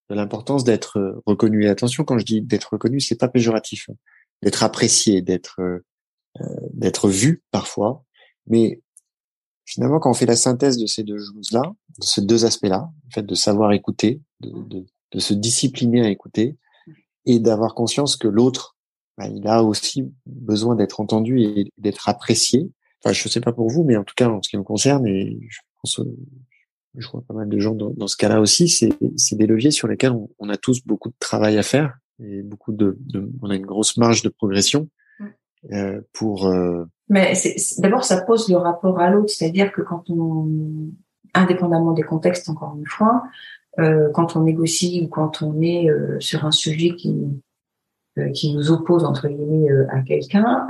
de 0.09 0.15
l'importance 0.15 0.63
d'être 0.63 1.21
reconnu. 1.25 1.65
Et 1.65 1.67
attention, 1.67 2.05
quand 2.05 2.17
je 2.17 2.25
dis 2.25 2.41
d'être 2.41 2.71
reconnu, 2.71 3.01
c'est 3.01 3.17
pas 3.17 3.27
péjoratif, 3.27 3.89
hein. 3.89 3.95
d'être 4.41 4.63
apprécié, 4.63 5.21
d'être 5.21 5.59
euh, 5.59 5.83
d'être 6.73 7.09
vu 7.09 7.43
parfois, 7.51 8.03
mais 8.45 8.81
finalement, 9.65 9.99
quand 9.99 10.11
on 10.11 10.13
fait 10.13 10.27
la 10.27 10.35
synthèse 10.35 10.77
de 10.77 10.85
ces 10.85 11.03
deux 11.03 11.17
choses-là, 11.17 11.63
de 11.99 12.05
ces 12.05 12.21
deux 12.21 12.45
aspects-là, 12.45 12.91
en 13.07 13.09
fait, 13.11 13.23
de 13.23 13.35
savoir 13.35 13.71
écouter, 13.73 14.21
de, 14.41 14.51
de, 14.51 14.85
de 15.11 15.19
se 15.19 15.33
discipliner 15.33 16.01
à 16.01 16.09
écouter 16.09 16.57
et 17.25 17.39
d'avoir 17.39 17.75
conscience 17.75 18.15
que 18.15 18.27
l'autre, 18.27 18.75
bah, 19.17 19.27
il 19.27 19.47
a 19.47 19.63
aussi 19.63 20.11
besoin 20.25 20.75
d'être 20.75 20.99
entendu 20.99 21.41
et 21.41 21.71
d'être 21.77 22.09
apprécié. 22.09 22.71
Enfin, 23.03 23.13
je 23.13 23.27
sais 23.27 23.41
pas 23.41 23.51
pour 23.51 23.69
vous, 23.69 23.83
mais 23.83 23.97
en 23.97 24.03
tout 24.03 24.15
cas, 24.15 24.29
en 24.29 24.41
ce 24.41 24.49
qui 24.49 24.57
me 24.57 24.63
concerne, 24.63 25.05
et 25.07 25.37
je 25.49 25.59
pense, 25.81 26.01
je 26.95 27.07
vois 27.09 27.23
pas 27.27 27.33
mal 27.33 27.49
de 27.49 27.59
gens 27.59 27.75
dans, 27.75 28.07
ce 28.07 28.17
cas-là 28.17 28.39
aussi, 28.41 28.67
c'est 28.69 29.35
des 29.35 29.47
leviers 29.47 29.71
sur 29.71 29.87
lesquels 29.87 30.13
on, 30.39 30.49
a 30.49 30.57
tous 30.57 30.85
beaucoup 30.85 31.09
de 31.09 31.15
travail 31.19 31.57
à 31.57 31.63
faire 31.63 31.97
et 32.19 32.41
beaucoup 32.41 32.71
de, 32.71 32.97
on 33.41 33.49
a 33.49 33.55
une 33.55 33.65
grosse 33.65 33.97
marge 33.97 34.23
de 34.23 34.29
progression 34.29 34.89
euh, 35.71 36.01
pour. 36.13 36.47
Euh... 36.47 36.85
Mais 37.09 37.33
d'abord, 37.77 38.03
ça 38.03 38.21
pose 38.21 38.49
le 38.49 38.57
rapport 38.57 38.99
à 38.99 39.09
l'autre, 39.09 39.29
c'est-à-dire 39.29 39.71
que 39.71 39.81
quand 39.81 40.09
on, 40.09 40.91
indépendamment 41.33 41.93
des 41.93 42.03
contextes, 42.03 42.49
encore 42.49 42.75
une 42.77 42.85
fois, 42.85 43.23
euh, 43.79 44.09
quand 44.11 44.35
on 44.35 44.43
négocie 44.43 45.01
ou 45.03 45.07
quand 45.07 45.41
on 45.41 45.61
est 45.61 45.89
euh, 45.89 46.19
sur 46.19 46.45
un 46.45 46.51
sujet 46.51 46.95
qui 46.95 47.15
euh, 48.17 48.29
qui 48.31 48.53
nous 48.53 48.71
oppose 48.71 49.03
entre 49.03 49.27
guillemets 49.27 49.69
à 49.89 50.01
quelqu'un, 50.01 50.67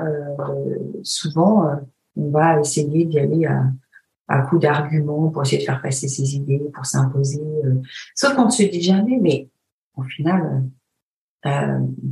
souvent 1.03 1.71
on 2.17 2.29
va 2.29 2.59
essayer 2.59 3.05
d'y 3.05 3.19
aller 3.19 3.45
à, 3.45 3.63
à 4.27 4.41
coup 4.41 4.59
d'arguments 4.59 5.29
pour 5.29 5.43
essayer 5.43 5.59
de 5.59 5.65
faire 5.65 5.81
passer 5.81 6.09
ses 6.09 6.35
idées, 6.35 6.61
pour 6.73 6.85
s'imposer. 6.85 7.41
Sauf 8.15 8.35
qu'on 8.35 8.45
ne 8.45 8.51
se 8.51 8.63
dit 8.63 8.81
jamais, 8.81 9.17
mais 9.21 9.47
au 9.95 10.03
final, 10.03 10.65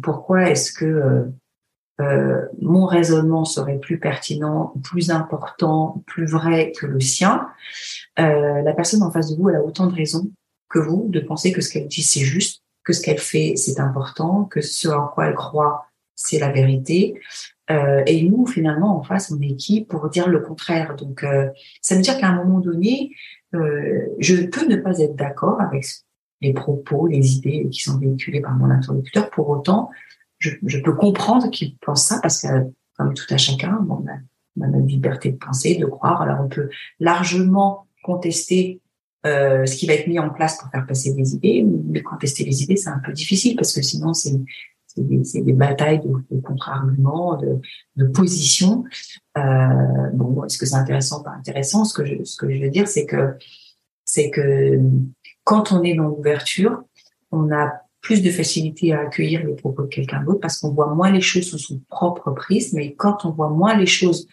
pourquoi 0.01 0.49
est-ce 0.49 0.71
que 0.71 1.33
euh, 2.01 2.45
mon 2.61 2.85
raisonnement 2.85 3.45
serait 3.45 3.77
plus 3.77 3.99
pertinent, 3.99 4.73
plus 4.83 5.11
important, 5.11 6.03
plus 6.05 6.25
vrai 6.25 6.73
que 6.77 6.85
le 6.85 6.99
sien, 6.99 7.47
euh, 8.19 8.61
la 8.61 8.73
personne 8.73 9.01
en 9.01 9.11
face 9.11 9.31
de 9.31 9.37
vous 9.37 9.49
elle 9.49 9.55
a 9.55 9.63
autant 9.63 9.87
de 9.87 9.95
raisons 9.95 10.29
que 10.75 10.81
vous 10.87 11.07
de 11.09 11.21
penser 11.21 11.53
que 11.53 11.61
ce 11.61 11.69
qu'elle 11.71 11.87
dit 11.87 12.03
c'est 12.03 12.27
juste, 12.35 12.55
que 12.83 12.93
ce 12.93 13.01
qu'elle 13.01 13.23
fait 13.33 13.53
c'est 13.55 13.79
important, 13.79 14.43
que 14.43 14.61
ce 14.61 14.87
en 14.89 15.07
quoi 15.07 15.27
elle 15.27 15.35
croit 15.35 15.85
c'est 16.15 16.39
la 16.39 16.51
vérité. 16.51 16.99
Euh, 17.71 18.03
et 18.05 18.21
nous 18.29 18.45
finalement 18.45 18.91
en 18.99 19.03
face 19.09 19.31
on 19.31 19.41
est 19.41 19.55
qui 19.55 19.75
pour 19.85 20.09
dire 20.09 20.27
le 20.35 20.39
contraire? 20.49 20.95
Donc 20.95 21.23
euh, 21.23 21.47
ça 21.81 21.95
veut 21.95 22.01
dire 22.01 22.17
qu'à 22.19 22.27
un 22.27 22.37
moment 22.43 22.59
donné, 22.59 23.11
euh, 23.55 24.01
je 24.19 24.35
peux 24.53 24.67
ne 24.67 24.75
pas 24.75 24.99
être 24.99 25.15
d'accord 25.15 25.59
avec 25.61 25.85
les 26.41 26.53
propos, 26.53 27.07
les 27.07 27.25
idées 27.37 27.67
qui 27.71 27.79
sont 27.79 27.97
véhiculées 27.97 28.41
par 28.41 28.53
mon 28.59 28.69
interlocuteur. 28.69 29.29
Pour 29.29 29.49
autant, 29.49 29.89
je, 30.37 30.51
je 30.65 30.79
peux 30.85 30.93
comprendre 30.93 31.49
qu'il 31.49 31.77
pense 31.77 32.03
ça 32.09 32.19
parce 32.21 32.41
que 32.41 32.47
comme 32.97 33.13
tout 33.13 33.33
à 33.33 33.37
chacun, 33.37 33.73
bon, 33.81 34.03
on 34.03 34.07
a, 34.11 34.17
on 34.57 34.61
a 34.65 34.67
notre 34.67 34.87
liberté 34.87 35.31
de 35.31 35.37
penser, 35.37 35.75
de 35.75 35.85
croire. 35.85 36.21
Alors 36.21 36.39
on 36.45 36.49
peut 36.49 36.69
largement 36.99 37.87
contester 38.03 38.81
euh, 39.25 39.65
ce 39.65 39.75
qui 39.75 39.87
va 39.87 39.93
être 39.93 40.07
mis 40.07 40.19
en 40.19 40.29
place 40.29 40.57
pour 40.57 40.69
faire 40.69 40.85
passer 40.85 41.13
des 41.13 41.33
idées. 41.33 41.63
Mais 41.63 42.01
contester 42.01 42.43
les 42.43 42.63
idées, 42.63 42.77
c'est 42.77 42.89
un 42.89 43.01
peu 43.03 43.11
difficile 43.11 43.55
parce 43.55 43.73
que 43.73 43.81
sinon, 43.81 44.13
c'est 44.13 44.33
des, 44.97 45.41
des, 45.41 45.53
batailles 45.53 46.01
de, 46.01 46.39
contre-arguments, 46.39 47.37
de, 47.37 47.59
de 47.95 48.07
positions. 48.07 48.83
Euh, 49.37 50.09
bon, 50.13 50.43
est-ce 50.45 50.57
que 50.57 50.65
c'est 50.65 50.75
intéressant 50.75 51.23
pas 51.23 51.31
intéressant? 51.31 51.85
Ce 51.85 51.93
que 51.93 52.05
je, 52.05 52.23
ce 52.23 52.37
que 52.37 52.49
je 52.49 52.61
veux 52.61 52.69
dire, 52.69 52.87
c'est 52.87 53.05
que 53.05 53.35
c'est 54.05 54.29
que 54.29 54.79
quand 55.43 55.71
on 55.71 55.83
est 55.83 55.95
dans 55.95 56.07
l'ouverture, 56.07 56.83
on 57.31 57.51
a 57.51 57.73
plus 58.01 58.21
de 58.21 58.29
facilité 58.29 58.93
à 58.93 59.01
accueillir 59.01 59.43
les 59.45 59.55
propos 59.55 59.81
de 59.83 59.87
quelqu'un 59.87 60.23
d'autre 60.23 60.39
parce 60.39 60.59
qu'on 60.59 60.71
voit 60.71 60.93
moins 60.93 61.11
les 61.11 61.21
choses 61.21 61.49
sous 61.49 61.57
son 61.57 61.81
propre 61.89 62.31
prisme. 62.31 62.77
Et 62.77 62.93
quand 62.93 63.25
on 63.25 63.31
voit 63.31 63.49
moins 63.49 63.75
les 63.75 63.87
choses 63.87 64.27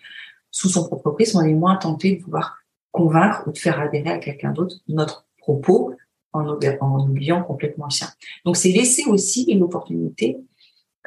sous 0.51 0.69
son 0.69 0.87
propre 0.87 1.11
prisme, 1.13 1.39
on 1.39 1.43
est 1.43 1.55
moins 1.55 1.77
tenté 1.77 2.17
de 2.17 2.23
vouloir 2.23 2.62
convaincre 2.93 3.45
ou 3.47 3.53
de 3.53 3.59
faire 3.59 3.81
adhérer 3.81 4.11
à 4.11 4.19
quelqu'un 4.19 4.53
d'autre 4.53 4.77
notre 4.89 5.27
propos 5.39 5.95
en, 6.33 6.47
oubliant 6.49 7.43
complètement 7.43 7.87
le 7.87 7.91
sien. 7.91 8.09
Donc 8.45 8.57
c'est 8.57 8.71
laisser 8.71 9.05
aussi 9.05 9.45
une 9.45 9.63
opportunité 9.63 10.39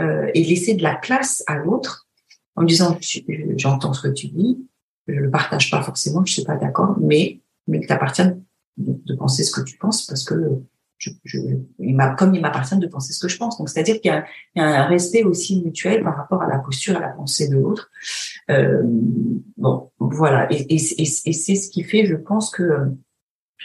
euh, 0.01 0.29
et 0.33 0.43
laisser 0.43 0.75
de 0.75 0.83
la 0.83 0.95
place 0.95 1.43
à 1.47 1.55
l'autre 1.55 2.07
en 2.55 2.63
disant 2.63 2.97
j'entends 3.55 3.93
ce 3.93 4.07
que 4.07 4.13
tu 4.13 4.27
dis, 4.27 4.67
je 5.07 5.13
le 5.13 5.31
partage 5.31 5.71
pas 5.71 5.81
forcément, 5.81 6.23
je 6.25 6.33
suis 6.33 6.43
pas 6.43 6.55
d'accord, 6.55 6.97
mais 6.99 7.39
mais 7.67 7.79
que 7.79 7.87
t'appartient 7.87 8.29
de 8.77 9.15
penser 9.15 9.43
ce 9.43 9.51
que 9.51 9.61
tu 9.61 9.77
penses 9.77 10.05
parce 10.05 10.23
que 10.23 10.61
je, 10.97 11.09
je, 11.23 11.39
il 11.79 11.95
m'a 11.95 12.15
comme 12.15 12.33
il 12.35 12.41
m'appartient 12.41 12.77
de 12.77 12.87
penser 12.87 13.13
ce 13.13 13.19
que 13.19 13.27
je 13.27 13.37
pense. 13.37 13.57
Donc 13.57 13.69
c'est-à-dire 13.69 13.99
qu'il 14.01 14.11
y, 14.11 14.59
y, 14.59 14.61
a 14.61 14.83
un 14.83 14.85
respect 14.85 15.23
aussi 15.23 15.61
mutuel 15.63 16.03
par 16.03 16.15
rapport 16.15 16.41
à 16.41 16.47
la 16.47 16.59
posture, 16.59 16.97
à 16.97 16.99
la 16.99 17.09
pensée 17.09 17.47
de 17.47 17.55
l'autre. 17.55 17.89
Euh, 18.49 18.81
bon, 19.57 19.91
voilà, 19.99 20.51
et, 20.51 20.61
et, 20.73 20.75
et, 20.75 21.05
c'est 21.33 21.55
ce 21.55 21.69
qui 21.69 21.83
fait, 21.83 22.05
je 22.05 22.15
pense 22.15 22.51
que 22.51 22.91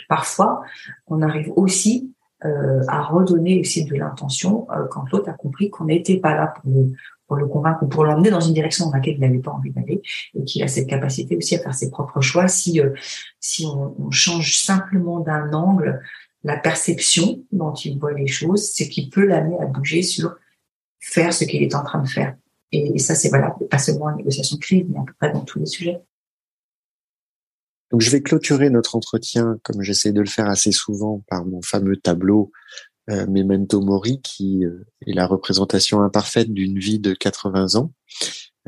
parfois 0.08 0.62
on 1.06 1.22
arrive 1.22 1.52
aussi 1.56 2.14
euh, 2.44 2.80
à 2.88 3.02
redonner 3.02 3.60
aussi 3.60 3.84
de 3.84 3.94
l'intention 3.94 4.66
euh, 4.70 4.86
quand 4.90 5.04
l'autre 5.12 5.28
a 5.28 5.34
compris 5.34 5.68
qu'on 5.68 5.84
n'était 5.84 6.16
pas 6.16 6.34
là 6.34 6.46
pour 6.46 6.72
le, 6.72 6.92
pour 7.26 7.36
le 7.36 7.46
convaincre 7.46 7.82
ou 7.82 7.86
pour 7.86 8.02
l'emmener 8.02 8.30
dans 8.30 8.40
une 8.40 8.54
direction 8.54 8.86
dans 8.86 8.92
laquelle 8.92 9.16
il 9.16 9.20
n'avait 9.20 9.40
pas 9.40 9.50
envie 9.50 9.70
d'aller 9.72 10.00
et 10.34 10.44
qu'il 10.44 10.62
a 10.62 10.68
cette 10.68 10.88
capacité 10.88 11.36
aussi 11.36 11.54
à 11.56 11.58
faire 11.58 11.74
ses 11.74 11.90
propres 11.90 12.22
choix 12.22 12.48
si 12.48 12.80
euh, 12.80 12.94
si 13.40 13.66
on, 13.66 13.94
on, 13.98 14.10
change 14.10 14.56
simplement 14.56 15.20
d'un 15.20 15.52
angle 15.52 16.00
la 16.42 16.56
perception 16.56 17.44
dont 17.52 17.74
il 17.74 17.98
voit 17.98 18.14
les 18.14 18.26
choses 18.26 18.70
c'est 18.72 18.88
qui 18.88 19.08
peut 19.08 19.24
l'amener 19.24 19.58
à 19.60 19.66
bouger 19.66 20.02
sur 20.02 20.36
faire 20.98 21.32
ce 21.32 21.44
qu'il 21.44 21.62
est 21.62 21.74
en 21.74 21.84
train 21.84 22.02
de 22.02 22.08
faire 22.08 22.36
et, 22.72 22.98
ça 22.98 23.14
c'est 23.14 23.30
valable 23.30 23.66
pas 23.68 23.78
seulement 23.78 24.06
en 24.06 24.16
négociation 24.16 24.56
crise 24.58 24.86
mais 24.88 24.98
à 24.98 25.04
peu 25.04 25.12
près 25.18 25.32
dans 25.32 25.44
tous 25.44 25.58
les 25.58 25.66
sujets 25.66 26.00
donc, 27.90 28.02
je 28.02 28.10
vais 28.10 28.22
clôturer 28.22 28.70
notre 28.70 28.94
entretien, 28.94 29.58
comme 29.64 29.82
j'essaie 29.82 30.12
de 30.12 30.20
le 30.20 30.28
faire 30.28 30.48
assez 30.48 30.70
souvent, 30.70 31.24
par 31.28 31.44
mon 31.44 31.60
fameux 31.60 31.96
tableau 31.96 32.52
euh, 33.10 33.26
Memento 33.26 33.80
Mori, 33.80 34.20
qui 34.22 34.64
euh, 34.64 34.86
est 35.06 35.12
la 35.12 35.26
représentation 35.26 36.00
imparfaite 36.02 36.52
d'une 36.52 36.78
vie 36.78 37.00
de 37.00 37.14
80 37.14 37.74
ans. 37.74 37.92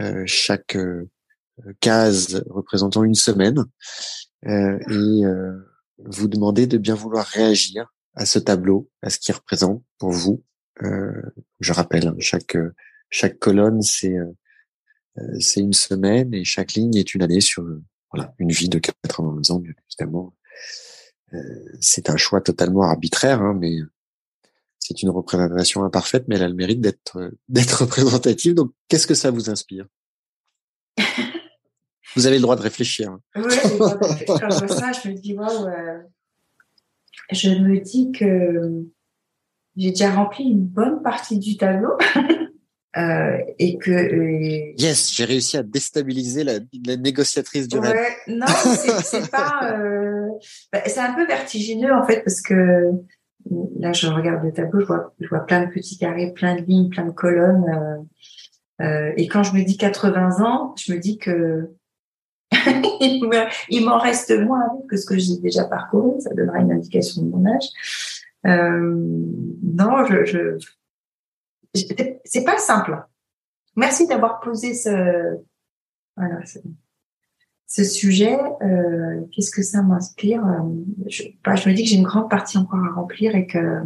Euh, 0.01 0.25
chaque 0.27 0.77
case 1.81 2.43
représentant 2.51 3.05
une 3.05 3.15
semaine. 3.15 3.65
Et 4.45 5.23
vous 5.99 6.29
demandez 6.29 6.67
de 6.67 6.79
bien 6.79 6.95
vouloir 6.95 7.27
réagir 7.27 7.93
à 8.15 8.27
ce 8.27 8.39
tableau, 8.39 8.91
à 9.03 9.11
ce 9.11 9.19
qu'il 9.19 9.35
représente 9.35 9.83
pour 9.99 10.11
vous. 10.11 10.45
je 10.81 11.73
rappelle, 11.73 12.09
hein, 12.09 12.17
chaque 12.19 12.57
chaque 13.11 13.39
colonne 13.39 13.83
c'est 13.83 14.17
c'est 15.39 15.61
une 15.61 15.75
semaine 15.75 16.33
et 16.35 16.45
chaque 16.45 16.75
ligne 16.75 16.97
est 16.97 17.15
une 17.15 17.23
année 17.23 17.41
sur 17.41 17.65
voilà, 18.13 18.35
une 18.39 18.53
vie 18.53 18.69
de 18.69 18.79
80 18.79 19.51
ans, 19.51 19.63
évidemment. 19.89 20.35
Euh, 21.35 21.39
c'est 21.81 22.11
un 22.11 22.17
choix 22.17 22.41
totalement 22.41 22.83
arbitraire, 22.83 23.41
hein, 23.41 23.57
mais 23.59 23.79
c'est 24.79 25.03
une 25.03 25.11
représentation 25.11 25.85
imparfaite, 25.85 26.25
mais 26.29 26.37
elle 26.37 26.43
a 26.43 26.49
le 26.49 26.55
mérite 26.55 26.81
d'être 26.81 27.17
euh, 27.19 27.31
d'être 27.49 27.73
représentative. 27.83 28.55
Donc, 28.55 28.73
qu'est-ce 28.89 29.07
que 29.07 29.15
ça 29.15 29.31
vous 29.31 29.51
inspire? 29.51 29.87
Vous 32.17 32.27
avez 32.27 32.37
le 32.37 32.43
droit 32.43 32.57
de 32.57 32.63
réfléchir. 32.63 33.17
Oui, 33.37 33.43
quand 34.27 34.51
je 34.51 34.67
vois 34.67 34.69
ça, 34.69 34.93
je 34.93 35.09
me 35.09 35.15
dis 35.15 35.35
waouh. 35.35 35.67
Euh, 35.67 35.99
je 37.31 37.51
me 37.51 37.81
dis 37.81 38.13
que 38.13 38.85
j'ai 39.77 39.91
déjà 39.91 40.11
rempli 40.13 40.45
une 40.45 40.65
bonne 40.65 41.03
partie 41.03 41.39
du 41.39 41.57
tableau. 41.57 41.97
Euh, 42.95 43.39
et 43.59 43.79
que 43.79 43.91
euh, 43.91 44.75
yes 44.77 45.15
j'ai 45.15 45.25
réussi 45.25 45.57
à 45.57 45.63
déstabiliser 45.63 46.45
la, 46.45 46.59
la 46.87 46.97
négociatrice 46.97 47.67
du 47.67 47.79
ouais, 47.79 48.17
non 48.29 48.45
c'est 48.47 49.31
pas 49.31 49.79
bah, 50.71 50.83
c'est 50.85 51.01
un 51.01 51.15
peu 51.15 51.27
vertigineux 51.27 51.91
en 51.91 52.05
fait 52.05 52.23
parce 52.23 52.43
que 52.43 52.91
là 53.79 53.95
je 53.95 54.09
regarde 54.09 54.45
le 54.45 54.53
tableau 54.53 54.81
je 54.81 54.85
vois 54.85 55.15
je 55.19 55.27
vois 55.27 55.47
plein 55.47 55.65
de 55.65 55.71
petits 55.73 55.97
carrés 55.97 56.35
plein 56.35 56.55
de 56.55 56.67
lignes 56.67 56.91
plein 56.91 57.07
de 57.07 57.13
colonnes 57.13 58.07
euh, 58.83 59.13
et 59.17 59.27
quand 59.27 59.43
je 59.43 59.55
me 59.55 59.65
dis 59.65 59.79
80 59.79 60.45
ans 60.45 60.75
je 60.77 60.93
me 60.93 60.99
dis 60.99 61.17
que 61.17 61.71
il 63.01 63.85
m'en 63.85 63.99
reste 63.99 64.39
moins 64.41 64.69
que 64.89 64.97
ce 64.97 65.07
que 65.07 65.19
j'ai 65.19 65.39
déjà 65.39 65.65
parcouru 65.65 66.21
ça 66.21 66.35
donnera 66.35 66.59
une 66.59 66.73
indication 66.73 67.23
de 67.23 67.29
mon 67.29 67.47
âge 67.47 67.69
non 68.45 70.05
je, 70.05 70.25
je 70.25 70.59
c'est 71.75 72.45
pas 72.45 72.59
simple. 72.59 73.03
Merci 73.77 74.07
d'avoir 74.07 74.41
posé 74.41 74.75
ce, 74.75 75.39
voilà, 76.17 76.41
ce, 77.67 77.85
sujet. 77.85 78.39
Euh, 78.63 79.23
Qu'est-ce 79.33 79.51
que 79.51 79.63
ça 79.63 79.83
m'inspire? 79.83 80.43
Je, 81.07 81.25
bah, 81.45 81.55
je, 81.55 81.69
me 81.69 81.75
dis 81.75 81.85
que 81.85 81.89
j'ai 81.89 81.97
une 81.97 82.05
grande 82.05 82.29
partie 82.29 82.59
encore 82.59 82.85
à 82.85 82.91
remplir 82.93 83.35
et 83.35 83.47
que 83.47 83.83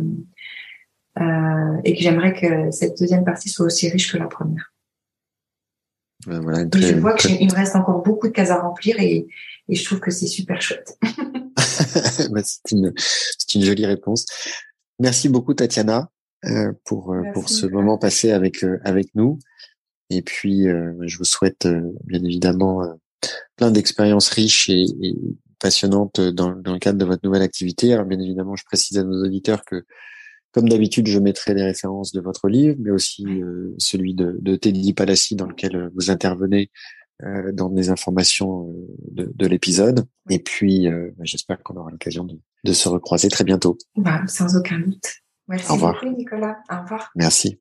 euh, 1.19 1.81
et 1.85 1.95
que 1.95 2.03
j'aimerais 2.03 2.35
que 2.35 2.71
cette 2.73 2.99
deuxième 2.99 3.25
partie 3.25 3.49
soit 3.49 3.67
aussi 3.67 3.89
riche 3.89 4.13
que 4.13 4.19
la 4.19 4.27
première. 4.27 4.75
Voilà, 6.27 6.67
très, 6.67 6.83
je 6.83 6.95
vois 6.97 7.15
qu'il 7.15 7.47
me 7.47 7.55
reste 7.55 7.77
encore 7.77 8.03
beaucoup 8.03 8.29
de 8.29 8.33
cases 8.33 8.51
à 8.51 8.61
remplir 8.61 8.99
et, 9.01 9.27
et 9.69 9.75
je 9.75 9.85
trouve 9.85 10.01
que 10.01 10.11
c'est 10.11 10.27
super 10.27 10.61
chouette. 10.61 10.99
Bah, 12.31 12.41
c'est 12.45 12.73
une, 12.73 12.93
une 13.55 13.63
jolie 13.63 13.87
réponse. 13.87 14.27
Merci 14.99 15.29
beaucoup, 15.29 15.55
Tatiana. 15.55 16.11
Euh, 16.45 16.73
pour 16.85 17.13
euh, 17.13 17.23
pour 17.33 17.49
ce 17.49 17.67
moment 17.67 17.97
passé 17.97 18.31
avec 18.31 18.63
euh, 18.63 18.79
avec 18.85 19.09
nous. 19.15 19.39
Et 20.11 20.23
puis, 20.23 20.67
je 20.67 21.19
vous 21.19 21.25
souhaite 21.25 21.67
bien 22.05 22.23
évidemment 22.23 22.81
plein 23.57 23.73
d'expériences 23.73 24.29
riches 24.29 24.71
et, 24.71 24.85
et 25.03 25.17
passionnantes 25.59 26.21
dans, 26.21 26.53
dans, 26.53 26.75
le 26.75 26.79
cadre 26.79 26.97
de 26.97 27.05
votre 27.05 27.23
nouvelle 27.25 27.43
activité. 27.43 27.93
Alors, 27.93 28.07
bien 28.07 28.21
évidemment, 28.21 28.55
je 28.55 28.65
précise 28.65 28.99
à 28.99 29.03
nos 29.03 29.25
auditeurs 29.25 29.65
que, 29.65 29.85
comme 30.57 30.71
d'habitude, 30.71 31.07
je 31.07 31.19
mettrai 31.19 31.53
les 31.53 31.63
références 31.63 32.13
de 32.13 32.21
votre 32.23 32.49
livre, 32.49 32.77
mais 32.79 32.91
aussi 32.91 33.27
euh, 33.27 33.75
celui 33.77 34.15
de, 34.15 34.39
de 34.41 34.57
Teddy 34.57 34.95
Palassi 34.95 35.37
dans 35.37 35.45
lequel 35.45 35.91
vous 35.95 36.11
intervenez 36.11 36.71
euh, 37.25 37.53
dans 37.53 37.69
les 37.69 37.91
informations 37.91 38.75
de, 39.11 39.31
de 39.35 39.47
l'épisode. 39.47 40.07
Et 40.31 40.39
puis, 40.39 40.89
euh, 40.89 41.11
j'espère 41.21 41.63
qu'on 41.63 41.77
aura 41.77 41.91
l'occasion 41.91 42.25
de, 42.25 42.41
de, 42.65 42.73
se 42.73 42.89
recroiser 42.89 43.29
très 43.29 43.45
bientôt. 43.45 43.77
Bah, 43.99 44.23
sans 44.29 44.57
aucun 44.57 44.79
doute. 44.79 45.17
Merci 45.47 45.71
Au 45.71 45.75
revoir. 45.75 46.01
beaucoup, 46.01 46.17
Nicolas. 46.17 46.57
Au 46.71 46.81
revoir. 46.81 47.11
Merci. 47.17 47.61